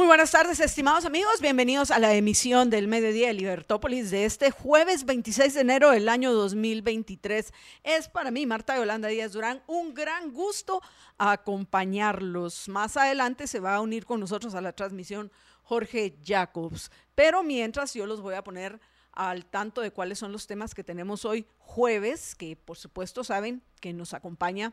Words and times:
Muy 0.00 0.06
buenas 0.06 0.30
tardes, 0.30 0.60
estimados 0.60 1.04
amigos. 1.04 1.42
Bienvenidos 1.42 1.90
a 1.90 1.98
la 1.98 2.14
emisión 2.14 2.70
del 2.70 2.88
mediodía 2.88 3.26
de 3.26 3.34
Libertópolis 3.34 4.10
de 4.10 4.24
este 4.24 4.50
jueves 4.50 5.04
26 5.04 5.52
de 5.52 5.60
enero 5.60 5.90
del 5.90 6.08
año 6.08 6.32
2023. 6.32 7.52
Es 7.84 8.08
para 8.08 8.30
mí, 8.30 8.46
Marta 8.46 8.78
Yolanda 8.78 9.08
Díaz 9.08 9.32
Durán, 9.32 9.62
un 9.66 9.92
gran 9.92 10.32
gusto 10.32 10.80
acompañarlos. 11.18 12.70
Más 12.70 12.96
adelante 12.96 13.46
se 13.46 13.60
va 13.60 13.74
a 13.74 13.82
unir 13.82 14.06
con 14.06 14.20
nosotros 14.20 14.54
a 14.54 14.62
la 14.62 14.72
transmisión 14.72 15.30
Jorge 15.64 16.16
Jacobs. 16.24 16.90
Pero 17.14 17.42
mientras 17.42 17.92
yo 17.92 18.06
los 18.06 18.22
voy 18.22 18.36
a 18.36 18.42
poner 18.42 18.80
al 19.12 19.44
tanto 19.44 19.82
de 19.82 19.90
cuáles 19.90 20.18
son 20.18 20.32
los 20.32 20.46
temas 20.46 20.74
que 20.74 20.82
tenemos 20.82 21.26
hoy 21.26 21.46
jueves, 21.58 22.34
que 22.34 22.56
por 22.56 22.78
supuesto 22.78 23.22
saben 23.22 23.62
que 23.82 23.92
nos 23.92 24.14
acompaña 24.14 24.72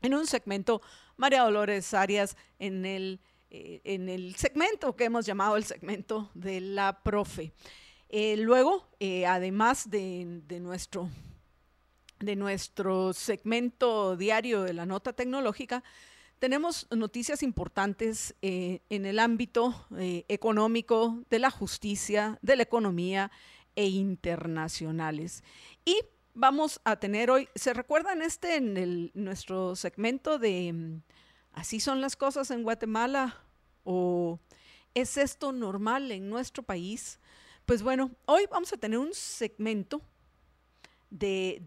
en 0.00 0.14
un 0.14 0.28
segmento 0.28 0.80
María 1.16 1.42
Dolores 1.42 1.92
Arias 1.92 2.36
en 2.60 2.86
el 2.86 3.20
eh, 3.56 3.80
en 3.84 4.08
el 4.08 4.34
segmento 4.34 4.96
que 4.96 5.04
hemos 5.04 5.26
llamado 5.26 5.56
el 5.56 5.62
segmento 5.62 6.28
de 6.34 6.60
la 6.60 7.04
profe. 7.04 7.52
Eh, 8.08 8.36
luego, 8.36 8.88
eh, 8.98 9.26
además 9.26 9.88
de, 9.88 10.42
nuestro, 10.60 11.08
de 12.18 12.34
nuestro 12.34 13.12
segmento 13.12 14.16
diario 14.16 14.64
de 14.64 14.72
la 14.72 14.86
nota 14.86 15.12
tecnológica, 15.12 15.84
tenemos 16.40 16.88
noticias 16.90 17.44
importantes 17.44 18.34
en 18.42 19.06
el 19.06 19.20
ámbito 19.20 19.86
económico, 20.28 21.22
de 21.30 21.38
la 21.38 21.50
justicia, 21.50 22.40
de 22.42 22.56
la 22.56 22.64
economía 22.64 23.30
e 23.76 23.86
internacionales. 23.86 25.44
Y 25.84 25.96
vamos 26.34 26.80
a 26.82 26.96
tener 26.96 27.30
hoy, 27.30 27.48
¿se 27.54 27.72
recuerdan 27.72 28.20
este 28.20 28.56
en 28.56 28.76
el, 28.76 29.12
nuestro 29.14 29.76
segmento 29.76 30.40
de 30.40 30.72
mm, 30.72 31.02
Así 31.54 31.78
son 31.78 32.00
las 32.00 32.16
cosas 32.16 32.50
en 32.50 32.64
Guatemala? 32.64 33.43
¿O 33.84 34.40
es 34.94 35.16
esto 35.16 35.52
normal 35.52 36.10
en 36.10 36.28
nuestro 36.28 36.62
país? 36.62 37.20
Pues 37.66 37.82
bueno, 37.82 38.10
hoy 38.26 38.46
vamos 38.50 38.72
a 38.72 38.76
tener 38.76 38.98
un 38.98 39.14
segmento 39.14 40.02
de, 41.10 41.62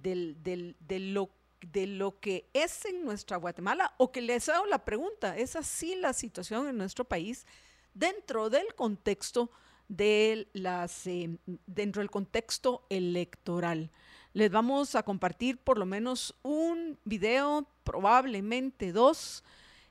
lo, 0.90 1.30
de 1.62 1.88
lo 1.88 2.20
que 2.20 2.50
es 2.54 2.86
en 2.86 3.06
nuestra 3.06 3.38
Guatemala 3.38 3.94
o 3.98 4.12
que 4.12 4.22
les 4.22 4.50
hago 4.50 4.66
la 4.66 4.84
pregunta, 4.84 5.38
¿es 5.38 5.56
así 5.56 5.96
la 5.96 6.14
situación 6.14 6.68
en 6.68 6.78
nuestro 6.78 7.06
país 7.06 7.46
dentro 7.94 8.50
del 8.50 8.76
contexto 8.76 9.50
de 9.88 10.50
las, 10.54 11.08
eh, 11.08 11.38
dentro 11.66 12.02
del 12.02 12.12
contexto 12.12 12.86
electoral? 12.90 13.92
Les 14.34 14.52
vamos 14.52 14.94
a 14.96 15.04
compartir 15.04 15.58
por 15.58 15.78
lo 15.78 15.86
menos 15.86 16.36
un 16.44 17.00
video, 17.06 17.68
probablemente 17.84 18.92
dos, 18.92 19.44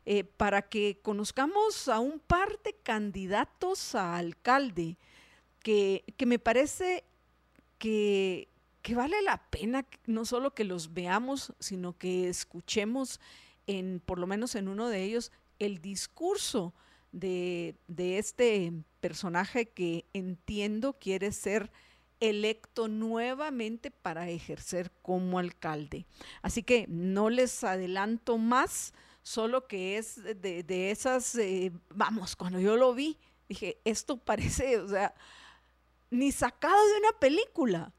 eh, 0.06 0.24
para 0.24 0.62
que 0.62 1.00
conozcamos 1.02 1.88
a 1.88 1.98
un 1.98 2.20
par 2.20 2.60
de 2.62 2.74
candidatos 2.74 3.94
a 3.96 4.16
alcalde 4.16 4.96
que, 5.66 6.04
me 6.24 6.38
parece 6.38 7.02
que, 7.78 8.48
vale 8.94 9.20
la 9.22 9.50
pena 9.50 9.84
no 10.06 10.24
solo 10.24 10.54
que 10.54 10.62
los 10.62 10.94
veamos, 10.94 11.52
sino 11.58 11.98
que 11.98 12.28
escuchemos 12.28 13.20
en, 13.66 13.98
por 13.98 14.20
lo 14.20 14.28
menos 14.28 14.54
en 14.54 14.68
uno 14.68 14.88
de 14.88 15.02
ellos, 15.02 15.32
el 15.58 15.82
discurso 15.82 16.72
de, 17.11 17.74
de 17.89 18.18
este 18.18 18.72
personaje 19.00 19.66
que 19.66 20.05
entiendo 20.12 20.92
quiere 21.00 21.33
ser 21.33 21.72
electo 22.20 22.86
nuevamente 22.86 23.90
para 23.90 24.28
ejercer 24.30 24.92
como 25.02 25.40
alcalde. 25.40 26.06
Así 26.42 26.62
que 26.62 26.86
no 26.89 27.28
les 27.28 27.64
adelanto 27.64 28.39
más, 28.39 28.95
solo 29.27 29.67
que 29.67 29.98
es 29.98 30.23
de, 30.23 30.91
esas, 30.92 31.35
eh, 31.35 31.73
vamos, 31.92 32.37
cuando 32.37 32.61
yo 32.61 32.77
lo 32.77 32.95
vi, 32.95 33.19
dije, 33.48 33.77
esto 33.85 34.19
parece, 34.19 34.79
o 34.79 34.89
sea, 34.89 35.13
ni 36.11 36.31
sacado 36.31 36.81
de 36.87 36.98
una 36.98 37.19
película. 37.19 37.92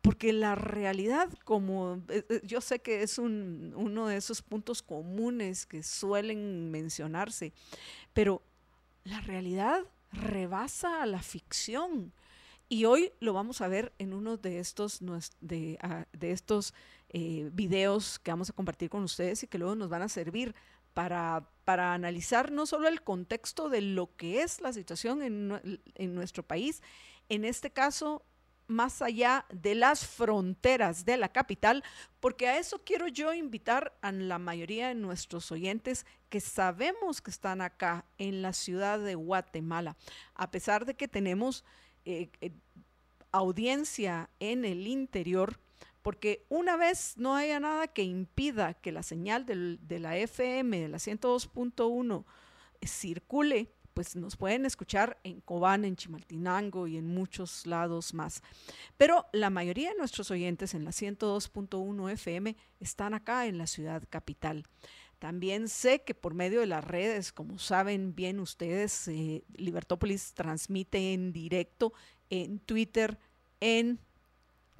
Porque 0.00 0.32
la 0.32 0.54
realidad, 0.54 1.28
como 1.44 2.02
eh, 2.08 2.24
eh, 2.30 2.40
yo 2.42 2.62
sé 2.62 2.78
que 2.78 3.02
es 3.02 3.18
un, 3.18 3.74
uno 3.76 4.06
de 4.06 4.16
esos 4.16 4.40
puntos 4.40 4.80
comunes 4.80 5.66
que 5.66 5.82
suelen 5.82 6.70
mencionarse, 6.70 7.52
pero 8.14 8.40
la 9.04 9.20
realidad 9.20 9.82
rebasa 10.10 11.02
a 11.02 11.06
la 11.06 11.20
ficción. 11.20 12.14
Y 12.70 12.86
hoy 12.86 13.12
lo 13.20 13.34
vamos 13.34 13.60
a 13.60 13.68
ver 13.68 13.92
en 13.98 14.14
uno 14.14 14.38
de 14.38 14.58
estos, 14.58 15.00
de, 15.42 15.76
ah, 15.82 16.06
de 16.14 16.32
estos 16.32 16.72
eh, 17.10 17.50
videos 17.52 18.18
que 18.18 18.30
vamos 18.30 18.50
a 18.50 18.52
compartir 18.52 18.88
con 18.88 19.02
ustedes 19.02 19.42
y 19.42 19.46
que 19.46 19.58
luego 19.58 19.74
nos 19.74 19.88
van 19.88 20.02
a 20.02 20.08
servir 20.08 20.54
para, 20.94 21.48
para 21.64 21.92
analizar 21.92 22.50
no 22.50 22.66
solo 22.66 22.88
el 22.88 23.02
contexto 23.02 23.68
de 23.68 23.80
lo 23.80 24.14
que 24.16 24.42
es 24.42 24.60
la 24.60 24.72
situación 24.72 25.22
en, 25.22 25.80
en 25.94 26.14
nuestro 26.14 26.42
país, 26.42 26.82
en 27.28 27.44
este 27.44 27.70
caso 27.70 28.24
más 28.70 29.02
allá 29.02 29.44
de 29.52 29.74
las 29.74 30.06
fronteras 30.06 31.04
de 31.04 31.16
la 31.16 31.28
capital, 31.28 31.82
porque 32.20 32.46
a 32.46 32.58
eso 32.58 32.82
quiero 32.84 33.08
yo 33.08 33.34
invitar 33.34 33.92
a 34.00 34.12
la 34.12 34.38
mayoría 34.38 34.88
de 34.88 34.94
nuestros 34.94 35.50
oyentes 35.50 36.06
que 36.28 36.40
sabemos 36.40 37.20
que 37.20 37.32
están 37.32 37.60
acá 37.60 38.04
en 38.16 38.42
la 38.42 38.52
ciudad 38.52 39.00
de 39.00 39.16
Guatemala, 39.16 39.96
a 40.34 40.50
pesar 40.52 40.86
de 40.86 40.94
que 40.94 41.08
tenemos 41.08 41.64
eh, 42.04 42.30
eh, 42.40 42.52
audiencia 43.32 44.30
en 44.38 44.64
el 44.64 44.86
interior, 44.86 45.58
porque 46.02 46.46
una 46.48 46.76
vez 46.76 47.14
no 47.16 47.34
haya 47.34 47.60
nada 47.60 47.88
que 47.88 48.02
impida 48.02 48.74
que 48.74 48.92
la 48.92 49.02
señal 49.02 49.46
de 49.46 49.98
la 49.98 50.16
FM, 50.16 50.80
de 50.80 50.88
la 50.88 50.98
102.1, 50.98 52.24
circule, 52.82 53.72
pues 53.94 54.16
nos 54.16 54.36
pueden 54.36 54.64
escuchar 54.64 55.18
en 55.24 55.40
Cobán, 55.40 55.84
en 55.84 55.96
Chimaltenango 55.96 56.86
y 56.86 56.96
en 56.96 57.06
muchos 57.06 57.66
lados 57.66 58.14
más. 58.14 58.42
Pero 58.96 59.26
la 59.32 59.50
mayoría 59.50 59.90
de 59.90 59.98
nuestros 59.98 60.30
oyentes 60.30 60.74
en 60.74 60.84
la 60.84 60.90
102.1 60.90 62.10
FM 62.12 62.56
están 62.78 63.14
acá 63.14 63.46
en 63.46 63.58
la 63.58 63.66
ciudad 63.66 64.02
capital. 64.08 64.64
También 65.18 65.68
sé 65.68 66.02
que 66.02 66.14
por 66.14 66.32
medio 66.32 66.60
de 66.60 66.66
las 66.66 66.82
redes, 66.82 67.30
como 67.30 67.58
saben 67.58 68.14
bien 68.14 68.40
ustedes, 68.40 69.06
eh, 69.08 69.44
Libertópolis 69.54 70.32
transmite 70.32 71.12
en 71.12 71.32
directo 71.32 71.92
en 72.30 72.58
Twitter, 72.60 73.18
en 73.60 74.00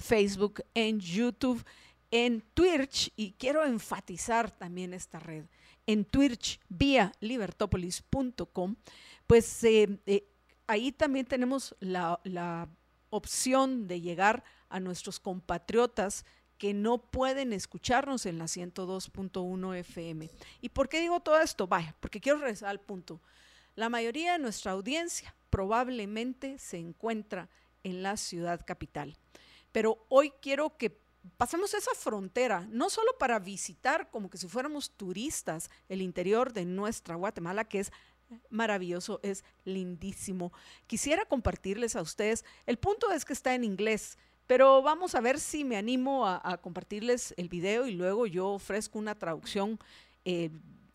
Facebook, 0.01 0.65
en 0.75 1.01
YouTube, 1.01 1.65
en 2.11 2.43
Twitch, 2.55 3.13
y 3.17 3.33
quiero 3.33 3.65
enfatizar 3.65 4.51
también 4.51 4.95
esta 4.95 5.21
red, 5.21 5.45
en 5.87 6.05
Twitch 6.05 6.61
vía 6.69 7.13
libertopolis.com, 7.21 8.77
pues 9.27 9.65
eh, 9.65 10.01
eh, 10.07 10.27
ahí 10.67 10.93
también 10.93 11.27
tenemos 11.27 11.75
la, 11.81 12.21
la 12.25 12.69
opción 13.11 13.87
de 13.87 14.01
llegar 14.01 14.45
a 14.69 14.81
nuestros 14.81 15.21
compatriotas 15.21 16.25
que 16.59 16.75
no 16.75 16.99
pueden 16.99 17.53
escucharnos 17.53 18.27
en 18.27 18.39
la 18.39 18.45
102.1 18.45 19.77
FM. 19.79 20.31
¿Y 20.61 20.69
por 20.69 20.89
qué 20.89 21.01
digo 21.01 21.21
todo 21.21 21.41
esto? 21.41 21.67
Vaya, 21.67 21.97
porque 22.01 22.21
quiero 22.21 22.39
regresar 22.39 22.69
al 22.69 22.81
punto. 22.81 23.21
La 23.77 23.89
mayoría 23.89 24.33
de 24.33 24.41
nuestra 24.41 24.73
audiencia 24.73 25.35
probablemente 25.49 26.59
se 26.59 26.77
encuentra 26.77 27.49
en 27.83 28.03
la 28.03 28.17
ciudad 28.17 28.61
capital. 28.67 29.17
Pero 29.73 30.05
hoy 30.09 30.33
quiero 30.41 30.77
que 30.77 30.99
pasemos 31.37 31.75
esa 31.75 31.93
frontera, 31.95 32.67
no 32.71 32.91
solo 32.91 33.17
para 33.19 33.39
visitar 33.39 34.11
como 34.11 34.31
que 34.31 34.39
si 34.39 34.49
fuéramos 34.49 34.91
turistas 34.93 35.71
el 35.89 36.03
interior 36.03 36.53
de 36.53 36.65
nuestra 36.65 37.15
Guatemala, 37.15 37.65
que 37.65 37.81
es 37.81 37.93
maravilloso, 38.49 39.21
es 39.23 39.45
lindísimo. 39.65 40.53
Quisiera 40.87 41.25
compartirles 41.25 41.97
a 41.97 42.03
ustedes, 42.03 42.45
el 42.67 42.79
punto 42.79 43.11
es 43.11 43.25
que 43.25 43.33
está 43.33 43.55
en 43.55 43.65
inglés, 43.65 44.19
pero 44.47 44.83
vamos 44.83 45.15
a 45.15 45.21
ver 45.21 45.39
si 45.39 45.65
me 45.65 45.77
animo 45.77 46.27
a, 46.27 46.59
compartirles 46.59 47.35
el 47.37 47.49
video 47.49 47.87
y 47.87 47.93
luego 47.93 48.27
yo 48.27 48.49
ofrezco 48.49 48.99
una 48.99 49.15
traducción 49.15 49.79
eh, 50.25 50.51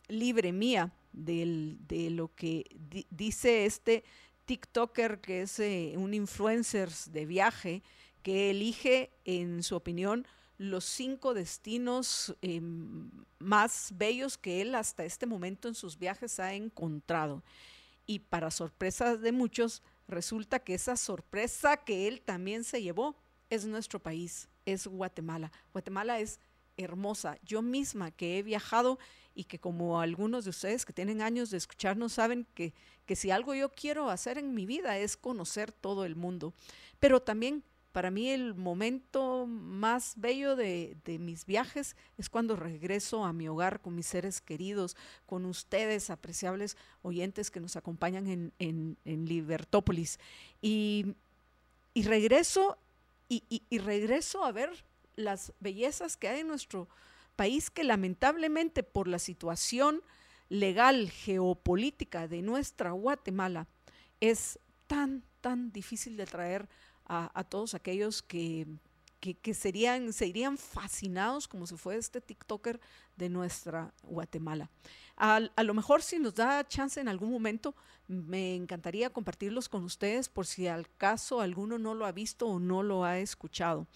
libre 0.07 0.51
mía 0.51 0.91
de 1.13 2.09
lo 2.11 2.35
que 2.35 2.65
dice 3.09 3.65
este 3.65 4.03
TikToker 4.45 5.21
que 5.21 5.43
es 5.43 5.59
eh, 5.59 5.93
un 5.95 6.13
influencer 6.13 6.89
de 7.07 7.25
viaje 7.25 7.83
que 8.25 8.49
elige, 8.49 9.11
en 9.23 9.61
su 9.61 9.75
opinión, 9.75 10.25
los 10.57 10.83
cinco 10.83 11.35
destinos 11.35 12.35
eh, 12.41 12.59
más 13.37 13.91
bellos 13.93 14.35
que 14.35 14.63
él 14.63 14.73
hasta 14.73 15.05
este 15.05 15.27
momento 15.27 15.67
en 15.67 15.75
sus 15.75 15.99
viajes 15.99 16.39
ha 16.39 16.55
encontrado. 16.55 17.43
Y 18.07 18.17
para 18.17 18.49
sorpresa 18.49 19.15
de 19.15 19.31
muchos, 19.31 19.83
resulta 20.07 20.57
que 20.57 20.73
esa 20.73 20.97
sorpresa 20.97 21.77
que 21.77 22.07
él 22.07 22.19
también 22.19 22.63
se 22.63 22.81
llevó 22.81 23.15
es 23.51 23.67
nuestro 23.67 23.99
país, 23.99 24.49
es 24.65 24.87
Guatemala. 24.87 25.51
Guatemala 25.71 26.19
es 26.19 26.39
hermosa. 26.77 27.37
Yo 27.43 27.61
misma 27.61 28.09
que 28.09 28.39
he 28.39 28.41
viajado 28.41 28.97
y 29.35 29.43
que 29.43 29.59
como 29.59 30.01
algunos 30.01 30.45
de 30.45 30.49
ustedes 30.49 30.83
que 30.83 30.93
tienen 30.93 31.21
años 31.21 31.51
de 31.51 31.57
escucharnos 31.57 32.13
saben 32.13 32.47
que, 32.55 32.73
que 33.05 33.15
si 33.15 33.29
algo 33.29 33.53
yo 33.53 33.69
quiero 33.69 34.09
hacer 34.09 34.39
en 34.39 34.55
mi 34.55 34.65
vida 34.65 34.97
es 34.97 35.15
conocer 35.15 35.71
todo 35.71 36.05
el 36.05 36.15
mundo. 36.15 36.55
Pero 36.99 37.21
también 37.21 37.63
para 37.95 38.11
mí 38.11 38.29
el 38.29 38.55
momento 38.55 39.45
más 39.47 40.15
bello 40.17 40.57
de, 40.57 40.97
mis 41.17 41.45
viajes 41.45 41.95
es 42.17 42.27
cuando 42.29 42.57
regreso 42.57 43.23
a 43.23 43.31
mi 43.31 43.47
hogar 43.47 43.79
con 43.79 43.95
mis 43.95 44.07
seres 44.07 44.41
queridos, 44.41 44.97
con 45.25 45.45
ustedes, 45.45 46.09
apreciables 46.09 46.75
oyentes 47.03 47.49
que 47.49 47.61
nos 47.61 47.77
acompañan 47.77 48.51
en, 48.59 48.97
Libertópolis. 49.05 50.19
Y, 50.61 51.15
regreso 51.95 52.77
y, 53.29 53.61
regreso 53.77 54.43
a 54.43 54.51
ver 54.51 54.71
las 55.15 55.53
bellezas 55.61 56.17
que 56.17 56.27
hay 56.27 56.41
en 56.41 56.49
nuestro 56.49 56.89
país 57.37 57.69
que 57.69 57.85
lamentablemente 57.85 58.83
por 58.83 59.07
la 59.07 59.19
situación 59.19 60.01
legal, 60.49 61.09
geopolítica 61.09 62.27
de 62.27 62.41
nuestra 62.41 62.91
Guatemala 62.91 63.67
es 64.19 64.59
tan, 64.85 65.23
tan 65.39 65.71
difícil 65.71 66.17
de 66.17 66.25
traer 66.25 66.67
a, 67.07 67.43
todos 67.43 67.73
aquellos 67.73 68.21
que, 68.21 68.67
que, 69.19 69.53
serían, 69.53 70.13
se 70.13 70.27
irían 70.27 70.57
fascinados 70.57 71.47
como 71.47 71.67
si 71.67 71.75
fuera 71.77 71.99
este 71.99 72.21
TikToker 72.21 72.79
de 73.15 73.29
nuestra 73.29 73.93
Guatemala. 74.03 74.69
A, 75.17 75.41
a, 75.55 75.63
lo 75.63 75.73
mejor 75.73 76.01
si 76.01 76.19
nos 76.19 76.35
da 76.35 76.67
chance 76.67 76.99
en 76.99 77.07
algún 77.07 77.31
momento, 77.31 77.73
me 78.07 78.55
encantaría 78.55 79.09
compartirlos 79.09 79.69
con 79.69 79.83
ustedes 79.83 80.29
por 80.29 80.45
si 80.45 80.67
al 80.67 80.89
caso 80.97 81.41
alguno 81.41 81.77
no 81.77 81.95
lo 81.95 82.05
ha 82.05 82.11
visto 82.11 82.47
o 82.47 82.59
no 82.59 82.83
lo 82.83 83.03
ha 83.03 83.19
escuchado. 83.19 83.87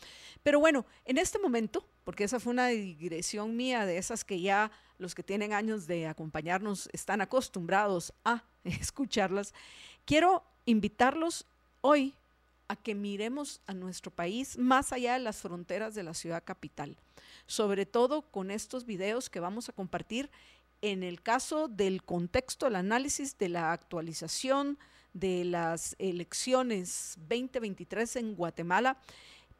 Pero 0.44 0.59
bueno, 0.59 0.85
en 1.05 1.17
este 1.17 1.39
momento, 1.39 1.85
porque 2.03 2.23
esa 2.23 2.39
fue 2.39 2.53
una 2.53 2.67
digresión 2.67 3.55
mía 3.55 3.85
de 3.85 3.97
esas 3.97 4.23
que 4.23 4.39
ya 4.41 4.71
los 4.97 5.15
que 5.15 5.23
tienen 5.23 5.53
años 5.53 5.88
de 5.88 6.07
acompañarnos 6.07 6.89
están 6.91 7.21
acostumbrados 7.21 8.13
a 8.23 8.44
escucharlas, 8.63 9.53
quiero 10.05 10.44
invitarlos 10.65 11.45
hoy 11.81 12.13
a 12.69 12.75
que 12.77 12.95
miremos 12.95 13.62
a 13.66 13.74
nuestro 13.74 14.12
país 14.12 14.57
más 14.57 14.94
allá 14.94 15.13
de 15.13 15.19
las 15.19 15.38
fronteras 15.42 15.95
de 15.95 16.04
la 16.04 16.13
ciudad 16.13 16.44
capital, 16.45 16.95
sobre 17.48 17.86
todo 17.86 18.21
con 18.21 18.51
estos 18.51 18.86
videos 18.86 19.30
que 19.30 19.42
vamos 19.42 19.68
a 19.68 19.74
compartir 19.74 20.30
en 20.81 21.04
el 21.04 21.21
caso 21.21 21.68
del 21.68 22.04
contexto, 22.04 22.68
el 22.68 22.75
análisis 22.75 23.38
de 23.38 23.50
la 23.50 23.74
actualización 23.74 24.77
de 25.13 25.44
las 25.44 25.95
elecciones 26.00 27.16
2023 27.18 28.16
en 28.18 28.36
Guatemala, 28.36 28.98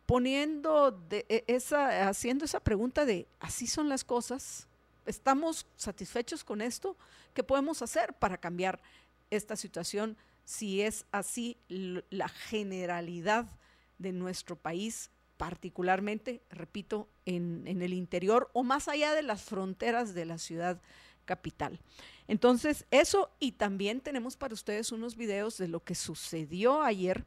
poniendo 0.06 1.04
e, 1.10 1.44
esa, 1.48 2.08
haciendo 2.08 2.46
esa 2.46 2.60
pregunta 2.60 3.06
de, 3.06 3.28
¿así 3.40 3.68
son 3.68 3.90
las 3.90 4.04
cosas? 4.04 4.68
¿Estamos 5.06 5.66
satisfechos 5.76 6.44
con 6.44 6.62
esto? 6.62 6.96
¿Qué 7.34 7.44
podemos 7.44 7.82
hacer 7.82 8.14
para 8.14 8.38
cambiar 8.38 8.80
esta 9.30 9.56
situación 9.56 10.16
si 10.50 10.82
es 10.82 11.06
así 11.12 11.58
la 11.68 12.28
generalidad 12.28 13.46
de 14.00 14.12
nuestro 14.12 14.56
país, 14.56 15.12
particularmente, 15.38 16.42
repito, 16.50 17.08
en, 17.28 17.68
el 17.68 17.94
interior 17.94 18.50
o 18.54 18.64
más 18.64 18.88
allá 18.88 19.14
de 19.14 19.22
las 19.22 19.44
fronteras 19.44 20.16
de 20.16 20.26
la 20.26 20.40
ciudad 20.40 20.82
capital. 21.26 21.80
Entonces, 22.28 22.88
eso 22.90 23.30
y 23.40 23.52
también 23.52 24.02
tenemos 24.02 24.38
para 24.38 24.56
ustedes 24.56 24.92
unos 24.92 25.16
videos 25.16 25.60
de 25.60 25.68
lo 25.68 25.84
que 25.84 25.94
sucedió 25.94 26.82
ayer 26.82 27.26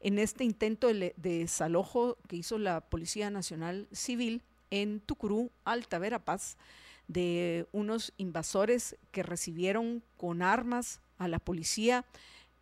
en 0.00 0.18
este 0.18 0.44
intento 0.44 0.88
de, 0.88 1.14
desalojo 1.16 2.18
que 2.28 2.36
hizo 2.36 2.58
la 2.58 2.82
Policía 2.82 3.30
Nacional 3.30 3.88
Civil 3.92 4.42
en 4.70 5.00
Tucurú, 5.00 5.50
Alta 5.64 5.98
Verapaz, 5.98 6.58
de 7.06 7.66
unos 7.72 8.12
invasores 8.18 8.98
que 9.10 9.22
recibieron 9.22 10.02
con 10.18 10.42
armas 10.42 11.00
a 11.16 11.28
la 11.28 11.38
policía 11.38 12.04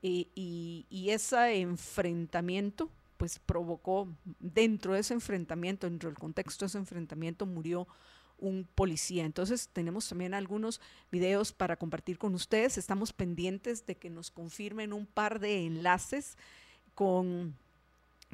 y, 0.03 1.09
ese 1.11 1.61
enfrentamiento 1.61 2.91
pues 3.17 3.39
provocó, 3.39 4.09
dentro 4.41 4.93
de 4.93 5.01
ese 5.01 5.15
enfrentamiento, 5.15 5.89
dentro 5.89 6.11
del 6.11 6.19
contexto 6.19 6.65
de 6.65 6.69
ese 6.69 6.79
enfrentamiento, 6.79 7.47
murió 7.47 7.89
un 8.39 8.69
policía. 8.75 9.25
Entonces 9.25 9.71
tenemos 9.73 10.07
también 10.09 10.35
algunos 10.35 10.81
videos 11.11 11.53
para 11.53 11.77
compartir 11.77 12.19
con 12.19 12.35
ustedes. 12.35 12.77
Estamos 12.77 13.15
pendientes 13.15 13.87
de 13.87 13.95
que 13.95 14.11
nos 14.11 14.31
confirmen 14.31 14.93
un 14.93 15.07
par 15.07 15.41
de 15.41 15.65
enlaces 15.65 16.37
con, 16.95 17.57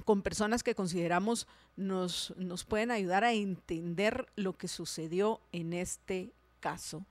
con 0.05 0.23
personas 0.23 0.65
que 0.65 0.75
consideramos 0.75 1.47
nos, 1.77 2.35
nos 2.37 2.65
pueden 2.65 2.91
ayudar 2.91 3.25
a 3.25 3.33
entender 3.33 4.27
lo 4.37 4.57
que 4.57 4.69
sucedió 4.69 5.41
en 5.53 5.73
este 5.73 6.33
caso. 6.61 7.07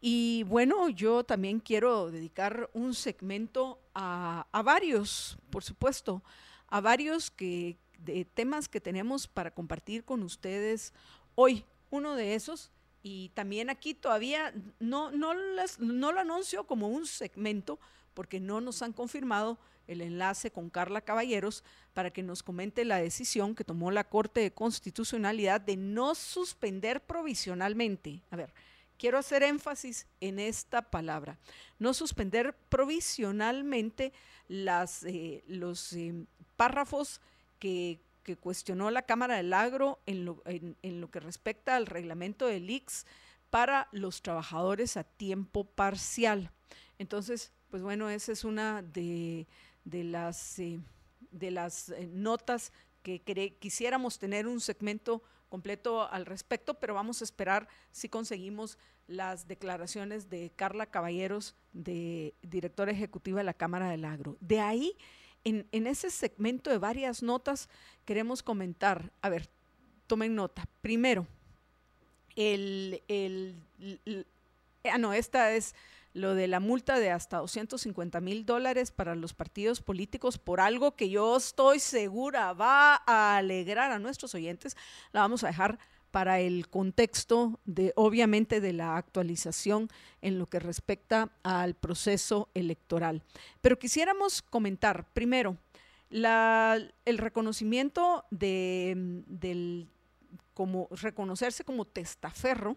Y 0.00 0.44
bueno, 0.44 0.88
yo 0.88 1.24
también 1.24 1.58
quiero 1.58 2.10
dedicar 2.10 2.70
un 2.72 2.94
segmento 2.94 3.80
a, 3.94 4.46
varios, 4.64 5.38
por 5.50 5.64
supuesto, 5.64 6.22
a 6.68 6.80
varios 6.80 7.30
que, 7.30 7.76
de 7.98 8.24
temas 8.24 8.68
que 8.68 8.80
tenemos 8.80 9.26
para 9.26 9.50
compartir 9.50 10.04
con 10.04 10.22
ustedes 10.22 10.92
hoy. 11.34 11.64
Uno 11.90 12.14
de 12.14 12.34
esos, 12.34 12.70
y 13.02 13.30
también 13.30 13.70
aquí 13.70 13.94
todavía 13.94 14.52
no, 14.78 15.10
no, 15.10 15.32
no 15.78 16.12
lo 16.12 16.20
anuncio 16.20 16.64
como 16.66 16.88
un 16.88 17.06
segmento, 17.06 17.80
porque 18.14 18.40
no 18.40 18.60
nos 18.60 18.82
han 18.82 18.92
confirmado 18.92 19.58
el 19.88 20.02
enlace 20.02 20.50
con 20.50 20.70
Carla 20.70 21.00
Caballeros 21.00 21.64
para 21.94 22.10
que 22.10 22.22
nos 22.22 22.42
comente 22.42 22.84
la 22.84 22.98
decisión 22.98 23.54
que 23.54 23.64
tomó 23.64 23.90
la 23.90 24.04
Corte 24.04 24.40
de 24.40 24.52
Constitucionalidad 24.52 25.60
de 25.60 25.76
no 25.76 26.14
suspender 26.14 27.00
provisionalmente. 27.00 28.20
A 28.30 28.36
ver, 28.36 28.52
quiero 28.98 29.18
hacer 29.18 29.42
énfasis 29.42 30.06
en 30.20 30.38
esta 30.38 30.82
palabra, 30.82 31.38
no 31.78 31.94
suspender 31.94 32.54
provisionalmente 32.68 34.12
eh, 34.48 35.44
los 35.46 35.92
eh, 35.92 36.26
párrafos 36.56 37.20
que, 37.58 38.00
cuestionó 38.42 38.90
la 38.90 39.06
Cámara 39.06 39.36
del 39.36 39.54
Agro 39.54 40.00
en 40.04 40.26
lo, 40.26 40.42
que 41.10 41.18
respecta 41.18 41.76
al 41.76 41.86
reglamento 41.86 42.46
del 42.46 42.68
IX 42.68 43.06
para 43.48 43.88
los 43.90 44.20
trabajadores 44.20 44.98
a 44.98 45.04
tiempo 45.04 45.64
parcial. 45.64 46.50
Entonces, 46.98 47.52
pues 47.70 47.82
bueno, 47.82 48.10
esa 48.10 48.32
es 48.32 48.44
una 48.44 48.82
de, 48.82 49.46
las, 49.86 50.58
eh, 50.58 50.78
de 51.30 51.50
las 51.50 51.94
notas 52.10 52.70
que 53.02 53.56
quisiéramos 53.58 54.18
tener 54.18 54.46
un 54.46 54.60
segmento 54.60 55.22
completo 55.48 56.10
al 56.10 56.26
respecto, 56.26 56.74
pero 56.74 56.94
vamos 56.94 57.20
a 57.20 57.24
esperar 57.24 57.68
si 57.92 58.08
conseguimos 58.08 58.78
las 59.06 59.48
declaraciones 59.48 60.28
de 60.28 60.50
Carla 60.54 60.86
Caballeros, 60.86 61.54
de 61.72 62.34
directora 62.42 62.92
ejecutiva 62.92 63.38
de 63.38 63.44
la 63.44 63.54
Cámara 63.54 63.90
del 63.90 64.04
Agro. 64.04 64.36
De 64.40 64.60
ahí, 64.60 64.96
en, 65.44 65.66
ese 65.86 66.10
segmento 66.10 66.70
de 66.70 66.78
varias 66.78 67.22
notas, 67.22 67.68
queremos 68.04 68.42
comentar, 68.42 69.10
a 69.22 69.28
ver, 69.28 69.48
tomen 70.06 70.34
nota. 70.34 70.68
Primero, 70.82 71.26
el, 72.36 73.02
el, 73.08 73.56
ah, 74.84 74.98
no, 74.98 75.12
esta 75.12 75.52
es 75.52 75.74
lo 76.14 76.34
de 76.34 76.48
la 76.48 76.60
multa 76.60 76.98
de 76.98 77.10
hasta 77.10 77.38
250 77.38 78.20
mil 78.20 78.46
dólares 78.46 78.90
para 78.90 79.14
los 79.14 79.34
partidos 79.34 79.80
políticos 79.80 80.38
por 80.38 80.60
algo 80.60 80.96
que 80.96 81.10
yo 81.10 81.36
estoy 81.36 81.78
segura 81.80 82.52
va 82.52 83.02
a 83.06 83.36
alegrar 83.36 83.92
a 83.92 83.98
nuestros 83.98 84.34
oyentes, 84.34 84.76
la 85.12 85.20
vamos 85.20 85.44
a 85.44 85.48
dejar 85.48 85.78
para 86.10 86.40
el 86.40 86.68
contexto 86.68 87.60
de, 87.64 87.92
obviamente, 87.94 88.60
de 88.60 88.72
la 88.72 88.96
actualización 88.96 89.88
en 90.22 90.38
lo 90.38 90.46
que 90.46 90.58
respecta 90.58 91.30
al 91.42 91.74
proceso 91.74 92.48
electoral. 92.54 93.22
Pero 93.60 93.78
quisiéramos 93.78 94.40
comentar, 94.42 95.06
primero, 95.12 95.58
el 96.10 97.18
reconocimiento 97.18 98.24
de, 98.30 98.94
del, 99.26 99.88
como 100.54 100.88
reconocerse 100.90 101.64
como 101.64 101.84
testaferro 101.84 102.76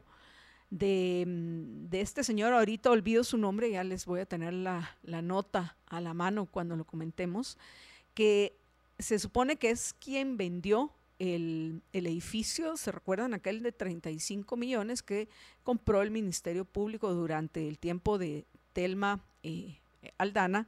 de, 0.72 1.90
este 1.92 2.24
señor, 2.24 2.54
ahorita 2.54 2.90
olvido 2.90 3.24
su 3.24 3.38
nombre, 3.38 3.70
ya 3.70 3.84
les 3.84 4.06
voy 4.06 4.22
a 4.22 4.25
tener 4.25 4.54
la, 4.54 4.98
nota 5.04 5.78
a 5.88 6.01
la 6.01 6.13
mano 6.13 6.48
cuando 6.48 6.75
lo 6.75 6.86
comentemos, 6.86 7.58
que 8.16 8.56
se 8.98 9.20
supone 9.20 9.58
que 9.58 9.70
es 9.70 9.94
quien 9.94 10.38
vendió 10.38 10.92
el, 11.20 11.84
edificio, 11.94 12.78
se 12.78 12.92
recuerdan 12.92 13.34
aquel 13.34 13.62
de 13.62 13.72
35 13.72 14.56
millones 14.56 15.04
que 15.04 15.28
compró 15.63 16.01
el 16.01 16.10
Ministerio 16.10 16.66
Público 16.66 17.13
durante 17.13 17.68
el 17.68 17.78
tiempo 17.78 18.18
de 18.18 18.46
Telma 18.74 19.24
eh, 19.44 19.78
Aldana, 20.18 20.68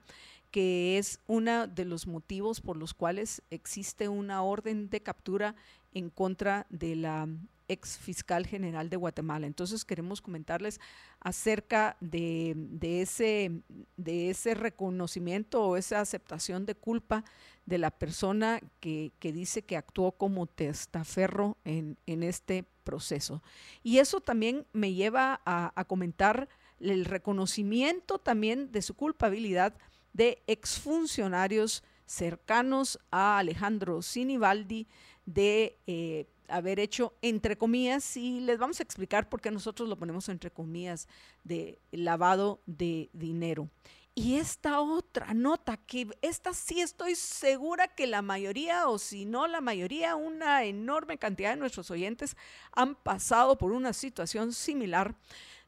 que 0.52 1.00
es 1.00 1.20
uno 1.28 1.66
de 1.66 1.86
los 1.86 2.06
motivos 2.06 2.62
por 2.62 2.78
los 2.78 2.94
cuales 2.94 3.42
existe 3.50 4.10
una 4.10 4.44
orden 4.44 4.90
de 4.90 5.02
captura 5.02 5.56
en 5.94 6.10
contra 6.10 6.68
de 6.70 6.96
la 6.96 7.28
ex 7.74 7.98
fiscal 7.98 8.48
general 8.48 8.90
de 8.90 8.96
Guatemala. 8.96 9.46
Entonces 9.46 9.84
queremos 9.84 10.22
comentarles 10.22 10.80
acerca 11.20 11.98
de, 12.00 12.56
ese, 12.82 13.52
de 13.98 14.30
ese 14.30 14.54
reconocimiento 14.54 15.64
o 15.64 15.76
esa 15.78 16.00
aceptación 16.00 16.66
de 16.66 16.76
culpa 16.76 17.26
de 17.66 17.78
la 17.78 17.92
persona 17.92 18.62
que, 18.80 19.12
dice 19.22 19.64
que 19.64 19.78
actuó 19.78 20.14
como 20.14 20.48
testaferro 20.48 21.58
en, 21.66 21.98
en, 22.06 22.24
este 22.24 22.66
proceso. 22.84 23.42
Y 23.84 24.00
eso 24.00 24.22
también 24.22 24.66
me 24.74 24.94
lleva 24.94 25.42
a, 25.46 25.72
a 25.76 25.86
comentar 25.86 26.50
el 26.80 27.06
reconocimiento 27.06 28.20
también 28.20 28.72
de 28.72 28.82
su 28.82 28.96
culpabilidad 28.96 29.74
de 30.14 30.44
exfuncionarios 30.48 31.84
cercanos 32.06 33.00
a 33.12 33.40
Alejandro 33.40 34.02
Sinibaldi 34.02 34.88
de 35.26 35.80
eh, 35.88 36.28
haber 36.54 36.80
hecho, 36.80 37.14
entre 37.22 37.58
comillas, 37.58 38.16
y 38.16 38.40
les 38.40 38.60
vamos 38.60 38.80
a 38.80 38.84
explicar 38.84 39.28
por 39.28 39.42
qué 39.42 39.52
nosotros 39.52 39.90
lo 39.90 39.98
ponemos 39.98 40.30
entre 40.30 40.52
comillas, 40.52 41.08
de 41.44 41.80
lavado 41.92 42.62
de 42.66 43.10
dinero. 43.14 43.70
Y 44.16 44.36
esta 44.36 44.80
otra 44.80 45.34
nota, 45.34 45.78
que 45.78 46.08
esta 46.22 46.54
sí 46.54 46.82
estoy 46.82 47.16
segura 47.16 47.88
que 47.88 48.06
la 48.06 48.22
mayoría, 48.22 48.88
o 48.88 49.00
si 49.00 49.26
no 49.26 49.48
la 49.48 49.60
mayoría, 49.60 50.16
una 50.16 50.64
enorme 50.66 51.18
cantidad 51.18 51.50
de 51.50 51.56
nuestros 51.58 51.90
oyentes 51.90 52.38
han 52.72 52.94
pasado 52.94 53.58
por 53.58 53.72
una 53.72 53.92
situación 53.92 54.54
similar 54.54 55.16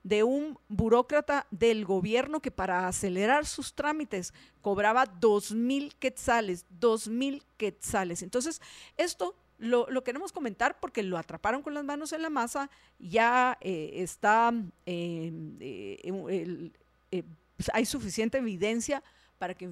de 0.04 0.22
un 0.24 0.60
burócrata 0.68 1.48
del 1.50 1.84
gobierno 1.84 2.40
que 2.40 2.52
para 2.52 2.88
acelerar 2.88 3.48
sus 3.48 3.74
trámites 3.74 4.36
cobraba 4.62 5.08
dos 5.08 5.52
mil 5.52 5.96
quetzales, 5.96 6.66
dos 6.70 7.08
mil 7.08 7.44
quetzales. 7.58 8.22
Entonces, 8.22 8.62
esto 8.98 9.36
lo, 9.58 10.04
queremos 10.04 10.32
comentar 10.32 10.80
porque 10.80 11.04
lo 11.04 11.18
atraparon 11.18 11.62
con 11.62 11.74
las 11.74 11.84
manos 11.84 12.14
en 12.14 12.22
la 12.22 12.30
masa, 12.30 12.70
ya 13.00 13.58
eh, 13.62 13.92
está, 13.96 14.50
em, 14.86 15.58
eh, 15.60 16.72
eh, 17.12 17.24
pues, 17.56 17.72
hay 17.74 17.86
suficiente 17.86 18.38
evidencia 18.38 19.04
para 19.38 19.54
que 19.54 19.66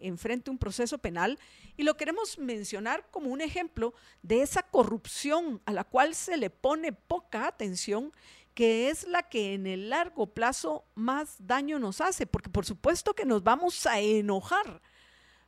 enfrente 0.00 0.50
un 0.50 0.58
proceso 0.58 0.96
penal 0.98 1.38
y 1.76 1.82
lo 1.82 1.96
queremos 1.96 2.38
mencionar 2.38 3.06
como 3.10 3.28
un 3.28 3.42
ejemplo 3.42 3.92
de 4.22 4.40
esa 4.42 4.62
corrupción 4.62 5.60
a 5.66 5.72
la 5.72 5.84
cual 5.84 6.14
se 6.14 6.38
le 6.38 6.48
pone 6.48 6.92
poca 6.92 7.46
atención 7.46 8.12
que 8.54 8.88
es 8.88 9.06
la 9.06 9.22
que 9.22 9.54
en 9.54 9.66
el 9.66 9.90
largo 9.90 10.26
plazo 10.26 10.84
más 10.94 11.36
daño 11.38 11.78
nos 11.78 12.00
hace, 12.00 12.26
porque 12.26 12.50
por 12.50 12.66
supuesto 12.66 13.14
que 13.14 13.24
nos 13.24 13.44
vamos 13.44 13.86
a 13.86 14.00
enojar 14.00 14.80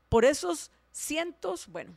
por 0.08 0.24
esos 0.24 0.70
cientos, 0.92 1.66
bueno, 1.66 1.96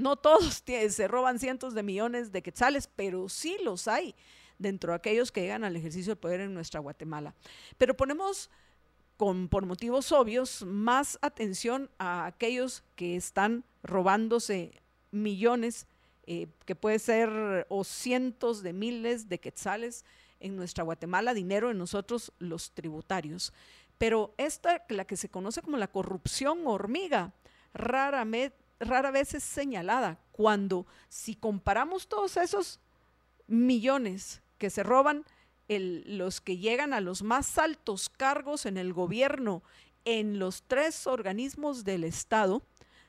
no 0.00 0.16
todos 0.16 0.62
se 0.88 1.08
roban 1.08 1.38
cientos 1.38 1.74
de 1.74 1.82
millones 1.82 2.32
de 2.32 2.42
quetzales, 2.42 2.88
pero 2.94 3.28
sí 3.28 3.56
los 3.62 3.88
hay 3.88 4.14
dentro 4.58 4.92
de 4.92 4.96
aquellos 4.96 5.32
que 5.32 5.42
llegan 5.42 5.64
al 5.64 5.76
ejercicio 5.76 6.12
del 6.12 6.18
poder 6.18 6.40
en 6.40 6.54
nuestra 6.54 6.80
Guatemala. 6.80 7.34
Pero 7.78 7.96
ponemos 7.96 8.50
con, 9.16 9.48
por 9.48 9.66
motivos 9.66 10.12
obvios 10.12 10.62
más 10.62 11.18
atención 11.22 11.90
a 11.98 12.26
aquellos 12.26 12.82
que 12.94 13.16
están 13.16 13.64
robándose 13.82 14.72
millones, 15.10 15.86
eh, 16.26 16.48
que 16.64 16.76
puede 16.76 16.98
ser 16.98 17.66
o 17.68 17.84
cientos 17.84 18.62
de 18.62 18.72
miles 18.72 19.28
de 19.28 19.40
quetzales 19.40 20.04
en 20.40 20.56
nuestra 20.56 20.84
Guatemala 20.84 21.34
dinero 21.34 21.70
en 21.70 21.78
nosotros 21.78 22.32
los 22.38 22.72
tributarios. 22.72 23.52
Pero 23.98 24.34
esta, 24.38 24.84
la 24.88 25.04
que 25.04 25.16
se 25.16 25.28
conoce 25.28 25.60
como 25.60 25.76
la 25.76 25.88
corrupción 25.88 26.66
hormiga, 26.66 27.34
rara, 27.74 28.24
rara 28.80 29.10
vez 29.10 29.34
es 29.34 29.44
señalada 29.44 30.18
cuando 30.32 30.86
si 31.08 31.36
comparamos 31.36 32.08
todos 32.08 32.36
esos 32.36 32.80
millones 33.46 34.42
que 34.58 34.70
se 34.70 34.82
roban, 34.82 35.24
los 35.68 36.40
que 36.40 36.56
llegan 36.56 36.92
a 36.92 37.00
los 37.00 37.22
más 37.22 37.56
altos 37.58 38.08
cargos 38.08 38.66
en 38.66 38.76
el 38.76 38.92
gobierno 38.92 39.62
en 40.04 40.38
los 40.38 40.64
tres 40.64 41.06
organismos 41.06 41.84
del 41.84 42.04
Estado, 42.04 42.62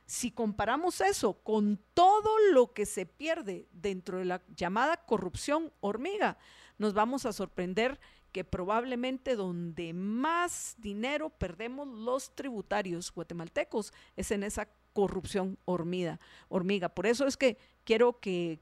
si 0.06 0.30
comparamos 0.30 1.00
eso 1.02 1.36
con 1.42 1.80
todo 1.94 2.30
lo 2.52 2.74
que 2.74 2.86
se 2.86 3.06
pierde 3.06 3.68
dentro 3.72 4.18
de 4.18 4.26
la 4.26 4.42
llamada 4.56 4.98
corrupción 4.98 5.72
hormiga, 5.80 6.38
nos 6.78 6.94
vamos 6.94 7.26
a 7.26 7.34
sorprender 7.34 8.00
que 8.32 8.44
probablemente 8.44 9.36
donde 9.36 9.94
más 9.94 10.76
dinero 10.80 11.30
perdemos 11.30 11.88
los 11.88 12.36
tributarios 12.36 13.12
guatemaltecos 13.14 13.94
es 14.16 14.32
en 14.32 14.44
esa 14.44 14.68
corrupción 14.94 15.58
hormiga. 15.66 16.20
hormiga. 16.50 16.90
Por 16.90 17.06
eso 17.06 17.28
es 17.28 17.38
que 17.38 17.58
quiero 17.84 18.20
que, 18.20 18.60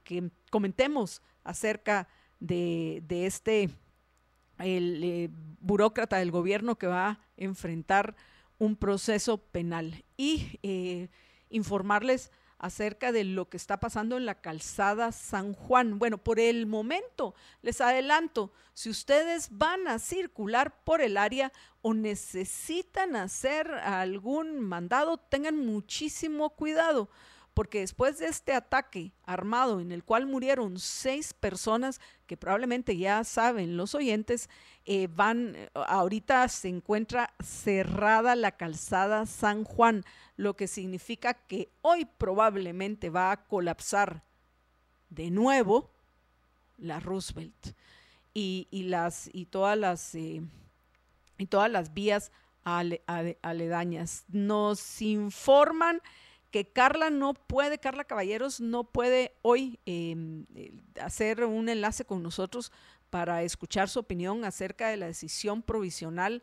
comentemos 0.50 1.22
acerca 1.44 2.08
de, 2.40 3.04
este 3.10 3.70
el 4.60 5.04
eh, 5.04 5.30
burócrata 5.62 6.18
del 6.18 6.32
gobierno 6.32 6.78
que 6.78 6.88
va 6.88 7.08
a 7.08 7.20
enfrentar 7.38 8.16
un 8.58 8.76
proceso 8.76 9.38
penal 9.38 10.04
y 10.18 10.60
eh, 10.64 11.08
informarles 11.50 12.32
acerca 12.60 13.12
de 13.12 13.24
lo 13.24 13.50
que 13.50 13.58
está 13.58 13.80
pasando 13.80 14.18
en 14.18 14.26
la 14.26 14.36
calzada 14.36 15.12
San 15.12 15.54
Juan. 15.54 15.98
Bueno, 15.98 16.18
por 16.18 16.40
el 16.40 16.68
momento, 16.68 17.34
les 17.62 17.82
adelanto, 17.82 18.52
si 18.74 18.90
ustedes 18.90 19.50
van 19.52 19.88
a 19.88 19.98
circular 19.98 20.84
por 20.84 21.02
el 21.02 21.18
área 21.18 21.52
o 21.82 21.94
necesitan 21.94 23.16
hacer 23.16 23.72
algún 23.72 24.60
mandado, 24.60 25.18
tengan 25.18 25.58
muchísimo 25.58 26.52
cuidado 26.52 27.10
porque 27.60 27.82
después 27.82 28.20
de 28.20 28.28
este 28.28 28.54
ataque 28.54 29.12
armado 29.26 29.82
en 29.82 29.92
el 29.92 30.06
cual 30.06 30.26
murieron 30.26 30.80
seis 30.80 31.34
personas, 31.34 32.00
que 32.26 32.38
probablemente 32.38 32.96
ya 32.96 33.22
saben 33.26 33.76
los 33.76 33.96
oyentes, 33.96 34.50
eh, 34.86 35.10
van, 35.14 35.58
ahorita 35.74 36.48
se 36.48 36.70
encuentra 36.70 37.34
cerrada 37.44 38.38
la 38.38 38.54
calzada 38.54 39.26
San 39.26 39.66
Juan, 39.66 40.06
lo 40.38 40.56
que 40.56 40.70
significa 40.70 41.34
que 41.34 41.68
hoy 41.82 42.06
probablemente 42.06 43.10
va 43.10 43.34
a 43.34 43.44
colapsar 43.44 44.24
de 45.10 45.30
nuevo 45.30 45.92
la 46.78 47.02
Roosevelt 47.02 47.76
y, 48.34 48.70
las, 48.88 49.30
y, 49.34 49.48
todas, 49.48 49.78
las, 49.78 50.16
eh, 50.16 50.42
y 51.38 51.46
todas 51.48 51.70
las 51.70 51.94
vías 51.94 52.32
aledañas. 52.64 54.24
Nos 54.30 55.02
informan 55.02 56.02
que 56.52 56.72
Carla 56.72 57.10
no 57.10 57.34
puede, 57.34 57.80
Carla 57.80 58.04
Caballeros 58.04 58.60
no 58.60 58.84
puede 58.84 59.36
hoy 59.42 59.80
em, 59.86 60.46
eh, 60.56 60.72
hacer 61.02 61.44
un 61.44 61.70
enlace 61.70 62.06
con 62.06 62.24
nosotros 62.24 62.72
para 63.10 63.44
escuchar 63.44 63.90
su 63.90 64.00
opinión 64.00 64.46
acerca 64.46 64.90
de 64.90 64.98
la 64.98 65.08
decisión 65.08 65.62
provisional 65.62 66.42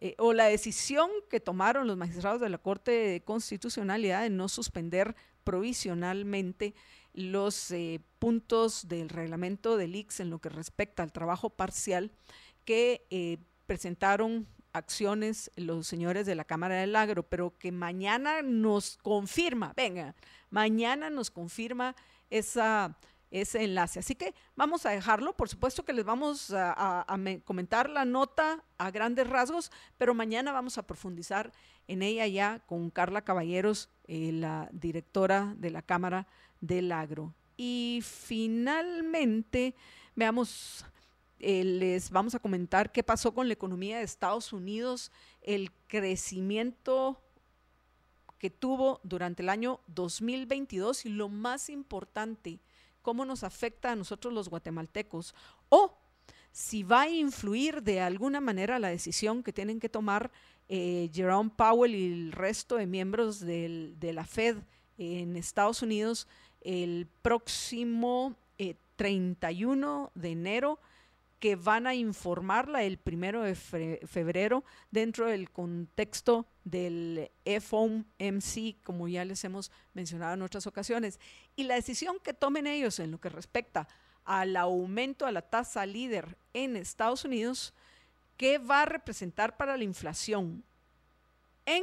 eh, 0.00 0.14
o 0.18 0.32
la 0.32 0.46
decisión 0.46 1.10
que 1.30 1.40
tomaron 1.40 1.86
los 1.86 1.96
magistrados 1.96 2.40
de 2.40 2.48
la 2.48 2.58
Corte 2.58 2.90
de 2.90 3.22
Constitucionalidad 3.22 4.22
de 4.22 4.30
no 4.30 4.48
suspender 4.48 5.14
provisionalmente 5.44 6.74
los 7.12 7.70
eh, 7.72 8.00
puntos 8.18 8.88
del 8.88 9.10
reglamento 9.10 9.76
del 9.76 9.94
IX 9.94 10.20
en 10.20 10.30
lo 10.30 10.38
que 10.38 10.48
respecta 10.48 11.02
al 11.02 11.12
trabajo 11.12 11.50
parcial 11.50 12.10
que 12.64 13.38
presentaron 13.66 14.46
acciones 14.72 15.50
los 15.56 15.86
señores 15.86 16.26
de 16.26 16.34
la 16.34 16.44
Cámara 16.44 16.76
del 16.76 16.96
Agro, 16.96 17.22
pero 17.22 17.56
que 17.58 17.72
mañana 17.72 18.42
nos 18.42 18.98
confirma, 19.02 19.72
venga, 19.76 20.14
mañana 20.50 21.10
nos 21.10 21.30
confirma 21.30 21.94
esa, 22.30 22.96
ese 23.30 23.64
enlace. 23.64 23.98
Así 23.98 24.14
que 24.14 24.34
vamos 24.56 24.86
a 24.86 24.90
dejarlo, 24.90 25.34
por 25.34 25.48
supuesto 25.48 25.84
que 25.84 25.92
les 25.92 26.04
vamos 26.04 26.52
a, 26.54 27.06
comentar 27.44 27.90
la 27.90 28.04
nota 28.04 28.62
a 28.78 28.90
grandes 28.90 29.26
rasgos, 29.26 29.72
pero 29.98 30.14
mañana 30.14 30.52
vamos 30.52 30.78
a 30.78 30.86
profundizar 30.86 31.52
en 31.88 32.02
ella 32.02 32.26
ya 32.26 32.60
con 32.60 32.90
Carla 32.90 33.22
Caballeros, 33.22 33.90
eh, 34.06 34.30
la 34.32 34.68
directora 34.72 35.54
de 35.56 35.70
la 35.70 35.82
Cámara 35.82 36.26
del 36.60 36.92
Agro. 36.92 37.34
Y 37.56 38.00
finalmente, 38.02 39.74
veamos 40.14 40.86
eh, 41.44 41.64
les 41.64 42.10
vamos 42.10 42.36
a 42.36 42.38
comentar 42.38 42.92
qué 42.92 43.02
pasó 43.02 43.34
con 43.34 43.48
la 43.48 43.54
economía 43.54 43.98
de 43.98 44.04
Estados 44.04 44.52
Unidos, 44.52 45.10
el 45.40 45.72
crecimiento 45.88 47.20
que 48.38 48.48
tuvo 48.48 49.00
durante 49.02 49.42
el 49.42 49.48
año 49.48 49.80
2022 49.88 51.04
y 51.06 51.08
lo 51.08 51.28
más 51.28 51.68
importante, 51.68 52.60
cómo 53.02 53.24
nos 53.24 53.42
afecta 53.42 53.90
a 53.90 53.96
nosotros 53.96 54.32
los 54.32 54.48
guatemaltecos 54.48 55.34
o 55.68 55.98
si 56.52 56.84
va 56.84 57.02
a 57.02 57.10
influir 57.10 57.82
de 57.82 58.00
alguna 58.00 58.40
manera 58.40 58.78
la 58.78 58.88
decisión 58.88 59.42
que 59.42 59.52
tienen 59.52 59.80
que 59.80 59.88
tomar 59.88 60.30
eh, 60.68 61.10
Jerome 61.12 61.50
Powell 61.56 61.94
y 61.94 62.12
el 62.12 62.32
resto 62.32 62.76
de 62.76 62.86
miembros 62.86 63.40
de 63.40 64.12
la 64.14 64.24
Fed 64.24 64.58
en 64.96 65.36
Estados 65.36 65.82
Unidos 65.82 66.28
el 66.60 67.08
próximo 67.22 68.36
31 68.96 70.12
eh, 70.14 70.20
de 70.20 70.30
enero 70.30 70.78
que 71.42 71.56
van 71.56 71.88
a 71.88 71.94
informarla 71.96 72.84
el 72.84 72.98
primero 72.98 73.42
de 73.42 73.56
febrero 73.56 74.62
dentro 74.92 75.26
del 75.26 75.50
contexto 75.50 76.46
del 76.62 77.32
FOMC, 77.44 78.80
como 78.84 79.08
ya 79.08 79.24
les 79.24 79.42
hemos 79.42 79.72
mencionado 79.92 80.34
en 80.34 80.42
otras 80.42 80.68
ocasiones. 80.68 81.18
Y 81.56 81.64
la 81.64 81.74
decisión 81.74 82.18
que 82.22 82.32
tomen 82.32 82.68
ellos 82.68 83.00
en 83.00 83.10
lo 83.10 83.20
que 83.20 83.28
respecta 83.28 83.88
al 84.24 84.54
aumento 84.54 85.26
de 85.26 85.32
la 85.32 85.42
tasa 85.42 85.84
líder 85.84 86.38
en 86.54 86.76
Estados 86.76 87.24
Unidos, 87.24 87.74
¿qué 88.36 88.58
va 88.58 88.82
a 88.82 88.86
representar 88.86 89.56
para 89.56 89.76
la 89.76 89.82
inflación 89.82 90.62
en 91.66 91.82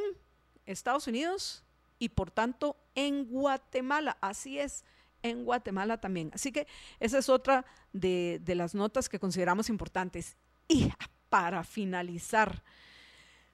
Estados 0.68 1.06
Unidos 1.08 1.66
y 2.00 2.08
por 2.08 2.32
tanto 2.32 2.78
en 2.96 3.26
Guatemala? 3.26 4.18
Así 4.22 4.58
es, 4.58 4.86
en 5.24 5.46
Guatemala 5.46 6.00
también. 6.00 6.32
Así 6.34 6.52
que 6.52 6.68
esa 7.00 7.18
es 7.18 7.30
otra 7.30 7.66
de, 7.94 8.42
de 8.44 8.56
las 8.56 8.76
notas 8.76 9.10
que 9.10 9.20
consideramos 9.20 9.70
importantes. 9.70 10.38
Y 10.68 10.92
para 11.30 11.64
finalizar, 11.64 12.64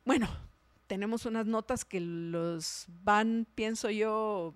bueno, 0.04 0.28
tenemos 0.88 1.26
unas 1.26 1.46
notas 1.46 1.86
que 1.86 2.00
los 2.00 2.86
van, 3.04 3.48
pienso 3.56 3.90
yo, 3.90 4.54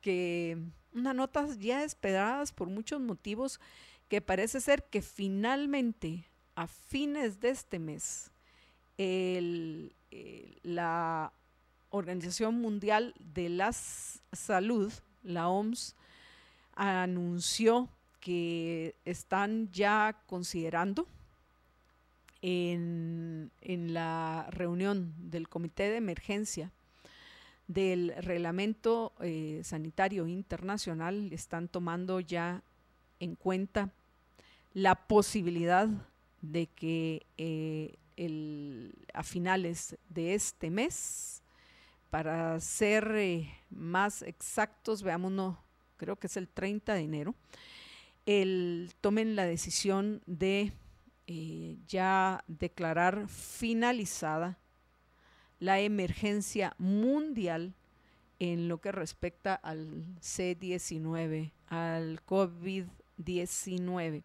que 0.00 0.58
unas 0.92 1.14
notas 1.14 1.58
ya 1.58 1.84
esperadas 1.84 2.52
por 2.52 2.68
muchos 2.68 3.00
motivos 3.00 3.60
que 4.08 4.20
parece 4.20 4.60
ser 4.60 4.84
que 4.84 5.00
finalmente 5.00 6.26
a 6.54 6.66
fines 6.66 7.40
de 7.40 7.50
este 7.50 7.78
mes 7.78 8.30
la 10.62 11.32
Organización 11.90 12.60
Mundial 12.60 13.14
de 13.18 13.48
la 13.48 13.72
Salud, 13.72 14.92
la 15.22 15.48
OMS, 15.48 15.96
anunció 16.74 17.88
que 18.20 18.94
están 19.04 19.70
ya 19.72 20.16
considerando 20.26 21.06
en, 22.40 23.50
la 23.60 24.46
reunión 24.50 25.14
del 25.18 25.48
Comité 25.48 25.90
de 25.90 25.96
Emergencia 25.96 26.70
del 27.68 28.14
Reglamento 28.18 29.12
eh, 29.20 29.60
Sanitario 29.64 30.26
Internacional, 30.26 31.32
están 31.32 31.68
tomando 31.68 32.20
ya 32.20 32.62
en 33.20 33.36
cuenta 33.36 33.90
la 34.74 34.94
posibilidad 34.94 35.88
de 36.42 36.66
que 36.66 37.26
eh, 37.38 37.96
a 39.14 39.22
finales 39.22 39.96
de 40.08 40.34
este 40.34 40.70
mes, 40.70 41.42
para 42.10 42.60
ser 42.60 43.10
eh, 43.16 43.50
más 43.70 44.22
exactos, 44.22 45.02
veámonos, 45.02 45.56
creo 46.02 46.16
que 46.16 46.26
es 46.26 46.36
el 46.36 46.48
30 46.48 46.94
de 46.94 47.00
enero, 47.00 47.36
el, 48.26 48.92
tomen 49.00 49.36
la 49.36 49.46
decisión 49.46 50.20
de 50.26 50.72
eh, 51.28 51.76
ya 51.86 52.42
declarar 52.48 53.28
finalizada 53.28 54.58
la 55.60 55.78
emergencia 55.78 56.74
mundial 56.76 57.74
en 58.40 58.66
lo 58.66 58.80
que 58.80 58.90
respecta 58.90 59.54
al 59.54 60.04
C-19, 60.20 61.52
al 61.68 62.20
COVID-19. 62.26 64.24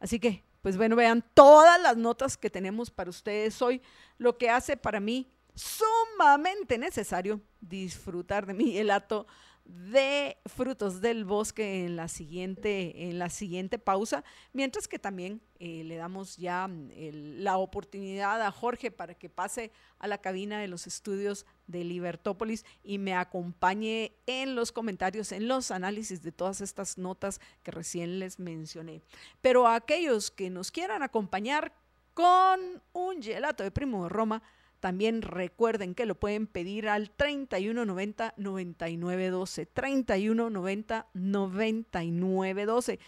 Así 0.00 0.18
que, 0.18 0.42
pues 0.60 0.76
bueno, 0.76 0.96
vean 0.96 1.24
todas 1.34 1.80
las 1.80 1.96
notas 1.96 2.36
que 2.36 2.50
tenemos 2.50 2.90
para 2.90 3.10
ustedes 3.10 3.62
hoy, 3.62 3.80
lo 4.18 4.36
que 4.38 4.50
hace 4.50 4.76
para 4.76 4.98
mí 4.98 5.30
sumamente 5.54 6.78
necesario 6.78 7.40
disfrutar 7.60 8.44
de 8.44 8.54
mi 8.54 8.76
helato 8.78 9.28
de 9.64 10.36
frutos 10.46 11.00
del 11.00 11.24
bosque 11.24 11.84
en 11.84 11.96
la 11.96 12.08
siguiente, 12.08 13.08
en 13.08 13.18
la 13.18 13.30
siguiente 13.30 13.78
pausa, 13.78 14.24
mientras 14.52 14.88
que 14.88 14.98
también 14.98 15.40
eh, 15.58 15.84
le 15.84 15.96
damos 15.96 16.36
ya 16.36 16.66
mm, 16.66 16.90
la 17.38 17.56
oportunidad 17.58 18.42
a 18.42 18.50
Jorge 18.50 18.90
para 18.90 19.14
que 19.14 19.28
pase 19.28 19.70
a 19.98 20.08
la 20.08 20.18
cabina 20.18 20.60
de 20.60 20.68
los 20.68 20.86
estudios 20.86 21.46
de 21.66 21.84
Libertópolis 21.84 22.64
y 22.82 22.98
me 22.98 23.14
acompañe 23.14 24.12
en 24.26 24.54
los 24.54 24.72
comentarios, 24.72 25.32
en 25.32 25.48
los 25.48 25.70
análisis 25.70 26.22
de 26.22 26.32
todas 26.32 26.60
estas 26.60 26.98
notas 26.98 27.40
que 27.62 27.70
recién 27.70 28.18
les 28.18 28.38
mencioné. 28.38 29.02
Pero 29.40 29.66
a 29.66 29.76
aquellos 29.76 30.30
que 30.30 30.50
nos 30.50 30.70
quieran 30.70 31.02
acompañar 31.02 31.72
con 32.14 32.82
un 32.92 33.22
gelato 33.22 33.62
de 33.62 33.70
Primo 33.70 34.04
de 34.04 34.08
Roma, 34.10 34.42
también 34.82 35.22
recuerden 35.22 35.94
que 35.94 36.06
lo 36.06 36.16
pueden 36.16 36.48
pedir 36.48 36.88
al 36.88 37.08
3190 37.08 38.34
9912. 38.36 39.66
3190 39.66 41.06
9912. 41.14 42.98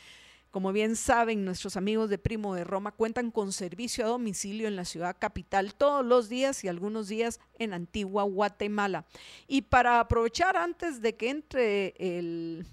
Como 0.53 0.73
bien 0.73 0.95
saben, 0.95 1.45
nuestros 1.45 1.77
amigos 1.77 2.11
de 2.11 2.19
Primo 2.19 2.55
de 2.55 2.63
Roma 2.63 2.93
cuentan 2.93 3.33
con 3.33 3.53
servicio 3.53 4.05
a 4.05 4.09
domicilio 4.09 4.69
en 4.69 4.77
la 4.77 4.85
ciudad 4.85 5.17
capital 5.19 5.75
todos 5.75 6.07
los 6.07 6.29
días 6.29 6.63
y 6.63 6.69
algunos 6.69 7.09
días 7.09 7.41
en 7.59 7.75
Antigua 7.75 8.23
Guatemala. 8.23 9.05
Y 9.49 9.63
para 9.63 9.99
aprovechar 9.99 10.57
antes 10.57 11.03
de 11.03 11.17
que 11.17 11.31
entre 11.31 11.95
el, 11.99 12.65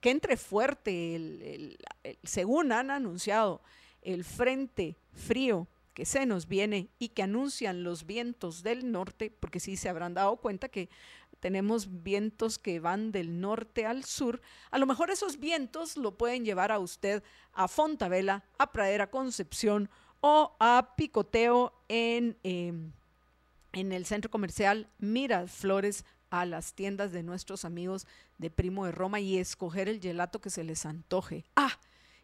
que 0.00 0.10
entre 0.10 0.36
fuerte, 0.36 1.76
según 2.24 2.72
han 2.72 2.90
anunciado, 2.90 3.62
el 4.02 4.24
frente 4.24 4.96
frío 5.12 5.68
que 5.98 6.06
se 6.06 6.26
nos 6.26 6.46
viene 6.46 6.90
y 7.00 7.08
que 7.08 7.24
anuncian 7.24 7.82
los 7.82 8.06
vientos 8.06 8.62
del 8.62 8.92
norte, 8.92 9.32
porque 9.32 9.58
sí 9.58 9.76
se 9.76 9.88
habrán 9.88 10.14
dado 10.14 10.36
cuenta 10.36 10.68
que 10.68 10.88
tenemos 11.40 12.04
vientos 12.04 12.56
que 12.56 12.78
van 12.78 13.10
del 13.10 13.40
norte 13.40 13.84
al 13.84 14.04
sur, 14.04 14.40
a 14.70 14.78
lo 14.78 14.86
mejor 14.86 15.10
esos 15.10 15.40
vientos 15.40 15.96
lo 15.96 16.16
pueden 16.16 16.44
llevar 16.44 16.70
a 16.70 16.78
usted 16.78 17.24
a 17.52 17.66
Fontavela, 17.66 18.44
a 18.58 18.70
Pradera 18.70 19.10
Concepción 19.10 19.90
o 20.20 20.54
a 20.60 20.94
Picoteo 20.96 21.72
en, 21.88 22.36
em, 22.44 22.92
en 23.72 23.90
el 23.90 24.06
centro 24.06 24.30
comercial 24.30 24.88
Flores 25.48 26.04
a 26.30 26.46
las 26.46 26.74
tiendas 26.74 27.10
de 27.10 27.24
nuestros 27.24 27.64
amigos 27.64 28.06
de 28.38 28.50
Primo 28.50 28.86
de 28.86 28.92
Roma 28.92 29.18
y 29.18 29.36
escoger 29.36 29.88
el 29.88 30.00
gelato 30.00 30.40
que 30.40 30.50
se 30.50 30.62
les 30.62 30.86
antoje. 30.86 31.44
Ah, 31.56 31.76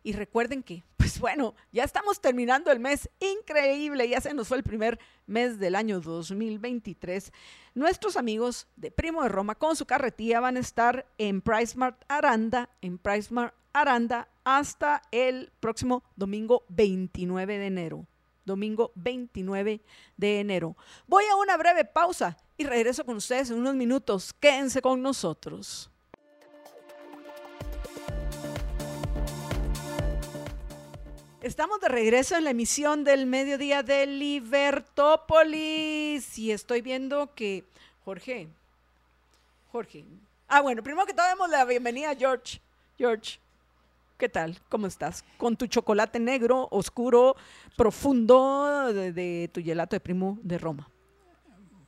y 0.04 0.12
recuerden 0.12 0.62
que, 0.62 0.84
pues 1.14 1.20
bueno, 1.20 1.54
ya 1.70 1.84
estamos 1.84 2.20
terminando 2.20 2.72
el 2.72 2.80
mes 2.80 3.08
increíble, 3.20 4.08
ya 4.08 4.20
se 4.20 4.34
nos 4.34 4.48
fue 4.48 4.56
el 4.56 4.64
primer 4.64 4.98
mes 5.28 5.60
del 5.60 5.76
año 5.76 6.00
2023. 6.00 7.32
Nuestros 7.74 8.16
amigos 8.16 8.66
de 8.74 8.90
Primo 8.90 9.22
de 9.22 9.28
Roma 9.28 9.54
con 9.54 9.76
su 9.76 9.86
carretilla 9.86 10.40
van 10.40 10.56
a 10.56 10.60
estar 10.60 11.06
en 11.18 11.40
PriceMart 11.40 12.02
Aranda, 12.08 12.68
en 12.80 12.98
PriceMart 12.98 13.54
Aranda 13.72 14.26
hasta 14.42 15.02
el 15.12 15.52
próximo 15.60 16.02
domingo 16.16 16.64
29 16.70 17.58
de 17.58 17.66
enero. 17.66 18.06
Domingo 18.44 18.90
29 18.96 19.82
de 20.16 20.40
enero. 20.40 20.76
Voy 21.06 21.22
a 21.30 21.36
una 21.36 21.56
breve 21.56 21.84
pausa 21.84 22.36
y 22.56 22.64
regreso 22.64 23.04
con 23.06 23.18
ustedes 23.18 23.50
en 23.50 23.58
unos 23.58 23.76
minutos. 23.76 24.32
Quédense 24.32 24.82
con 24.82 25.00
nosotros. 25.00 25.92
Estamos 31.44 31.78
de 31.78 31.88
regreso 31.88 32.36
en 32.38 32.44
la 32.44 32.52
emisión 32.52 33.04
del 33.04 33.26
mediodía 33.26 33.82
de 33.82 34.06
Libertópolis 34.06 36.38
y 36.38 36.52
estoy 36.52 36.80
viendo 36.80 37.34
que 37.34 37.64
Jorge, 38.06 38.48
Jorge, 39.70 40.06
ah 40.48 40.62
bueno, 40.62 40.82
primero 40.82 41.04
que 41.04 41.12
todo 41.12 41.28
demos 41.28 41.50
la 41.50 41.66
bienvenida 41.66 42.12
a 42.12 42.16
George. 42.16 42.62
George, 42.96 43.38
¿qué 44.16 44.30
tal? 44.30 44.58
¿Cómo 44.70 44.86
estás? 44.86 45.22
Con 45.36 45.54
tu 45.54 45.66
chocolate 45.66 46.18
negro, 46.18 46.66
oscuro, 46.70 47.36
profundo 47.76 48.90
de, 48.94 49.50
tu 49.52 49.62
gelato 49.62 49.96
de 49.96 50.00
primo 50.00 50.38
de 50.42 50.56
Roma. 50.56 50.88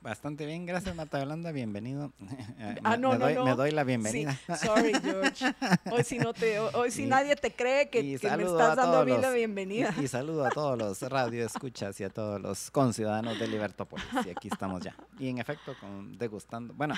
Bastante 0.07 0.45
bien, 0.45 0.65
gracias 0.65 0.95
Marta 0.95 1.19
Yolanda, 1.19 1.51
bienvenido. 1.51 2.13
ah, 2.85 2.95
no, 2.95 3.11
me, 3.11 3.17
no, 3.17 3.25
doy, 3.25 3.35
no. 3.35 3.43
me 3.43 3.55
doy 3.55 3.71
la 3.71 3.83
bienvenida. 3.83 4.31
Sí, 4.31 4.53
sorry, 4.65 4.93
George. 5.03 5.45
Hoy 5.91 6.19
no 6.19 6.33
te, 6.33 6.59
hoy 6.61 6.91
sí 6.91 7.05
nadie 7.05 7.35
te 7.35 7.51
cree 7.51 7.89
que, 7.89 8.17
que 8.17 8.37
me 8.37 8.43
estás 8.43 8.77
dando 8.77 8.99
a 8.99 9.03
mí 9.03 9.17
la 9.17 9.31
bienvenida. 9.31 9.93
Y, 10.01 10.07
saludo 10.07 10.45
a 10.45 10.49
todos 10.49 10.77
los 10.77 11.01
radioescuchas 11.01 11.99
y 11.99 12.05
a 12.05 12.09
todos 12.09 12.39
los 12.39 12.71
conciudadanos 12.71 13.37
de 13.37 13.49
Libertópolis. 13.49 14.07
Y 14.25 14.29
aquí 14.29 14.47
estamos 14.49 14.81
ya. 14.81 14.95
Y 15.19 15.27
en 15.27 15.39
efecto, 15.39 15.75
con, 15.77 16.17
degustando. 16.17 16.73
Bueno, 16.73 16.95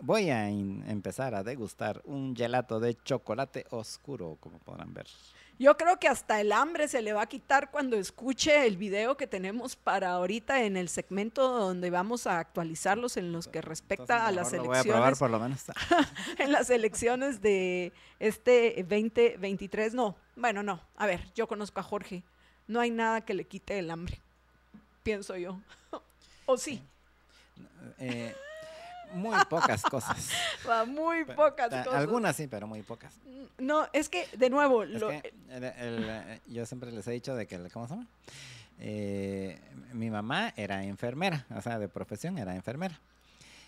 voy 0.00 0.30
a 0.30 0.48
empezar 0.48 1.36
a 1.36 1.44
degustar 1.44 2.02
un 2.06 2.34
gelato 2.34 2.80
de 2.80 2.96
chocolate 3.04 3.66
oscuro, 3.70 4.36
como 4.40 4.58
podrán 4.58 4.92
ver. 4.92 5.06
Yo 5.58 5.76
creo 5.76 5.98
que 5.98 6.06
hasta 6.06 6.40
el 6.40 6.52
hambre 6.52 6.86
se 6.86 7.02
le 7.02 7.12
va 7.12 7.22
a 7.22 7.26
quitar 7.26 7.72
cuando 7.72 7.96
escuche 7.96 8.66
el 8.66 8.76
video 8.76 9.16
que 9.16 9.26
tenemos 9.26 9.74
para 9.74 10.10
ahorita 10.12 10.62
en 10.62 10.76
el 10.76 10.88
segmento 10.88 11.48
donde 11.48 11.90
vamos 11.90 12.28
a 12.28 12.38
actualizarlos 12.38 13.16
en 13.16 13.32
los 13.32 13.48
que 13.48 13.60
respecta 13.60 14.26
a 14.26 14.32
las 14.32 14.52
elecciones. 14.52 14.84
Voy 14.84 14.92
a 14.92 14.94
probar 14.94 15.16
por 15.16 15.30
lo 15.30 15.40
menos. 15.40 15.64
en 16.38 16.52
las 16.52 16.70
elecciones 16.70 17.40
de 17.40 17.92
este 18.20 18.86
2023. 18.88 19.94
No, 19.94 20.16
bueno, 20.36 20.62
no. 20.62 20.80
A 20.96 21.06
ver, 21.06 21.32
yo 21.34 21.48
conozco 21.48 21.80
a 21.80 21.82
Jorge. 21.82 22.22
No 22.68 22.78
hay 22.78 22.90
nada 22.92 23.22
que 23.22 23.34
le 23.34 23.44
quite 23.44 23.80
el 23.80 23.90
hambre, 23.90 24.20
pienso 25.02 25.36
yo. 25.36 25.58
¿O 26.46 26.56
sí? 26.56 26.80
Eh, 27.98 28.32
muy 29.12 29.36
pocas 29.48 29.82
cosas. 29.82 30.30
muy 30.88 31.24
pocas 31.24 31.68
cosas. 31.68 31.94
Algunas 31.94 32.36
sí, 32.36 32.46
pero 32.46 32.66
muy 32.66 32.82
pocas. 32.82 33.14
No, 33.58 33.86
es 33.92 34.08
que, 34.08 34.26
de 34.36 34.50
nuevo, 34.50 34.84
eh, 34.84 36.40
yo 36.46 36.66
siempre 36.66 36.92
les 36.92 37.06
he 37.06 37.12
dicho 37.12 37.34
de 37.34 37.46
que, 37.46 37.58
¿cómo 37.70 37.86
se 37.86 37.94
llama? 37.94 38.06
Eh, 38.80 39.60
mi 39.92 40.10
mamá 40.10 40.52
era 40.56 40.84
enfermera, 40.84 41.44
o 41.54 41.60
sea, 41.60 41.78
de 41.78 41.88
profesión 41.88 42.38
era 42.38 42.54
enfermera. 42.54 42.98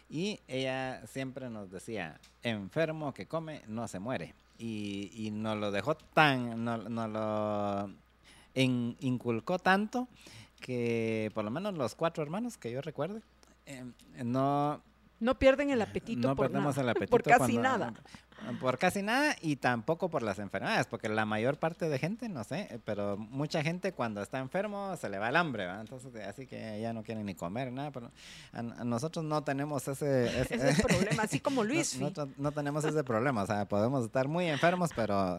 Y 0.09 0.40
ella 0.48 1.03
siempre 1.07 1.50
nos 1.50 1.70
decía, 1.70 2.18
enfermo 2.42 3.12
que 3.14 3.26
come 3.26 3.62
no 3.68 3.87
se 3.88 3.98
muere. 3.98 4.35
y, 4.59 5.11
y 5.14 5.31
nos 5.31 5.57
lo 5.57 5.70
dejó 5.70 5.94
tan, 5.94 6.64
no, 6.64 6.76
no 6.76 7.09
lo 7.09 7.90
en- 8.55 8.96
inculcó 9.00 9.59
tanto 9.59 10.07
que 10.61 11.31
por 11.33 11.44
lo 11.44 11.50
menos 11.50 11.74
los 11.74 11.94
cuatro 11.94 12.22
hermanos 12.22 12.59
que 12.59 12.70
yo 12.70 12.83
recuerde, 12.83 13.22
eh, 13.66 13.85
no, 14.22 14.83
No 15.21 15.39
pierden 15.39 15.71
el 15.71 15.81
apetito 15.83 16.29
no 16.29 16.35
por 16.35 16.47
perdemos 16.47 16.77
nada, 16.77 16.83
el 16.83 16.89
apetito. 16.97 17.11
por 17.11 17.23
casi 17.23 17.53
cuando- 17.59 17.63
nada. 17.63 17.95
Por 18.59 18.79
casi 18.79 19.03
nada 19.03 19.37
y 19.43 19.57
tampoco 19.57 20.09
por 20.09 20.23
las 20.23 20.39
enfermedades, 20.39 20.87
porque 20.87 21.11
la 21.11 21.27
mayor 21.27 21.59
parte 21.59 21.91
de 21.91 21.99
gente, 21.99 22.27
no 22.31 22.43
sé, 22.43 22.81
pero 22.87 23.19
mucha 23.19 23.63
gente 23.63 23.93
cuando 23.93 24.23
está 24.23 24.39
enfermo 24.39 24.97
se 24.97 25.11
le 25.11 25.19
va 25.19 25.29
el 25.29 25.37
hambre, 25.37 25.67
¿va? 25.67 25.79
Entonces, 25.79 26.11
así 26.27 26.47
que 26.47 26.81
ya 26.81 26.95
no 26.95 27.03
quieren 27.03 27.27
ni 27.27 27.35
comer, 27.35 27.71
nada. 27.71 27.91
Pero 27.91 28.11
a, 28.55 28.59
a 28.61 28.63
nosotros 28.85 29.27
no 29.27 29.45
tenemos 29.45 29.87
ese, 29.89 30.41
ese, 30.41 30.55
Ese 30.55 30.69
es 30.71 30.79
el 30.79 30.85
problema, 30.87 31.25
así 31.25 31.39
como 31.41 31.63
no- 31.63 31.69
Luis. 31.69 31.99
nosotros 31.99 32.29
no 32.39 32.51
tenemos 32.53 32.83
ese 32.85 33.05
problema, 33.05 33.43
o 33.43 33.47
sea, 33.47 33.67
podemos 33.67 34.07
estar 34.07 34.27
muy 34.27 34.47
enfermos, 34.47 34.89
pero 34.97 35.39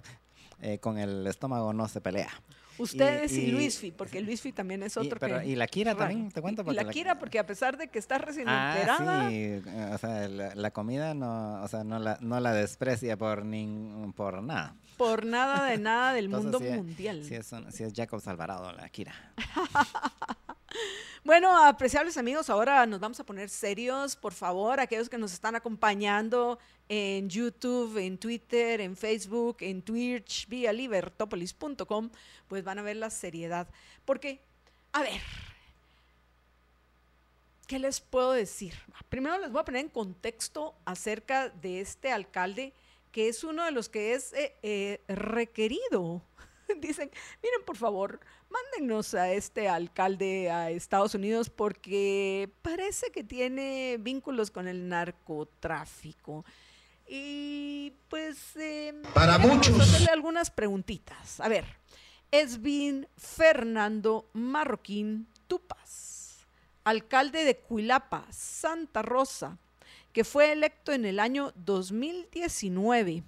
eh, 0.61 0.77
con 0.77 0.99
el 0.99 1.25
estómago 1.25 1.73
no 1.73 1.87
se 1.87 2.01
pelea. 2.01 2.29
Ustedes 2.77 3.31
y, 3.33 3.41
y- 3.41 3.51
Luisfi, 3.51 3.91
porque 3.91 4.21
Luisfi 4.21 4.51
también 4.51 4.83
es 4.83 4.95
Y, 4.95 4.99
otro 4.99 5.19
pero- 5.19 5.39
que... 5.41 5.47
y 5.47 5.55
la 5.55 5.67
Kira 5.67 5.93
raro. 5.93 6.05
también, 6.07 6.31
te 6.31 6.41
cuento. 6.41 6.61
Y 6.61 6.65
porque 6.65 6.83
la 6.83 6.91
Kira, 6.91 7.19
porque 7.19 7.39
a 7.39 7.45
pesar 7.45 7.77
de 7.77 7.87
que 7.89 7.99
está 7.99 8.17
recién 8.17 8.47
enterada, 8.49 9.25
Ah, 9.25 9.29
sí, 9.29 9.35
eh, 9.35 9.91
o 9.93 9.97
sea, 9.97 10.27
la, 10.27 10.55
la 10.55 10.71
comida 10.71 11.13
no, 11.13 11.61
o 11.61 11.67
sea, 11.67 11.83
no 11.83 11.99
la, 11.99 12.17
no 12.21 12.39
la 12.39 12.53
desprecia 12.53 13.17
por 13.17 13.45
nin, 13.45 14.13
por 14.15 14.41
nada. 14.41 14.75
Por 15.05 15.25
nada 15.25 15.65
de 15.65 15.77
nada 15.77 16.13
del 16.13 16.25
Entonces, 16.25 16.51
mundo 16.51 16.65
es- 16.67 16.75
mundial. 16.77 17.23
Sí 17.25 17.35
es, 17.35 17.51
un- 17.51 17.71
sí 17.71 17.83
es 17.83 17.93
Jacob 17.95 18.21
Alvarado, 18.25 18.71
la 18.73 18.87
Kira. 18.89 19.13
Bueno, 21.23 21.55
apreciables 21.63 22.17
amigos, 22.17 22.49
ahora 22.49 22.83
nos 22.87 22.99
vamos 22.99 23.19
a 23.19 23.23
poner 23.23 23.47
serios. 23.49 24.15
Por 24.15 24.33
favor, 24.33 24.79
aquellos 24.79 25.07
que 25.07 25.19
nos 25.19 25.31
están 25.33 25.55
acompañando 25.55 26.57
en 26.89 27.29
YouTube, 27.29 27.97
en 27.97 28.17
Twitter, 28.17 28.81
en 28.81 28.97
Facebook, 28.97 29.57
en 29.59 29.83
Twitch, 29.83 30.47
vía 30.47 30.73
libertopolis.com, 30.73 32.09
pues 32.47 32.63
van 32.63 32.79
a 32.79 32.81
ver 32.81 32.95
la 32.95 33.11
seriedad. 33.11 33.67
Porque, 34.03 34.41
a 34.93 35.01
ver, 35.03 35.21
¿qué 37.67 37.77
les 37.77 37.99
puedo 38.01 38.31
decir? 38.31 38.73
Primero 39.09 39.37
les 39.37 39.51
voy 39.51 39.61
a 39.61 39.65
poner 39.65 39.81
en 39.81 39.89
contexto 39.89 40.73
acerca 40.85 41.49
de 41.49 41.81
este 41.81 42.11
alcalde, 42.11 42.73
que 43.11 43.27
es 43.29 43.43
uno 43.43 43.65
de 43.65 43.71
los 43.71 43.89
que 43.89 44.13
es 44.13 44.33
eh, 44.33 44.55
eh, 44.63 45.01
requerido. 45.07 46.21
Dicen, 46.79 47.11
miren, 47.43 47.65
por 47.65 47.75
favor, 47.77 48.19
mándennos 48.49 49.13
a 49.13 49.31
este 49.31 49.67
alcalde 49.67 50.49
a 50.49 50.71
Estados 50.71 51.13
Unidos 51.15 51.49
porque 51.49 52.49
parece 52.61 53.11
que 53.11 53.23
tiene 53.23 53.97
vínculos 53.99 54.51
con 54.51 54.67
el 54.67 54.87
narcotráfico. 54.87 56.45
Y 57.07 57.93
pues... 58.07 58.55
eh, 58.55 58.93
Para 59.13 59.37
muchos. 59.37 59.79
hacerle 59.79 60.11
algunas 60.11 60.49
preguntitas. 60.49 61.41
A 61.41 61.49
ver, 61.49 61.65
Esvin 62.31 63.07
Fernando 63.17 64.29
Marroquín 64.31 65.27
Tupas, 65.47 66.47
alcalde 66.85 67.43
de 67.43 67.57
Cuilapa, 67.57 68.25
Santa 68.31 69.01
Rosa, 69.01 69.57
que 70.13 70.23
fue 70.23 70.51
electo 70.51 70.91
en 70.91 71.05
el 71.05 71.19
año 71.19 71.53
2019 71.55 73.23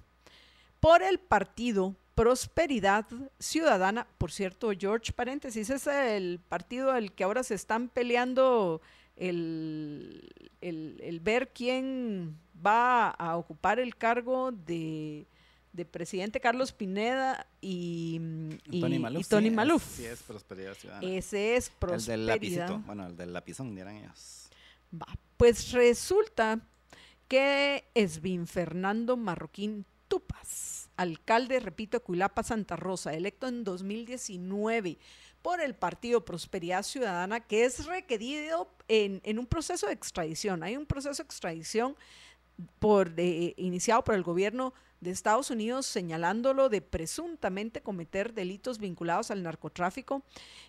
por 0.79 1.01
el 1.01 1.19
partido 1.19 1.95
Prosperidad 2.15 3.05
Ciudadana. 3.39 4.05
Por 4.17 4.31
cierto, 4.31 4.71
George, 4.77 5.11
paréntesis, 5.13 5.69
es 5.69 5.87
el 5.87 6.39
partido 6.47 6.91
al 6.91 7.11
que 7.11 7.23
ahora 7.23 7.41
se 7.43 7.55
están 7.55 7.89
peleando 7.89 8.81
el, 9.15 10.29
el- 10.61 10.99
el 11.03 11.19
ver 11.19 11.49
quién 11.53 12.37
va 12.65 13.09
a 13.09 13.35
ocupar 13.37 13.79
el 13.79 13.95
cargo 13.95 14.51
de, 14.51 15.25
de 15.71 15.85
presidente 15.85 16.39
Carlos 16.39 16.71
Pineda 16.71 17.47
y, 17.61 18.19
y- 18.69 18.79
Tony 18.81 18.95
y 18.95 18.99
Maluf. 18.99 19.27
Tony 19.27 19.41
sí, 19.43 19.47
es- 19.49 19.53
Maluf. 19.55 19.95
Sí, 19.97 20.05
es 20.05 20.21
Prosperidad 20.23 20.73
Ciudadana. 20.75 21.07
Ese 21.07 21.55
es 21.55 21.67
el 21.67 21.71
del 21.71 21.79
Prosperidad. 21.79 22.27
lapicito. 22.27 22.79
Bueno, 22.85 23.07
el 23.07 23.17
del 23.17 23.33
lapizón, 23.33 23.73
dirán 23.75 23.95
ellos. 23.97 24.49
Va, 24.93 25.07
Pues 25.37 25.71
resulta 25.71 26.59
que 27.33 27.89
Esvin 27.95 28.45
Fernando 28.45 29.17
Marroquín 29.17 29.87
Tupas, 30.07 30.91
alcalde, 30.95 31.59
repito, 31.59 31.97
de 31.97 32.03
Cuilapa, 32.03 32.43
Santa 32.43 32.75
Rosa, 32.75 33.15
electo 33.15 33.47
en 33.47 33.63
2019 33.63 34.99
por 35.41 35.59
el 35.59 35.73
Partido 35.73 36.23
Prosperidad 36.23 36.83
Ciudadana, 36.83 37.39
que 37.39 37.65
es 37.65 37.87
requerido 37.87 38.69
en, 38.87 39.39
un 39.39 39.47
proceso 39.47 39.87
de 39.87 39.93
extradición. 39.93 40.61
Hay 40.61 40.77
un 40.77 40.85
proceso 40.85 41.23
de 41.23 41.25
extradición 41.25 41.95
por, 42.77 43.11
iniciado 43.17 44.03
por 44.03 44.13
el 44.13 44.21
gobierno 44.21 44.75
de 45.01 45.09
Estados 45.09 45.49
Unidos 45.49 45.87
señalándolo 45.87 46.69
de 46.69 46.83
presuntamente 46.83 47.81
cometer 47.81 48.35
delitos 48.35 48.77
vinculados 48.77 49.31
al 49.31 49.41
narcotráfico, 49.41 50.21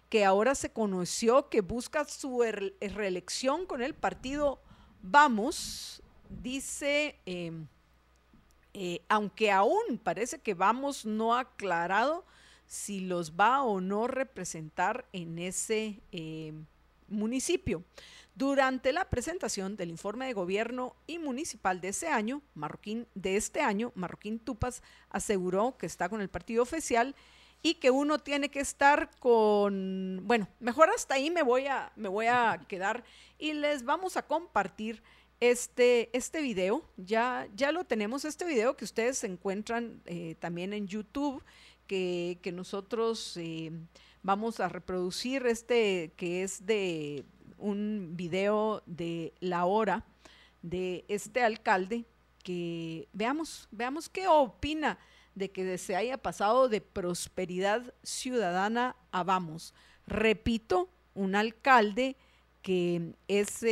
que 0.09 0.24
ahora 0.24 0.55
se 0.55 0.72
conoció 0.72 1.50
que 1.50 1.61
busca 1.61 2.07
su 2.07 2.38
er- 2.42 2.72
reelección 2.81 3.66
con 3.66 3.83
el 3.83 3.92
partido 3.92 4.62
Vamos, 5.07 6.03
dice, 6.42 7.20
eh, 7.27 7.53
eh, 8.75 9.03
aunque 9.09 9.51
aún 9.51 9.99
parece 10.03 10.38
que 10.40 10.55
Vamos 10.55 11.07
no 11.07 11.35
aclarado 11.35 12.25
si 12.66 13.01
los 13.01 13.33
va 13.33 13.62
o 13.62 13.81
no 13.81 14.07
representar 14.07 15.07
en 15.12 15.38
ese 15.38 16.01
eh, 16.12 16.53
municipio. 17.09 17.85
Durante 18.35 18.92
la 18.92 19.09
presentación 19.11 19.77
del 19.77 19.90
informe 19.90 20.27
de 20.27 20.33
gobierno 20.33 20.97
y 21.07 21.18
municipal 21.18 21.81
de 21.81 21.88
ese 21.88 22.09
año, 22.09 22.42
Marroquín, 22.55 23.07
de 23.14 23.37
este 23.37 23.61
año, 23.61 23.92
Marroquín 23.94 24.40
Tupas 24.40 24.83
aseguró 25.09 25.77
que 25.79 25.87
está 25.87 26.09
con 26.09 26.20
el 26.20 26.29
partido 26.29 26.62
oficial 26.62 27.14
y 27.62 27.75
que 27.75 27.90
uno 27.90 28.18
tiene 28.18 28.51
que 28.51 28.61
estar 28.61 29.09
con, 29.20 30.20
bueno, 30.25 30.49
mejor 30.59 30.90
hasta 30.90 31.14
ahí 31.14 31.31
me 31.31 31.42
voy 31.42 31.66
a, 31.66 31.92
me 31.94 32.09
voy 32.09 32.27
a 32.27 32.61
quedar 32.68 33.05
y 33.38 33.53
les 33.53 33.85
vamos 33.85 34.16
a 34.16 34.27
compartir 34.27 35.03
este, 35.40 36.11
este 36.16 36.42
video. 36.42 36.85
Ya, 36.97 37.49
ya 37.55 37.73
lo 37.73 37.85
tenemos, 37.85 38.25
este 38.25 38.44
video 38.44 38.77
que 38.77 38.85
ustedes 38.85 39.23
encuentran 39.25 40.01
eh, 40.07 40.37
también 40.38 40.73
en 40.73 40.87
YouTube, 40.87 41.42
que, 41.87 42.38
que 42.42 42.53
nosotros 42.53 43.37
eh, 43.37 43.73
vamos 44.23 44.61
a 44.61 44.68
reproducir 44.68 45.47
este 45.47 46.12
que 46.16 46.42
es 46.42 46.64
de 46.66 47.25
un 47.59 48.12
video 48.16 48.83
de 48.87 49.33
la 49.40 49.64
hora 49.66 50.05
de 50.62 51.05
este 51.09 51.42
alcalde 51.42 52.05
que 52.42 53.09
veamos, 53.12 53.68
veamos 53.70 54.09
qué 54.09 54.27
opina 54.29 54.99
de 55.35 55.51
que 55.51 55.77
se 55.79 55.97
haya 55.97 56.16
pasado 56.18 56.68
de 56.68 56.81
prosperidad 56.81 57.94
ciudadana 58.03 58.97
a 59.11 59.25
vamos. 59.25 59.75
Repito, 60.07 60.88
un 61.14 61.35
alcalde 61.35 62.16
que 62.64 63.12
es 63.29 63.62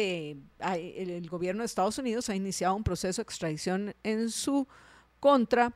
a- 0.60 0.76
el, 0.76 1.08
el 1.10 1.28
gobierno 1.30 1.62
de 1.62 1.66
Estados 1.66 1.96
Unidos 1.96 2.28
ha 2.28 2.36
iniciado 2.36 2.74
un 2.76 2.84
proceso 2.84 3.20
de 3.22 3.24
extradición 3.24 3.94
en 4.02 4.28
su 4.30 4.68
contra, 5.18 5.72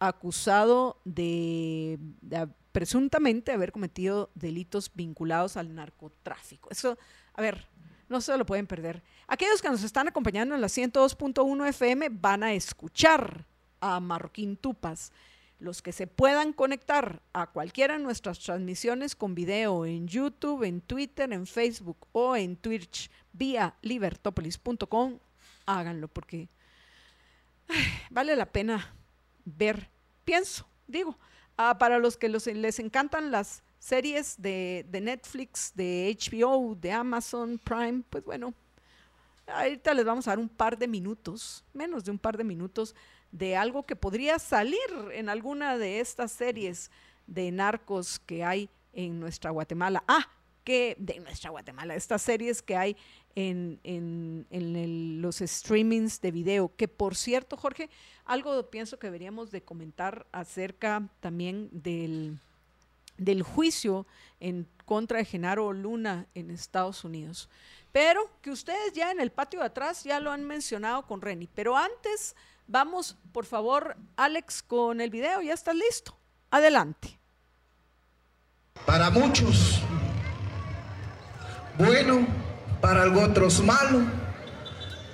acusado 0.00 1.00
de, 1.04 1.98
de 2.20 2.48
presuntamente 2.72 3.52
haber 3.52 3.70
cometido 3.70 4.30
delitos 4.34 4.90
vinculados 4.92 5.56
al 5.56 5.74
narcotráfico. 5.74 6.68
Eso, 6.70 6.98
a 7.34 7.40
ver, 7.40 7.68
no 8.08 8.20
se 8.20 8.36
lo 8.36 8.44
pueden 8.44 8.66
perder. 8.66 9.02
Aquellos 9.28 9.62
que 9.62 9.68
nos 9.70 9.84
están 9.84 10.08
acompañando 10.08 10.54
en 10.56 10.60
la 10.60 10.66
102.1 10.66 11.68
FM 11.68 12.08
van 12.10 12.42
a 12.42 12.52
escuchar 12.52 13.46
a 13.80 14.00
Marroquín 14.00 14.56
Tupas. 14.56 15.12
Los 15.58 15.80
que 15.80 15.92
se 15.92 16.06
puedan 16.06 16.52
conectar 16.52 17.22
a 17.32 17.46
cualquiera 17.46 17.96
de 17.96 18.04
nuestras 18.04 18.38
transmisiones 18.38 19.16
con 19.16 19.34
video 19.34 19.86
en 19.86 20.06
YouTube, 20.06 20.64
en 20.64 20.82
Twitter, 20.82 21.32
en 21.32 21.46
Facebook 21.46 22.06
o 22.12 22.36
en 22.36 22.56
Twitch 22.56 23.10
vía 23.32 23.74
libertopolis.com, 23.80 25.18
háganlo 25.64 26.08
porque 26.08 26.48
vale 28.10 28.36
la 28.36 28.46
pena 28.46 28.94
ver, 29.44 29.88
pienso, 30.24 30.68
digo, 30.86 31.18
ah, 31.56 31.78
para 31.78 31.98
los 31.98 32.16
que 32.16 32.28
les 32.28 32.78
encantan 32.78 33.30
las 33.30 33.62
series 33.78 34.40
de, 34.40 34.84
de 34.88 35.00
Netflix, 35.00 35.72
de 35.74 36.16
HBO, 36.18 36.74
de 36.74 36.92
Amazon 36.92 37.58
Prime, 37.58 38.02
pues 38.10 38.24
bueno, 38.24 38.52
ahorita 39.46 39.94
les 39.94 40.04
vamos 40.04 40.26
a 40.26 40.32
dar 40.32 40.38
un 40.38 40.48
par 40.48 40.76
de 40.76 40.88
minutos, 40.88 41.64
menos 41.72 42.04
de 42.04 42.10
un 42.10 42.18
par 42.18 42.36
de 42.36 42.44
minutos, 42.44 42.94
de 43.36 43.56
algo 43.56 43.84
que 43.84 43.96
podría 43.96 44.38
salir 44.38 44.78
en 45.12 45.28
alguna 45.28 45.76
de 45.78 46.00
estas 46.00 46.32
series 46.32 46.90
de 47.26 47.50
narcos 47.52 48.18
que 48.20 48.44
hay 48.44 48.68
en 48.92 49.20
nuestra 49.20 49.50
Guatemala. 49.50 50.02
Ah, 50.08 50.26
que 50.64 50.96
de 50.98 51.20
nuestra 51.20 51.50
Guatemala, 51.50 51.94
estas 51.94 52.22
series 52.22 52.62
que 52.62 52.76
hay 52.76 52.96
en, 53.34 53.78
en- 53.84 54.46
en 54.50 55.20
los 55.22 55.36
streamings 55.38 56.20
de 56.20 56.30
video, 56.30 56.72
que 56.76 56.88
por 56.88 57.14
cierto, 57.14 57.56
Jorge, 57.56 57.90
algo 58.24 58.68
pienso 58.70 58.98
que 58.98 59.06
deberíamos 59.08 59.50
de 59.50 59.62
comentar 59.62 60.26
acerca 60.32 61.06
también 61.20 61.68
del, 61.70 62.38
del 63.18 63.42
juicio 63.42 64.06
en 64.40 64.66
contra 64.86 65.18
de 65.18 65.24
Genaro 65.26 65.72
Luna 65.72 66.26
en 66.34 66.50
Estados 66.50 67.04
Unidos. 67.04 67.48
Pero 67.92 68.28
que 68.42 68.50
ustedes 68.50 68.92
ya 68.94 69.10
en 69.12 69.20
el 69.20 69.30
patio 69.30 69.60
de 69.60 69.66
atrás 69.66 70.02
ya 70.04 70.18
lo 70.20 70.32
han 70.32 70.44
mencionado 70.44 71.06
con 71.06 71.20
Reni. 71.20 71.48
Pero 71.54 71.76
antes 71.76 72.34
Vamos, 72.68 73.16
por 73.32 73.46
favor, 73.46 73.96
Alex, 74.16 74.62
con 74.62 75.00
el 75.00 75.10
video. 75.10 75.40
Ya 75.40 75.54
estás 75.54 75.74
listo. 75.74 76.16
Adelante. 76.50 77.18
Para 78.84 79.10
muchos, 79.10 79.80
bueno, 81.78 82.26
para 82.80 83.06
otros 83.10 83.60
malo. 83.60 84.00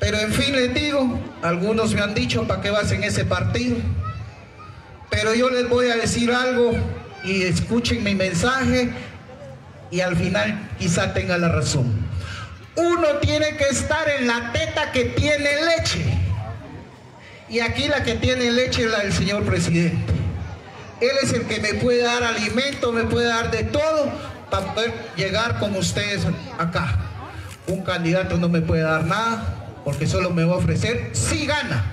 Pero 0.00 0.18
en 0.18 0.32
fin 0.32 0.52
les 0.52 0.74
digo, 0.74 1.18
algunos 1.42 1.94
me 1.94 2.00
han 2.00 2.14
dicho, 2.14 2.46
¿para 2.46 2.60
qué 2.60 2.70
vas 2.70 2.90
en 2.90 3.04
ese 3.04 3.24
partido? 3.24 3.76
Pero 5.10 5.34
yo 5.34 5.48
les 5.48 5.68
voy 5.68 5.90
a 5.90 5.96
decir 5.96 6.32
algo 6.32 6.72
y 7.22 7.42
escuchen 7.42 8.02
mi 8.02 8.14
mensaje 8.14 8.92
y 9.90 10.00
al 10.00 10.16
final 10.16 10.70
quizá 10.78 11.14
tenga 11.14 11.38
la 11.38 11.48
razón. 11.48 11.92
Uno 12.74 13.08
tiene 13.20 13.56
que 13.56 13.68
estar 13.68 14.08
en 14.08 14.26
la 14.26 14.50
teta 14.52 14.90
que 14.90 15.04
tiene 15.04 15.50
leche. 15.64 16.11
Y 17.52 17.60
aquí 17.60 17.86
la 17.86 18.02
que 18.02 18.14
tiene 18.14 18.50
leche 18.50 18.84
es 18.84 18.90
la 18.90 19.00
del 19.00 19.12
señor 19.12 19.44
presidente. 19.44 20.14
Él 21.02 21.10
es 21.22 21.34
el 21.34 21.42
que 21.42 21.60
me 21.60 21.74
puede 21.74 22.02
dar 22.02 22.22
alimento, 22.22 22.92
me 22.92 23.04
puede 23.04 23.26
dar 23.26 23.50
de 23.50 23.64
todo 23.64 24.10
para 24.50 24.72
poder 24.72 24.94
llegar 25.16 25.58
con 25.58 25.76
ustedes 25.76 26.22
acá. 26.58 26.98
Un 27.66 27.82
candidato 27.82 28.38
no 28.38 28.48
me 28.48 28.62
puede 28.62 28.80
dar 28.80 29.04
nada 29.04 29.44
porque 29.84 30.06
solo 30.06 30.30
me 30.30 30.44
va 30.44 30.54
a 30.54 30.56
ofrecer 30.56 31.10
si 31.12 31.44
gana. 31.44 31.84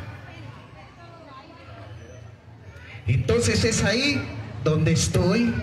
Entonces 3.06 3.66
es 3.66 3.84
ahí 3.84 4.26
donde 4.64 4.94
estoy 4.94 5.54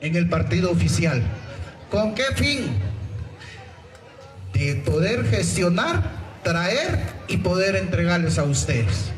en 0.00 0.16
el 0.16 0.28
partido 0.28 0.72
oficial. 0.72 1.22
¿Con 1.88 2.16
qué 2.16 2.24
fin? 2.34 2.78
De 4.54 4.74
poder 4.84 5.24
gestionar, 5.30 6.21
traer 6.42 6.98
y 7.28 7.38
poder 7.38 7.76
entregarles 7.76 8.38
a 8.38 8.44
ustedes. 8.44 9.10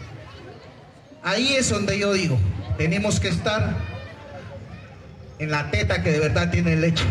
Ahí 1.23 1.55
es 1.55 1.71
donde 1.71 1.99
yo 1.99 2.13
digo, 2.13 2.39
tenemos 2.77 3.21
que 3.21 3.29
estar 3.29 3.77
en 5.39 5.51
la 5.51 5.71
teta 5.71 6.03
que 6.03 6.13
de 6.13 6.21
verdad 6.21 6.51
tiene 6.51 6.77
leche. 6.77 7.05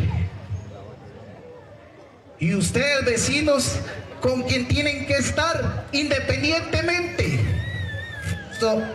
Y 2.40 2.56
ustedes 2.56 3.06
vecinos 3.06 3.78
con 4.22 4.44
quien 4.44 4.68
tienen 4.68 5.06
que 5.06 5.14
estar 5.14 5.86
independientemente. 5.92 7.40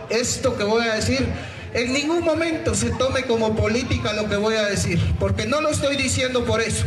esto 0.09 0.57
que 0.57 0.63
voy 0.63 0.87
a 0.87 0.95
decir 0.95 1.27
en 1.73 1.93
ningún 1.93 2.23
momento 2.23 2.73
se 2.73 2.89
tome 2.91 3.23
como 3.23 3.55
política 3.55 4.13
lo 4.13 4.27
que 4.27 4.37
voy 4.37 4.55
a 4.55 4.65
decir, 4.65 4.99
porque 5.19 5.45
no 5.45 5.61
lo 5.61 5.69
estoy 5.69 5.97
diciendo 5.97 6.45
por 6.45 6.61
eso. 6.61 6.85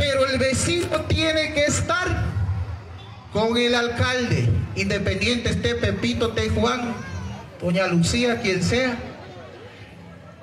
Pero 0.00 0.26
el 0.26 0.38
vecino 0.38 1.02
tiene 1.02 1.52
que 1.52 1.66
estar 1.66 2.24
con 3.34 3.54
el 3.58 3.74
alcalde, 3.74 4.48
independiente 4.74 5.50
esté 5.50 5.74
Pepito, 5.74 6.30
esté 6.30 6.48
Juan, 6.48 6.94
doña 7.60 7.86
Lucía, 7.86 8.40
quien 8.40 8.62
sea. 8.62 8.96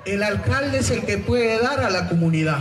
El 0.04 0.22
alcalde 0.22 0.78
es 0.78 0.90
el 0.90 1.04
que 1.04 1.18
puede 1.18 1.58
dar 1.58 1.80
a 1.80 1.90
la 1.90 2.08
comunidad. 2.08 2.60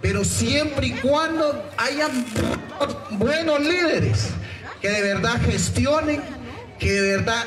Pero 0.00 0.24
siempre 0.24 0.88
y 0.88 0.90
cuando 0.94 1.70
hayan 1.78 2.10
buenos 3.12 3.60
líderes 3.60 4.30
que 4.80 4.90
de 4.90 5.02
verdad 5.02 5.40
gestionen 5.46 6.20
que 6.80 6.90
de 6.90 7.16
verdad 7.16 7.44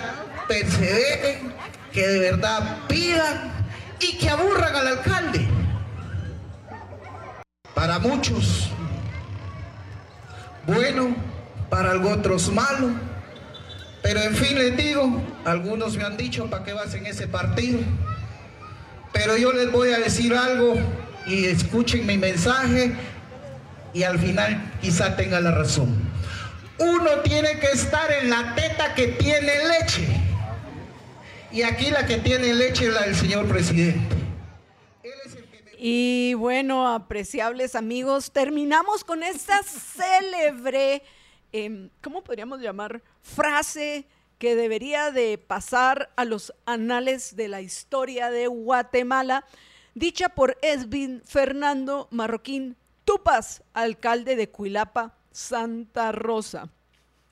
perseveren, 0.48 1.54
que 1.92 2.08
de 2.08 2.20
verdad 2.20 2.78
pidan 2.88 3.52
y 4.00 4.18
que 4.18 4.30
aburran 4.30 4.74
al 4.74 4.88
alcalde. 4.88 5.55
Para 7.76 8.00
muchos, 8.00 8.70
bueno, 10.66 11.16
para 11.70 11.96
otros 12.00 12.52
malo. 12.52 12.90
Pero 14.02 14.22
en 14.22 14.36
fin 14.36 14.58
les 14.58 14.78
digo, 14.78 15.22
algunos 15.44 15.98
me 15.98 16.04
han 16.04 16.16
dicho, 16.16 16.50
¿para 16.50 16.64
qué 16.64 16.74
vas 16.74 16.94
en 16.94 17.06
ese 17.06 17.28
partido? 17.28 17.80
Pero 19.12 19.36
yo 19.36 19.52
les 19.52 19.72
voy 19.72 19.92
a 19.94 20.00
decir 20.00 20.34
algo 20.36 20.76
y 21.28 21.46
escuchen 21.46 22.06
mi 22.06 22.18
mensaje 22.18 22.94
y 23.94 24.04
al 24.04 24.20
final 24.20 24.72
quizá 24.82 25.16
tenga 25.16 25.40
la 25.40 25.52
razón. 25.52 25.96
Uno 26.78 27.10
tiene 27.24 27.60
que 27.60 27.68
estar 27.68 28.12
en 28.12 28.30
la 28.30 28.54
teta 28.56 28.94
que 28.94 29.08
tiene 29.08 29.52
leche. 29.68 30.06
Y 31.52 31.64
aquí 31.64 31.90
la 31.90 32.06
que 32.06 32.18
tiene 32.18 32.54
leche 32.54 32.88
es 32.88 32.94
la 32.94 33.02
del 33.04 33.16
señor 33.16 33.48
presidente. 33.48 34.25
Y 35.88 36.34
bueno, 36.34 36.92
apreciables 36.92 37.76
amigos, 37.76 38.32
terminamos 38.32 39.04
con 39.04 39.22
esta 39.22 39.62
célebre, 39.62 41.04
em, 41.52 41.92
¿cómo 42.02 42.24
podríamos 42.24 42.60
llamar? 42.60 43.04
Frase 43.22 44.08
que 44.40 44.56
debería 44.56 45.12
de 45.12 45.38
pasar 45.38 46.12
a 46.16 46.26
los 46.26 46.56
anales 46.66 47.36
de 47.36 47.50
la 47.50 47.62
historia 47.62 48.32
de 48.32 48.48
Guatemala, 48.48 49.46
dicha 49.94 50.30
por 50.30 50.58
Esvin 50.64 51.22
Fernando 51.24 52.08
Marroquín 52.10 52.78
Tupas, 53.04 53.62
alcalde 53.76 54.36
de 54.36 54.50
Cuilapa, 54.50 55.16
Santa 55.32 56.12
Rosa. 56.12 56.68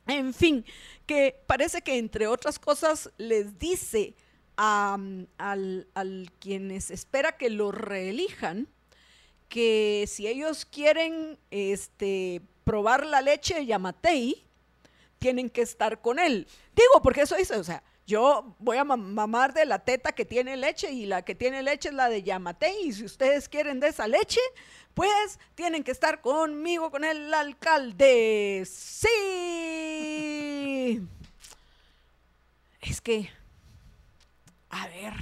En 0.06 0.32
fin, 0.32 0.64
que 1.08 1.42
parece 1.48 1.82
que 1.82 1.98
entre 1.98 2.28
otras 2.28 2.60
cosas 2.60 3.10
les 3.18 3.58
dice 3.58 4.14
a, 4.58 4.98
al, 5.38 6.32
quienes 6.40 6.92
espera 6.92 7.38
que 7.38 7.50
lo 7.50 7.72
reelijan 7.72 8.68
que 9.50 10.06
si 10.08 10.28
ellos 10.28 10.66
quieren 10.66 11.38
este, 11.52 12.42
probar 12.64 13.06
la 13.06 13.22
leche 13.22 13.54
de 13.56 13.66
Yamatei, 13.68 14.44
tienen 15.20 15.50
que 15.50 15.62
estar 15.62 16.02
con 16.02 16.20
él. 16.20 16.48
Digo, 16.76 17.02
porque 17.04 17.22
eso 17.22 17.36
dice, 17.36 17.56
o 17.56 17.64
sea, 17.64 17.84
yo 18.06 18.56
voy 18.60 18.78
a 18.78 18.84
mamar 18.84 19.54
de 19.54 19.66
la 19.66 19.80
teta 19.80 20.12
que 20.12 20.26
tiene 20.26 20.58
leche 20.58 20.92
y 20.92 21.06
la 21.06 21.24
que 21.24 21.36
tiene 21.36 21.64
leche 21.64 21.88
es 21.90 21.96
la 21.96 22.10
de 22.10 22.24
Yamatei. 22.24 22.88
Y 22.88 22.94
si 22.94 23.06
ustedes 23.06 23.48
quieren 23.48 23.80
de 23.80 23.88
esa 23.88 24.08
leche, 24.08 24.42
pues 24.94 25.40
tienen 25.56 25.84
que 25.84 25.92
estar 25.92 26.20
conmigo, 26.22 26.92
con 26.92 27.04
el 27.04 27.34
alcalde. 27.34 28.64
Sí. 28.66 29.10
Es 32.86 33.00
que, 33.00 33.30
a 34.74 34.88
ver, 34.88 35.14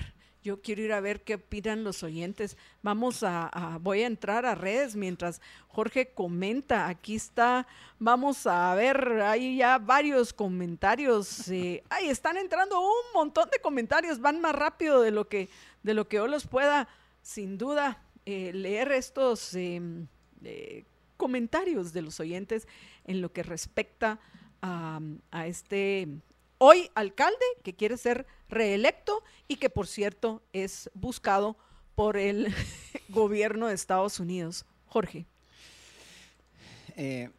yo 0.43 0.61
quiero 0.61 0.81
ir 0.81 0.93
a 0.93 1.01
ver 1.01 1.23
qué 1.23 1.35
opinan 1.35 1.83
los 1.83 2.03
oyentes. 2.03 2.55
Vamos 2.81 3.21
a, 3.21 3.77
voy 3.81 4.01
a 4.01 4.07
entrar 4.07 4.45
a 4.45 4.55
redes 4.55 4.95
mientras 4.95 5.41
Jorge 5.67 6.13
comenta. 6.13 6.87
Aquí 6.87 7.15
está, 7.15 7.67
vamos 7.99 8.47
a 8.47 8.73
ver, 8.75 9.21
hay 9.21 9.57
ya 9.57 9.77
varios 9.77 10.31
comentarios. 10.31 11.49
Eh, 11.49 11.83
ay, 11.89 12.07
están 12.07 12.37
entrando 12.37 12.79
un 12.79 13.13
montón 13.13 13.49
de 13.51 13.59
comentarios, 13.59 14.21
van 14.21 14.39
más 14.39 14.55
rápido 14.55 15.01
de 15.01 15.11
lo 15.11 15.27
que, 15.27 15.49
de 15.83 15.93
lo 15.93 16.07
que 16.07 16.15
yo 16.15 16.27
los 16.27 16.47
pueda, 16.47 16.87
sin 17.21 17.57
duda, 17.57 18.01
eh, 18.25 18.51
leer 18.53 18.93
estos 18.93 19.53
em, 19.53 20.07
eh, 20.45 20.85
comentarios 21.17 21.91
de 21.91 22.03
los 22.03 22.21
oyentes 22.21 22.69
en 23.03 23.19
lo 23.19 23.33
que 23.33 23.43
respecta 23.43 24.17
a, 24.61 25.01
a 25.29 25.47
este 25.47 26.07
hoy 26.63 26.91
alcalde 26.93 27.43
que 27.63 27.74
quiere 27.74 27.97
ser 27.97 28.28
reelecto 28.47 29.24
y 29.47 29.56
que 29.56 29.71
por 29.71 29.88
cierto 29.88 30.43
es 30.54 30.91
buscado 30.93 31.58
por 31.95 32.17
el 32.17 32.54
gobierno 33.10 33.65
de 33.65 33.74
Estados 33.74 34.19
Unidos. 34.19 34.63
Jorge. 34.86 35.26
Eh, 36.95 37.32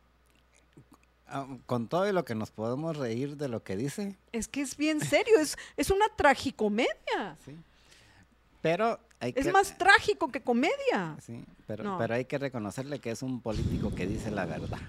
ah, 1.28 1.46
con 1.66 1.86
todo 1.86 2.10
lo 2.12 2.24
que 2.24 2.34
nos 2.34 2.50
podemos 2.50 2.96
reír 2.96 3.36
de 3.36 3.48
lo 3.48 3.62
que 3.62 3.76
dice. 3.76 4.16
Es 4.32 4.48
que 4.48 4.60
es 4.60 4.76
bien 4.76 5.00
serio, 5.00 5.38
es, 5.38 5.56
es 5.76 5.90
una 5.90 6.08
tragicomedia. 6.16 7.36
Sí. 7.44 7.56
Pero 8.60 8.98
es 9.20 9.52
más 9.52 9.78
trágico 9.78 10.32
que 10.32 10.40
comedia. 10.40 11.16
Sí, 11.24 11.44
pero, 11.68 11.96
pero 11.96 12.14
hay 12.14 12.24
que 12.24 12.38
reconocerle 12.38 12.98
que 12.98 13.12
es 13.12 13.22
un 13.22 13.40
político 13.40 13.94
que 13.94 14.08
dice 14.08 14.32
la 14.32 14.46
verdad. 14.46 14.80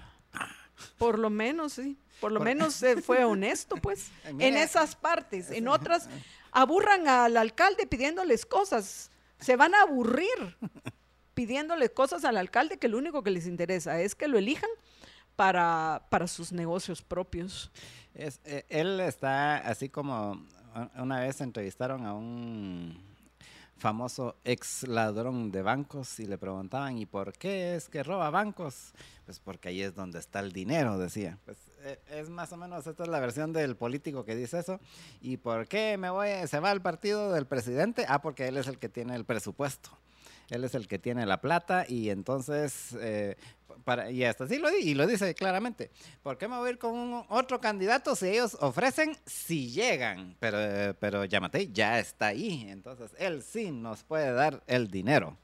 Por 0.98 1.18
lo 1.18 1.30
menos, 1.30 1.74
sí. 1.74 1.96
Por 2.20 2.32
lo 2.32 2.40
menos 2.40 2.82
eh, 2.82 3.02
fue 3.02 3.24
honesto, 3.24 3.76
pues, 3.76 4.10
en 4.24 4.56
esas 4.56 4.96
partes. 4.96 5.50
En 5.50 5.68
otras, 5.68 6.08
aburran 6.52 7.08
al 7.08 7.36
alcalde 7.36 7.86
pidiéndoles 7.86 8.46
cosas. 8.46 9.10
Se 9.38 9.56
van 9.56 9.74
a 9.74 9.82
aburrir 9.82 10.56
pidiéndole 11.34 11.90
cosas 11.90 12.24
al 12.24 12.36
alcalde 12.36 12.78
que 12.78 12.88
lo 12.88 12.96
único 12.96 13.22
que 13.22 13.30
les 13.30 13.46
interesa 13.46 14.00
es 14.00 14.14
que 14.14 14.28
lo 14.28 14.38
elijan 14.38 14.70
para, 15.36 16.06
para 16.08 16.26
sus 16.28 16.52
negocios 16.52 17.02
propios. 17.02 17.70
Es, 18.14 18.40
eh, 18.44 18.64
él 18.68 19.00
está 19.00 19.56
así 19.56 19.88
como 19.88 20.46
una 20.96 21.20
vez 21.20 21.40
entrevistaron 21.40 22.06
a 22.06 22.14
un 22.14 23.13
famoso 23.76 24.36
ex 24.44 24.86
ladrón 24.86 25.50
de 25.50 25.62
bancos 25.62 26.18
y 26.20 26.26
le 26.26 26.38
preguntaban, 26.38 26.98
¿y 26.98 27.06
por 27.06 27.32
qué 27.32 27.76
es 27.76 27.88
que 27.88 28.02
roba 28.02 28.30
bancos? 28.30 28.92
Pues 29.24 29.40
porque 29.40 29.68
ahí 29.68 29.82
es 29.82 29.94
donde 29.94 30.18
está 30.18 30.40
el 30.40 30.52
dinero, 30.52 30.98
decía. 30.98 31.38
Pues 31.44 31.58
eh, 31.82 31.98
es 32.10 32.30
más 32.30 32.52
o 32.52 32.56
menos, 32.56 32.86
esta 32.86 33.02
es 33.02 33.08
la 33.08 33.20
versión 33.20 33.52
del 33.52 33.76
político 33.76 34.24
que 34.24 34.36
dice 34.36 34.58
eso. 34.58 34.80
¿Y 35.20 35.36
por 35.36 35.68
qué 35.68 35.96
me 35.98 36.10
voy, 36.10 36.28
se 36.46 36.60
va 36.60 36.70
al 36.70 36.82
partido 36.82 37.32
del 37.32 37.46
presidente? 37.46 38.06
Ah, 38.08 38.22
porque 38.22 38.48
él 38.48 38.56
es 38.56 38.66
el 38.68 38.78
que 38.78 38.88
tiene 38.88 39.14
el 39.14 39.24
presupuesto. 39.24 39.90
Él 40.50 40.64
es 40.64 40.74
el 40.74 40.88
que 40.88 40.98
tiene 40.98 41.26
la 41.26 41.40
plata 41.40 41.84
y 41.88 42.10
entonces, 42.10 42.96
eh, 43.00 43.36
para, 43.84 44.10
y 44.10 44.24
hasta 44.24 44.44
así 44.44 44.58
lo, 44.58 44.70
y 44.76 44.94
lo 44.94 45.06
dice 45.06 45.34
claramente, 45.34 45.90
¿por 46.22 46.38
qué 46.38 46.48
me 46.48 46.56
voy 46.56 46.68
a 46.68 46.72
ir 46.72 46.78
con 46.78 46.94
un, 46.94 47.24
otro 47.28 47.60
candidato 47.60 48.14
si 48.16 48.28
ellos 48.28 48.56
ofrecen, 48.60 49.16
si 49.26 49.70
llegan? 49.70 50.36
Pero, 50.40 50.58
eh, 50.60 50.94
pero 50.98 51.24
ya 51.24 51.98
está 51.98 52.28
ahí, 52.28 52.66
entonces 52.68 53.10
él 53.18 53.42
sí 53.42 53.70
nos 53.70 54.02
puede 54.04 54.32
dar 54.32 54.62
el 54.66 54.90
dinero. 54.90 55.36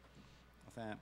O 0.71 0.75
sea, 0.75 0.99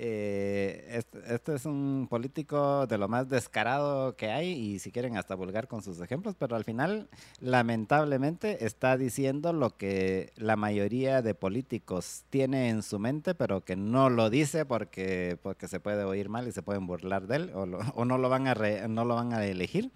eh, 0.00 0.96
este, 0.96 1.34
este, 1.34 1.56
es 1.56 1.66
un 1.66 2.06
político 2.08 2.86
de 2.86 2.98
lo 2.98 3.08
más 3.08 3.28
descarado 3.28 4.14
que 4.14 4.30
hay 4.30 4.50
y 4.52 4.78
si 4.78 4.92
quieren 4.92 5.16
hasta 5.16 5.34
vulgar 5.34 5.66
con 5.66 5.82
sus 5.82 6.00
ejemplos, 6.00 6.36
pero 6.38 6.54
al 6.54 6.62
final 6.62 7.08
lamentablemente 7.40 8.64
está 8.64 8.96
diciendo 8.96 9.52
lo 9.52 9.76
que 9.76 10.32
la 10.36 10.54
mayoría 10.54 11.20
de 11.20 11.34
políticos 11.34 12.22
tiene 12.30 12.68
en 12.68 12.84
su 12.84 13.00
mente, 13.00 13.34
pero 13.34 13.64
que 13.64 13.74
no 13.74 14.08
lo 14.08 14.30
dice 14.30 14.64
porque, 14.64 15.36
porque 15.42 15.66
se 15.66 15.80
puede 15.80 16.04
oír 16.04 16.28
mal 16.28 16.46
y 16.46 16.52
se 16.52 16.62
pueden 16.62 16.86
burlar 16.86 17.26
de 17.26 17.34
él 17.34 17.50
o, 17.52 17.62
o 17.62 18.04
no, 18.04 18.18
lo 18.18 18.28
van 18.28 18.46
a 18.46 18.54
no 18.86 19.04
lo 19.04 19.16
van 19.16 19.32
a 19.32 19.44
elegir. 19.44 19.90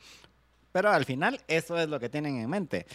Pero 0.72 0.90
al 0.90 1.04
final 1.04 1.40
eso 1.46 1.78
es 1.78 1.88
lo 1.88 2.00
que 2.00 2.08
tienen 2.08 2.38
en 2.38 2.50
mente. 2.50 2.86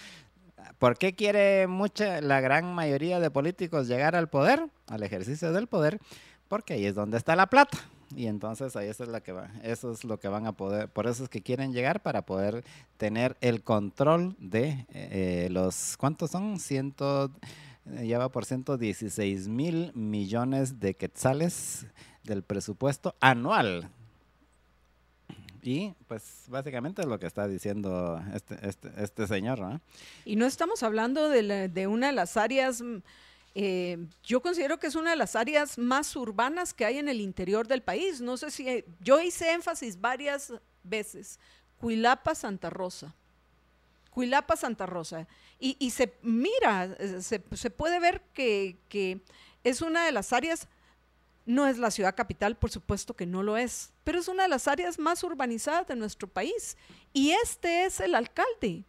¿Por 0.77 0.97
qué 0.97 1.15
quiere 1.15 1.67
mucha, 1.67 2.19
la 2.19 2.41
gran 2.41 2.75
mayoría 2.75 3.21
de 3.21 3.31
políticos 3.31 3.87
llegar 3.87 4.17
al 4.17 4.27
poder, 4.27 4.67
al 4.87 5.03
ejercicio 5.03 5.53
del 5.53 5.67
poder? 5.67 5.99
Porque 6.47 6.73
ahí 6.73 6.85
es 6.85 6.95
donde 6.95 7.17
está 7.17 7.35
la 7.35 7.47
plata. 7.47 7.77
Y 8.15 8.27
entonces 8.27 8.75
ahí 8.75 8.87
es, 8.87 8.99
la 8.99 9.21
que 9.21 9.33
va, 9.33 9.49
eso 9.63 9.91
es 9.91 10.03
lo 10.03 10.17
que 10.17 10.29
van 10.29 10.45
a 10.45 10.53
poder, 10.53 10.87
por 10.87 11.07
eso 11.07 11.23
es 11.23 11.29
que 11.29 11.41
quieren 11.41 11.73
llegar 11.73 12.01
para 12.01 12.21
poder 12.25 12.63
tener 12.95 13.35
el 13.41 13.63
control 13.63 14.35
de 14.39 14.85
eh, 14.93 15.49
los, 15.51 15.97
¿cuántos 15.97 16.31
son? 16.31 16.59
Ciento, 16.59 17.31
eh, 17.85 18.07
ya 18.07 18.17
va 18.17 18.29
por 18.29 18.45
116 18.45 19.49
mil 19.49 19.91
millones 19.93 20.79
de 20.79 20.95
quetzales 20.95 21.85
del 22.23 22.43
presupuesto 22.43 23.15
anual. 23.19 23.89
Y 25.61 25.93
pues 26.07 26.45
básicamente 26.47 27.01
es 27.01 27.07
lo 27.09 27.19
que 27.19 27.27
está 27.27 27.45
diciendo 27.45 28.23
este, 28.33 28.57
este, 28.65 28.89
este 28.97 29.27
señor. 29.27 29.59
¿no? 29.59 29.81
Y 30.23 30.37
no 30.37 30.45
estamos 30.45 30.81
hablando 30.81 31.27
de, 31.27 31.67
de 31.67 31.87
una 31.87 32.07
de 32.07 32.13
las 32.13 32.37
áreas 32.37 32.81
eh, 33.59 33.97
yo 34.21 34.39
considero 34.39 34.77
que 34.77 34.85
es 34.85 34.93
una 34.93 35.09
de 35.09 35.15
las 35.15 35.35
áreas 35.35 35.79
más 35.79 36.15
urbanas 36.15 36.75
que 36.75 36.85
hay 36.85 36.99
en 36.99 37.09
el 37.09 37.19
interior 37.19 37.67
del 37.67 37.81
país. 37.81 38.21
No 38.21 38.37
sé 38.37 38.51
si 38.51 38.85
yo 38.99 39.19
hice 39.19 39.51
énfasis 39.51 39.99
varias 39.99 40.53
veces. 40.83 41.39
Cuilapa, 41.79 42.35
Santa 42.35 42.69
Rosa. 42.69 43.15
Cuilapa, 44.11 44.55
Santa 44.57 44.85
Rosa. 44.85 45.27
Y, 45.59 45.89
se 45.89 46.13
mira, 46.21 46.95
se, 47.19 47.39
puede 47.71 47.99
ver 47.99 48.21
que, 48.31 48.77
que 48.89 49.21
es 49.63 49.81
una 49.81 50.05
de 50.05 50.11
las 50.11 50.33
áreas, 50.33 50.67
no 51.47 51.65
es 51.65 51.79
la 51.79 51.89
ciudad 51.89 52.13
capital, 52.13 52.57
por 52.57 52.69
supuesto 52.69 53.15
que 53.15 53.25
no 53.25 53.41
lo 53.41 53.57
es, 53.57 53.91
pero 54.03 54.19
es 54.19 54.27
una 54.27 54.43
de 54.43 54.49
las 54.49 54.67
áreas 54.67 54.99
más 54.99 55.23
urbanizadas 55.23 55.87
de 55.87 55.95
nuestro 55.95 56.27
país. 56.27 56.77
Y 57.11 57.31
este 57.31 57.85
es 57.85 58.01
el 58.01 58.13
alcalde. 58.13 58.83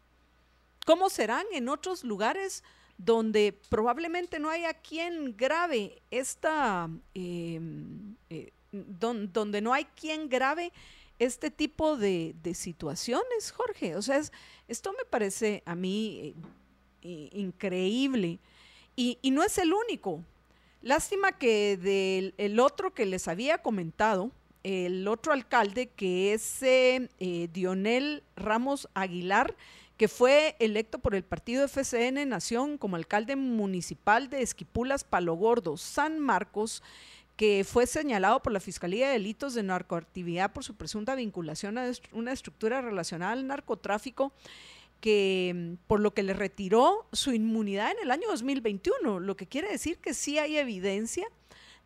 ¿Cómo 0.85 1.09
serán 1.09 1.47
en 1.53 1.71
otros 1.71 2.05
lugares? 2.05 2.63
Donde 2.99 3.57
probablemente 3.69 4.41
no 4.41 4.51
haya 4.51 4.75
quien 4.75 5.37
grabe 5.37 6.03
esta, 6.11 6.91
em, 7.15 8.17
eh, 8.29 8.51
donde 8.73 9.61
no 9.61 9.73
hay 9.73 9.85
quien 9.95 10.29
grabe 10.29 10.73
este 11.19 11.51
tipo 11.51 11.97
de, 11.97 12.35
situaciones, 12.55 13.53
Jorge. 13.53 13.97
O 13.97 14.03
sea, 14.03 14.21
esto 14.67 14.93
me 14.93 15.05
parece 15.09 15.63
a 15.65 15.75
mí 15.75 16.35
eh, 17.03 17.31
increíble. 17.33 18.41
Y, 18.97 19.19
no 19.31 19.45
es 19.45 19.57
el 19.59 19.73
único. 19.73 20.25
Lástima 20.83 21.33
que 21.33 21.77
del 21.77 22.35
el 22.37 22.59
otro 22.59 22.95
que 22.95 23.07
les 23.07 23.29
había 23.29 23.59
comentado, 23.59 24.33
el 24.65 25.07
otro 25.07 25.33
alcalde 25.33 25.89
que 25.89 26.35
es 26.35 26.63
eh, 26.63 27.09
Dionel 27.53 28.25
Ramos 28.37 28.89
Aguilar, 28.95 29.57
que 29.99 30.07
fue 30.07 30.57
electo 30.61 31.01
por 31.01 31.17
el 31.17 31.25
partido 31.25 31.67
FCN 31.67 32.29
Nación 32.29 32.79
como 32.79 32.95
alcalde 32.95 33.35
municipal 33.35 34.31
de 34.31 34.43
Esquipulas, 34.43 35.03
Palo 35.03 35.35
Gordo, 35.35 35.77
San 35.77 36.21
Marcos, 36.21 36.85
que 37.37 37.65
fue 37.65 37.85
señalado 37.87 38.41
por 38.41 38.53
la 38.53 38.61
Fiscalía 38.61 39.09
de 39.09 39.15
Delitos 39.15 39.55
de 39.55 39.65
Narcoactividad 39.65 40.53
por 40.53 40.63
su 40.63 40.77
presunta 40.77 41.17
vinculación 41.17 41.79
a 41.79 41.91
una 42.13 42.33
estructura 42.33 42.81
relacionada 42.81 43.33
al 43.33 43.47
narcotráfico 43.49 44.33
que 45.01 45.77
por 45.89 46.01
lo 46.01 46.15
que 46.15 46.23
le 46.23 46.33
retiró 46.33 47.07
su 47.13 47.33
inmunidad 47.33 47.91
en 47.93 47.99
el 48.05 48.11
año 48.13 48.29
2021, 48.29 49.21
lo 49.21 49.37
que 49.37 49.47
quiere 49.47 49.69
decir 49.69 49.99
que 49.99 50.15
sí 50.15 50.39
hay 50.39 50.59
evidencia 50.59 51.27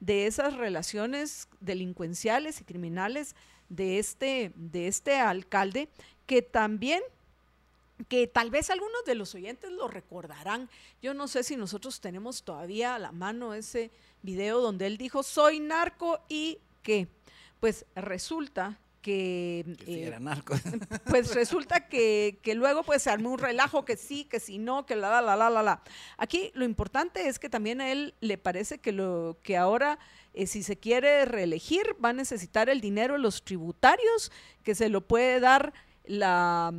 de 0.00 0.26
esas 0.26 0.56
relaciones 0.56 1.48
delincuenciales 1.60 2.60
y 2.60 2.64
criminales 2.64 3.36
de 3.68 3.98
este, 3.98 4.52
de 4.54 4.88
este 4.88 5.16
alcalde, 5.16 5.88
que 6.26 6.42
también 6.42 7.02
que 8.08 8.26
tal 8.26 8.50
vez 8.50 8.70
algunos 8.70 9.04
de 9.04 9.14
los 9.14 9.34
oyentes 9.34 9.70
lo 9.70 9.88
recordarán. 9.88 10.68
Yo 11.00 11.14
no 11.14 11.28
sé 11.28 11.42
si 11.42 11.56
nosotros 11.56 12.00
tenemos 12.00 12.42
todavía 12.42 12.94
a 12.94 12.98
la 12.98 13.12
mano 13.12 13.54
ese 13.54 13.90
video 14.22 14.60
donde 14.60 14.86
él 14.86 14.96
dijo, 14.96 15.22
soy 15.22 15.60
narco 15.60 16.20
y 16.28 16.58
que, 16.82 17.08
pues 17.60 17.86
resulta 17.94 18.78
que... 19.02 19.64
Eh, 19.86 20.04
era 20.06 20.20
narco. 20.20 20.54
Pues 21.06 21.34
resulta 21.34 21.88
que, 21.88 22.38
que, 22.42 22.54
luego 22.54 22.82
pues 22.84 23.02
se 23.02 23.10
armó 23.10 23.32
un 23.32 23.38
relajo 23.38 23.84
que 23.84 23.96
sí, 23.96 24.24
que 24.24 24.40
si 24.40 24.58
no, 24.58 24.86
que 24.86 24.96
la, 24.96 25.10
la, 25.10 25.20
la, 25.20 25.36
la, 25.36 25.50
la, 25.50 25.62
la. 25.62 25.82
Aquí 26.16 26.50
lo 26.54 26.64
importante 26.64 27.28
es 27.28 27.38
que 27.38 27.50
también 27.50 27.80
a 27.80 27.90
él 27.90 28.14
le 28.20 28.38
parece 28.38 28.78
que, 28.78 28.92
lo, 28.92 29.38
que 29.42 29.56
ahora... 29.56 29.98
Eh, 30.34 30.46
si 30.46 30.62
se 30.62 30.78
quiere 30.78 31.26
reelegir, 31.26 31.94
va 32.02 32.08
a 32.08 32.14
necesitar 32.14 32.70
el 32.70 32.80
dinero 32.80 33.12
de 33.12 33.20
los 33.20 33.44
tributarios, 33.44 34.32
que 34.62 34.74
se 34.74 34.88
lo 34.88 35.02
puede 35.02 35.40
dar 35.40 35.74
la, 36.04 36.72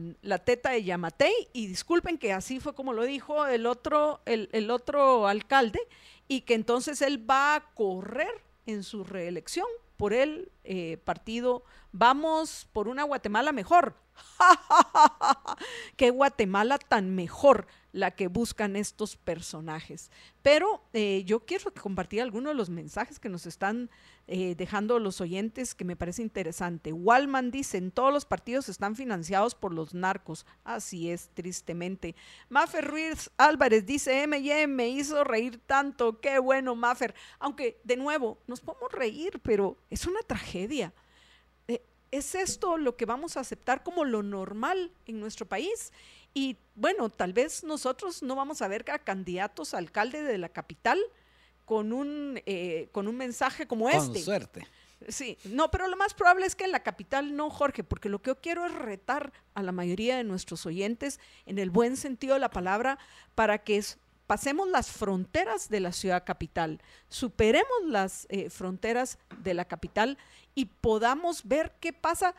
teta 0.46 0.72
de 0.72 0.84
Yamatei, 0.84 1.34
y 1.54 1.68
disculpen 1.68 2.18
que 2.18 2.34
así 2.34 2.60
fue 2.60 2.74
como 2.76 2.94
lo 2.94 3.04
dijo 3.04 3.46
el 3.46 3.66
otro, 3.66 4.22
el, 4.26 4.72
otro 4.72 5.28
alcalde, 5.28 5.80
y 6.28 6.42
que 6.42 6.56
entonces 6.56 7.02
él 7.02 7.30
va 7.30 7.56
a 7.56 7.74
correr 7.74 8.44
en 8.66 8.84
su 8.84 9.04
reelección 9.04 9.68
por 9.98 10.14
el 10.14 10.52
eh, 10.64 10.98
partido 11.04 11.64
Vamos 11.96 12.68
por 12.74 12.88
una 12.88 13.04
Guatemala 13.04 13.52
mejor. 13.52 13.96
¡Qué 15.96 16.10
Guatemala 16.10 16.80
tan 16.80 17.14
mejor! 17.14 17.68
La 17.94 18.12
que 18.12 18.28
buscan 18.28 18.76
estos 18.76 19.16
personajes. 19.16 20.12
Pero 20.42 20.84
eh, 20.92 21.24
yo 21.26 21.46
quiero 21.46 21.72
compartir 21.74 22.22
algunos 22.22 22.52
de 22.52 22.58
los 22.58 22.70
mensajes 22.70 23.20
que 23.20 23.30
nos 23.30 23.46
están 23.46 23.90
eh, 24.28 24.56
dejando 24.56 25.00
los 25.00 25.22
oyentes 25.22 25.76
que 25.76 25.86
me 25.86 25.96
parece 25.96 26.24
interesante. 26.24 26.92
Walman 26.92 27.52
dice, 27.52 27.78
en 27.78 27.92
todos 27.92 28.12
los 28.12 28.26
partidos 28.26 28.68
están 28.68 28.96
financiados 28.96 29.54
por 29.54 29.74
los 29.74 29.94
narcos. 29.94 30.46
Así 30.64 31.12
es, 31.12 31.30
tristemente. 31.36 32.16
Mafer 32.50 32.86
Ruiz 32.86 33.30
Álvarez 33.38 33.86
dice, 33.86 34.24
M&M 34.24 34.68
me 34.68 34.90
hizo 34.90 35.24
reír 35.24 35.60
tanto. 35.60 36.20
Qué 36.20 36.40
bueno, 36.40 36.76
Mafer. 36.76 37.14
Aunque, 37.38 37.80
de 37.84 37.96
nuevo, 37.96 38.40
nos 38.48 38.60
podemos 38.60 38.92
reír, 38.92 39.40
pero 39.44 39.78
es 39.92 40.08
una 40.08 40.22
tragedia. 40.22 40.94
Eh, 41.68 41.84
¿Es 42.10 42.34
esto 42.34 42.78
lo 42.78 42.98
que 42.98 43.06
vamos 43.06 43.38
a 43.38 43.42
aceptar 43.42 43.84
como 43.84 44.04
lo 44.04 44.24
normal 44.24 44.92
en 45.06 45.20
nuestro 45.20 45.46
país? 45.46 45.92
Y 46.34 46.58
bueno, 46.76 47.10
tal 47.10 47.34
vez 47.34 47.64
nosotros 47.64 48.24
no 48.24 48.36
vamos 48.36 48.62
a 48.62 48.68
ver 48.68 48.90
a 48.92 49.00
candidatos 49.00 49.74
a 49.74 49.78
alcalde 49.78 50.22
de 50.24 50.38
la 50.38 50.50
capital 50.50 51.00
con 51.66 51.94
un, 51.94 52.42
eh, 52.46 52.90
con 52.92 53.08
un 53.08 53.16
mensaje 53.16 53.68
como 53.68 53.86
con 53.86 53.94
este. 53.94 54.20
suerte. 54.20 54.68
Sí, 55.10 55.38
no, 55.46 55.70
pero 55.70 55.88
lo 55.88 55.98
más 55.98 56.14
probable 56.14 56.46
es 56.46 56.56
que 56.56 56.64
en 56.64 56.72
la 56.72 56.82
capital 56.82 57.36
no, 57.36 57.50
Jorge, 57.50 57.84
porque 57.84 58.10
lo 58.10 58.22
que 58.22 58.30
yo 58.30 58.40
quiero 58.40 58.66
es 58.66 58.74
retar 58.74 59.34
a 59.54 59.62
la 59.62 59.72
mayoría 59.72 60.18
de 60.18 60.24
nuestros 60.24 60.66
oyentes 60.66 61.20
en 61.46 61.60
el 61.60 61.70
buen 61.70 61.98
sentido 61.98 62.36
de 62.36 62.40
la 62.40 62.50
palabra 62.50 62.98
para 63.36 63.58
que 63.58 63.84
pasemos 64.28 64.68
las 64.70 64.90
fronteras 64.90 65.70
de 65.70 65.82
la 65.82 65.92
ciudad 65.92 66.24
capital, 66.26 66.82
superemos 67.10 67.84
las 67.86 68.26
eh, 68.30 68.50
fronteras 68.50 69.18
de 69.40 69.54
la 69.54 69.66
capital 69.66 70.18
y 70.56 70.66
podamos 70.66 71.44
ver 71.44 71.74
qué 71.80 71.92
pasa 71.92 72.34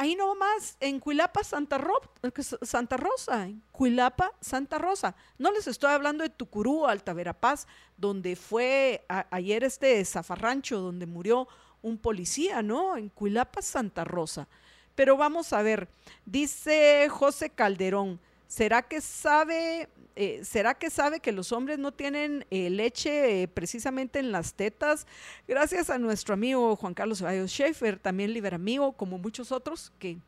ahí 0.00 0.16
nomás, 0.16 0.78
en 0.80 0.98
Cuilapa, 0.98 1.44
Santa, 1.44 1.76
Rosa, 1.76 3.44
en 3.44 3.62
Cuilapa, 3.70 4.32
Santa 4.40 4.78
Rosa. 4.78 5.14
No 5.36 5.52
les 5.52 5.66
estoy 5.66 5.90
hablando 5.90 6.24
de 6.24 6.30
Tucurú, 6.30 6.86
Alta 6.86 7.12
Verapaz, 7.12 7.66
donde 7.98 8.34
fue 8.34 9.04
ayer 9.30 9.62
este 9.62 10.02
zafarrancho, 10.06 10.80
donde 10.80 11.04
murió 11.04 11.48
un 11.82 11.98
policía, 11.98 12.62
¿no? 12.62 12.96
En 12.96 13.10
Cuilapa, 13.10 13.60
Santa 13.60 14.04
Rosa. 14.04 14.48
Pero 14.94 15.18
vamos 15.18 15.52
a 15.52 15.60
ver, 15.60 15.86
dice 16.24 17.06
José 17.10 17.50
Calderón, 17.50 18.18
¿será 18.48 18.80
que 18.80 19.02
sabe 19.02 19.90
eh, 20.22 20.44
¿será 20.44 20.74
que 20.74 20.90
sabe 20.90 21.20
que 21.20 21.32
los 21.32 21.50
hombres 21.50 21.78
no 21.78 21.92
tienen 21.92 22.44
eh, 22.50 22.68
leche 22.68 23.40
eh, 23.40 23.48
precisamente 23.48 24.18
en 24.18 24.32
las 24.32 24.52
tetas? 24.52 25.06
Gracias 25.48 25.88
a 25.88 25.96
nuestro 25.96 26.34
amigo 26.34 26.76
Juan 26.76 26.92
Carlos 26.92 27.20
Ceballos 27.20 27.50
Schaefer, 27.50 27.98
también 27.98 28.34
amigo, 28.52 28.92
como 28.92 29.16
muchos 29.16 29.50
otros 29.50 29.90
que 29.98 30.18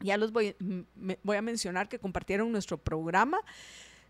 ya 0.00 0.16
los 0.16 0.32
voy, 0.32 0.56
voy 1.22 1.36
a 1.36 1.40
mencionar 1.40 1.88
que 1.88 2.00
compartieron 2.00 2.50
nuestro 2.50 2.78
programa. 2.78 3.38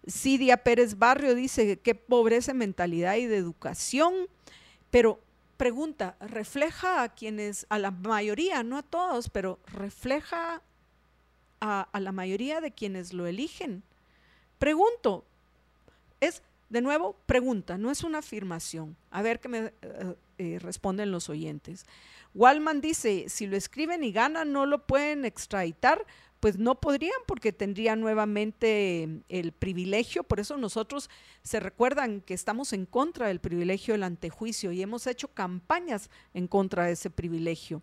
Cidia 0.08 0.56
Pérez 0.56 0.96
Barrio 0.96 1.34
dice, 1.34 1.78
qué 1.78 1.94
pobreza 1.94 2.52
en 2.52 2.56
mentalidad 2.56 3.16
y 3.16 3.26
de 3.26 3.36
educación. 3.36 4.14
Pero 4.90 5.20
pregunta, 5.58 6.16
¿refleja 6.20 7.02
a 7.02 7.10
quienes, 7.10 7.66
a 7.68 7.78
la 7.78 7.90
mayoría, 7.90 8.62
no 8.62 8.78
a 8.78 8.82
todos, 8.82 9.28
pero 9.28 9.58
refleja 9.66 10.62
a 11.60 12.00
la 12.00 12.12
mayoría 12.12 12.62
de 12.62 12.72
quienes 12.72 13.12
lo 13.12 13.26
eligen? 13.26 13.82
Pregunto, 14.62 15.24
es 16.20 16.40
de 16.68 16.82
nuevo, 16.82 17.16
pregunta, 17.26 17.78
no 17.78 17.90
es 17.90 18.04
una 18.04 18.18
afirmación. 18.18 18.96
A 19.10 19.20
ver 19.20 19.40
qué 19.40 19.48
me 19.48 19.58
eh, 19.82 20.14
eh, 20.38 20.58
responden 20.60 21.10
los 21.10 21.28
oyentes. 21.28 21.84
Wallman 22.32 22.80
dice, 22.80 23.24
si 23.28 23.48
lo 23.48 23.56
escriben 23.56 24.04
y 24.04 24.12
ganan, 24.12 24.52
no 24.52 24.66
lo 24.66 24.86
pueden 24.86 25.24
extraditar 25.24 26.06
pues 26.42 26.58
no 26.58 26.80
podrían 26.80 27.20
porque 27.28 27.52
tendrían 27.52 28.00
nuevamente 28.00 29.08
el 29.28 29.52
privilegio. 29.52 30.24
Por 30.24 30.40
eso 30.40 30.56
nosotros 30.56 31.08
se 31.44 31.60
recuerdan 31.60 32.20
que 32.20 32.34
estamos 32.34 32.72
en 32.72 32.84
contra 32.84 33.28
del 33.28 33.38
privilegio 33.38 33.94
del 33.94 34.02
antejuicio 34.02 34.72
y 34.72 34.82
hemos 34.82 35.06
hecho 35.06 35.28
campañas 35.28 36.10
en 36.34 36.48
contra 36.48 36.86
de 36.86 36.94
ese 36.94 37.10
privilegio. 37.10 37.80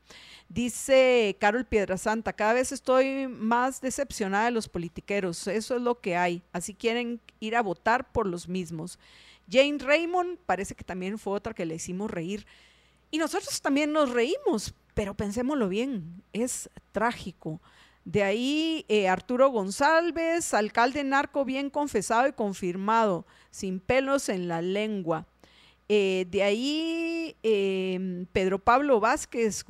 Dice 0.50 1.38
Carol 1.40 1.64
Piedrasanta, 1.64 2.34
cada 2.34 2.52
vez 2.52 2.74
estoy 2.74 3.30
más 3.30 3.80
decepcionada 3.80 4.44
de 4.44 4.52
los 4.52 4.68
politiqueros. 4.68 5.48
Eso 5.48 5.78
es 5.78 5.82
lo 5.82 6.02
que 6.02 6.18
hay. 6.18 6.44
Así 6.52 6.74
quieren 6.74 7.22
ir 7.40 7.56
a 7.56 7.62
votar 7.62 8.12
por 8.12 8.28
los 8.28 8.50
mismos. 8.50 9.00
Jane 9.50 9.78
Raymond 9.78 10.38
parece 10.46 10.76
que 10.76 10.84
también 10.84 11.18
fue 11.18 11.32
otra 11.32 11.54
que 11.54 11.66
le 11.66 11.76
hicimos 11.76 12.12
reír. 12.12 12.46
Y 13.10 13.20
nosotros 13.20 13.62
también 13.62 13.94
nos 13.94 14.10
reímos, 14.10 14.74
pero 14.96 15.14
pensémoslo 15.14 15.70
bien, 15.70 16.24
es 16.34 16.70
trágico. 16.92 17.62
De 18.06 18.24
ahí 18.24 18.86
eh, 18.88 19.08
Arturo 19.08 19.50
González, 19.50 20.54
alcalde 20.54 21.04
narco 21.04 21.46
bien 21.46 21.70
confesado 21.70 22.28
y 22.28 22.34
confirmado, 22.34 23.26
sin 23.52 23.80
pelos 23.80 24.30
en 24.30 24.48
la 24.48 24.62
lengua. 24.62 25.28
Eh, 25.92 26.28
de 26.30 26.44
ahí 26.44 27.36
em, 27.42 28.28
Pedro 28.28 28.60
Pablo 28.60 29.00
Vázquez 29.00 29.66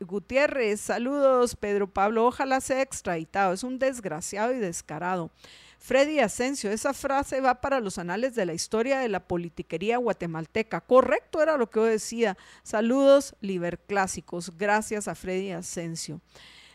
Gutiérrez, 0.00 0.82
saludos 0.82 1.56
Pedro 1.56 1.90
Pablo, 1.90 2.26
ojalá 2.26 2.60
sea 2.60 2.82
extraditado, 2.82 3.54
es 3.54 3.64
un 3.64 3.78
desgraciado 3.78 4.52
y 4.52 4.58
descarado. 4.58 5.30
Freddy 5.78 6.20
Asensio, 6.20 6.70
esa 6.70 6.94
frase 6.94 7.40
va 7.40 7.60
para 7.60 7.80
los 7.80 7.98
anales 7.98 8.34
de 8.36 8.46
la 8.46 8.54
historia 8.54 9.00
de 9.00 9.08
la 9.08 9.26
politiquería 9.26 9.96
guatemalteca. 9.96 10.80
Correcto 10.80 11.42
era 11.42 11.56
lo 11.56 11.70
que 11.70 11.80
yo 11.80 11.84
decía. 11.86 12.36
Saludos, 12.62 13.34
liberclásicos. 13.40 14.56
Gracias 14.56 15.08
a 15.08 15.16
Freddy 15.16 15.50
Asensio. 15.50 16.20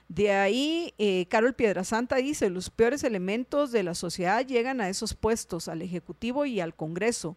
De 0.10 0.32
ahí, 0.32 0.94
eh, 0.98 1.26
Carol 1.30 1.54
Piedrasanta 1.54 2.16
dice, 2.16 2.50
los 2.50 2.70
peores 2.70 3.04
elementos 3.04 3.72
de 3.72 3.84
la 3.84 3.94
sociedad 3.94 4.46
llegan 4.46 4.80
a 4.80 4.90
esos 4.90 5.14
puestos, 5.14 5.68
al 5.68 5.82
Ejecutivo 5.82 6.46
y 6.46 6.62
al 6.62 6.76
Congreso. 6.76 7.36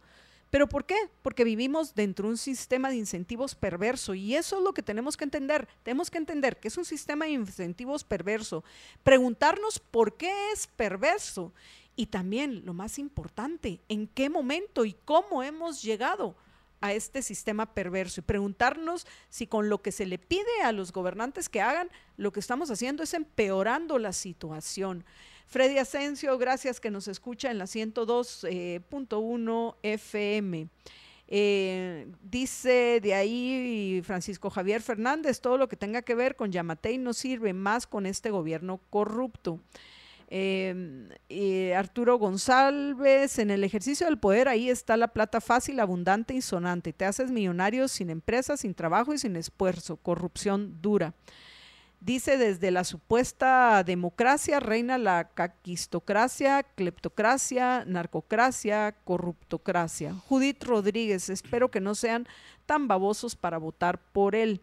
¿Pero 0.50 0.68
por 0.68 0.84
qué? 0.84 0.96
Porque 1.22 1.44
vivimos 1.44 1.94
dentro 1.94 2.26
de 2.26 2.32
un 2.32 2.36
sistema 2.36 2.90
de 2.90 2.96
incentivos 2.96 3.54
perverso 3.54 4.14
y 4.14 4.34
eso 4.34 4.58
es 4.58 4.64
lo 4.64 4.72
que 4.72 4.82
tenemos 4.82 5.16
que 5.16 5.24
entender. 5.24 5.68
Tenemos 5.84 6.10
que 6.10 6.18
entender 6.18 6.58
que 6.58 6.68
es 6.68 6.76
un 6.76 6.84
sistema 6.84 7.24
de 7.24 7.32
incentivos 7.32 8.02
perverso. 8.02 8.64
Preguntarnos 9.04 9.78
por 9.78 10.16
qué 10.16 10.32
es 10.52 10.66
perverso 10.66 11.52
y 11.94 12.06
también, 12.06 12.64
lo 12.64 12.74
más 12.74 12.98
importante, 12.98 13.80
en 13.88 14.08
qué 14.08 14.28
momento 14.28 14.84
y 14.84 14.94
cómo 15.04 15.42
hemos 15.42 15.82
llegado 15.82 16.34
a 16.80 16.92
este 16.92 17.22
sistema 17.22 17.74
perverso 17.74 18.20
y 18.20 18.24
preguntarnos 18.24 19.06
si 19.28 19.46
con 19.46 19.68
lo 19.68 19.82
que 19.82 19.92
se 19.92 20.06
le 20.06 20.18
pide 20.18 20.62
a 20.64 20.72
los 20.72 20.92
gobernantes 20.92 21.48
que 21.48 21.60
hagan, 21.60 21.90
lo 22.16 22.32
que 22.32 22.40
estamos 22.40 22.70
haciendo 22.70 23.02
es 23.02 23.14
empeorando 23.14 23.98
la 23.98 24.12
situación. 24.12 25.04
Freddy 25.46 25.78
Asensio, 25.78 26.38
gracias 26.38 26.80
que 26.80 26.90
nos 26.90 27.08
escucha 27.08 27.50
en 27.50 27.58
la 27.58 27.64
102.1 27.64 29.76
FM. 29.82 30.68
Eh, 31.32 32.08
dice 32.22 33.00
de 33.00 33.14
ahí 33.14 34.02
Francisco 34.04 34.50
Javier 34.50 34.82
Fernández, 34.82 35.40
todo 35.40 35.58
lo 35.58 35.68
que 35.68 35.76
tenga 35.76 36.02
que 36.02 36.14
ver 36.14 36.34
con 36.34 36.50
Yamatei 36.50 36.98
no 36.98 37.12
sirve 37.12 37.52
más 37.52 37.86
con 37.86 38.06
este 38.06 38.30
gobierno 38.30 38.80
corrupto. 38.90 39.60
Em, 40.32 41.08
Arturo 41.76 42.16
González, 42.16 43.40
en 43.40 43.50
el 43.50 43.64
ejercicio 43.64 44.06
del 44.06 44.18
poder 44.18 44.46
ahí 44.46 44.70
está 44.70 44.96
la 44.96 45.08
plata 45.08 45.40
fácil, 45.40 45.80
abundante 45.80 46.34
y 46.34 46.40
sonante. 46.40 46.92
Te 46.92 47.04
haces 47.04 47.30
millonario 47.32 47.88
sin 47.88 48.10
empresa, 48.10 48.56
sin 48.56 48.74
trabajo 48.74 49.12
y 49.12 49.18
sin 49.18 49.34
esfuerzo. 49.34 49.96
Corrupción 49.96 50.80
dura. 50.80 51.14
Dice 52.00 52.38
desde 52.38 52.70
la 52.70 52.84
supuesta 52.84 53.84
democracia 53.84 54.58
reina 54.58 54.96
la 54.96 55.28
caquistocracia, 55.34 56.62
cleptocracia, 56.62 57.84
narcocracia, 57.86 58.94
corruptocracia. 59.04 60.14
Judith 60.14 60.64
Rodríguez, 60.64 61.28
espero 61.28 61.70
que 61.70 61.80
no 61.80 61.94
sean 61.94 62.26
tan 62.64 62.88
babosos 62.88 63.36
para 63.36 63.58
votar 63.58 63.98
por 64.12 64.34
él. 64.34 64.62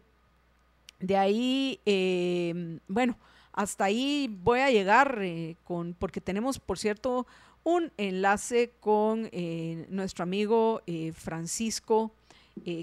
De 0.98 1.16
ahí, 1.16 1.80
em, 1.84 2.80
bueno, 2.88 3.16
hasta 3.58 3.86
ahí 3.86 4.28
voy 4.44 4.60
a 4.60 4.70
llegar 4.70 5.18
eh, 5.20 5.56
con, 5.64 5.92
porque 5.92 6.20
tenemos, 6.20 6.60
por 6.60 6.78
cierto, 6.78 7.26
un 7.64 7.90
enlace 7.96 8.70
con 8.78 9.28
eh, 9.32 9.84
nuestro 9.88 10.22
amigo 10.22 10.80
eh, 10.86 11.12
Francisco 11.12 12.12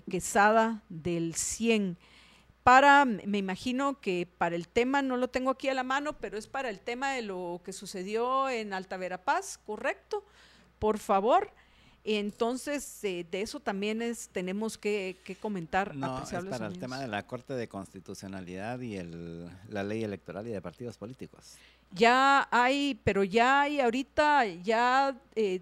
Quesada 0.10 0.84
del 0.90 1.36
100 1.36 1.98
para, 2.64 3.06
me 3.06 3.38
imagino 3.38 4.02
que 4.02 4.28
para 4.38 4.56
el 4.56 4.68
tema, 4.68 5.02
no 5.02 5.16
lo 5.16 5.30
tengo 5.30 5.52
aquí 5.52 5.70
a 5.70 5.74
la 5.74 5.84
mano, 5.84 6.14
pero 6.14 6.38
es 6.38 6.48
para 6.48 6.70
el 6.70 6.80
tema 6.82 7.12
de 7.14 7.22
lo 7.22 7.62
que 7.64 7.72
sucedió 7.72 8.50
en 8.50 8.74
Alta 8.74 8.98
Verapaz, 8.98 9.58
¿correcto? 9.66 10.26
Por 10.80 10.98
favor. 10.98 11.52
Entonces, 12.08 13.04
eh, 13.04 13.26
de 13.32 13.42
eso 13.42 13.60
también 13.60 14.04
es, 14.04 14.30
tenemos 14.30 14.78
que, 14.78 15.18
comentar. 15.42 15.96
No, 15.96 16.22
es 16.22 16.30
para 16.46 16.68
el 16.68 16.78
tema 16.78 17.00
de 17.00 17.08
la 17.08 17.26
Corte 17.26 17.56
de 17.56 17.68
Constitucionalidad 17.68 18.80
y 18.80 18.96
el, 18.98 19.50
la 19.70 19.84
ley 19.84 20.04
electoral 20.04 20.48
y 20.48 20.52
de 20.52 20.62
partidos 20.62 20.98
políticos. 20.98 21.56
Ya 21.92 22.48
hay, 22.52 23.02
pero 23.04 23.24
ya 23.24 23.62
hay 23.62 23.80
ahorita, 23.80 24.46
ya 24.46 25.18
eh, 25.36 25.62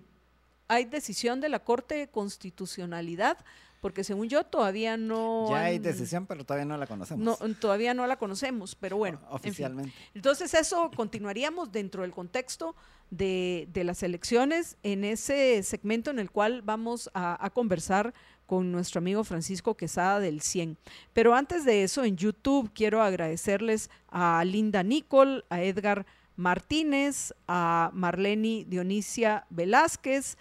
hay 0.68 0.84
decisión 0.84 1.39
de 1.39 1.48
la 1.48 1.60
Corte 1.60 1.96
de 1.96 2.08
Constitucionalidad, 2.10 3.38
porque 3.80 4.04
según 4.04 4.28
yo 4.28 4.44
todavía 4.44 4.98
no... 4.98 5.48
Ya 5.50 5.62
hay 5.62 5.80
decisión, 5.80 6.26
pero 6.26 6.44
todavía 6.44 6.66
no 6.66 6.78
la 6.78 6.88
conocemos. 6.88 7.39
No, 7.39 7.56
todavía 7.56 7.94
no 7.94 8.06
la 8.06 8.18
conocemos, 8.18 8.76
pero 8.76 8.98
bueno. 8.98 9.22
Oficialmente. 9.30 9.94
Entonces 10.14 10.54
eso 10.54 10.91
continuaríamos 10.94 11.72
dentro 11.72 12.02
del 12.02 12.12
contexto 12.12 12.76
de, 13.18 13.84
las 13.84 14.03
elecciones 14.03 14.78
en 14.84 15.03
ese 15.03 15.61
segmento 15.64 16.09
en 16.09 16.20
el 16.20 16.32
cual 16.32 16.61
vamos 16.61 17.09
a, 17.14 17.49
conversar 17.53 18.14
con 18.45 18.72
nuestro 18.72 18.99
amigo 18.99 19.24
Francisco 19.24 19.76
Quesada 19.76 20.20
del 20.20 20.41
100. 20.41 20.78
Pero 21.14 21.36
antes 21.36 21.64
de 21.66 21.84
eso, 21.84 22.03
en 22.03 22.18
YouTube 22.18 22.72
quiero 22.74 23.01
agradecerles 23.01 23.89
a 24.09 24.43
Linda 24.45 24.84
Nicol, 24.84 25.45
a 25.49 25.61
Edgar 25.61 26.05
Martínez, 26.36 27.34
a 27.47 27.91
Marlene 27.93 28.66
Dionisia 28.68 29.45
Velázquez, 29.49 30.38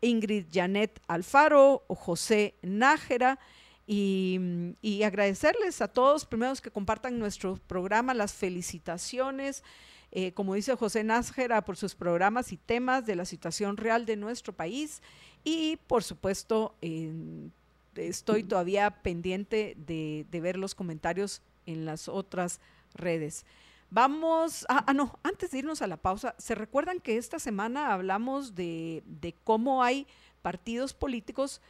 Ingrid 0.00 0.46
Janet 0.52 1.00
Alfaro, 1.08 1.82
José 1.88 2.54
Nájera. 2.62 3.38
Y, 3.86 4.40
y, 4.80 5.02
agradecerles 5.02 5.82
a 5.82 5.88
todos, 5.88 6.24
primeros 6.24 6.62
que 6.62 6.70
compartan 6.70 7.18
nuestro 7.18 7.58
programa, 7.66 8.14
las 8.14 8.32
felicitaciones, 8.32 9.62
eh, 10.16 10.32
como 10.32 10.54
dice 10.54 10.76
José 10.76 11.02
Nájera, 11.02 11.64
por 11.64 11.76
sus 11.76 11.96
programas 11.96 12.52
y 12.52 12.56
temas 12.56 13.04
de 13.04 13.16
la 13.16 13.24
situación 13.24 13.76
real 13.76 14.06
de 14.06 14.16
nuestro 14.16 14.52
país. 14.52 15.02
Y 15.42 15.76
por 15.88 16.04
supuesto, 16.04 16.76
estoy 17.96 18.44
todavía 18.44 19.02
pendiente 19.02 19.76
de, 19.76 20.26
ver 20.40 20.56
los 20.56 20.76
comentarios 20.76 21.42
en 21.66 21.84
las 21.84 22.08
otras 22.08 22.60
redes. 22.94 23.44
Vamos, 23.90 24.64
a, 24.68 24.84
ah, 24.88 24.94
no, 24.94 25.18
antes 25.24 25.50
de 25.50 25.58
irnos 25.58 25.82
a 25.82 25.88
la 25.88 25.96
pausa, 25.96 26.36
¿se 26.38 26.54
recuerdan 26.54 27.00
que 27.00 27.16
esta 27.16 27.40
semana 27.40 27.92
hablamos 27.92 28.54
de 28.54 29.34
cómo 29.42 29.82
hay 29.82 30.06
partidos 30.42 30.94
políticos 30.94 31.60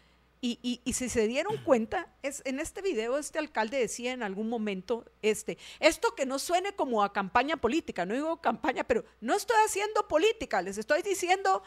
y, 0.46 0.92
si 0.92 1.08
se 1.08 1.26
dieron 1.26 1.56
cuenta, 1.64 2.06
es, 2.22 2.42
en 2.44 2.60
este 2.60 2.82
video 2.82 3.16
este 3.16 3.38
alcalde 3.38 3.78
decía 3.78 4.12
en 4.12 4.22
algún 4.22 4.50
momento, 4.50 5.06
este, 5.22 5.56
esto 5.80 6.14
que 6.14 6.26
no 6.26 6.38
suene 6.38 6.74
como 6.74 7.02
a 7.02 7.14
campaña 7.14 7.56
política, 7.56 8.04
no 8.04 8.12
digo 8.12 8.42
campaña, 8.42 8.84
pero 8.84 9.06
no 9.22 9.34
estoy 9.34 9.56
haciendo 9.64 10.06
política, 10.06 10.60
les 10.60 10.76
estoy 10.76 11.00
diciendo 11.00 11.62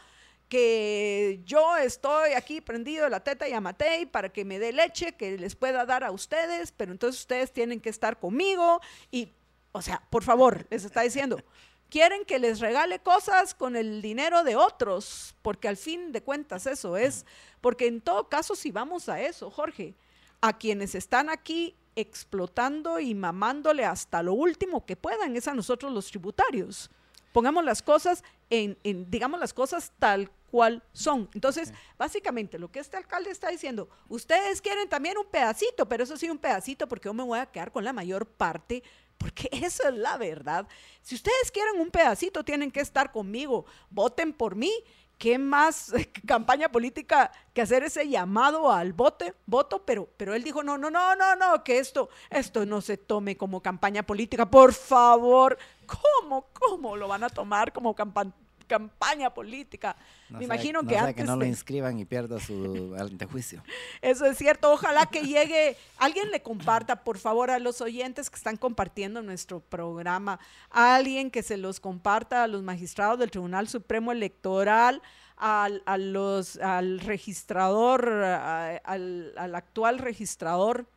que 0.48 1.40
yo 1.44 1.76
estoy 1.76 2.34
aquí 2.34 2.60
prendido 2.60 3.02
de 3.02 3.10
la 3.10 3.24
teta 3.24 3.48
y 3.48 3.52
amatei 3.52 4.06
para 4.06 4.28
que 4.28 4.44
me 4.44 4.60
dé 4.60 4.72
leche 4.72 5.16
que 5.16 5.36
les 5.36 5.56
pueda 5.56 5.84
dar 5.84 6.04
a 6.04 6.12
ustedes, 6.12 6.70
pero 6.70 6.92
entonces 6.92 7.20
ustedes 7.20 7.52
tienen 7.52 7.80
que 7.80 7.90
estar 7.90 8.20
conmigo 8.20 8.80
y, 9.10 9.32
o 9.72 9.82
sea, 9.82 10.04
por 10.08 10.22
favor, 10.22 10.68
les 10.70 10.84
está 10.84 11.02
diciendo, 11.02 11.42
quieren 11.90 12.24
que 12.24 12.38
les 12.38 12.60
regale 12.60 13.00
cosas 13.00 13.54
con 13.54 13.76
el 13.76 14.02
dinero 14.02 14.44
de 14.44 14.56
otros, 14.56 15.34
porque 15.42 15.68
al 15.68 15.76
fin 15.76 16.12
de 16.12 16.22
cuentas 16.22 16.66
eso 16.66 16.96
es, 16.96 17.24
porque 17.60 17.86
en 17.86 18.00
todo 18.00 18.28
caso 18.28 18.54
si 18.54 18.70
vamos 18.70 19.08
a 19.08 19.20
eso, 19.20 19.50
Jorge, 19.50 19.94
a 20.40 20.56
quienes 20.56 20.94
están 20.94 21.30
aquí 21.30 21.74
explotando 21.96 23.00
y 23.00 23.14
mamándole 23.14 23.84
hasta 23.84 24.22
lo 24.22 24.32
último 24.32 24.86
que 24.86 24.96
puedan, 24.96 25.36
es 25.36 25.48
a 25.48 25.54
nosotros 25.54 25.92
los 25.92 26.06
tributarios. 26.06 26.90
Pongamos 27.32 27.64
las 27.64 27.82
cosas 27.82 28.22
en, 28.50 28.78
digamos 29.10 29.40
las 29.40 29.52
cosas 29.52 29.92
tal 29.98 30.30
cuál 30.50 30.82
son. 30.92 31.28
Entonces, 31.34 31.74
básicamente 31.98 32.58
lo 32.58 32.70
que 32.70 32.78
este 32.78 32.96
alcalde 32.96 33.30
está 33.30 33.50
diciendo, 33.50 33.88
ustedes 34.08 34.62
quieren 34.62 34.88
también 34.88 35.18
un 35.18 35.26
pedacito, 35.26 35.88
pero 35.88 36.04
eso 36.04 36.16
sí 36.16 36.30
un 36.30 36.38
pedacito 36.38 36.88
porque 36.88 37.08
yo 37.08 37.14
me 37.14 37.22
voy 37.22 37.38
a 37.38 37.46
quedar 37.46 37.72
con 37.72 37.84
la 37.84 37.92
mayor 37.92 38.26
parte 38.26 38.82
porque 39.18 39.48
eso 39.52 39.86
es 39.88 39.94
la 39.94 40.16
verdad. 40.16 40.66
Si 41.02 41.14
ustedes 41.14 41.50
quieren 41.52 41.80
un 41.80 41.90
pedacito, 41.90 42.44
tienen 42.44 42.70
que 42.70 42.80
estar 42.80 43.12
conmigo. 43.12 43.66
Voten 43.90 44.32
por 44.32 44.54
mí. 44.54 44.72
¿Qué 45.18 45.36
más 45.36 45.92
campaña 46.26 46.70
política 46.70 47.32
que 47.52 47.60
hacer 47.60 47.82
ese 47.82 48.08
llamado 48.08 48.70
al 48.70 48.92
vote, 48.92 49.34
voto? 49.46 49.84
Pero, 49.84 50.08
pero 50.16 50.32
él 50.32 50.44
dijo, 50.44 50.62
no, 50.62 50.78
no, 50.78 50.90
no, 50.90 51.16
no, 51.16 51.34
no, 51.34 51.64
que 51.64 51.78
esto, 51.78 52.08
esto 52.30 52.64
no 52.64 52.80
se 52.80 52.96
tome 52.96 53.36
como 53.36 53.60
campaña 53.60 54.04
política. 54.04 54.48
Por 54.48 54.72
favor, 54.72 55.58
¿cómo, 55.86 56.46
cómo 56.52 56.96
lo 56.96 57.08
van 57.08 57.24
a 57.24 57.28
tomar 57.28 57.72
como 57.72 57.96
campaña? 57.96 58.32
Campaña 58.68 59.34
política. 59.34 59.96
Me 60.28 60.44
imagino 60.44 60.84
que 60.84 60.96
antes. 60.96 61.16
que 61.16 61.24
no 61.24 61.34
lo 61.34 61.44
inscriban 61.44 61.98
y 61.98 62.04
pierda 62.04 62.38
su 62.38 62.94
antejuicio. 62.96 63.64
Eso 64.02 64.26
es 64.26 64.38
cierto. 64.38 64.72
Ojalá 64.72 65.06
que 65.06 65.22
llegue. 65.22 65.76
Alguien 65.96 66.30
le 66.30 66.40
comparta, 66.40 67.02
por 67.02 67.18
favor, 67.18 67.50
a 67.50 67.58
los 67.58 67.80
oyentes 67.80 68.30
que 68.30 68.36
están 68.36 68.56
compartiendo 68.56 69.22
nuestro 69.22 69.58
programa. 69.58 70.38
Alguien 70.70 71.30
que 71.30 71.42
se 71.42 71.56
los 71.56 71.80
comparta 71.80 72.44
a 72.44 72.46
los 72.46 72.62
magistrados 72.62 73.18
del 73.18 73.30
Tribunal 73.32 73.68
Supremo 73.68 74.12
Electoral. 74.12 75.02
Al, 75.40 75.84
a 75.86 75.98
los, 75.98 76.56
al 76.56 76.98
registrador, 76.98 78.08
al, 78.12 79.32
al 79.36 79.54
actual 79.54 80.00
registrador 80.00 80.88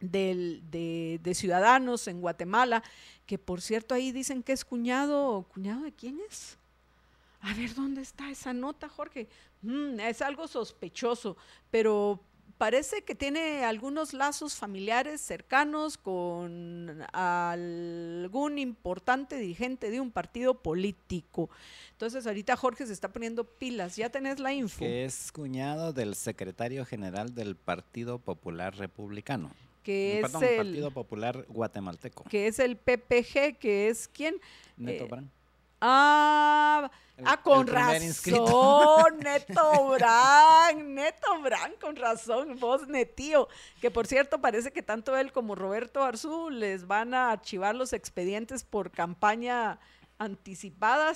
del, 0.00 0.62
de, 0.70 1.20
de, 1.22 1.34
ciudadanos 1.34 2.06
en 2.08 2.20
Guatemala, 2.20 2.82
que 3.26 3.38
por 3.38 3.60
cierto 3.60 3.94
ahí 3.94 4.12
dicen 4.12 4.42
que 4.42 4.52
es 4.52 4.64
cuñado, 4.64 5.46
¿cuñado 5.52 5.82
de 5.82 5.92
quién 5.92 6.18
es? 6.28 6.58
A 7.46 7.54
ver, 7.54 7.74
¿dónde 7.76 8.02
está 8.02 8.28
esa 8.28 8.52
nota, 8.52 8.88
Jorge? 8.88 9.28
Mm, 9.62 10.00
es 10.00 10.20
algo 10.20 10.48
sospechoso, 10.48 11.36
pero 11.70 12.20
parece 12.58 13.02
que 13.02 13.14
tiene 13.14 13.64
algunos 13.64 14.12
lazos 14.12 14.56
familiares 14.56 15.20
cercanos 15.20 15.96
con 15.96 17.04
algún 17.12 18.58
importante 18.58 19.36
dirigente 19.38 19.92
de 19.92 20.00
un 20.00 20.10
partido 20.10 20.60
político. 20.60 21.48
Entonces 21.92 22.26
ahorita 22.26 22.56
Jorge 22.56 22.84
se 22.84 22.92
está 22.92 23.12
poniendo 23.12 23.44
pilas, 23.44 23.94
ya 23.94 24.10
tenés 24.10 24.40
la 24.40 24.52
info. 24.52 24.80
Que 24.80 25.04
es 25.04 25.30
cuñado 25.30 25.92
del 25.92 26.16
secretario 26.16 26.84
general 26.84 27.32
del 27.32 27.54
Partido 27.54 28.18
Popular 28.18 28.76
Republicano. 28.76 29.52
Que 29.84 30.18
es 30.18 30.34
el 30.34 30.56
Partido 30.56 30.90
Popular 30.90 31.46
Guatemalteco. 31.48 32.24
Que 32.24 32.48
es 32.48 32.58
el 32.58 32.76
PPG, 32.76 33.56
que 33.60 33.88
es 33.88 34.08
quién? 34.08 34.34
Neto 34.76 35.04
eh, 35.04 35.08
Brand. 35.08 35.35
Ah, 35.80 36.90
ah, 37.24 37.42
con 37.42 37.66
razón, 37.66 39.18
Neto 39.22 39.88
Bran, 39.90 40.94
Neto 40.94 41.40
Bran, 41.42 41.72
con 41.80 41.96
razón, 41.96 42.58
vos 42.58 42.88
Netío, 42.88 43.48
que 43.80 43.90
por 43.90 44.06
cierto 44.06 44.40
parece 44.40 44.72
que 44.72 44.82
tanto 44.82 45.16
él 45.16 45.32
como 45.32 45.54
Roberto 45.54 46.02
Arzú 46.02 46.48
les 46.50 46.86
van 46.86 47.12
a 47.12 47.30
archivar 47.32 47.74
los 47.74 47.92
expedientes 47.92 48.64
por 48.64 48.90
campaña 48.90 49.78
anticipada. 50.18 51.12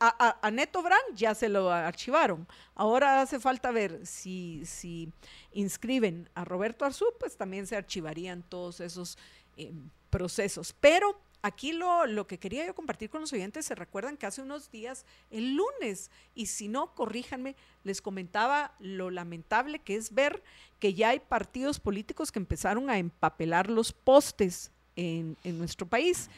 A, 0.00 0.50
Neto 0.50 0.82
Bran 0.82 1.00
ya 1.14 1.34
se 1.34 1.48
lo 1.48 1.70
archivaron. 1.70 2.46
Ahora 2.74 3.22
hace 3.22 3.38
falta 3.38 3.70
ver 3.70 4.04
si, 4.06 4.64
si 4.66 5.12
inscriben 5.52 6.28
a 6.34 6.44
Roberto 6.44 6.84
Arzú, 6.84 7.06
pues 7.20 7.36
también 7.36 7.66
se 7.66 7.76
archivarían 7.76 8.42
todos 8.42 8.80
esos 8.80 9.16
eh, 9.56 9.72
procesos. 10.10 10.74
Pero 10.80 11.20
Aquí 11.44 11.72
lo, 11.72 12.06
lo, 12.06 12.28
que 12.28 12.38
quería 12.38 12.64
yo 12.64 12.72
compartir 12.72 13.10
con 13.10 13.20
los 13.20 13.32
oyentes, 13.32 13.66
se 13.66 13.74
recuerdan 13.74 14.16
que 14.16 14.26
hace 14.26 14.42
unos 14.42 14.70
días, 14.70 15.04
el 15.32 15.56
lunes, 15.56 16.08
y 16.36 16.46
si 16.46 16.68
no, 16.68 16.94
corríjanme, 16.94 17.56
les 17.82 18.00
comentaba 18.00 18.72
lo 18.78 19.10
lamentable 19.10 19.80
que 19.80 19.96
es 19.96 20.14
ver 20.14 20.40
que 20.78 20.94
ya 20.94 21.08
hay 21.08 21.18
partidos 21.18 21.80
políticos 21.80 22.30
que 22.30 22.38
empezaron 22.38 22.90
a 22.90 22.98
empapelar 22.98 23.68
los 23.68 23.92
postes 23.92 24.70
en, 24.94 25.36
nuestro 25.44 25.86
país. 25.86 26.30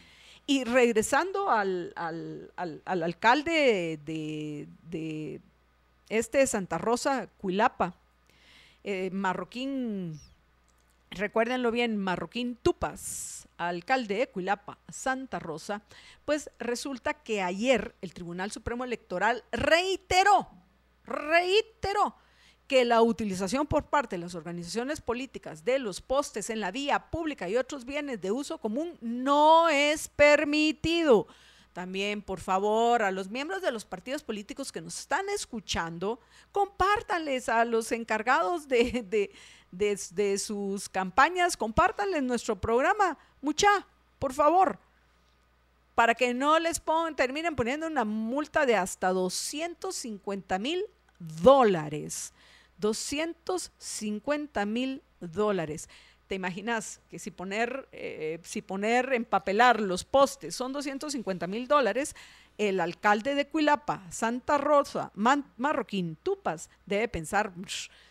Y 0.46 0.64
regresando 0.64 1.50
al, 1.50 1.92
al, 1.96 2.82
alcalde 2.86 3.98
de, 4.04 4.68
de, 4.90 5.40
este 6.08 6.38
de 6.38 6.46
Santa 6.46 6.78
Rosa, 6.78 7.28
Cuilapa, 7.38 7.94
eh, 8.84 9.10
Marroquín, 9.12 10.20
recuérdenlo 11.14 11.70
bien, 11.70 11.96
Marroquín 11.96 12.56
Tupas, 12.56 13.48
alcalde 13.56 14.16
de 14.16 14.28
Cuilapa, 14.28 14.78
Santa 14.88 15.38
Rosa, 15.38 15.82
pues 16.24 16.50
resulta 16.58 17.14
que 17.14 17.42
ayer 17.42 17.94
el 18.00 18.12
Tribunal 18.14 18.50
Supremo 18.50 18.84
Electoral 18.84 19.44
reiteró, 19.52 20.48
reiteró 21.04 22.16
que 22.66 22.84
la 22.84 23.02
utilización 23.02 23.66
por 23.66 23.90
parte 23.90 24.16
de 24.16 24.22
las 24.22 24.34
organizaciones 24.34 25.00
políticas 25.00 25.64
de 25.64 25.78
los 25.78 26.00
postes 26.00 26.48
en 26.50 26.60
la 26.60 26.70
vía 26.70 27.10
pública 27.10 27.48
y 27.48 27.56
otros 27.56 27.84
bienes 27.84 28.20
de 28.20 28.30
uso 28.30 28.58
común 28.58 28.96
no 29.00 29.68
es 29.68 30.08
permitido. 30.08 31.26
También, 31.74 32.22
por 32.22 32.38
favor, 32.38 33.02
a 33.02 33.10
los 33.10 33.28
miembros 33.28 33.60
de 33.60 33.72
los 33.72 33.84
partidos 33.84 34.22
políticos 34.22 34.70
que 34.70 34.80
nos 34.80 34.98
están 35.00 35.28
escuchando, 35.28 36.20
compártanles 36.52 37.48
a 37.48 37.64
los 37.64 37.90
encargados 37.90 38.68
de, 38.68 39.02
de, 39.02 39.32
sus 40.38 40.88
campañas, 40.88 41.56
compártanles 41.56 42.22
nuestro 42.22 42.56
programa, 42.56 43.18
mucha, 43.40 43.68
por 44.18 44.32
favor, 44.32 44.78
para 45.94 46.14
que 46.14 46.34
no 46.34 46.58
les 46.58 46.80
pongan, 46.80 47.14
terminen 47.14 47.54
poniendo 47.54 47.86
una 47.86 48.04
multa 48.04 48.66
de 48.66 48.76
hasta 48.76 49.10
250 49.10 50.58
mil 50.58 50.84
dólares. 51.18 52.32
250 52.78 54.66
mil 54.66 55.02
dólares. 55.20 55.88
¿Te 56.26 56.34
imaginas 56.34 57.00
que 57.10 57.18
si 57.18 57.30
poner, 57.30 57.88
eh, 57.92 58.40
si 58.42 58.62
poner, 58.62 59.12
empapelar 59.12 59.80
los 59.80 60.04
postes 60.04 60.54
son 60.54 60.72
250 60.72 61.46
mil 61.46 61.68
dólares, 61.68 62.16
alcalde 62.58 63.34
de 63.34 63.46
Cuilapa, 63.48 64.06
Santa 64.10 64.58
Rosa, 64.58 65.10
Marroquín, 65.14 66.16
Tupas, 66.22 66.70
debe 66.86 67.08
pensar, 67.08 67.52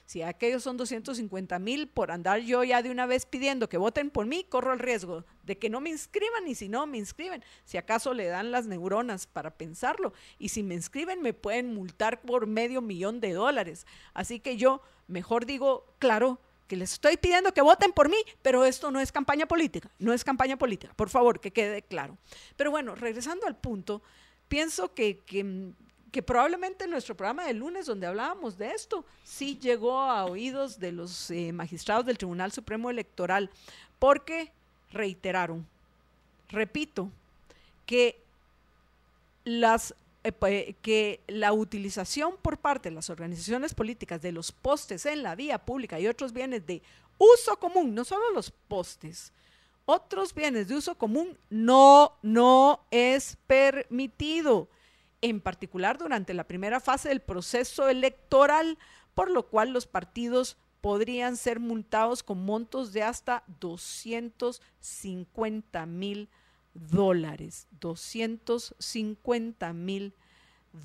si 0.06 0.22
aquellos 0.22 0.64
son 0.64 0.78
250 0.78 1.60
mil 1.60 1.88
por 1.88 2.12
andar 2.12 2.42
yo 2.42 2.64
ya 2.64 2.82
de 2.82 2.92
una 2.92 3.06
vez 3.06 3.26
pidiendo 3.26 3.70
que 3.70 3.78
voten 3.78 4.10
por 4.10 4.26
mí, 4.26 4.46
corro 4.48 4.74
el 4.74 4.80
riesgo 4.80 5.24
de 5.44 5.58
que 5.58 5.70
no 5.70 5.82
me 5.82 5.90
inscriban 5.90 6.48
y 6.48 6.56
si 6.56 6.70
no 6.70 6.86
me 6.86 6.98
inscriben, 6.98 7.44
si 7.66 7.78
acaso 7.78 8.14
le 8.14 8.28
dan 8.28 8.52
las 8.52 8.66
neuronas 8.66 9.28
para 9.28 9.52
pensarlo 9.52 10.14
y 10.38 10.50
si 10.50 10.62
me 10.62 10.76
inscriben 10.76 11.22
me 11.22 11.34
pueden 11.34 11.74
multar 11.74 12.22
por 12.22 12.48
medio 12.48 12.82
millón 12.82 13.22
de 13.22 13.34
dólares. 13.34 13.88
Así 14.14 14.40
que 14.40 14.58
yo 14.58 14.82
mejor 15.08 15.46
digo, 15.46 15.86
claro, 16.00 16.40
que 16.68 16.76
les 16.76 16.94
estoy 16.94 17.18
pidiendo 17.18 17.54
que 17.54 17.62
voten 17.62 17.92
por 17.92 18.10
mí, 18.10 18.18
pero 18.42 18.66
esto 18.66 18.92
no 18.92 19.00
es 19.00 19.12
campaña 19.12 19.46
política, 19.46 19.90
no 20.00 20.14
es 20.14 20.24
campaña 20.24 20.58
política, 20.58 20.94
por 20.96 21.10
favor, 21.10 21.40
que 21.40 21.52
quede 21.52 21.82
claro. 21.82 22.18
Pero 22.56 22.72
bueno, 22.72 22.96
regresando 22.96 23.48
al 23.48 23.58
punto, 23.58 24.02
pienso 24.48 24.94
que, 24.94 25.20
que, 25.26 26.22
probablemente 26.24 26.88
nuestro 26.88 27.16
programa 27.16 27.46
de 27.46 27.54
lunes 27.54 27.86
donde 27.86 28.08
hablábamos 28.08 28.58
de 28.58 28.72
esto, 28.72 29.04
sí 29.24 29.58
llegó 29.60 30.00
a 30.00 30.26
oídos 30.26 30.80
de 30.80 30.92
los 30.92 31.32
eh, 31.32 31.52
magistrados 31.52 32.06
del 32.06 32.18
Tribunal 32.18 32.52
Supremo 32.52 32.90
Electoral, 32.90 33.50
porque 34.00 34.52
reiteraron, 34.92 35.66
repito, 36.50 37.10
que 37.86 38.22
las 39.44 39.96
eh, 40.24 40.76
que 40.82 41.20
la 41.28 41.52
utilización 41.52 42.36
por 42.42 42.58
parte 42.58 42.90
de 42.90 42.96
las 42.96 43.10
organizaciones 43.10 43.74
políticas 43.74 44.22
de 44.22 44.32
los 44.32 44.54
postes 44.54 45.06
en 45.06 45.22
la 45.22 45.36
vía 45.36 45.58
pública 45.58 46.00
y 46.00 46.08
otros 46.08 46.32
bienes 46.32 46.66
de 46.66 46.82
uso 47.18 47.58
común, 47.58 47.94
no 47.94 48.06
solo 48.06 48.32
los 48.32 48.52
postes, 48.52 49.34
otros 49.86 50.34
bienes 50.34 50.68
de 50.68 50.76
uso 50.76 50.96
común 50.96 51.38
no, 51.50 52.18
no 52.22 52.82
es 52.92 53.38
permitido, 53.48 54.70
en 55.22 55.40
particular 55.42 55.98
durante 55.98 56.34
la 56.34 56.46
primera 56.46 56.80
fase 56.80 57.10
del 57.10 57.22
proceso 57.22 57.90
electoral, 57.90 58.78
por 59.14 59.30
lo 59.30 59.48
cual 59.48 59.72
los 59.72 59.86
partidos 59.86 60.58
podrían 60.82 61.38
ser 61.38 61.60
multados 61.60 62.24
con 62.24 62.44
montos 62.44 62.94
de 62.94 63.04
hasta 63.04 63.44
250 63.60 65.86
mil 65.86 66.30
dólares, 66.74 67.68
250 67.80 69.74
mil 69.74 70.16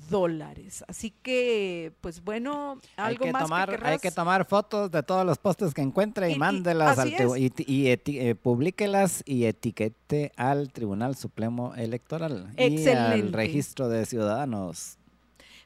dólares. 0.09 0.83
Así 0.87 1.11
que, 1.11 1.93
pues 2.01 2.23
bueno, 2.23 2.79
algo 2.95 3.25
hay 3.25 3.27
que 3.27 3.31
más 3.31 3.43
tomar, 3.43 3.79
que 3.79 3.87
Hay 3.87 3.99
que 3.99 4.11
tomar 4.11 4.45
fotos 4.45 4.91
de 4.91 5.01
todos 5.03 5.25
los 5.25 5.37
postes 5.37 5.73
que 5.73 5.81
encuentre 5.81 6.29
y, 6.29 6.35
mándelas 6.35 6.99
al 6.99 7.09
y, 7.09 7.51
y 7.57 7.87
eh, 7.87 8.35
publíquelas 8.35 9.23
y 9.25 9.45
etiquete 9.45 10.31
al 10.35 10.71
Tribunal 10.71 11.15
Supremo 11.15 11.73
Electoral 11.75 12.53
y 12.57 12.87
al 12.87 13.33
registro 13.33 13.89
de 13.89 14.05
ciudadanos. 14.05 14.97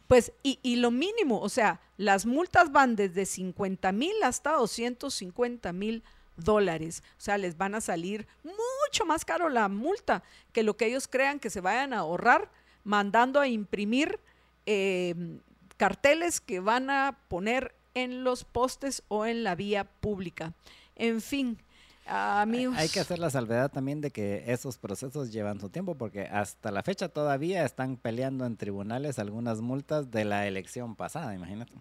Pues, 0.08 0.32
y, 0.42 0.60
y 0.64 0.78
lo 0.78 0.92
mínimo, 0.92 1.40
o 1.40 1.50
sea, 1.50 1.82
las 1.98 2.26
multas 2.26 2.72
van 2.72 2.96
desde 2.96 3.26
50 3.26 3.92
mil 3.92 4.14
hasta 4.24 4.54
250 4.54 5.74
mil 5.74 6.04
dólares. 6.38 7.04
O 7.18 7.22
sea, 7.22 7.38
les 7.38 7.58
van 7.58 7.76
a 7.76 7.82
salir 7.82 8.28
mucho 8.44 9.06
más 9.06 9.26
caro 9.26 9.50
la 9.50 9.68
multa 9.70 10.24
que 10.52 10.64
lo 10.64 10.78
que 10.78 10.88
ellos 10.88 11.08
crean 11.08 11.40
que 11.40 11.50
se 11.50 11.62
vayan 11.62 11.94
a 11.94 12.00
ahorrar 12.00 12.50
mandando 12.84 13.40
a 13.40 13.48
imprimir 13.48 14.20
eh, 14.66 15.40
carteles 15.78 16.42
que 16.42 16.60
van 16.60 16.90
a 16.90 17.18
poner 17.28 17.76
en 17.94 18.24
los 18.24 18.44
postes 18.44 19.04
o 19.08 19.26
en 19.26 19.44
la 19.44 19.56
vía 19.56 19.86
pública. 19.86 20.54
En 20.96 21.22
fin, 21.22 21.58
amigos. 22.06 22.78
Hay 22.78 22.90
que 22.90 23.00
hacer 23.00 23.20
la 23.20 23.30
salvedad 23.30 23.72
también 23.72 24.02
de 24.02 24.12
que 24.12 24.44
esos 24.48 24.78
procesos 24.78 25.32
llevan 25.32 25.60
su 25.60 25.70
tiempo 25.70 25.96
porque 25.96 26.24
hasta 26.24 26.72
la 26.72 26.84
fecha 26.84 27.10
todavía 27.10 27.66
están 27.66 27.98
peleando 27.98 28.46
en 28.46 28.58
tribunales 28.58 29.20
algunas 29.20 29.62
multas 29.62 30.12
de 30.12 30.26
la 30.26 30.48
elección 30.48 30.96
pasada, 30.96 31.34
imagínate. 31.34 31.74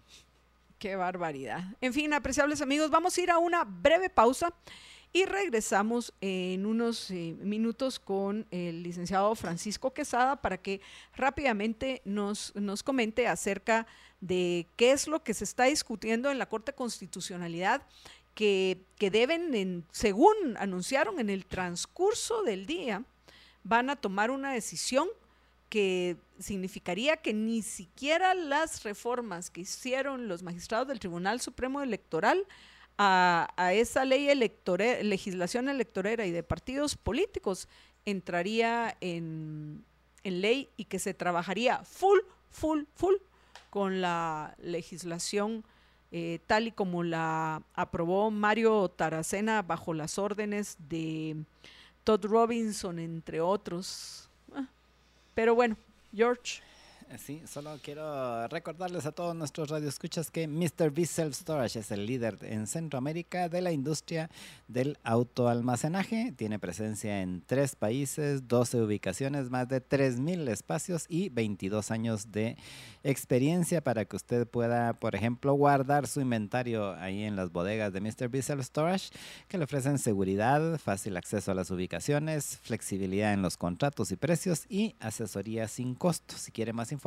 Qué 0.79 0.95
barbaridad. 0.95 1.63
En 1.79 1.93
fin, 1.93 2.13
apreciables 2.13 2.61
amigos, 2.61 2.89
vamos 2.89 3.17
a 3.17 3.21
ir 3.21 3.31
a 3.31 3.37
una 3.37 3.63
breve 3.63 4.09
pausa 4.09 4.53
y 5.13 5.25
regresamos 5.25 6.11
en 6.21 6.65
unos 6.65 7.11
eh, 7.11 7.35
minutos 7.39 7.99
con 7.99 8.47
el 8.49 8.81
licenciado 8.81 9.35
Francisco 9.35 9.93
Quesada 9.93 10.37
para 10.37 10.57
que 10.57 10.81
rápidamente 11.15 12.01
nos, 12.03 12.53
nos 12.55 12.81
comente 12.81 13.27
acerca 13.27 13.85
de 14.21 14.65
qué 14.75 14.91
es 14.91 15.07
lo 15.07 15.23
que 15.23 15.35
se 15.35 15.43
está 15.43 15.65
discutiendo 15.65 16.31
en 16.31 16.39
la 16.39 16.47
Corte 16.47 16.73
Constitucionalidad 16.73 17.83
que, 18.33 18.81
que 18.97 19.11
deben, 19.11 19.85
según 19.91 20.33
anunciaron 20.57 21.19
en 21.19 21.29
el 21.29 21.45
transcurso 21.45 22.41
del 22.41 22.65
día, 22.65 23.03
van 23.63 23.91
a 23.91 23.95
tomar 23.95 24.31
una 24.31 24.51
decisión 24.51 25.07
que 25.69 26.17
significaría 26.39 27.17
que 27.17 27.33
ni 27.33 27.61
siquiera 27.61 28.33
las 28.33 28.83
reformas 28.83 29.51
que 29.51 29.61
hicieron 29.61 30.27
los 30.27 30.41
magistrados 30.41 30.87
del 30.87 30.99
Tribunal 30.99 31.39
Supremo 31.39 31.81
Electoral 31.81 32.47
a, 32.97 33.71
esa 33.73 34.05
ley 34.05 34.29
legislación 35.03 35.69
electorera 35.69 36.25
y 36.25 36.31
de 36.31 36.43
partidos 36.43 36.95
políticos 36.95 37.67
entraría 38.05 38.97
en, 39.01 39.83
ley 40.23 40.69
y 40.77 40.85
que 40.85 40.99
se 40.99 41.13
trabajaría 41.13 41.83
full, 41.83 42.19
full, 42.49 42.83
full 42.95 43.15
con 43.69 44.01
la 44.01 44.55
legislación 44.61 45.63
eh, 46.11 46.39
tal 46.45 46.67
y 46.67 46.71
como 46.71 47.03
la 47.03 47.63
aprobó 47.73 48.29
Mario 48.29 48.87
Taracena 48.89 49.63
bajo 49.63 49.93
las 49.95 50.19
órdenes 50.19 50.77
de 50.87 51.35
Todd 52.03 52.25
Robinson, 52.25 52.99
entre 52.99 53.41
otros. 53.41 54.29
Ah, 54.53 54.67
pero 55.33 55.55
bueno, 55.55 55.75
George. 56.13 56.61
Eh, 57.13 57.17
sí, 57.19 57.41
solo 57.45 57.77
quiero 57.83 58.47
recordarles 58.47 59.05
a 59.05 59.11
todos 59.11 59.35
nuestros 59.35 59.69
radioescuchas 59.69 60.31
que 60.31 60.47
Mr. 60.47 60.89
V 60.89 61.05
Self 61.05 61.35
Storage 61.35 61.79
es 61.79 61.91
el 61.91 62.07
líder 62.07 62.39
en 62.41 62.65
Centroamérica 62.65 63.49
de 63.49 63.61
la 63.61 63.71
industria 63.71 64.31
del 64.67 64.97
autoalmacenaje. 65.03 66.33
Tiene 66.35 66.57
presencia 66.57 67.21
en 67.21 67.43
tres 67.45 67.75
países, 67.75 68.47
12 68.47 68.81
ubicaciones, 68.81 69.51
más 69.51 69.67
de 69.67 69.87
3.000 69.87 70.49
espacios 70.49 71.05
y 71.07 71.29
22 71.29 71.91
años 71.91 72.31
de 72.31 72.57
experiencia 73.03 73.83
para 73.83 74.05
que 74.05 74.15
usted 74.15 74.47
pueda, 74.47 74.93
por 74.93 75.13
ejemplo, 75.13 75.53
guardar 75.53 76.07
su 76.07 76.19
inventario 76.19 76.95
ahí 76.95 77.23
en 77.23 77.35
las 77.35 77.51
bodegas 77.51 77.93
de 77.93 78.01
Mr. 78.01 78.29
V 78.29 78.41
Self 78.41 78.65
Storage, 78.65 79.09
que 79.47 79.59
le 79.59 79.65
ofrecen 79.65 79.99
seguridad, 79.99 80.79
fácil 80.79 81.15
acceso 81.17 81.51
a 81.51 81.55
las 81.55 81.69
ubicaciones, 81.69 82.57
flexibilidad 82.63 83.33
en 83.33 83.43
los 83.43 83.57
contratos 83.57 84.11
y 84.11 84.15
precios 84.15 84.65
y 84.67 84.95
asesoría 84.99 85.67
sin 85.67 85.93
costo. 85.93 86.35
Si 86.37 86.51
quiere 86.51 86.73
más 86.73 86.91
información, 86.91 87.02